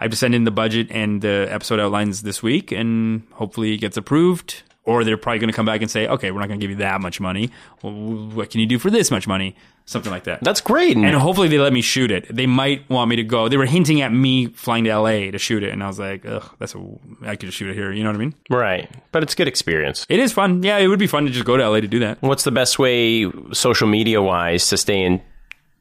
I've 0.00 0.10
just 0.10 0.20
sent 0.20 0.34
in 0.34 0.44
the 0.44 0.50
budget 0.50 0.90
and 0.90 1.20
the 1.20 1.48
episode 1.50 1.80
outlines 1.80 2.22
this 2.22 2.42
week, 2.42 2.72
and 2.72 3.26
hopefully 3.32 3.74
it 3.74 3.78
gets 3.78 3.96
approved. 3.96 4.62
Or 4.86 5.02
they're 5.02 5.16
probably 5.16 5.40
going 5.40 5.50
to 5.50 5.56
come 5.56 5.66
back 5.66 5.82
and 5.82 5.90
say, 5.90 6.06
okay, 6.06 6.30
we're 6.30 6.38
not 6.38 6.46
going 6.46 6.60
to 6.60 6.64
give 6.64 6.70
you 6.70 6.76
that 6.76 7.00
much 7.00 7.20
money. 7.20 7.50
Well, 7.82 7.92
what 7.92 8.50
can 8.50 8.60
you 8.60 8.66
do 8.66 8.78
for 8.78 8.88
this 8.88 9.10
much 9.10 9.26
money? 9.26 9.56
Something 9.84 10.10
like 10.12 10.24
that. 10.24 10.42
That's 10.42 10.60
great. 10.60 10.96
And 10.96 11.14
hopefully 11.14 11.48
they 11.48 11.58
let 11.58 11.72
me 11.72 11.80
shoot 11.80 12.10
it. 12.10 12.26
They 12.34 12.46
might 12.46 12.88
want 12.88 13.08
me 13.08 13.16
to 13.16 13.22
go. 13.22 13.48
They 13.48 13.56
were 13.56 13.66
hinting 13.66 14.00
at 14.00 14.12
me 14.12 14.46
flying 14.48 14.84
to 14.84 14.96
LA 14.96 15.30
to 15.30 15.38
shoot 15.38 15.62
it, 15.62 15.72
and 15.72 15.82
I 15.82 15.86
was 15.86 15.98
like, 15.98 16.26
ugh, 16.26 16.54
that's 16.58 16.74
a, 16.74 16.84
I 17.22 17.36
could 17.36 17.46
just 17.46 17.58
shoot 17.58 17.70
it 17.70 17.74
here. 17.74 17.92
You 17.92 18.02
know 18.02 18.10
what 18.10 18.16
I 18.16 18.18
mean? 18.18 18.34
right. 18.50 18.90
But 19.12 19.22
it's 19.22 19.34
good 19.34 19.48
experience. 19.48 20.04
It 20.08 20.18
is 20.18 20.32
fun. 20.32 20.62
Yeah, 20.62 20.78
it 20.78 20.88
would 20.88 20.98
be 20.98 21.06
fun 21.06 21.24
to 21.26 21.30
just 21.30 21.44
go 21.44 21.56
to 21.56 21.68
LA 21.68 21.80
to 21.80 21.88
do 21.88 22.00
that. 22.00 22.20
What's 22.20 22.44
the 22.44 22.50
best 22.50 22.78
way, 22.78 23.30
social 23.52 23.86
media 23.86 24.20
wise, 24.22 24.68
to 24.68 24.76
stay 24.76 25.02
in 25.02 25.20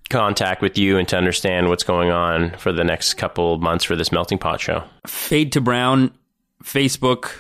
contact 0.10 0.62
with 0.62 0.78
you 0.78 0.98
and 0.98 1.08
to 1.08 1.18
understand 1.18 1.70
what's 1.70 1.84
going 1.84 2.12
on 2.12 2.52
for 2.58 2.72
the 2.72 2.84
next 2.84 3.16
couple 3.16 3.58
months 3.58 3.84
for 3.84 3.96
this 3.96 4.12
Melting 4.12 4.38
Pot 4.38 4.62
show? 4.62 4.84
Fade 5.08 5.52
to 5.54 5.62
Brown, 5.62 6.12
Facebook, 6.64 7.32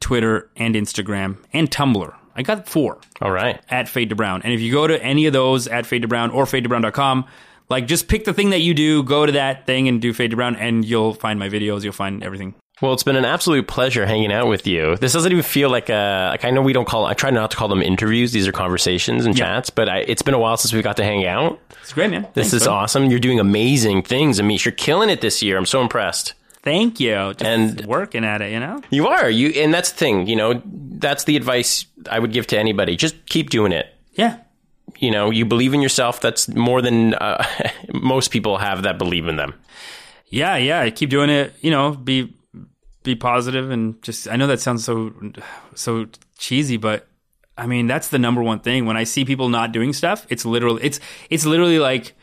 Twitter, 0.00 0.50
and 0.56 0.74
Instagram, 0.74 1.38
and 1.52 1.70
Tumblr. 1.70 2.14
I 2.38 2.42
got 2.42 2.68
four 2.68 2.98
All 3.22 3.30
right. 3.30 3.60
at 3.70 3.88
Fade 3.88 4.10
to 4.10 4.14
Brown. 4.14 4.42
And 4.42 4.52
if 4.52 4.60
you 4.60 4.70
go 4.70 4.86
to 4.86 5.02
any 5.02 5.24
of 5.26 5.32
those 5.32 5.66
at 5.68 5.86
Fade 5.86 6.02
to 6.02 6.08
Brown 6.08 6.30
or 6.30 6.44
FadeToBrown.com, 6.44 7.24
like 7.70 7.86
just 7.86 8.08
pick 8.08 8.24
the 8.24 8.34
thing 8.34 8.50
that 8.50 8.60
you 8.60 8.74
do, 8.74 9.02
go 9.02 9.24
to 9.26 9.32
that 9.32 9.66
thing 9.66 9.88
and 9.88 10.00
do 10.02 10.12
Fade 10.12 10.30
to 10.30 10.36
Brown, 10.36 10.54
and 10.56 10.84
you'll 10.84 11.14
find 11.14 11.38
my 11.38 11.48
videos. 11.48 11.82
You'll 11.82 11.92
find 11.94 12.22
everything. 12.22 12.54
Well, 12.82 12.92
it's 12.92 13.02
been 13.02 13.16
an 13.16 13.24
absolute 13.24 13.66
pleasure 13.66 14.04
hanging 14.04 14.30
out 14.30 14.48
with 14.48 14.66
you. 14.66 14.96
This 14.96 15.14
doesn't 15.14 15.32
even 15.32 15.42
feel 15.42 15.70
like 15.70 15.88
a 15.88 16.28
like 16.30 16.44
I 16.44 16.50
know 16.50 16.60
we 16.60 16.74
don't 16.74 16.86
call 16.86 17.06
I 17.06 17.14
try 17.14 17.30
not 17.30 17.50
to 17.52 17.56
call 17.56 17.68
them 17.68 17.80
interviews. 17.80 18.32
These 18.32 18.46
are 18.46 18.52
conversations 18.52 19.24
and 19.24 19.36
Yeah. 19.36 19.46
chats, 19.46 19.70
but 19.70 19.88
I, 19.88 20.00
it's 20.00 20.20
been 20.20 20.34
a 20.34 20.38
while 20.38 20.58
since 20.58 20.74
we 20.74 20.82
got 20.82 20.98
to 20.98 21.04
hang 21.04 21.24
out. 21.24 21.58
It's 21.80 21.94
great, 21.94 22.10
man. 22.10 22.24
This 22.34 22.50
Thanks, 22.50 22.52
is 22.52 22.64
bud. 22.66 22.72
awesome. 22.74 23.06
You're 23.06 23.18
doing 23.18 23.40
amazing 23.40 24.02
things, 24.02 24.38
Amish. 24.38 24.66
You're 24.66 24.72
killing 24.72 25.08
it 25.08 25.22
this 25.22 25.42
year. 25.42 25.56
I'm 25.56 25.64
so 25.64 25.80
impressed. 25.80 26.34
Thank 26.66 26.98
you. 26.98 27.14
Just 27.34 27.42
And- 27.44 27.86
working 27.86 28.24
at 28.24 28.42
it, 28.42 28.50
you 28.52 28.58
know? 28.58 28.82
You 28.90 29.06
are. 29.06 29.30
You 29.30 29.50
and 29.62 29.72
that's 29.72 29.92
the 29.92 29.96
thing, 29.98 30.26
you 30.26 30.34
know, 30.34 30.60
that's 30.64 31.22
the 31.24 31.36
advice 31.36 31.86
I 32.10 32.18
would 32.18 32.32
give 32.32 32.48
to 32.48 32.58
anybody. 32.58 32.96
Just 32.96 33.14
keep 33.26 33.50
doing 33.50 33.70
it. 33.70 33.86
Yeah. 34.14 34.38
You 34.98 35.12
know, 35.12 35.30
you 35.30 35.44
believe 35.44 35.74
in 35.74 35.80
yourself. 35.80 36.20
That's 36.20 36.48
more 36.48 36.82
than 36.82 37.14
uh, 37.14 37.44
most 37.94 38.32
people 38.32 38.58
have 38.58 38.82
that 38.82 38.98
believe 38.98 39.28
in 39.28 39.36
them. 39.36 39.54
Yeah, 40.26 40.56
yeah. 40.56 40.90
Keep 40.90 41.10
doing 41.10 41.30
it. 41.30 41.54
You 41.60 41.70
know, 41.70 41.92
be 41.92 42.34
be 43.04 43.14
positive 43.14 43.70
and 43.70 44.02
just. 44.02 44.26
I 44.28 44.34
know 44.34 44.48
that 44.48 44.58
sounds 44.60 44.84
so 44.84 45.12
so 45.76 46.06
cheesy, 46.38 46.78
but 46.78 47.06
I 47.56 47.66
mean 47.66 47.86
that's 47.86 48.08
the 48.08 48.18
number 48.18 48.42
one 48.42 48.58
thing. 48.58 48.86
When 48.86 48.96
I 48.96 49.04
see 49.04 49.24
people 49.24 49.48
not 49.48 49.70
doing 49.70 49.92
stuff, 49.92 50.26
it's 50.30 50.44
literally 50.44 50.82
it's 50.82 50.98
it's 51.30 51.46
literally 51.46 51.78
like 51.78 52.14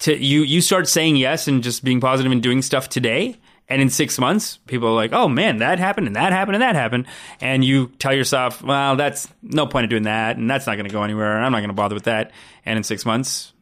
to 0.00 0.16
you 0.16 0.42
you 0.42 0.60
start 0.60 0.88
saying 0.88 1.14
yes 1.16 1.46
and 1.46 1.62
just 1.62 1.84
being 1.84 2.00
positive 2.00 2.32
and 2.32 2.42
doing 2.42 2.60
stuff 2.62 2.88
today. 2.88 3.36
And 3.70 3.82
in 3.82 3.90
six 3.90 4.18
months, 4.18 4.56
people 4.66 4.88
are 4.88 4.94
like, 4.94 5.12
"Oh 5.12 5.28
man, 5.28 5.58
that 5.58 5.78
happened, 5.78 6.06
and 6.06 6.16
that 6.16 6.32
happened, 6.32 6.54
and 6.56 6.62
that 6.62 6.74
happened," 6.74 7.06
and 7.40 7.62
you 7.64 7.88
tell 7.98 8.14
yourself, 8.14 8.62
"Well, 8.62 8.96
that's 8.96 9.28
no 9.42 9.66
point 9.66 9.84
of 9.84 9.90
doing 9.90 10.04
that, 10.04 10.36
and 10.38 10.48
that's 10.50 10.66
not 10.66 10.76
going 10.76 10.86
to 10.88 10.92
go 10.92 11.02
anywhere. 11.02 11.36
and 11.36 11.44
I'm 11.44 11.52
not 11.52 11.58
going 11.58 11.68
to 11.68 11.74
bother 11.74 11.94
with 11.94 12.04
that." 12.04 12.30
And 12.64 12.78
in 12.78 12.82
six 12.82 13.04
months, 13.04 13.52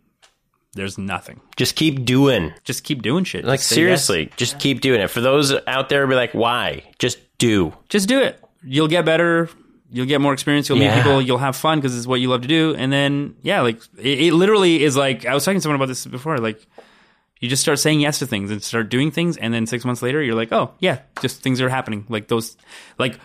there's 0.75 0.97
nothing. 0.97 1.41
Just 1.57 1.75
keep 1.75 2.05
doing. 2.05 2.53
Just 2.63 2.85
keep 2.85 3.03
doing 3.03 3.25
shit. 3.25 3.45
Like 3.45 3.59
Just 3.59 3.71
say 3.71 3.75
yes. 3.77 4.05
seriously, 4.07 4.31
just 4.37 4.59
keep 4.61 4.81
doing 4.81 5.01
it. 5.01 5.09
For 5.11 5.21
those 5.21 5.53
out 5.67 5.89
there, 5.89 6.07
be 6.07 6.15
like, 6.15 6.33
why? 6.35 6.83
Just 6.99 7.19
do. 7.39 7.73
just 7.89 8.09
do 8.09 8.21
it. 8.21 8.43
You'll 8.63 8.89
get 8.89 9.05
better. 9.05 9.49
You'll 9.91 10.07
get 10.07 10.21
more 10.21 10.33
experience. 10.33 10.69
You'll 10.69 10.79
Yeah. 10.79 10.95
meet 10.95 11.03
people. 11.03 11.21
You'll 11.23 11.39
have 11.39 11.57
fun 11.57 11.79
because 11.79 11.97
it's 11.97 12.07
what 12.07 12.21
you 12.21 12.29
love 12.29 12.43
to 12.43 12.49
do. 12.49 12.75
And 12.77 12.93
then, 12.93 13.37
yeah, 13.43 13.61
like 13.63 13.81
it, 13.99 14.21
it 14.21 14.33
literally 14.35 14.83
is 14.83 14.97
like 14.97 15.25
I 15.27 15.35
was 15.35 15.45
talking 15.45 15.59
to 15.59 15.63
someone 15.63 15.77
about 15.77 15.89
this 15.89 16.05
before. 16.07 16.39
Like 16.39 16.65
you 17.41 17.49
just 17.49 17.63
start 17.63 17.79
saying 17.79 18.01
yes 18.01 18.19
to 18.21 18.27
things 18.27 18.51
and 18.51 18.63
start 18.63 18.89
doing 18.89 19.11
things, 19.11 19.37
and 19.37 19.53
then 19.53 19.67
six 19.67 19.85
months 19.85 20.03
later, 20.03 20.23
you're 20.23 20.35
like, 20.35 20.53
oh 20.53 20.73
yeah, 20.79 21.01
just 21.21 21.43
things 21.43 21.61
are 21.61 21.69
happening. 21.69 22.07
Like 22.09 22.29
those, 22.29 22.57
like 22.99 23.19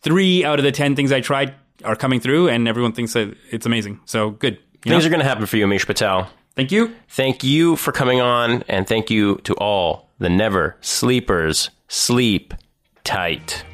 three 0.00 0.44
out 0.44 0.58
of 0.58 0.64
the 0.64 0.72
ten 0.72 0.96
things 0.96 1.12
I 1.12 1.20
tried 1.20 1.54
are 1.84 1.96
coming 1.96 2.20
through, 2.20 2.48
and 2.48 2.66
everyone 2.66 2.92
thinks 2.92 3.12
that 3.12 3.36
it's 3.50 3.66
amazing. 3.66 4.00
So 4.04 4.30
good. 4.30 4.58
Things 4.82 5.04
know? 5.04 5.06
are 5.06 5.10
going 5.10 5.20
to 5.20 5.28
happen 5.28 5.46
for 5.46 5.56
you, 5.56 5.66
Amish 5.66 5.86
Patel. 5.86 6.28
Thank 6.54 6.72
you. 6.72 6.94
Thank 7.08 7.44
you 7.44 7.76
for 7.76 7.92
coming 7.92 8.20
on, 8.20 8.62
and 8.68 8.86
thank 8.86 9.10
you 9.10 9.36
to 9.44 9.54
all 9.54 10.10
the 10.18 10.28
never 10.28 10.76
sleepers. 10.80 11.70
Sleep 11.88 12.54
tight. 13.04 13.64